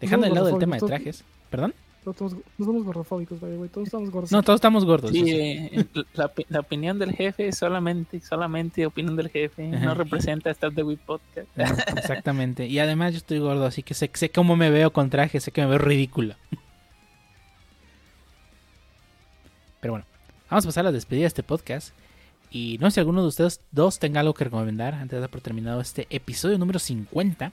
dejando 0.00 0.28
de 0.28 0.34
lado 0.34 0.48
el 0.50 0.58
tema 0.58 0.76
de 0.76 0.86
trajes. 0.86 1.24
¿Perdón? 1.50 1.74
Todos 2.04 2.18
somos- 2.18 2.34
no 2.56 2.64
somos 2.66 2.84
gordofóbicos, 2.84 3.42
way, 3.42 3.68
Todos 3.68 3.88
estamos 3.88 4.10
gordos. 4.10 4.30
No, 4.30 4.40
todos 4.44 4.58
estamos 4.58 4.84
gordos. 4.84 5.10
Sí, 5.10 5.24
eh, 5.28 5.84
la, 6.14 6.30
la 6.48 6.60
opinión 6.60 7.00
del 7.00 7.12
jefe 7.12 7.48
es 7.48 7.58
solamente, 7.58 8.20
solamente 8.20 8.86
opinión 8.86 9.16
del 9.16 9.28
jefe, 9.28 9.68
Ajá. 9.74 9.84
no 9.86 9.94
representa 9.94 10.54
Start 10.54 10.76
the 10.76 10.84
Wii 10.84 10.98
Podcast. 10.98 11.48
No, 11.56 11.64
exactamente. 11.96 12.66
Y 12.66 12.78
además 12.78 13.12
yo 13.12 13.18
estoy 13.18 13.40
gordo, 13.40 13.66
así 13.66 13.82
que 13.82 13.94
sé, 13.94 14.08
sé 14.14 14.30
cómo 14.30 14.54
me 14.54 14.70
veo 14.70 14.92
con 14.92 15.10
traje, 15.10 15.40
sé 15.40 15.50
que 15.50 15.62
me 15.62 15.66
veo 15.66 15.78
ridículo. 15.78 16.36
Pero 19.80 19.94
bueno, 19.94 20.06
vamos 20.50 20.64
a 20.64 20.68
pasar 20.68 20.82
a 20.82 20.90
la 20.90 20.92
despedida 20.92 21.22
de 21.22 21.28
este 21.28 21.42
podcast. 21.42 21.94
Y 22.50 22.78
no 22.80 22.88
sé 22.90 22.94
si 22.94 23.00
alguno 23.00 23.22
de 23.22 23.28
ustedes 23.28 23.60
dos 23.72 23.98
tenga 23.98 24.20
algo 24.20 24.32
que 24.34 24.44
recomendar 24.44 24.94
antes 24.94 25.12
de 25.16 25.20
dar 25.20 25.28
por 25.30 25.40
terminado 25.40 25.80
este 25.80 26.06
episodio 26.10 26.58
número 26.58 26.78
50. 26.78 27.52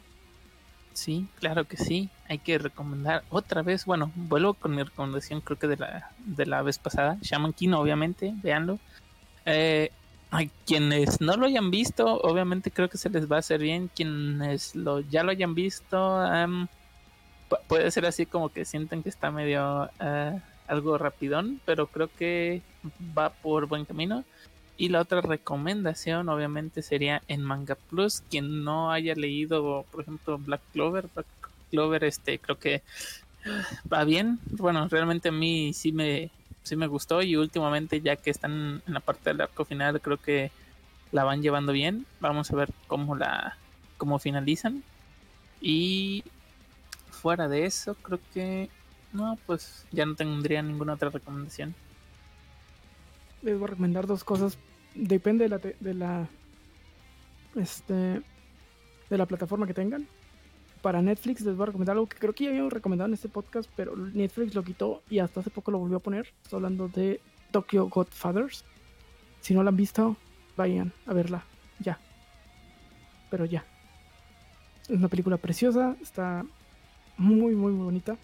Sí, 0.94 1.28
claro 1.40 1.65
que 1.65 1.76
sí. 1.78 2.10
Hay 2.30 2.38
que 2.38 2.60
recomendar 2.60 3.24
otra 3.32 3.64
vez. 3.64 3.86
Bueno, 3.86 4.11
vuelvo 4.15 4.53
con 4.53 4.76
mi 4.76 4.84
recomendación, 4.84 5.41
creo 5.41 5.57
que 5.57 5.68
de 5.68 5.78
la, 5.78 6.11
de 6.20 6.45
la 6.45 6.61
vez 6.61 6.78
pasada. 6.78 7.18
Shaman 7.22 7.53
King, 7.53 7.72
obviamente, 7.74 8.34
véanlo. 8.44 8.78
Eh, 9.45 9.90
quienes 10.65 11.20
no 11.22 11.36
lo 11.38 11.48
hayan 11.48 11.70
visto, 11.72 12.20
obviamente 12.22 12.72
creo 12.72 12.90
que 12.90 12.98
se 12.98 13.10
les 13.10 13.30
va 13.32 13.38
a 13.38 13.40
hacer 13.40 13.60
bien. 13.61 13.90
Quienes 13.95 14.76
lo, 14.76 14.99
ya 14.99 15.24
lo 15.24 15.32
hayan 15.32 15.56
visto, 15.56 15.98
pu- 15.98 17.60
puede 17.68 17.90
ser 17.91 18.06
así 18.06 18.26
como 18.28 18.49
que 18.49 18.64
sienten 18.64 19.02
que 19.03 19.10
está 19.10 19.32
medio 19.32 19.90
eh, 19.99 20.40
algo 20.68 20.98
rapidón, 20.98 21.60
pero 21.65 21.88
creo 21.88 22.10
que 22.18 22.61
va 23.18 23.30
por 23.30 23.68
buen 23.68 23.85
camino. 23.85 24.23
Y 24.76 24.90
la 24.90 25.02
otra 25.02 25.22
recomendación, 25.22 26.30
obviamente, 26.30 26.81
sería 26.81 27.22
en 27.27 27.44
Manga 27.44 27.76
Plus. 27.76 28.22
Quien 28.30 28.64
no 28.64 28.91
haya 28.91 29.14
leído, 29.15 29.85
por 29.91 30.02
ejemplo, 30.02 30.38
Black 30.40 30.61
Clover, 30.72 31.07
Black 31.14 31.27
Clover, 31.69 32.03
este, 32.03 32.40
creo 32.40 32.57
que 32.57 32.81
va 33.91 34.03
bien. 34.03 34.40
Bueno, 34.52 34.88
realmente 34.88 35.30
a 35.30 35.31
mí 35.31 35.73
sí 35.73 35.91
me, 35.91 36.31
sí 36.64 36.76
me 36.76 36.88
gustó. 36.88 37.22
Y 37.22 37.35
últimamente, 37.35 38.02
ya 38.02 38.15
que 38.15 38.31
están 38.31 38.81
en 38.85 38.94
la 38.94 38.99
parte 38.99 39.30
del 39.30 39.41
arco 39.41 39.64
final, 39.64 40.02
creo 40.02 40.18
que 40.18 40.52
la 41.11 41.23
van 41.23 41.44
llevando 41.44 41.72
bien. 41.72 42.07
Vamos 42.19 42.52
a 42.52 42.56
ver 42.56 42.72
cómo 42.88 43.15
la, 43.15 43.57
cómo 43.98 44.18
finalizan. 44.18 44.84
Y 45.61 46.23
fuera 47.11 47.48
de 47.48 47.65
eso, 47.65 47.95
creo 47.95 48.19
que 48.34 48.69
no, 49.14 49.38
pues 49.45 49.85
ya 49.91 50.06
no 50.06 50.15
tendría 50.15 50.61
ninguna 50.61 50.94
otra 50.94 51.10
recomendación. 51.10 51.76
Les 53.44 53.56
voy 53.56 53.65
a 53.65 53.68
recomendar 53.68 54.07
dos 54.07 54.23
cosas. 54.23 54.57
Depende 54.95 55.44
de 55.44 55.49
la, 55.49 55.57
de 55.57 55.94
la 55.94 56.27
este 57.56 58.22
de 59.10 59.18
la 59.18 59.26
plataforma 59.27 59.68
que 59.68 59.73
tengan. 59.73 60.07
Para 60.81 61.02
Netflix 61.02 61.41
les 61.41 61.56
voy 61.56 61.64
a 61.64 61.65
recomendar 61.68 61.94
algo 61.94 62.07
que 62.07 62.18
creo 62.18 62.34
que 62.34 62.45
ya 62.45 62.49
habíamos 62.49 62.73
recomendado 62.73 63.07
en 63.07 63.14
este 63.14 63.30
podcast, 63.30 63.69
pero 63.76 63.95
Netflix 63.95 64.56
lo 64.56 64.64
quitó 64.64 65.03
y 65.10 65.19
hasta 65.19 65.40
hace 65.40 65.49
poco 65.49 65.72
lo 65.72 65.77
volvió 65.77 65.98
a 65.98 66.02
poner. 66.02 66.34
Estoy 66.44 66.57
hablando 66.57 66.88
de 66.90 67.22
Tokyo 67.52 67.88
Godfathers. 67.88 68.65
Si 69.41 69.53
no 69.53 69.64
la 69.64 69.69
han 69.69 69.77
visto, 69.77 70.18
vayan 70.57 70.91
a 71.06 71.14
verla 71.14 71.44
ya. 71.80 71.99
Pero 73.30 73.45
ya. 73.45 73.64
Es 74.84 74.90
una 74.90 75.07
película 75.07 75.38
preciosa, 75.38 75.95
está 76.02 76.44
muy, 77.18 77.56
muy, 77.56 77.72
muy 77.72 77.85
bonita 77.85 78.18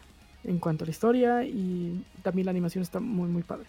en 0.43 0.59
cuanto 0.59 0.83
a 0.83 0.87
la 0.87 0.91
historia 0.91 1.43
y 1.43 2.03
también 2.23 2.45
la 2.45 2.51
animación 2.51 2.81
está 2.81 2.99
muy, 2.99 3.29
muy 3.29 3.43
padre. 3.43 3.65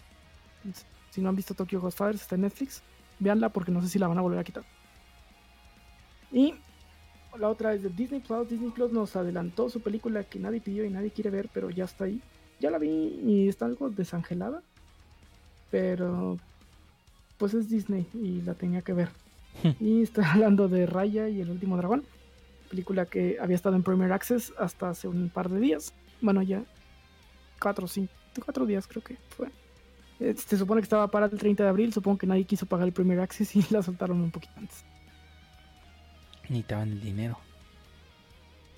Si 1.09 1.21
no 1.21 1.29
han 1.29 1.35
visto 1.35 1.53
Tokyo 1.53 1.81
Ghostfighters, 1.81 2.21
está 2.21 2.35
en 2.35 2.41
Netflix. 2.41 2.81
Véanla 3.19 3.49
porque 3.49 3.71
no 3.71 3.81
sé 3.81 3.89
si 3.89 3.99
la 3.99 4.07
van 4.07 4.17
a 4.17 4.21
volver 4.21 4.39
a 4.39 4.43
quitar. 4.43 4.63
Y 6.31 6.55
la 7.37 7.49
otra 7.49 7.73
es 7.73 7.83
de 7.83 7.89
Disney 7.89 8.21
Plus. 8.21 8.49
Disney 8.49 8.71
Plus 8.71 8.91
nos 8.91 9.15
adelantó 9.15 9.69
su 9.69 9.81
película 9.81 10.23
que 10.23 10.39
nadie 10.39 10.61
pidió 10.61 10.85
y 10.85 10.89
nadie 10.89 11.11
quiere 11.11 11.29
ver, 11.29 11.49
pero 11.53 11.69
ya 11.69 11.85
está 11.85 12.05
ahí. 12.05 12.21
Ya 12.59 12.71
la 12.71 12.77
vi 12.77 12.89
y 12.89 13.49
está 13.49 13.65
algo 13.65 13.89
desangelada. 13.89 14.63
Pero 15.69 16.37
pues 17.37 17.53
es 17.53 17.69
Disney 17.69 18.07
y 18.13 18.41
la 18.41 18.53
tenía 18.53 18.81
que 18.81 18.93
ver. 18.93 19.09
y 19.79 20.01
está 20.03 20.31
hablando 20.31 20.67
de 20.67 20.85
Raya 20.85 21.27
y 21.27 21.41
el 21.41 21.49
último 21.49 21.77
dragón. 21.77 22.03
Película 22.69 23.05
que 23.05 23.37
había 23.41 23.55
estado 23.55 23.75
en 23.75 23.83
Premier 23.83 24.13
Access 24.13 24.53
hasta 24.57 24.89
hace 24.89 25.07
un 25.07 25.29
par 25.29 25.49
de 25.49 25.59
días. 25.59 25.93
Bueno, 26.21 26.41
ya 26.41 26.63
cuatro, 27.59 27.87
cinco, 27.87 28.11
cuatro 28.43 28.65
días 28.65 28.87
creo 28.87 29.03
que 29.03 29.17
fue. 29.29 29.49
Eh, 30.19 30.35
se 30.35 30.57
supone 30.57 30.81
que 30.81 30.85
estaba 30.85 31.07
para 31.09 31.25
el 31.25 31.37
30 31.37 31.63
de 31.63 31.69
abril. 31.69 31.93
Supongo 31.93 32.19
que 32.19 32.27
nadie 32.27 32.45
quiso 32.45 32.65
pagar 32.65 32.87
el 32.87 32.93
Premier 32.93 33.19
Access 33.19 33.55
y 33.55 33.65
la 33.69 33.81
soltaron 33.81 34.21
un 34.21 34.31
poquito 34.31 34.53
antes. 34.57 34.85
Necesitaban 36.43 36.89
el 36.89 37.01
dinero. 37.01 37.37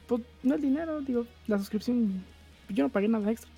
Pues 0.07 0.21
no 0.43 0.55
el 0.55 0.61
dinero, 0.61 1.01
digo, 1.01 1.25
la 1.47 1.57
suscripción. 1.57 2.23
Yo 2.69 2.83
no 2.83 2.89
pagué 2.89 3.07
nada 3.07 3.29
extra. 3.31 3.49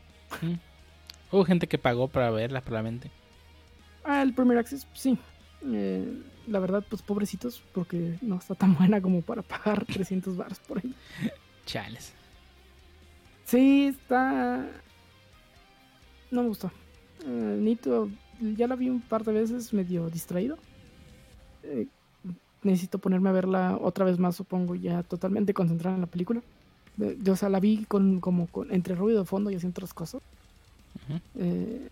Hubo 1.31 1.43
gente 1.43 1.67
que 1.67 1.77
pagó 1.77 2.07
para 2.07 2.29
verla, 2.31 2.61
probablemente. 2.61 3.11
Ah, 4.03 4.21
el 4.21 4.33
Premier 4.33 4.59
Access, 4.59 4.87
sí. 4.93 5.17
Eh, 5.65 6.21
la 6.47 6.59
verdad, 6.59 6.83
pues 6.87 7.01
pobrecitos, 7.01 7.63
porque 7.73 8.17
no 8.21 8.37
está 8.37 8.55
tan 8.55 8.75
buena 8.77 9.01
como 9.01 9.21
para 9.21 9.41
pagar 9.41 9.85
300 9.85 10.37
baros 10.37 10.59
por 10.59 10.79
ahí. 10.79 10.93
Chales. 11.65 12.13
Sí, 13.45 13.87
está. 13.87 14.67
No 16.31 16.41
me 16.41 16.49
gustó. 16.49 16.71
Eh, 17.25 17.57
Nito, 17.61 18.09
ya 18.39 18.67
la 18.67 18.75
vi 18.75 18.89
un 18.89 19.01
par 19.01 19.23
de 19.23 19.33
veces 19.33 19.73
medio 19.73 20.09
distraído. 20.09 20.57
Eh, 21.63 21.87
necesito 22.63 22.97
ponerme 22.99 23.29
a 23.29 23.33
verla 23.33 23.77
otra 23.79 24.05
vez 24.05 24.19
más, 24.19 24.35
supongo, 24.35 24.75
ya 24.75 25.03
totalmente 25.03 25.53
concentrada 25.53 25.95
en 25.95 26.01
la 26.01 26.07
película. 26.07 26.41
Eh, 26.99 27.17
yo, 27.21 27.33
o 27.33 27.35
sea, 27.35 27.49
la 27.49 27.59
vi 27.59 27.85
con, 27.85 28.19
como 28.19 28.47
con, 28.47 28.71
entre 28.73 28.95
ruido 28.95 29.19
de 29.19 29.25
fondo 29.25 29.51
y 29.51 29.55
haciendo 29.55 29.73
otras 29.77 29.93
cosas. 29.93 30.21
eh, 31.35 31.89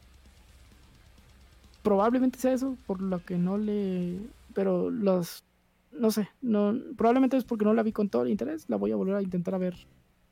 probablemente 1.83 2.39
sea 2.39 2.53
eso, 2.53 2.77
por 2.87 3.01
lo 3.01 3.23
que 3.23 3.37
no 3.37 3.57
le... 3.57 4.17
Pero 4.53 4.89
los... 4.89 5.43
No 5.91 6.09
sé, 6.09 6.27
no, 6.41 6.75
probablemente 6.97 7.37
es 7.37 7.43
porque 7.43 7.65
no 7.65 7.73
la 7.75 7.83
vi 7.83 7.91
con 7.91 8.09
todo 8.09 8.23
el 8.23 8.29
interés. 8.29 8.67
La 8.67 8.77
voy 8.77 8.91
a 8.91 8.95
volver 8.95 9.15
a 9.15 9.21
intentar 9.21 9.53
a 9.53 9.59
ver 9.59 9.75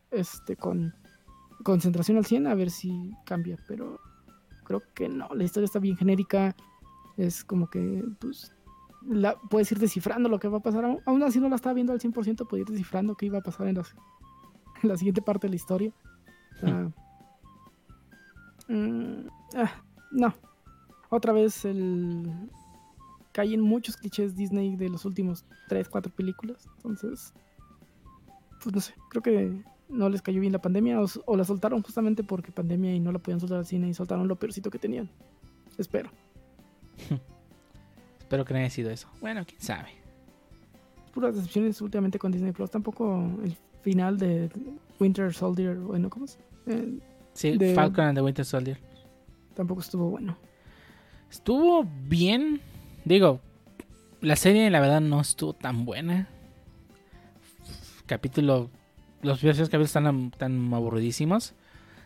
este 0.09 0.55
con 0.55 0.95
concentración 1.63 2.17
al 2.17 2.25
100 2.25 2.47
a 2.47 2.55
ver 2.55 2.69
si 2.69 3.11
cambia, 3.25 3.57
pero 3.67 3.99
creo 4.63 4.81
que 4.93 5.09
no, 5.09 5.27
la 5.33 5.43
historia 5.43 5.65
está 5.65 5.79
bien 5.79 5.97
genérica, 5.97 6.55
es 7.17 7.43
como 7.43 7.69
que 7.69 8.03
pues 8.19 8.55
la, 9.07 9.35
puedes 9.49 9.71
ir 9.71 9.79
descifrando 9.79 10.29
lo 10.29 10.39
que 10.39 10.47
va 10.47 10.59
a 10.59 10.61
pasar, 10.61 10.99
aún, 11.05 11.23
así 11.23 11.39
no 11.39 11.49
la 11.49 11.55
estaba 11.55 11.73
viendo 11.73 11.93
al 11.93 11.99
100%, 11.99 12.47
puedes 12.47 12.67
ir 12.67 12.71
descifrando 12.71 13.15
qué 13.15 13.25
iba 13.25 13.39
a 13.39 13.43
pasar 13.43 13.67
en, 13.67 13.75
las, 13.75 13.95
en 14.81 14.89
la 14.89 14.97
siguiente 14.97 15.21
parte 15.21 15.47
de 15.47 15.51
la 15.51 15.55
historia. 15.55 15.91
O 16.55 16.59
sea, 16.59 16.91
mm, 18.67 19.27
ah, 19.55 19.71
no, 20.11 20.33
otra 21.09 21.33
vez 21.33 21.65
el 21.65 22.31
cae 23.33 23.53
en 23.53 23.61
muchos 23.61 23.95
clichés 23.95 24.35
Disney 24.35 24.75
de 24.75 24.89
los 24.89 25.05
últimos 25.05 25.45
3, 25.69 25.87
4 25.89 26.13
películas, 26.13 26.67
entonces 26.77 27.33
pues 28.61 28.75
no 28.75 28.81
sé, 28.81 28.93
creo 29.09 29.23
que 29.23 29.63
no 29.91 30.09
les 30.09 30.21
cayó 30.21 30.39
bien 30.39 30.53
la 30.53 30.61
pandemia 30.61 31.01
o, 31.01 31.05
o, 31.25 31.35
la 31.35 31.43
soltaron 31.43 31.81
justamente 31.81 32.23
porque 32.23 32.51
pandemia 32.51 32.93
y 32.95 32.99
no 32.99 33.11
la 33.11 33.19
podían 33.19 33.39
soltar 33.39 33.59
al 33.59 33.65
cine 33.65 33.89
y 33.89 33.93
soltaron 33.93 34.27
lo 34.27 34.35
peorcito 34.37 34.69
que 34.69 34.79
tenían. 34.79 35.09
Espero. 35.77 36.09
Espero 38.19 38.45
que 38.45 38.53
no 38.53 38.59
haya 38.59 38.69
sido 38.69 38.89
eso. 38.89 39.09
Bueno, 39.19 39.43
quién 39.45 39.59
sabe. 39.59 39.89
Puras 41.13 41.35
decepciones 41.35 41.81
últimamente 41.81 42.17
con 42.17 42.31
Disney 42.31 42.53
Plus. 42.53 42.71
Tampoco 42.71 43.29
el 43.43 43.55
final 43.81 44.17
de 44.17 44.49
Winter 44.99 45.33
Soldier, 45.33 45.75
bueno, 45.75 46.09
¿cómo 46.09 46.25
es? 46.25 46.39
Sí, 47.33 47.57
de, 47.57 47.73
Falcon 47.73 48.05
and 48.05 48.17
the 48.17 48.21
Winter 48.21 48.45
Soldier. 48.45 48.77
Tampoco 49.53 49.81
estuvo 49.81 50.09
bueno. 50.09 50.37
Estuvo 51.29 51.85
bien. 52.07 52.61
Digo, 53.03 53.41
la 54.21 54.35
serie 54.35 54.69
la 54.69 54.79
verdad 54.79 55.01
no 55.01 55.19
estuvo 55.19 55.53
tan 55.53 55.85
buena. 55.85 56.29
Capítulo 58.05 58.69
los 59.21 59.39
primeros 59.39 59.59
capítulos 59.59 59.87
están 59.87 60.31
tan 60.31 60.73
aburridísimos. 60.73 61.53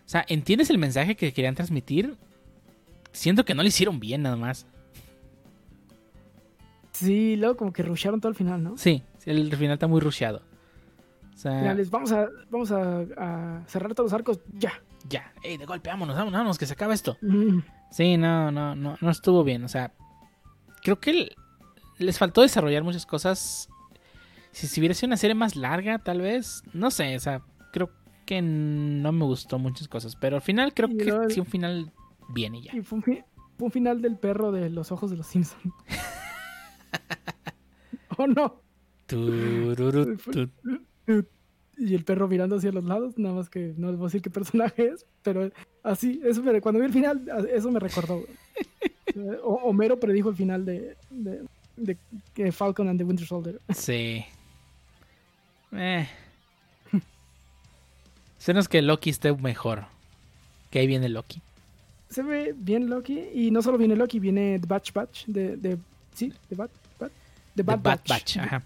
O 0.06 0.10
sea, 0.10 0.26
¿entiendes 0.28 0.70
el 0.70 0.78
mensaje 0.78 1.16
que 1.16 1.34
querían 1.34 1.56
transmitir? 1.56 2.16
Siento 3.12 3.46
que 3.46 3.56
no 3.56 3.64
lo 3.64 3.68
hicieron 3.68 4.00
bien 4.00 4.22
nada 4.22 4.36
más. 4.36 4.68
Sí, 6.92 7.36
luego 7.36 7.58
como 7.58 7.74
que 7.74 7.84
rushearon 7.84 8.22
todo 8.22 8.30
el 8.30 8.36
final, 8.36 8.64
¿no? 8.64 8.78
Sí, 8.78 9.04
el 9.26 9.54
final 9.56 9.74
está 9.74 9.88
muy 9.88 10.00
rusheado. 10.00 10.42
O 11.34 11.38
sea, 11.38 11.60
Finales, 11.60 11.90
vamos 11.90 12.12
a, 12.12 12.30
vamos 12.50 12.72
a, 12.72 13.02
a, 13.18 13.64
cerrar 13.68 13.94
todos 13.94 14.12
los 14.12 14.14
arcos 14.14 14.40
ya. 14.54 14.72
Ya, 15.10 15.34
Ey, 15.44 15.58
de 15.58 15.66
golpe, 15.66 15.90
vámonos, 15.90 16.16
vámonos, 16.16 16.38
vámonos, 16.38 16.58
que 16.58 16.66
se 16.66 16.74
acaba 16.74 16.94
esto. 16.94 17.18
Mm. 17.22 17.60
Sí, 17.92 18.18
no, 18.18 18.52
no, 18.52 18.76
no, 18.76 18.98
no 19.00 19.10
estuvo 19.10 19.44
bien. 19.44 19.64
O 19.64 19.68
sea, 19.68 19.92
creo 20.84 21.00
que 21.00 21.36
les 21.98 22.18
faltó 22.18 22.42
desarrollar 22.42 22.84
muchas 22.84 23.06
cosas 23.06 23.70
si, 24.56 24.68
si, 24.68 24.80
hubiera 24.80 24.96
sido 24.96 25.08
una 25.08 25.18
serie 25.18 25.36
más 25.36 25.58
larga, 25.58 26.00
tal 26.00 26.22
vez. 26.22 26.64
No 26.74 26.90
sé, 26.90 27.18
o 27.18 27.20
sea, 27.20 27.42
creo 27.74 27.90
que 28.26 28.42
no 28.42 29.12
me 29.12 29.26
gustó 29.26 29.60
muchas 29.60 29.90
cosas. 29.90 30.16
Pero 30.16 30.38
al 30.38 30.42
final 30.42 30.74
creo 30.74 30.90
y 30.90 30.98
que 30.98 31.10
el... 31.10 31.30
sí, 31.30 31.42
un 31.42 31.46
final 31.46 31.92
bien 32.30 32.56
y 32.56 32.64
ya. 32.64 32.72
Y 32.74 32.82
fue 32.82 33.00
un, 33.00 33.04
fue 33.04 33.24
un, 33.60 33.72
final 33.72 34.02
del 34.02 34.18
perro 34.18 34.54
de 34.54 34.70
los 34.70 34.94
ojos 34.94 35.12
de 35.12 35.18
los 35.18 35.28
Simpsons. 35.28 35.74
¿O 38.18 38.28
no? 38.28 38.62
Tururu. 39.08 40.18
Y 41.78 41.94
el 41.94 42.06
perro 42.06 42.30
mirando 42.30 42.56
hacia 42.56 42.72
los 42.72 42.86
lados, 42.86 43.18
nada 43.18 43.36
más 43.36 43.50
que 43.50 43.74
no 43.76 43.90
les 43.90 43.98
voy 43.98 44.06
a 44.06 44.08
decir 44.08 44.22
qué 44.22 44.30
personaje 44.30 44.88
es, 44.88 45.06
pero 45.22 45.52
así, 45.84 46.22
eso 46.24 46.42
me, 46.42 46.62
cuando 46.62 46.80
vi 46.80 46.86
el 46.86 46.94
final, 46.94 47.30
eso 47.52 47.70
me 47.70 47.82
recordó. 47.82 48.24
Homero 49.44 50.00
predijo 50.00 50.30
el 50.30 50.38
final 50.38 50.64
de, 50.64 50.96
de, 51.10 51.46
de 51.76 52.52
Falcon 52.54 52.88
and 52.88 52.98
the 52.98 53.04
Winter 53.04 53.28
Soldier. 53.28 53.60
Sí. 53.74 54.24
Eh. 55.78 56.08
Senos 58.38 58.68
que 58.68 58.82
Loki 58.82 59.10
esté 59.10 59.34
mejor. 59.34 59.86
Que 60.70 60.80
ahí 60.80 60.88
viene 60.88 61.10
Loki. 61.10 61.42
Se 62.10 62.24
ve 62.24 62.54
bien 62.56 62.90
Loki. 62.90 63.30
Y 63.34 63.52
no 63.52 63.62
solo 63.62 63.78
viene 63.78 63.96
Loki, 63.96 64.20
viene 64.20 64.60
The 64.60 64.68
Batch 64.68 64.94
Batch. 64.94 65.26
De, 65.26 65.58
de, 65.58 65.78
sí, 66.14 66.34
The 66.50 66.56
Bad, 66.56 66.70
Bad, 67.00 67.12
The 67.56 67.64
Bad, 67.64 67.76
The 67.76 67.82
Bad 67.82 67.82
Batch. 67.82 68.10
Batch. 68.10 68.38
Ajá. 68.38 68.64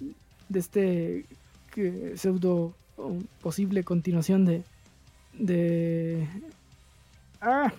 De, 0.00 0.14
de 0.48 0.58
este 0.58 1.24
que, 1.72 2.16
pseudo 2.16 2.74
posible 3.40 3.84
continuación 3.84 4.44
de. 4.44 4.62
De. 5.34 6.26
Ah. 7.40 7.72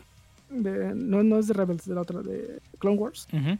De, 0.50 0.94
no, 0.94 1.24
no 1.24 1.40
es 1.40 1.48
de 1.48 1.54
Rebels, 1.54 1.86
de 1.86 1.96
la 1.96 2.02
otra, 2.02 2.22
de 2.22 2.60
Clone 2.80 2.98
Wars. 2.98 3.28
Uh 3.32 3.38
-huh. 3.38 3.60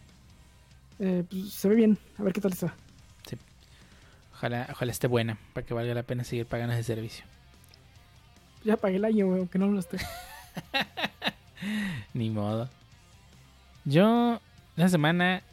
eh, 1.00 1.24
pues, 1.30 1.54
se 1.54 1.70
ve 1.70 1.76
bien. 1.76 1.98
A 2.18 2.24
ver 2.24 2.34
qué 2.34 2.42
tal 2.42 2.52
está. 2.52 2.76
Ojalá, 4.34 4.68
ojalá 4.72 4.92
esté 4.92 5.08
buena, 5.08 5.38
para 5.54 5.66
que 5.66 5.74
valga 5.74 5.94
la 5.94 6.04
pena 6.04 6.24
seguir 6.24 6.46
pagando 6.46 6.74
ese 6.74 6.84
servicio. 6.84 7.26
Ya 8.64 8.78
pagué 8.78 8.98
el 8.98 9.06
año, 9.06 9.28
aunque 9.28 9.60
no 9.60 9.68
lo 9.68 9.80
esté. 9.80 9.98
Ni 12.14 12.30
modo. 12.30 12.70
Yo, 13.86 14.40
esta 14.76 14.90
semana, 14.90 15.44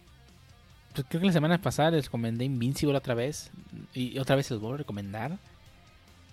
pues 0.94 1.06
creo 1.08 1.20
que 1.20 1.26
la 1.26 1.32
semana 1.32 1.60
pasada 1.60 1.92
les 1.92 2.06
recomendé 2.06 2.44
Invincible 2.44 2.96
otra 2.96 3.14
vez. 3.14 3.50
Y 3.94 4.18
otra 4.18 4.36
vez 4.36 4.50
les 4.50 4.60
vuelvo 4.60 4.74
a 4.74 4.78
recomendar. 4.78 5.38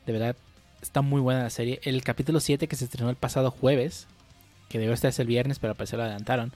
De 0.06 0.14
verdad, 0.14 0.36
está 0.82 1.02
muy 1.02 1.22
buena 1.22 1.44
la 1.44 1.50
serie. 1.50 1.80
El 1.84 2.04
capítulo 2.04 2.40
7 2.40 2.68
que 2.68 2.76
se 2.76 2.86
estrenó 2.86 3.10
el 3.10 3.16
pasado 3.16 3.52
jueves, 3.52 4.08
que 4.70 4.80
debió 4.80 4.94
estar 4.94 5.12
el 5.18 5.28
viernes, 5.28 5.60
pero 5.60 5.72
al 5.72 5.78
parecer 5.78 5.98
lo 5.98 6.04
adelantaron, 6.04 6.54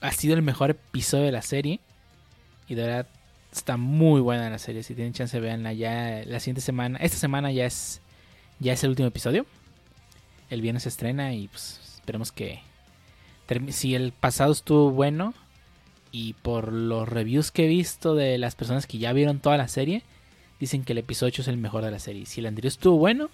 ha 0.00 0.12
sido 0.12 0.34
el 0.34 0.42
mejor 0.42 0.70
episodio 0.70 1.24
de 1.24 1.32
la 1.32 1.42
serie. 1.42 1.80
Y 2.66 2.74
de 2.74 2.82
verdad, 2.82 3.06
Está 3.52 3.76
muy 3.76 4.20
buena 4.20 4.48
la 4.48 4.58
serie. 4.58 4.82
Si 4.82 4.94
tienen 4.94 5.12
chance, 5.12 5.38
veanla 5.40 5.72
ya 5.72 6.22
la 6.24 6.40
siguiente 6.40 6.60
semana. 6.60 6.98
Esta 6.98 7.18
semana 7.18 7.50
ya 7.50 7.66
es 7.66 8.00
ya 8.60 8.74
es 8.74 8.84
el 8.84 8.90
último 8.90 9.08
episodio. 9.08 9.46
El 10.50 10.60
viernes 10.60 10.84
se 10.84 10.90
estrena 10.90 11.34
y 11.34 11.48
pues 11.48 11.80
esperemos 11.94 12.30
que 12.30 12.60
si 13.68 13.94
el 13.94 14.12
pasado 14.12 14.52
estuvo 14.52 14.90
bueno 14.90 15.34
y 16.12 16.34
por 16.34 16.72
los 16.72 17.08
reviews 17.08 17.50
que 17.50 17.64
he 17.64 17.68
visto 17.68 18.14
de 18.14 18.38
las 18.38 18.54
personas 18.54 18.86
que 18.86 18.98
ya 18.98 19.12
vieron 19.12 19.40
toda 19.40 19.56
la 19.56 19.68
serie, 19.68 20.02
dicen 20.60 20.84
que 20.84 20.92
el 20.92 20.98
episodio 20.98 21.30
8 21.30 21.42
es 21.42 21.48
el 21.48 21.56
mejor 21.56 21.84
de 21.84 21.90
la 21.90 21.98
serie. 21.98 22.26
Si 22.26 22.40
el 22.40 22.46
anterior 22.46 22.68
estuvo 22.68 22.96
bueno, 22.96 23.30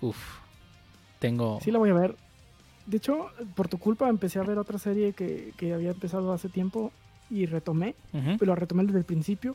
uff, 0.00 0.38
tengo... 1.18 1.60
Sí, 1.62 1.70
la 1.70 1.78
voy 1.78 1.90
a 1.90 1.94
ver. 1.94 2.16
De 2.86 2.98
hecho, 2.98 3.30
por 3.54 3.68
tu 3.68 3.78
culpa 3.78 4.08
empecé 4.08 4.38
a 4.38 4.42
ver 4.42 4.58
otra 4.58 4.78
serie 4.78 5.12
que, 5.12 5.52
que 5.56 5.72
había 5.72 5.90
empezado 5.90 6.32
hace 6.32 6.48
tiempo 6.48 6.92
y 7.30 7.46
retomé, 7.46 7.94
uh 8.12 8.18
-huh. 8.18 8.36
pero 8.38 8.52
la 8.52 8.56
retomé 8.56 8.84
desde 8.84 8.98
el 8.98 9.04
principio. 9.04 9.54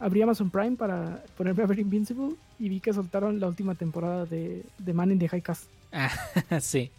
abrí 0.00 0.20
Amazon 0.22 0.50
Prime 0.50 0.76
para 0.76 1.22
ponerme 1.36 1.62
a 1.62 1.66
ver 1.66 1.78
Invincible 1.78 2.34
y 2.58 2.68
vi 2.68 2.80
que 2.80 2.92
soltaron 2.92 3.38
la 3.40 3.46
última 3.46 3.74
temporada 3.74 4.26
de, 4.26 4.64
de 4.78 4.92
Man 4.92 5.12
in 5.12 5.18
the 5.18 5.28
High 5.28 5.42
Castle. 5.42 5.70
Ah, 5.92 6.10
sí. 6.60 6.90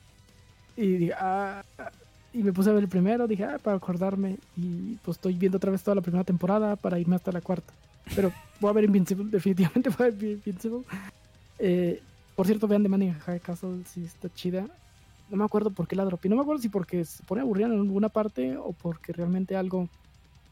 Y 0.78 1.12
ah, 1.12 1.62
y 2.34 2.44
me 2.44 2.52
puse 2.52 2.70
a 2.70 2.74
ver 2.74 2.84
el 2.84 2.90
primero, 2.90 3.28
dije, 3.28 3.46
ah, 3.46 3.60
para 3.64 3.78
acordarme. 3.78 4.38
Y 4.58 4.96
pues 5.04 5.18
estoy 5.18 5.36
viendo 5.36 5.58
otra 5.58 5.72
vez 5.72 5.82
toda 5.84 5.96
la 5.96 6.02
primera 6.02 6.24
temporada 6.26 6.76
para 6.76 7.00
irme 7.00 7.16
hasta 7.16 7.32
la 7.32 7.40
cuarta. 7.42 7.74
Pero 8.14 8.32
voy 8.60 8.70
a 8.70 8.74
ver 8.74 8.84
Invincible, 8.84 9.26
definitivamente 9.32 9.90
voy 9.90 10.08
a 10.08 10.12
ver 10.12 10.24
Invincible. 10.24 10.82
Eh, 11.60 12.02
por 12.36 12.46
cierto, 12.46 12.68
vean 12.68 12.84
The 12.84 12.90
Man 12.90 13.04
in 13.04 13.14
the 13.14 13.20
High 13.22 13.40
Castle, 13.40 13.84
si 13.86 14.04
está 14.04 14.28
chida. 14.34 14.68
No 15.30 15.38
me 15.38 15.44
acuerdo 15.44 15.72
por 15.72 15.88
qué 15.88 15.96
la 15.96 16.06
dropeé. 16.06 16.30
No 16.30 16.36
me 16.36 16.44
acuerdo 16.44 16.62
si 16.62 16.70
porque 16.70 17.04
se 17.06 17.24
pone 17.24 17.42
aburrida 17.42 17.68
en 17.68 17.74
alguna 17.74 18.10
parte 18.10 18.58
o 18.58 18.74
porque 18.74 19.12
realmente 19.14 19.56
algo 19.56 19.90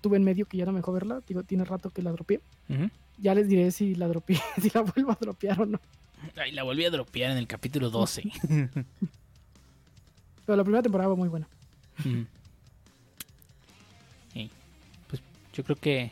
tuve 0.02 0.18
en 0.18 0.24
medio 0.24 0.45
que 0.45 0.58
ya 0.58 0.66
no 0.66 0.72
me 0.72 0.80
dejó 0.80 0.91
verla. 0.91 1.22
Digo, 1.28 1.44
tiene 1.44 1.64
rato 1.64 1.90
que 1.91 2.02
la 2.02 2.12
dropeé. 2.12 2.41
Ya 3.20 3.36
les 3.36 3.48
diré 3.48 3.72
si 3.72 3.95
la 3.95 4.08
dropeé, 4.08 4.40
si 4.62 4.72
la 4.74 4.82
vuelvo 4.82 5.12
a 5.12 5.18
dropear 5.20 5.62
o 5.62 5.66
no. 5.66 5.80
Ay, 6.38 6.52
la 6.52 6.64
volví 6.64 6.86
a 6.86 6.90
dropear 6.90 7.32
en 7.32 7.38
el 7.38 7.48
capítulo 7.48 7.90
12. 7.90 8.24
Pero 10.45 10.58
la 10.58 10.64
primera 10.64 10.82
temporada 10.82 11.10
fue 11.10 11.18
muy 11.18 11.30
buena. 11.30 11.48
Sí. 12.02 12.28
Pues 15.08 15.22
yo 15.54 15.64
creo 15.64 15.76
que 15.76 16.12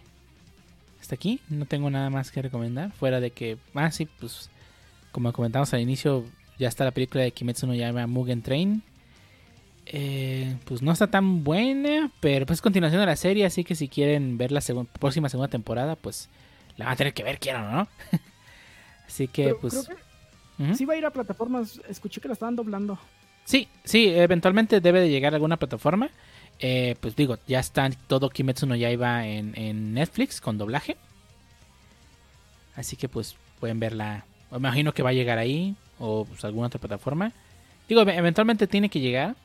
hasta 1.01 1.15
aquí 1.15 1.41
no 1.49 1.65
tengo 1.65 1.89
nada 1.89 2.09
más 2.09 2.31
que 2.31 2.41
recomendar. 2.41 2.91
Fuera 2.91 3.19
de 3.19 3.31
que, 3.31 3.57
ah, 3.73 3.91
sí, 3.91 4.05
pues 4.19 4.49
como 5.11 5.33
comentamos 5.33 5.73
al 5.73 5.81
inicio, 5.81 6.25
ya 6.61 6.67
está 6.69 6.85
la 6.85 6.91
película 6.91 7.23
de 7.23 7.31
Kimetsu 7.31 7.65
no 7.67 7.73
Yaiba 7.73 8.05
Mugen 8.07 8.41
Train. 8.43 8.83
Eh, 9.87 10.55
pues 10.65 10.81
no 10.81 10.91
está 10.91 11.07
tan 11.07 11.43
buena, 11.43 12.11
pero 12.19 12.45
pues 12.45 12.57
es 12.57 12.61
continuación 12.61 13.01
de 13.01 13.07
la 13.07 13.15
serie, 13.15 13.45
así 13.45 13.63
que 13.63 13.73
si 13.75 13.87
quieren 13.87 14.37
ver 14.37 14.51
la 14.51 14.61
segun- 14.61 14.85
próxima 14.87 15.27
segunda 15.27 15.49
temporada, 15.49 15.95
pues 15.95 16.29
la 16.77 16.85
van 16.85 16.93
a 16.93 16.97
tener 16.97 17.13
que 17.13 17.23
ver, 17.23 17.39
quieran 17.39 17.65
o 17.65 17.71
no. 17.71 17.87
así 19.07 19.27
que 19.27 19.45
Pero 19.45 19.59
pues... 19.59 19.73
creo 19.85 19.97
que 20.67 20.75
sí 20.75 20.85
va 20.85 20.93
a 20.93 20.97
ir 20.97 21.05
a 21.05 21.09
plataformas. 21.11 21.81
Escuché 21.89 22.21
que 22.21 22.27
la 22.27 22.35
estaban 22.35 22.55
doblando. 22.55 22.99
Sí, 23.43 23.67
sí, 23.83 24.07
eventualmente 24.09 24.79
debe 24.79 25.01
de 25.01 25.09
llegar 25.09 25.33
a 25.33 25.37
alguna 25.37 25.57
plataforma. 25.57 26.11
Eh, 26.59 26.95
pues 27.01 27.15
digo, 27.15 27.39
ya 27.47 27.59
está 27.59 27.89
todo 28.05 28.29
Kimetsu 28.29 28.67
no 28.67 28.75
Yaiba 28.75 29.25
en, 29.25 29.57
en 29.57 29.95
Netflix 29.95 30.39
con 30.39 30.59
doblaje. 30.59 30.95
Así 32.75 32.95
que 32.95 33.09
pues 33.09 33.35
pueden 33.59 33.79
verla. 33.79 34.25
Me 34.51 34.57
imagino 34.57 34.93
que 34.93 35.01
va 35.03 35.09
a 35.09 35.13
llegar 35.13 35.39
ahí 35.39 35.75
o 36.01 36.25
pues, 36.25 36.43
alguna 36.43 36.67
otra 36.67 36.79
plataforma. 36.79 37.31
Digo, 37.87 38.01
eventualmente 38.01 38.67
tiene 38.67 38.89
que 38.89 38.99
llegar. 38.99 39.35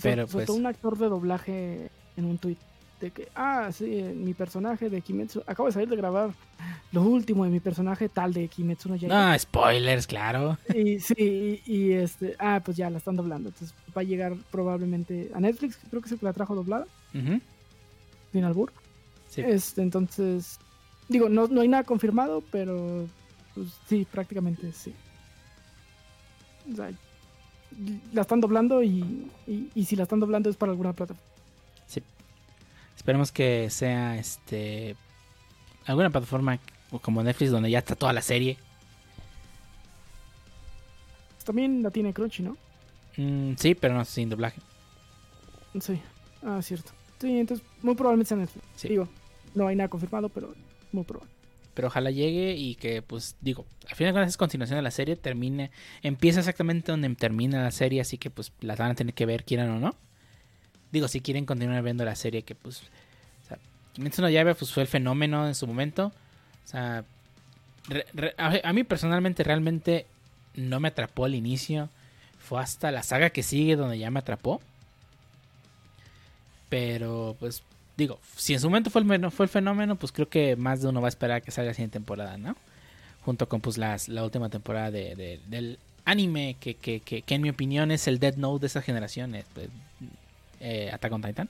Pero, 0.00 0.26
soltó 0.28 0.46
pues- 0.46 0.58
un 0.58 0.66
actor 0.66 0.98
de 0.98 1.08
doblaje 1.08 1.90
en 2.16 2.24
un 2.26 2.38
tweet 2.38 2.56
de 3.00 3.10
que, 3.10 3.28
ah, 3.34 3.70
sí, 3.72 3.98
eh, 3.98 4.14
mi 4.14 4.32
personaje 4.32 4.88
de 4.88 5.00
Kimetsu, 5.00 5.42
acabo 5.46 5.66
de 5.66 5.72
salir 5.72 5.88
de 5.88 5.96
grabar 5.96 6.30
lo 6.92 7.02
último 7.02 7.44
de 7.44 7.50
mi 7.50 7.58
personaje 7.58 8.08
tal 8.08 8.32
de 8.32 8.46
Kimetsu 8.46 8.88
no 8.88 8.94
Yaiba. 8.96 9.32
No, 9.32 9.38
spoilers, 9.38 10.06
claro. 10.06 10.56
Y 10.72 11.00
sí, 11.00 11.60
y, 11.66 11.72
y, 11.72 11.92
este, 11.94 12.36
ah, 12.38 12.60
pues 12.64 12.76
ya 12.76 12.90
la 12.90 12.98
están 12.98 13.16
doblando, 13.16 13.48
entonces 13.48 13.76
va 13.96 14.02
a 14.02 14.04
llegar 14.04 14.36
probablemente 14.52 15.32
a 15.34 15.40
Netflix, 15.40 15.78
creo 15.90 16.00
que 16.00 16.10
se 16.10 16.18
la 16.20 16.32
trajo 16.32 16.54
doblada, 16.54 16.86
sin 18.32 18.44
albur. 18.44 18.72
sí. 19.28 19.40
Este, 19.40 19.82
entonces, 19.82 20.60
digo, 21.08 21.28
no, 21.28 21.48
no 21.48 21.60
hay 21.60 21.68
nada 21.68 21.82
confirmado, 21.82 22.42
pero 22.52 23.08
pues, 23.54 23.68
sí, 23.88 24.06
prácticamente 24.10 24.70
sí. 24.72 24.94
O 26.70 26.76
sea, 26.76 26.92
la 28.12 28.20
están 28.20 28.40
doblando 28.40 28.82
y, 28.82 29.30
y, 29.46 29.70
y 29.74 29.84
si 29.84 29.96
la 29.96 30.02
están 30.04 30.20
doblando 30.20 30.50
es 30.50 30.56
para 30.56 30.72
alguna 30.72 30.92
plataforma. 30.92 31.32
Esperemos 32.96 33.32
que 33.32 33.68
sea 33.70 34.16
este 34.16 34.94
alguna 35.86 36.10
plataforma 36.10 36.60
como 37.00 37.22
Netflix 37.22 37.50
donde 37.50 37.70
ya 37.70 37.80
está 37.80 37.96
toda 37.96 38.12
la 38.12 38.22
serie. 38.22 38.58
También 41.44 41.82
la 41.82 41.90
tiene 41.90 42.12
Crunchy, 42.12 42.44
¿no? 42.44 42.56
Mm, 43.16 43.54
sí, 43.56 43.74
pero 43.74 43.94
no 43.94 44.04
sin 44.04 44.28
doblaje. 44.28 44.60
Sí, 45.80 46.00
ah, 46.44 46.60
cierto. 46.62 46.92
Sí, 47.18 47.40
entonces 47.40 47.66
muy 47.82 47.96
probablemente 47.96 48.28
sea 48.28 48.36
Netflix. 48.36 48.64
Sí. 48.76 48.88
Digo, 48.88 49.08
no 49.54 49.66
hay 49.66 49.74
nada 49.74 49.88
confirmado, 49.88 50.28
pero 50.28 50.54
muy 50.92 51.02
probable. 51.02 51.32
Pero 51.74 51.88
ojalá 51.88 52.10
llegue 52.10 52.54
y 52.54 52.74
que 52.74 53.02
pues 53.02 53.36
digo 53.40 53.66
al 53.88 53.96
final 53.96 54.10
de 54.10 54.14
cuentas 54.14 54.32
es 54.32 54.36
continuación 54.36 54.76
de 54.76 54.82
la 54.82 54.90
serie 54.90 55.16
termine 55.16 55.70
empieza 56.02 56.40
exactamente 56.40 56.92
donde 56.92 57.14
termina 57.14 57.62
la 57.62 57.70
serie 57.70 58.00
así 58.00 58.18
que 58.18 58.30
pues 58.30 58.52
las 58.60 58.78
van 58.78 58.90
a 58.90 58.94
tener 58.94 59.14
que 59.14 59.26
ver 59.26 59.44
quieran 59.44 59.70
o 59.70 59.78
no. 59.78 59.94
Digo 60.90 61.08
si 61.08 61.20
quieren 61.20 61.46
continuar 61.46 61.82
viendo 61.82 62.04
la 62.04 62.14
serie 62.14 62.42
que 62.42 62.54
pues 62.54 62.82
o 62.82 63.48
sea, 63.48 63.58
Kimetsu 63.94 64.22
no 64.22 64.28
Yaiba 64.28 64.54
pues 64.54 64.72
fue 64.72 64.82
el 64.82 64.88
fenómeno 64.88 65.46
en 65.46 65.54
su 65.54 65.66
momento. 65.66 66.12
O 66.64 66.68
sea 66.68 67.04
a, 68.36 68.60
a 68.62 68.72
mí 68.72 68.84
personalmente 68.84 69.42
realmente 69.42 70.06
no 70.54 70.80
me 70.80 70.88
atrapó 70.88 71.24
al 71.24 71.34
inicio. 71.34 71.88
Fue 72.38 72.60
hasta 72.60 72.90
la 72.90 73.02
saga 73.02 73.30
que 73.30 73.42
sigue 73.42 73.76
donde 73.76 73.98
ya 73.98 74.10
me 74.10 74.20
atrapó. 74.20 74.60
Pero 76.68 77.36
pues 77.38 77.62
digo, 77.96 78.18
si 78.36 78.54
en 78.54 78.60
su 78.60 78.68
momento 78.68 78.90
fue 78.90 79.02
el, 79.02 79.30
fue 79.30 79.46
el 79.46 79.50
fenómeno, 79.50 79.96
pues 79.96 80.12
creo 80.12 80.28
que 80.28 80.56
más 80.56 80.80
de 80.82 80.88
uno 80.88 81.00
va 81.00 81.08
a 81.08 81.10
esperar 81.10 81.42
que 81.42 81.50
salga 81.50 81.70
la 81.70 81.74
siguiente 81.74 81.94
temporada, 81.98 82.36
¿no? 82.38 82.56
Junto 83.24 83.48
con 83.48 83.60
pues 83.60 83.78
las, 83.78 84.08
la 84.08 84.24
última 84.24 84.48
temporada 84.48 84.90
de, 84.90 85.14
de- 85.14 85.40
del 85.46 85.78
anime 86.04 86.56
que, 86.58 86.74
que, 86.74 87.00
que, 87.00 87.22
que 87.22 87.34
en 87.34 87.42
mi 87.42 87.50
opinión 87.50 87.90
es 87.90 88.08
el 88.08 88.18
Dead 88.18 88.36
Note 88.36 88.62
de 88.62 88.66
esa 88.66 88.82
generación, 88.82 89.34
eh, 89.34 89.44
pues, 89.54 89.68
eh, 90.60 90.90
Attack 90.92 91.12
on 91.12 91.22
Titan. 91.22 91.48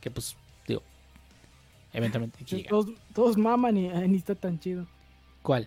Que 0.00 0.10
pues, 0.10 0.36
digo, 0.66 0.82
eventualmente 1.92 2.38
todos, 2.68 2.88
todos 3.14 3.36
maman 3.38 3.76
y 3.76 3.88
ni 3.88 4.16
está 4.18 4.34
tan 4.34 4.60
chido. 4.60 4.86
¿Cuál? 5.42 5.66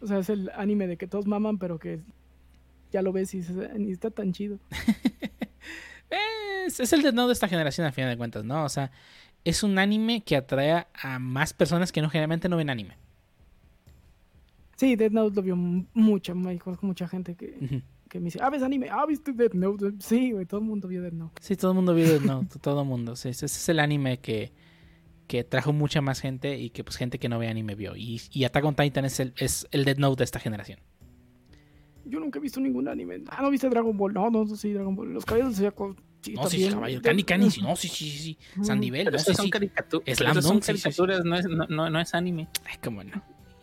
O 0.00 0.06
sea, 0.06 0.18
es 0.18 0.28
el 0.30 0.50
anime 0.56 0.86
de 0.86 0.96
que 0.96 1.06
todos 1.06 1.26
maman, 1.26 1.58
pero 1.58 1.78
que 1.78 2.00
ya 2.92 3.02
lo 3.02 3.12
ves 3.12 3.32
y 3.34 3.38
dices, 3.38 3.56
"Eh, 3.56 3.70
ni 3.78 3.92
está 3.92 4.10
tan 4.10 4.32
chido. 4.32 4.58
Es, 6.66 6.80
es 6.80 6.92
el 6.92 7.02
Dead 7.02 7.12
Note 7.12 7.28
de 7.28 7.32
esta 7.32 7.48
generación 7.48 7.86
al 7.86 7.92
final 7.92 8.10
de 8.10 8.16
cuentas, 8.16 8.44
¿no? 8.44 8.64
O 8.64 8.68
sea, 8.68 8.90
es 9.44 9.62
un 9.62 9.78
anime 9.78 10.22
que 10.22 10.36
atrae 10.36 10.86
a 10.94 11.18
más 11.18 11.52
personas 11.52 11.90
que 11.92 12.00
no 12.00 12.10
generalmente 12.10 12.48
no 12.48 12.56
ven 12.56 12.70
anime. 12.70 12.96
Sí, 14.76 14.96
Death 14.96 15.12
Note 15.12 15.36
lo 15.36 15.42
vio 15.42 15.56
mucha, 15.56 16.34
mucha 16.34 17.06
gente 17.06 17.36
que, 17.36 17.82
que 18.08 18.18
me 18.18 18.26
dice, 18.26 18.40
ah, 18.42 18.50
¿ves 18.50 18.62
anime? 18.62 18.88
Ah, 18.90 19.04
¿viste 19.06 19.32
Death 19.32 19.54
Note? 19.54 19.92
Sí, 20.00 20.32
güey, 20.32 20.44
todo 20.44 20.60
el 20.60 20.66
mundo 20.66 20.88
vio 20.88 21.02
Death 21.02 21.12
Note. 21.12 21.34
Sí, 21.40 21.56
todo 21.56 21.70
el 21.70 21.76
mundo 21.76 21.94
vio 21.94 22.08
Death 22.08 22.22
Note, 22.22 22.58
todo 22.58 22.82
el 22.82 22.88
mundo. 22.88 23.14
Sí, 23.16 23.28
ese 23.28 23.46
es 23.46 23.68
el 23.68 23.78
anime 23.78 24.18
que, 24.18 24.52
que 25.28 25.44
trajo 25.44 25.72
mucha 25.72 26.00
más 26.00 26.20
gente 26.20 26.58
y 26.58 26.70
que 26.70 26.84
pues 26.84 26.96
gente 26.96 27.18
que 27.18 27.28
no 27.28 27.38
ve 27.38 27.48
anime 27.48 27.74
vio. 27.74 27.94
Y, 27.96 28.20
y 28.32 28.44
Attack 28.44 28.64
on 28.64 28.74
Titan 28.74 29.04
es 29.04 29.20
el, 29.20 29.34
es 29.36 29.68
el 29.70 29.84
Dead 29.84 29.98
Note 29.98 30.18
de 30.18 30.24
esta 30.24 30.40
generación. 30.40 30.80
Yo 32.04 32.18
nunca 32.20 32.38
he 32.38 32.42
visto 32.42 32.60
ningún 32.60 32.88
anime. 32.88 33.22
Ah, 33.28 33.42
¿no 33.42 33.50
viste 33.50 33.68
Dragon 33.68 33.96
Ball? 33.96 34.12
No, 34.12 34.30
no, 34.30 34.46
sí, 34.46 34.72
Dragon 34.72 34.94
Ball. 34.96 35.12
Los 35.12 35.24
caballeros 35.24 35.52
del 35.56 35.56
Zodiaco, 35.72 35.96
sí, 36.20 36.34
No, 36.34 36.46
sí, 36.48 36.68
caballero. 36.68 37.02
Candy 37.02 37.22
Candy, 37.24 37.50
sí, 37.50 37.62
no, 37.62 37.76
sí, 37.76 37.88
sí, 37.88 38.10
sí. 38.10 38.38
sí. 38.54 38.64
Sandivel, 38.64 39.08
no, 39.12 39.18
sí, 39.18 39.34
son, 39.34 39.46
sí. 39.46 39.50
Slam 40.14 40.34
son 40.42 40.42
Dunk, 40.42 40.62
sí, 40.64 40.72
sí, 40.72 40.78
sí. 40.78 40.82
caricaturas, 40.82 41.24
No, 41.24 41.36
es, 41.36 41.46
no, 41.46 41.66
no, 41.68 41.90
no 41.90 42.00
es 42.00 42.14
anime. 42.14 42.48
Ay, 42.64 42.76
cómo 42.82 43.04
no. 43.04 43.22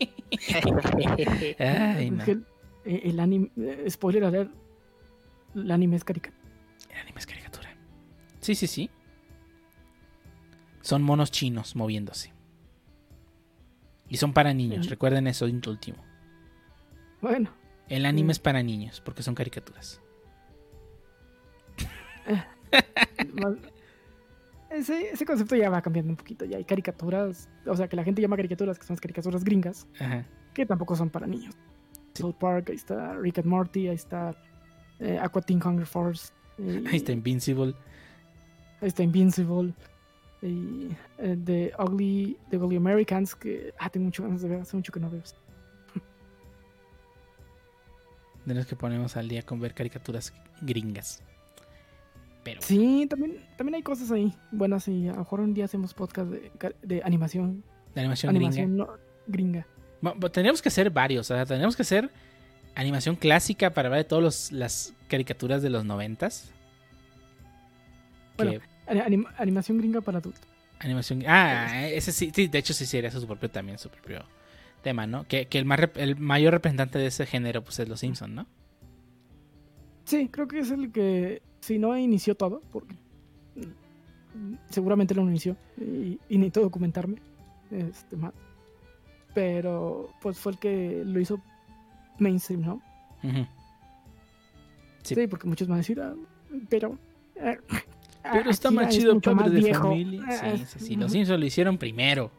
Ay, 1.58 2.06
Es 2.06 2.12
no. 2.12 2.24
que 2.24 2.30
el, 2.32 2.46
eh, 2.86 3.00
el 3.04 3.20
anime, 3.20 3.50
eh, 3.58 3.84
spoiler 3.90 4.24
alert, 4.24 4.50
el 5.54 5.70
anime 5.70 5.96
es 5.96 6.04
caricatura. 6.04 6.40
El 6.90 6.98
anime 7.00 7.18
es 7.18 7.26
caricatura. 7.26 7.76
Sí, 8.40 8.54
sí, 8.54 8.66
sí. 8.66 8.90
Son 10.80 11.02
monos 11.02 11.30
chinos 11.30 11.76
moviéndose. 11.76 12.32
Y 14.08 14.16
son 14.16 14.32
para 14.32 14.54
niños, 14.54 14.88
recuerden 14.88 15.26
eso 15.26 15.44
último. 15.70 15.98
Bueno, 17.20 17.50
El 17.90 18.06
anime 18.06 18.28
Mm. 18.28 18.30
es 18.30 18.38
para 18.38 18.62
niños, 18.62 19.02
porque 19.04 19.22
son 19.22 19.34
caricaturas. 19.34 20.00
ese, 24.70 25.10
ese 25.12 25.24
concepto 25.26 25.56
ya 25.56 25.70
va 25.70 25.82
cambiando 25.82 26.10
un 26.12 26.16
poquito. 26.16 26.44
Ya 26.44 26.56
hay 26.56 26.64
caricaturas, 26.64 27.48
o 27.66 27.76
sea, 27.76 27.88
que 27.88 27.96
la 27.96 28.04
gente 28.04 28.22
llama 28.22 28.36
caricaturas, 28.36 28.78
que 28.78 28.86
son 28.86 28.94
las 28.94 29.00
caricaturas 29.00 29.44
gringas, 29.44 29.86
Ajá. 29.98 30.24
que 30.54 30.64
tampoco 30.66 30.94
son 30.96 31.10
para 31.10 31.26
niños. 31.26 31.54
Sí. 32.14 32.22
South 32.22 32.36
Park, 32.38 32.70
ahí 32.70 32.76
está 32.76 33.14
Rick 33.16 33.38
and 33.38 33.46
Morty, 33.48 33.88
ahí 33.88 33.94
está 33.94 34.34
eh, 35.00 35.18
Aqua 35.20 35.42
Teen 35.42 35.60
Hunger 35.64 35.86
Force. 35.86 36.32
Ahí 36.58 36.96
está 36.96 37.12
Invincible. 37.12 37.74
ahí 38.80 38.88
está 38.88 39.02
Invincible. 39.02 39.74
Y 40.42 40.88
eh, 41.18 41.36
The 41.44 41.72
Ugly, 41.78 42.36
The 42.50 42.56
Ugly 42.58 42.76
Americans, 42.76 43.34
que 43.34 43.74
ah, 43.78 43.90
tengo 43.90 44.04
mucho 44.06 44.22
ganas 44.22 44.42
de 44.42 44.48
ver, 44.48 44.60
hace 44.60 44.76
mucho 44.76 44.92
que 44.92 45.00
no 45.00 45.10
veo. 45.10 45.22
De 48.46 48.54
los 48.54 48.66
que 48.66 48.74
ponemos 48.76 49.16
al 49.16 49.28
día 49.28 49.42
con 49.42 49.60
ver 49.60 49.74
caricaturas 49.74 50.32
gringas. 50.62 51.22
Pero 52.42 52.62
Sí, 52.62 53.06
también, 53.08 53.44
también 53.58 53.74
hay 53.74 53.82
cosas 53.82 54.10
ahí 54.10 54.34
buenas 54.50 54.88
y 54.88 55.08
a 55.08 55.12
lo 55.12 55.18
mejor 55.18 55.40
un 55.40 55.52
día 55.52 55.66
hacemos 55.66 55.92
podcast 55.92 56.30
de, 56.30 56.50
de 56.82 57.02
animación, 57.04 57.62
de 57.94 58.00
animación, 58.00 58.30
animación 58.34 58.68
gringa. 58.76 58.84
no- 58.86 58.98
gringa. 59.26 59.66
Bueno, 60.00 60.18
pues 60.18 60.32
tendríamos 60.32 60.62
que 60.62 60.70
hacer 60.70 60.88
varios. 60.90 61.30
O 61.30 61.34
sea, 61.34 61.44
tendríamos 61.44 61.76
que 61.76 61.82
hacer 61.82 62.10
animación 62.74 63.16
clásica 63.16 63.74
para 63.74 63.90
ver 63.90 64.04
todas 64.04 64.50
las 64.52 64.94
caricaturas 65.08 65.60
de 65.60 65.68
los 65.68 65.84
noventas. 65.84 66.50
Bueno, 68.36 68.52
Que- 68.52 68.60
Ani- 68.86 69.00
anim- 69.00 69.32
animación 69.36 69.78
gringa 69.78 70.00
para 70.00 70.18
adultos. 70.18 70.42
Animación. 70.78 71.22
Ah, 71.28 71.86
ese 71.88 72.10
sí, 72.10 72.32
sí, 72.34 72.48
de 72.48 72.58
hecho 72.58 72.72
sí 72.72 72.86
sería 72.86 73.10
su 73.10 73.26
propio 73.26 73.50
también, 73.50 73.78
su 73.78 73.90
propio 73.90 74.24
tema, 74.80 75.06
¿no? 75.06 75.24
Que, 75.26 75.46
que 75.46 75.58
el, 75.58 75.64
más 75.64 75.80
el 75.96 76.16
mayor 76.16 76.52
representante 76.54 76.98
de 76.98 77.06
ese 77.06 77.26
género 77.26 77.62
pues 77.62 77.78
es 77.78 77.88
Los 77.88 78.00
Simpson, 78.00 78.34
¿no? 78.34 78.46
Sí, 80.04 80.28
creo 80.28 80.48
que 80.48 80.58
es 80.60 80.70
el 80.70 80.90
que, 80.92 81.42
si 81.60 81.78
no 81.78 81.96
inició 81.96 82.34
todo, 82.34 82.62
porque 82.72 82.94
seguramente 84.68 85.14
lo 85.14 85.22
inició 85.22 85.56
y, 85.78 86.18
y 86.28 86.38
necesito 86.38 86.60
documentarme 86.62 87.16
este, 87.70 88.16
más. 88.16 88.32
Pero 89.34 90.10
pues 90.20 90.38
fue 90.38 90.52
el 90.52 90.58
que 90.58 91.02
lo 91.04 91.20
hizo 91.20 91.40
mainstream, 92.18 92.62
¿no? 92.62 92.82
Sí. 95.02 95.14
Sí, 95.14 95.26
porque 95.26 95.46
muchos 95.46 95.68
van 95.68 95.76
a 95.76 95.78
decir, 95.78 96.00
"Ah, 96.00 96.14
pero... 96.68 96.98
eh, 97.36 97.58
Pero 98.22 98.50
está 98.50 98.70
más 98.70 98.88
es 98.88 98.96
chido 99.00 99.14
mucho 99.14 99.30
Padre 99.30 99.44
más 99.44 99.52
de 99.54 99.60
viejo". 99.60 99.82
Familia. 99.88 100.20
Sí, 100.22 100.38
Ah, 100.42 100.48
es 100.52 100.76
así. 100.76 100.92
ujú. 100.94 101.00
Los 101.02 101.12
Simpson 101.12 101.40
lo 101.40 101.46
hicieron 101.46 101.78
primero. 101.78 102.30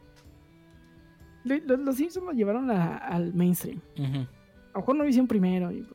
Lo- 1.44 1.56
lo- 1.56 1.76
Los 1.76 1.96
Simpsons 1.96 2.26
lo 2.26 2.32
llevaron 2.32 2.70
a- 2.70 2.96
al 2.98 3.32
mainstream. 3.34 3.80
Ujú. 3.98 4.18
A 4.18 4.74
lo 4.74 4.80
mejor 4.80 4.96
no 4.96 5.02
lo 5.04 5.08
hicieron 5.08 5.26
primero 5.28 5.70
y 5.72 5.86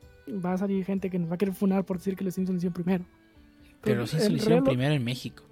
va 0.44 0.52
a 0.52 0.58
salir 0.58 0.84
gente 0.84 1.10
que 1.10 1.18
nos 1.18 1.30
va 1.30 1.34
a 1.34 1.38
querer 1.38 1.54
funar 1.54 1.84
por 1.84 1.98
decir 1.98 2.16
que 2.16 2.24
los 2.24 2.34
Simpsons 2.34 2.54
lo 2.54 2.58
hicieron 2.58 2.74
primero. 2.74 3.04
Pero 3.82 4.00
los 4.00 4.10
Simpson 4.10 4.26
en 4.26 4.32
lo 4.32 4.38
hicieron 4.42 4.64
primero 4.64 4.94
en 4.94 5.04
México. 5.04 5.44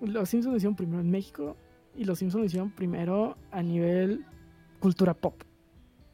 Los 0.00 0.28
Simpsons 0.28 0.52
lo 0.52 0.56
hicieron 0.56 0.76
primero 0.76 1.00
en 1.00 1.10
México 1.10 1.56
y 1.96 2.04
los 2.04 2.18
Simpsons 2.18 2.40
lo 2.40 2.46
hicieron 2.46 2.70
primero 2.70 3.36
a 3.50 3.62
nivel 3.62 4.24
cultura 4.78 5.14
pop. 5.14 5.42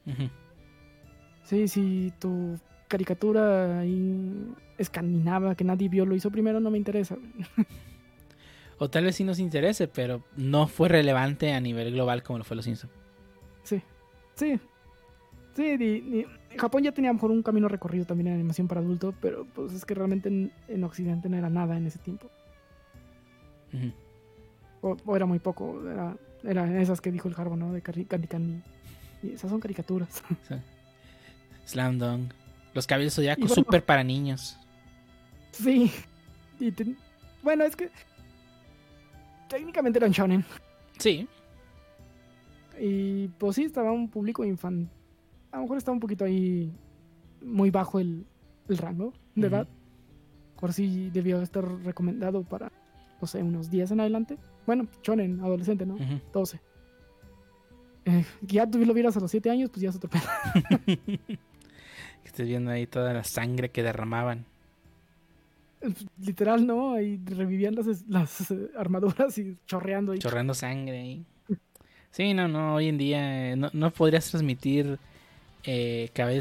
Ujú. 0.07 0.29
Sí, 1.45 1.69
si 1.69 2.13
tu 2.19 2.59
caricatura 2.89 3.81
ahí 3.81 4.53
escandinava 4.79 5.55
que 5.55 5.65
nadie 5.65 5.89
vio 5.89 6.05
lo 6.05 6.15
hizo 6.15 6.31
primero, 6.31 6.59
no 6.61 6.71
me 6.71 6.79
interesa. 6.79 7.17
O 8.79 8.91
tal 8.91 9.05
vez 9.05 9.17
sí 9.17 9.25
nos 9.25 9.39
interese, 9.39 9.89
pero 9.89 10.23
no 10.37 10.67
fue 10.69 10.89
relevante 10.89 11.53
a 11.53 11.61
nivel 11.61 11.93
global 11.93 12.23
como 12.23 12.39
lo 12.39 12.45
fue 12.45 12.57
Los 12.57 12.67
Simpson. 12.67 12.91
Sí, 14.37 14.53
sí. 14.57 14.61
Sí, 15.55 15.77
di- 15.79 16.27
Japón 16.59 16.83
ya 16.83 16.93
tenía 16.93 17.11
a 17.11 17.13
lo 17.13 17.17
mejor 17.17 17.31
un 17.31 17.43
camino 17.43 17.67
recorrido 17.69 18.05
también 18.05 18.29
en 18.29 18.35
animación 18.35 18.69
para 18.69 18.81
adultos, 18.83 19.15
pero 19.23 19.47
pues 19.55 19.73
es 19.73 19.85
que 19.87 19.95
realmente 19.95 20.29
en, 20.29 20.53
en 20.69 20.85
Occidente 20.85 21.29
no 21.31 21.37
era 21.39 21.49
nada 21.49 21.77
en 21.79 21.87
ese 21.87 21.99
tiempo. 21.99 22.29
O, 24.83 24.97
o 25.05 25.17
era 25.17 25.27
muy 25.27 25.39
poco, 25.39 25.83
era, 25.89 26.17
era 26.45 26.81
esas 26.81 27.01
que 27.01 27.11
dijo 27.11 27.29
el 27.29 27.35
Jarbo, 27.35 27.57
¿no? 27.57 27.73
De 27.73 27.81
Candy 27.83 28.05
Candy. 28.27 28.63
Y 29.23 29.31
esas 29.33 29.51
son 29.51 29.61
caricaturas. 29.61 30.23
Slam 31.67 31.99
Dunk. 31.99 32.33
Los 32.75 32.87
cabellos 32.87 33.15
zodiacos 33.15 33.49
bueno- 33.49 33.55
súper 33.55 33.85
para 33.85 34.05
niños. 34.05 34.59
sí. 35.53 35.91
Y 36.59 36.73
bueno, 37.43 37.65
es 37.65 37.77
que 37.77 37.91
técnicamente 39.49 39.99
eran 39.99 40.11
shonen. 40.11 40.45
Sí. 40.99 41.29
Y 42.81 43.29
pues 43.39 43.57
sí, 43.57 43.65
estaba 43.65 43.93
un 43.93 44.09
público 44.09 44.45
infantil. 44.45 44.89
A 45.53 45.57
lo 45.57 45.63
mejor 45.63 45.79
estaba 45.79 45.95
un 45.95 46.01
poquito 46.01 46.25
ahí 46.25 46.73
muy 47.43 47.71
bajo 47.71 47.99
el, 47.99 48.27
el 48.69 48.79
rango 48.79 49.13
de 49.35 49.47
Ujú. 49.47 49.57
edad. 49.57 49.69
Por 50.61 50.73
si 50.73 51.11
debió 51.11 51.41
estar 51.43 51.65
recomendado 51.85 52.43
para, 52.43 52.73
no 53.21 53.27
sé, 53.27 53.43
unos 53.43 53.71
10 53.71 53.91
en 53.93 54.01
adelante. 54.01 54.39
Bueno, 54.67 54.87
shonen, 55.03 55.41
adolescente, 55.41 55.87
¿no? 55.87 55.95
Ujú. 55.95 56.21
12. 56.33 56.61
Eh, 58.07 58.25
que 58.47 58.55
ya 58.55 58.71
tú 58.71 58.79
lo 58.85 58.95
vieras 58.95 59.17
a 59.17 59.21
los 59.21 59.31
7 59.31 59.51
años, 59.51 59.71
pues 59.71 59.83
ya 59.83 59.91
es 59.91 59.97
otro 59.97 60.09
pedo. 60.11 60.23
Que 62.23 62.29
estés 62.29 62.47
viendo 62.49 62.71
ahí 62.71 62.87
toda 62.87 63.13
la 63.13 63.25
sangre 63.25 63.71
que 63.71 63.83
derramaban. 63.83 64.47
Literal, 66.19 66.67
¿no? 66.67 66.95
Ahí 66.95 67.21
revivían 67.25 67.75
las, 67.75 67.87
las 68.09 68.51
eh, 68.51 68.71
armaduras 68.77 69.37
y 69.39 69.57
chorreando. 69.67 70.15
Y... 70.15 70.19
Chorrando 70.19 70.55
sangre 70.55 71.01
ahí. 71.01 71.27
Sí, 72.17 72.33
no, 72.33 72.49
no, 72.49 72.77
hoy 72.77 72.89
en 72.89 72.97
día 72.97 73.51
eh, 73.53 73.57
no, 73.57 73.69
no 73.75 73.91
podrías 73.91 74.31
transmitir 74.31 74.99
eh, 75.65 76.09
Cabello 76.15 76.41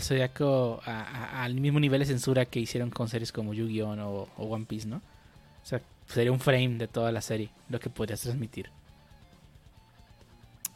a- 0.85 1.01
a- 1.01 1.43
al 1.43 1.55
mismo 1.55 1.81
nivel 1.81 1.99
de 1.99 2.05
censura 2.05 2.45
que 2.45 2.61
hicieron 2.61 2.89
con 2.91 3.09
series 3.09 3.33
como 3.33 3.53
Yu-Gi-Oh! 3.53 3.89
o, 4.07 4.29
o 4.37 4.45
One 4.45 4.63
Piece, 4.63 4.87
¿no? 4.87 4.97
O 4.97 5.65
sea, 5.65 5.81
sería 6.07 6.31
un 6.31 6.39
frame 6.39 6.77
de 6.77 6.87
toda 6.87 7.11
la 7.11 7.19
serie 7.19 7.49
lo 7.67 7.77
que 7.81 7.89
podrías 7.89 8.21
transmitir. 8.21 8.69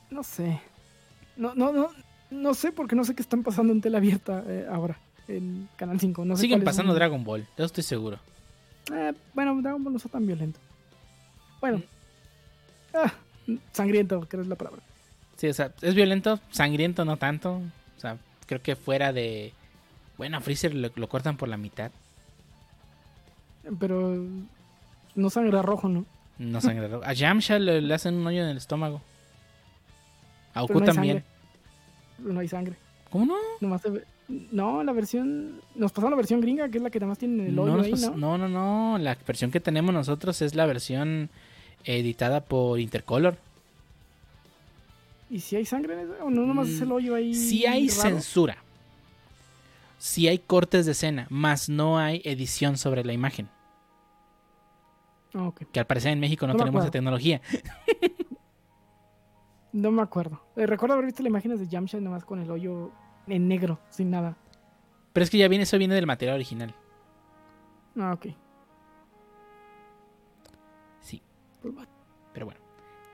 No 0.10 0.22
sé. 0.22 0.60
No, 1.38 1.56
no, 1.56 1.72
no. 1.72 1.92
No 2.30 2.54
sé 2.54 2.74
porque 2.74 2.96
no 2.98 3.06
sé 3.06 3.16
qué 3.16 3.22
están 3.22 3.42
pasando 3.44 3.72
en 3.72 3.80
tela 3.80 4.00
abierta 4.00 4.44
eh, 4.48 4.68
ahora. 4.70 5.00
En 5.30 5.70
Canal 5.78 5.98
5. 5.98 6.26
No 6.26 6.36
sé 6.36 6.42
Siguen 6.42 6.64
pasando 6.66 6.92
son- 6.92 7.00
Dragon 7.00 7.24
Ball, 7.24 7.48
eso 7.56 7.64
estoy 7.66 7.84
seguro. 7.86 8.20
Eh, 8.94 9.14
bueno, 9.34 9.58
Dragon 9.62 9.82
Ball 9.82 9.94
no 9.94 9.98
está 9.98 10.10
tan 10.10 10.28
violento. 10.28 10.60
Bueno. 11.62 11.78
Mm. 11.78 11.84
Ah, 12.98 13.14
sangriento, 13.72 14.20
creo 14.28 14.42
es 14.42 14.48
la 14.50 14.56
palabra. 14.56 14.82
Sí, 15.40 15.48
o 15.48 15.54
sea, 15.54 15.72
es 15.82 15.96
violento, 15.96 16.40
sangriento 16.52 17.06
no 17.06 17.18
tanto. 17.18 17.62
O 17.98 18.00
sea, 18.00 18.18
creo 18.46 18.62
que 18.62 18.76
fuera 18.76 19.14
de... 19.14 19.54
Bueno, 20.18 20.38
a 20.38 20.42
Freezer 20.42 20.76
lo, 20.76 20.90
lo 20.94 21.08
cortan 21.10 21.38
por 21.38 21.48
la 21.48 21.56
mitad. 21.58 21.92
Pero 23.80 24.26
no 25.16 25.30
sangra 25.30 25.62
rojo, 25.62 25.88
¿no? 25.90 26.06
No 26.38 26.62
sangra. 26.62 26.88
rojo. 26.88 27.04
A 27.06 27.14
Yamcha 27.14 27.60
le, 27.60 27.82
le 27.82 27.94
hacen 27.94 28.16
un 28.16 28.28
hoyo 28.28 28.44
en 28.44 28.50
el 28.50 28.58
estómago. 28.58 29.02
A 30.54 30.62
Goku 30.62 30.80
no 30.80 30.86
también. 30.86 31.24
sangre. 32.18 32.34
No 32.34 32.40
hay 32.40 32.48
sangre. 32.48 32.76
¿Cómo 33.10 33.26
no? 33.26 33.36
Nomás 33.62 33.82
se 33.82 33.90
ve- 33.90 34.04
No, 34.52 34.84
la 34.84 34.92
versión... 34.92 35.62
Nos 35.76 35.92
pasó 35.92 36.10
la 36.10 36.16
versión 36.16 36.42
gringa, 36.42 36.70
que 36.70 36.78
es 36.78 36.84
la 36.84 36.90
que 36.90 37.00
nada 37.00 37.10
más 37.10 37.18
tiene 37.18 37.48
el 37.48 37.58
hoyo 37.60 37.82
ahí, 37.82 37.94
¿no? 37.94 38.16
no, 38.18 38.38
no, 38.38 38.50
no. 38.50 38.98
La 38.98 39.18
versión 39.26 39.52
que 39.52 39.60
tenemos 39.60 39.94
nosotros 39.94 40.42
es 40.42 40.56
la 40.56 40.66
versión 40.66 41.30
editada 41.86 42.42
por 42.42 42.80
Intercolor. 42.80 43.38
¿Y 45.30 45.40
si 45.40 45.56
hay 45.56 45.66
sangre 45.66 45.94
en 45.94 46.00
eso? 46.00 46.24
¿O 46.24 46.30
no 46.30 46.46
nomás 46.46 46.70
es 46.70 46.82
el 46.82 46.92
hoyo 46.92 47.16
ahí 47.16 47.34
Si 47.34 47.66
hay 47.66 47.88
raro? 47.90 48.02
censura. 48.02 48.58
Si 49.98 50.28
hay 50.28 50.40
cortes 50.40 50.86
de 50.86 50.94
escena, 50.94 51.28
más 51.30 51.70
no 51.70 52.00
hay 52.00 52.22
edición 52.24 52.78
sobre 52.78 53.04
la 53.04 53.14
imagen. 53.14 53.50
Ah, 55.34 55.48
ok. 55.48 55.64
Que 55.72 55.80
al 55.80 55.86
parecer 55.86 56.12
en 56.14 56.20
México 56.20 56.48
no, 56.48 56.56
tenemos 56.56 56.84
esa 56.84 56.92
tecnología. 56.92 57.42
No 59.72 59.92
me 59.92 60.02
acuerdo. 60.02 60.42
Eh, 60.56 60.66
recuerdo 60.66 60.94
haber 60.96 61.06
visto 61.06 61.22
las 61.22 61.30
imágenes 61.30 61.60
de 61.60 61.68
Yamcha 61.68 62.00
nomás 62.00 62.26
con 62.26 62.40
el 62.40 62.50
hoyo 62.50 62.92
en 63.28 63.48
negro, 63.48 63.80
sin 63.90 64.10
nada. 64.10 64.36
Pero 65.14 65.24
es 65.24 65.30
que 65.30 65.38
ya 65.38 65.48
viene, 65.48 65.64
eso 65.64 65.78
viene 65.78 65.94
del 65.94 66.08
material 66.08 66.36
original. 66.36 66.74
Ah, 67.96 68.14
ok. 68.14 68.28
Sí. 71.02 71.22
Pues. 71.62 71.74
Pero 72.34 72.48
bueno. 72.48 72.60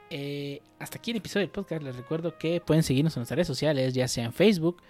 Eh, 0.09 0.61
hasta 0.79 0.97
aquí 0.97 1.11
el 1.11 1.17
episodio 1.17 1.45
del 1.45 1.51
podcast. 1.51 1.81
Les 1.83 1.95
recuerdo 1.95 2.37
que 2.37 2.61
pueden 2.61 2.83
seguirnos 2.83 3.15
en 3.15 3.21
nuestras 3.21 3.37
redes 3.37 3.47
sociales, 3.47 3.93
ya 3.93 4.07
sea 4.07 4.25
en 4.25 4.33
Facebook 4.33 4.81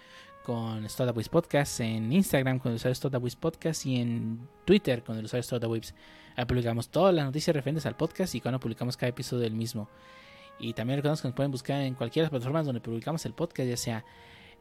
con 0.42 0.88
Stodawiz 0.88 1.28
Podcast, 1.28 1.80
en 1.80 2.12
Instagram 2.12 2.60
con 2.60 2.70
el 2.70 2.76
usuario 2.76 2.94
Stodawiz 2.94 3.34
Podcast 3.34 3.84
y 3.84 4.00
en 4.00 4.48
Twitter 4.64 5.02
con 5.02 5.18
el 5.18 5.24
usuario 5.24 5.42
Stodawiz. 5.42 5.94
Ahí 6.36 6.44
publicamos 6.44 6.88
todas 6.88 7.14
las 7.14 7.24
noticias 7.24 7.56
referentes 7.56 7.86
al 7.86 7.96
podcast 7.96 8.34
y 8.34 8.40
cuando 8.40 8.60
publicamos 8.60 8.96
cada 8.96 9.10
episodio 9.10 9.42
del 9.42 9.54
mismo. 9.54 9.88
Y 10.58 10.72
también 10.72 10.98
recordamos 10.98 11.20
que 11.20 11.28
nos 11.28 11.34
pueden 11.34 11.50
buscar 11.50 11.80
en 11.80 11.94
cualquiera 11.94 12.24
de 12.24 12.26
las 12.26 12.38
plataformas 12.38 12.66
donde 12.66 12.80
publicamos 12.80 13.24
el 13.26 13.32
podcast, 13.32 13.68
ya 13.68 13.76
sea 13.76 14.04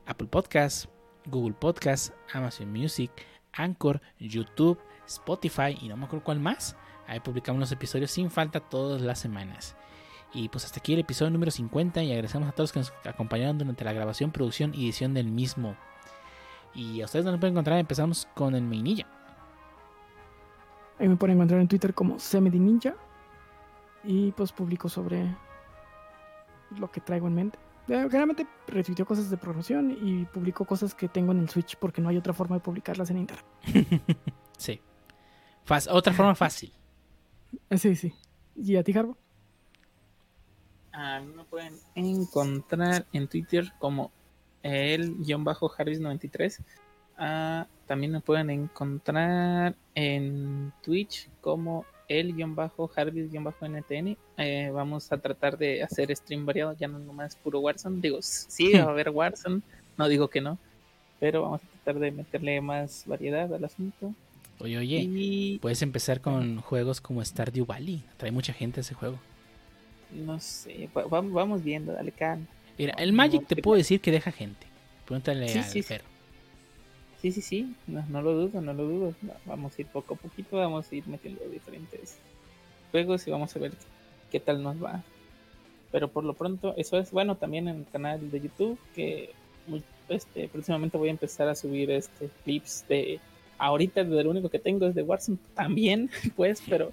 Apple 0.06 0.28
Podcast, 0.28 0.88
Google 1.28 1.54
Podcast, 1.54 2.14
Amazon 2.34 2.72
Music, 2.72 3.12
Anchor, 3.54 4.02
YouTube, 4.20 4.80
Spotify 5.06 5.78
y 5.80 5.88
no 5.88 5.98
me 5.98 6.06
acuerdo 6.06 6.24
cuál 6.24 6.40
más. 6.40 6.76
Ahí 7.08 7.20
publicamos 7.20 7.60
los 7.60 7.72
episodios 7.72 8.10
sin 8.10 8.32
falta 8.32 8.60
todas 8.60 9.02
las 9.02 9.20
semanas. 9.20 9.76
Y 10.34 10.50
pues 10.50 10.66
hasta 10.66 10.80
aquí 10.80 10.94
el 10.94 11.00
episodio 11.00 11.32
número 11.32 11.52
50 11.52 12.04
y 12.04 12.12
agradecemos 12.12 12.50
a 12.50 12.52
todos 12.52 12.70
los 12.70 12.72
que 12.74 12.80
nos 12.80 12.94
acompañaron 13.06 13.58
durante 13.58 13.86
la 13.86 13.94
grabación, 13.94 14.32
producción 14.32 14.74
y 14.76 14.86
edición 14.86 15.14
del 15.14 15.28
mismo. 15.28 15.76
Y 16.74 17.02
a 17.02 17.06
ustedes 17.06 17.24
no 17.24 17.32
nos 17.32 17.40
pueden 17.40 17.54
encontrar, 17.54 17.80
empezamos 17.80 18.28
con 18.34 18.54
el 18.54 18.64
Mainilla. 18.64 19.08
Ahí 21.00 21.08
me 21.08 21.16
pueden 21.16 21.38
encontrar 21.38 21.62
en 21.62 21.68
Twitter 21.68 21.94
como 21.94 22.18
Ninja. 22.42 22.96
Y 24.04 24.32
pues 24.34 24.52
publico 24.52 24.88
sobre 24.88 25.36
lo 26.78 26.92
que 26.92 27.02
traigo 27.02 27.28
en 27.28 27.36
mente. 27.36 27.60
Eh, 27.88 28.02
Generalmente 28.10 28.48
retuiteo 28.68 29.06
cosas 29.06 29.30
de 29.30 29.38
programación 29.38 29.92
y 29.92 30.26
publico 30.26 30.66
cosas 30.66 30.94
que 30.94 31.08
tengo 31.08 31.32
en 31.32 31.40
el 31.40 31.50
Switch 31.50 31.76
porque 31.78 32.02
no 32.02 32.10
hay 32.10 32.18
otra 32.18 32.34
forma 32.34 32.56
de 32.58 32.62
publicarlas 32.62 33.10
en 33.10 33.18
internet. 33.18 33.46
Sí. 34.58 34.80
Otra 35.90 36.14
forma 36.14 36.36
fácil. 36.36 36.72
Eh, 37.70 37.78
Sí, 37.78 37.96
sí. 37.96 38.14
¿Y 38.56 38.76
a 38.76 38.84
ti, 38.84 38.92
Garbo? 38.92 39.18
A 40.98 41.20
mí 41.20 41.28
me 41.36 41.44
pueden 41.44 41.74
encontrar 41.94 43.06
en 43.12 43.28
Twitter 43.28 43.74
como 43.80 44.12
el-harris93. 44.64 46.60
Ah, 47.18 47.68
también 47.86 48.14
me 48.14 48.22
pueden 48.22 48.50
encontrar 48.50 49.76
en 49.94 50.72
Twitch 50.82 51.28
como 51.42 51.84
el-harvis-ntn. 52.08 54.18
Eh, 54.38 54.72
vamos 54.74 55.12
a 55.12 55.18
tratar 55.18 55.58
de 55.58 55.84
hacer 55.84 56.16
stream 56.16 56.46
variado, 56.46 56.74
ya 56.80 56.88
no 56.88 56.98
nomás 56.98 57.36
puro 57.36 57.60
Warzone. 57.60 58.00
Digo, 58.00 58.20
sí, 58.22 58.72
va 58.74 58.84
a 58.84 58.86
haber 58.92 59.10
Warzone, 59.10 59.64
no 59.98 60.08
digo 60.08 60.30
que 60.30 60.40
no, 60.40 60.58
pero 61.20 61.42
vamos 61.42 61.60
a 61.62 61.66
tratar 61.84 62.00
de 62.00 62.12
meterle 62.12 62.62
más 62.62 63.04
variedad 63.06 63.54
al 63.54 63.66
asunto. 63.66 64.14
Oye, 64.60 64.78
oye, 64.78 65.02
Y 65.02 65.60
puedes 65.60 65.82
empezar 65.82 66.22
con 66.22 66.62
juegos 66.62 67.02
como 67.02 67.22
Stardew 67.24 67.66
Valley. 67.66 68.06
Trae 68.16 68.32
mucha 68.32 68.54
gente 68.54 68.80
ese 68.80 68.94
juego. 68.94 69.20
No 70.16 70.40
sé, 70.40 70.90
va- 70.96 71.06
va- 71.06 71.22
vamos 71.22 71.64
viendo, 71.64 71.94
dale 71.94 72.12
calma. 72.12 72.46
Mira, 72.78 72.94
el 72.98 73.14
Magic 73.14 73.46
te 73.48 73.56
puedo 73.58 73.78
decir 73.78 74.02
que 74.02 74.12
deja 74.12 74.32
gente. 74.32 74.66
Pregúntale 75.06 75.48
Sí, 75.50 75.60
al 75.60 75.66
sí, 75.66 75.84
sí. 75.84 75.96
Sí, 77.22 77.32
sí, 77.32 77.42
sí, 77.42 77.76
no, 77.88 78.04
no 78.10 78.22
lo 78.22 78.34
dudo, 78.34 78.62
no 78.62 78.74
lo 78.74 78.84
dudo. 78.84 79.16
Va- 79.28 79.38
Vamos 79.46 79.78
a 79.78 79.82
ir 79.82 79.88
poco 79.88 80.14
a 80.16 80.18
poquito, 80.18 80.58
vamos 80.58 80.92
a 80.92 80.96
ir 80.96 81.08
metiendo 81.08 81.42
diferentes 81.50 82.18
juegos 82.92 83.26
y 83.28 83.32
vamos 83.32 83.56
a 83.56 83.60
ver 83.60 83.72
qué 84.32 84.40
tal 84.40 84.62
nos 84.62 84.84
va. 84.84 85.02
Pero 85.92 86.10
por 86.10 86.24
lo 86.24 86.34
pronto, 86.34 86.74
eso 86.78 86.98
es 86.98 87.12
bueno 87.12 87.36
también 87.36 87.68
en 87.68 87.78
el 87.78 87.86
canal 87.92 88.30
de 88.30 88.42
YouTube, 88.42 88.78
que 88.94 89.32
muy- 89.68 89.84
este, 90.10 90.48
próximamente 90.50 90.98
voy 90.98 91.08
a 91.08 91.12
empezar 91.12 91.48
a 91.48 91.56
subir 91.56 91.90
este 91.92 92.30
clips 92.44 92.86
de... 92.88 93.20
Ahorita 93.58 94.04
lo 94.04 94.30
único 94.30 94.50
que 94.50 94.60
tengo 94.60 94.86
es 94.88 94.96
de 94.96 95.02
Warzone 95.04 95.38
también, 95.56 96.10
pues, 96.36 96.62
pero 96.68 96.92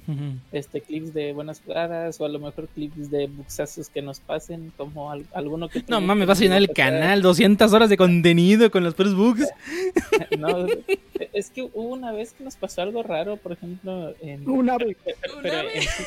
este 0.53 0.81
clips 0.81 1.13
de 1.13 1.33
buenas 1.33 1.61
jugadas 1.61 2.21
o 2.21 2.25
a 2.25 2.29
lo 2.29 2.39
mejor 2.39 2.69
clips 2.69 3.11
de 3.11 3.27
buxazos 3.27 3.89
que 3.89 4.01
nos 4.03 4.21
pasen 4.21 4.73
como 4.77 5.11
al- 5.11 5.27
alguno 5.35 5.69
que 5.69 5.83
No 5.89 6.01
mames, 6.01 6.27
vas 6.29 6.39
a 6.39 6.43
llenar 6.43 6.59
el 6.59 6.71
canal. 6.71 7.21
200 7.23 7.73
horas 7.73 7.89
de 7.91 7.97
contenido 7.97 8.71
con 8.71 8.85
los 8.85 8.95
puros 8.95 9.15
bugs. 9.15 9.49
no, 10.39 10.67
es 11.33 11.51
que 11.51 11.63
hubo 11.63 11.83
una 11.89 12.13
vez 12.13 12.33
que 12.33 12.45
nos 12.45 12.57
pasó 12.57 12.83
algo 12.83 13.03
raro 13.03 13.37
por 13.37 13.53
ejemplo 13.53 14.15
en 14.21 14.49
Una 14.49 14.77
vez. 14.79 14.97
pero- 15.05 15.17
pero 15.43 15.59
en 15.71 15.83
sí- 15.83 16.05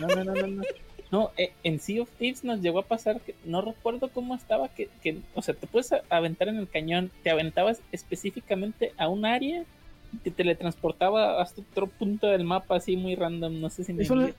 no 0.00 0.08
no 0.08 0.24
no 0.24 0.34
no 0.34 0.46
no 0.46 0.62
no 1.12 1.30
eh, 1.36 1.52
en 1.62 1.78
Sea 1.80 2.02
of 2.02 2.10
Thieves 2.18 2.42
nos 2.44 2.60
llegó 2.60 2.80
a 2.80 2.86
pasar 2.86 3.20
que 3.20 3.34
no 3.44 3.60
recuerdo 3.62 4.08
cómo 4.10 4.34
estaba 4.34 4.68
que, 4.68 4.88
que 5.02 5.18
o 5.34 5.42
sea 5.42 5.54
te 5.54 5.66
puedes 5.66 5.92
a- 5.92 6.02
aventar 6.10 6.48
en 6.48 6.56
el 6.56 6.68
cañón 6.68 7.10
te 7.22 7.30
aventabas 7.30 7.80
específicamente 7.92 8.92
a 8.96 9.08
un 9.08 9.24
área 9.24 9.64
y 10.12 10.16
te 10.18 10.30
teletransportaba 10.30 11.40
hasta 11.42 11.60
otro 11.62 11.86
punto 11.86 12.26
del 12.26 12.44
mapa 12.44 12.76
así 12.76 12.96
muy 12.96 13.14
random 13.14 13.60
no 13.60 13.70
sé 13.70 13.84
si 13.84 13.92
me 13.92 14.02
le- 14.16 14.34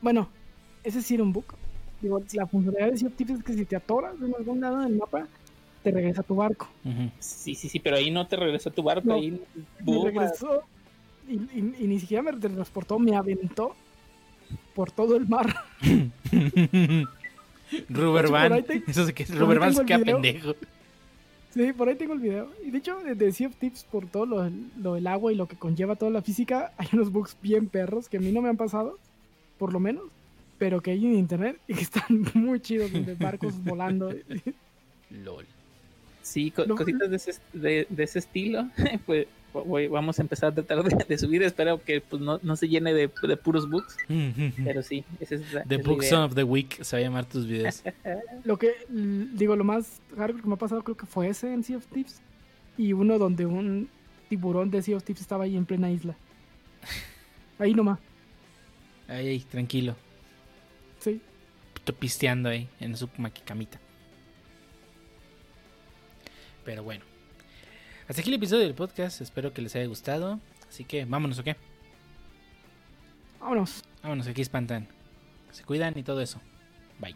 Bueno, 0.00 0.30
ese 0.84 1.02
sí 1.02 1.14
era 1.14 1.22
un 1.22 1.32
bug. 1.32 1.44
Digo, 2.00 2.18
la 2.32 2.46
funcionalidad 2.46 2.92
de 2.92 2.96
Sea 2.98 3.08
of 3.08 3.14
Thieves 3.16 3.38
es 3.38 3.44
que 3.44 3.52
si 3.52 3.64
te 3.66 3.76
atoras 3.76 4.14
en 4.22 4.34
algún 4.34 4.60
lado 4.62 4.78
del 4.80 4.96
mapa, 4.96 5.28
te 5.82 5.90
regresa 5.90 6.22
a 6.22 6.24
tu 6.24 6.34
barco. 6.34 6.66
Sí 7.18 7.54
sí 7.54 7.68
sí 7.68 7.78
pero 7.78 7.96
ahí 7.96 8.10
no 8.10 8.26
te 8.26 8.36
regresó 8.36 8.70
tu 8.70 8.82
barco 8.82 9.06
No, 9.08 9.14
ahí 9.16 9.30
Me 9.84 9.98
regresó 10.04 10.62
y, 11.28 11.34
y- 11.34 11.74
y 11.80 11.86
ni 11.86 12.00
siquiera 12.00 12.22
me 12.22 12.32
transportó, 12.32 12.98
me 12.98 13.14
aventó 13.14 13.76
por 14.74 14.90
todo 14.90 15.16
el 15.16 15.26
mar. 15.28 15.54
Rubber 17.88 18.28
Band. 18.30 18.66
te- 18.66 18.82
Eso 18.88 19.06
que 19.14 19.24
ahí 19.24 19.38
Rubber 19.38 19.58
Band 19.60 19.84
queda 19.84 19.98
pendejo. 20.00 20.54
Sí, 21.54 21.72
por 21.72 21.88
ahí 21.88 21.96
tengo 21.96 22.12
el 22.14 22.20
video. 22.20 22.48
Y 22.64 22.70
de 22.70 22.78
hecho, 22.78 23.00
de, 23.00 23.14
de 23.14 23.32
Sea 23.32 23.48
of 23.48 23.56
Tips, 23.56 23.84
por 23.84 24.06
todo 24.06 24.24
lo, 24.26 24.50
lo 24.80 24.94
del 24.94 25.06
agua 25.06 25.32
y 25.32 25.36
lo 25.36 25.46
que 25.48 25.56
conlleva 25.56 25.96
toda 25.96 26.10
la 26.12 26.22
física, 26.22 26.72
hay 26.78 26.88
unos 26.92 27.10
bugs 27.12 27.36
bien 27.42 27.66
perros 27.68 28.08
que 28.08 28.18
a 28.18 28.20
mí 28.20 28.30
no 28.32 28.40
me 28.40 28.48
han 28.48 28.56
pasado, 28.56 28.98
por 29.58 29.72
lo 29.72 29.80
menos, 29.80 30.04
pero 30.58 30.80
que 30.80 30.92
hay 30.92 31.04
en 31.06 31.14
internet 31.14 31.58
y 31.66 31.74
que 31.74 31.82
están 31.82 32.04
muy 32.34 32.60
chidos, 32.60 32.92
de 32.92 33.14
barcos 33.14 33.62
volando. 33.64 34.12
LOL. 35.10 35.44
Sí, 36.22 36.50
co- 36.52 36.66
No. 36.66 36.76
cositas 36.76 37.10
de 37.10 37.16
ese, 37.16 37.34
de, 37.52 37.86
de 37.88 38.02
ese 38.04 38.20
estilo. 38.20 38.68
Pues 39.06 39.26
voy- 39.52 39.88
vamos 39.88 40.18
a 40.18 40.22
empezar 40.22 40.50
a 40.50 40.54
tratar 40.54 40.82
de, 40.82 41.04
de 41.08 41.18
subir. 41.18 41.42
Espero 41.42 41.82
que 41.82 42.00
pues, 42.00 42.20
no, 42.22 42.38
no 42.42 42.56
se 42.56 42.68
llene 42.68 42.92
de, 42.94 43.10
de 43.22 43.36
puros 43.36 43.68
bugs. 43.68 43.96
Pero 44.64 44.82
sí, 44.82 45.04
esa 45.20 45.34
es 45.36 45.52
la, 45.52 45.64
The 45.64 45.76
es 45.76 45.84
Book. 45.86 46.04
Son 46.04 46.22
of 46.22 46.34
the 46.34 46.44
Week 46.44 46.82
se 46.82 46.96
va 46.96 47.00
a 47.00 47.02
llamar 47.02 47.24
tus 47.26 47.46
videos. 47.46 47.82
Lo 48.44 48.58
que, 48.58 48.72
digo, 48.88 49.56
lo 49.56 49.64
más 49.64 50.00
raro 50.16 50.34
que 50.36 50.42
me 50.46 50.54
ha 50.54 50.58
pasado 50.58 50.82
creo 50.82 50.96
que 50.96 51.06
fue 51.06 51.28
ese 51.28 51.52
en 51.52 51.62
Sea 51.64 51.76
of 51.78 51.86
Tips. 51.86 52.20
Y 52.78 52.92
uno 52.92 53.18
donde 53.18 53.44
un 53.46 53.88
tiburón 54.28 54.70
de 54.70 54.80
Sea 54.82 54.96
of 54.96 55.04
Tips 55.04 55.20
estaba 55.20 55.44
ahí 55.44 55.56
en 55.56 55.66
plena 55.66 55.90
isla. 55.90 56.14
Ahí 57.58 57.74
nomás, 57.74 57.98
Ahí, 59.08 59.26
ahí, 59.28 59.40
tranquilo. 59.40 59.96
sí. 60.98 61.20
Estoy 61.76 61.94
pisteando 61.98 62.48
ahí 62.50 62.68
en 62.78 62.96
su 62.96 63.08
maquicamita. 63.18 63.78
Pero 66.64 66.82
bueno. 66.82 67.04
Hasta 68.10 68.22
aquí 68.22 68.30
el 68.30 68.34
episodio 68.34 68.64
del 68.64 68.74
podcast. 68.74 69.20
Espero 69.20 69.54
que 69.54 69.62
les 69.62 69.76
haya 69.76 69.86
gustado. 69.86 70.40
Así 70.68 70.82
que 70.82 71.04
vámonos, 71.04 71.38
¿o 71.38 71.44
qué? 71.44 71.54
Vámonos. 73.38 73.84
Vámonos, 74.02 74.26
aquí 74.26 74.42
espantan. 74.42 74.88
Se 75.52 75.62
cuidan 75.62 75.96
y 75.96 76.02
todo 76.02 76.20
eso. 76.20 76.40
Bye. 76.98 77.14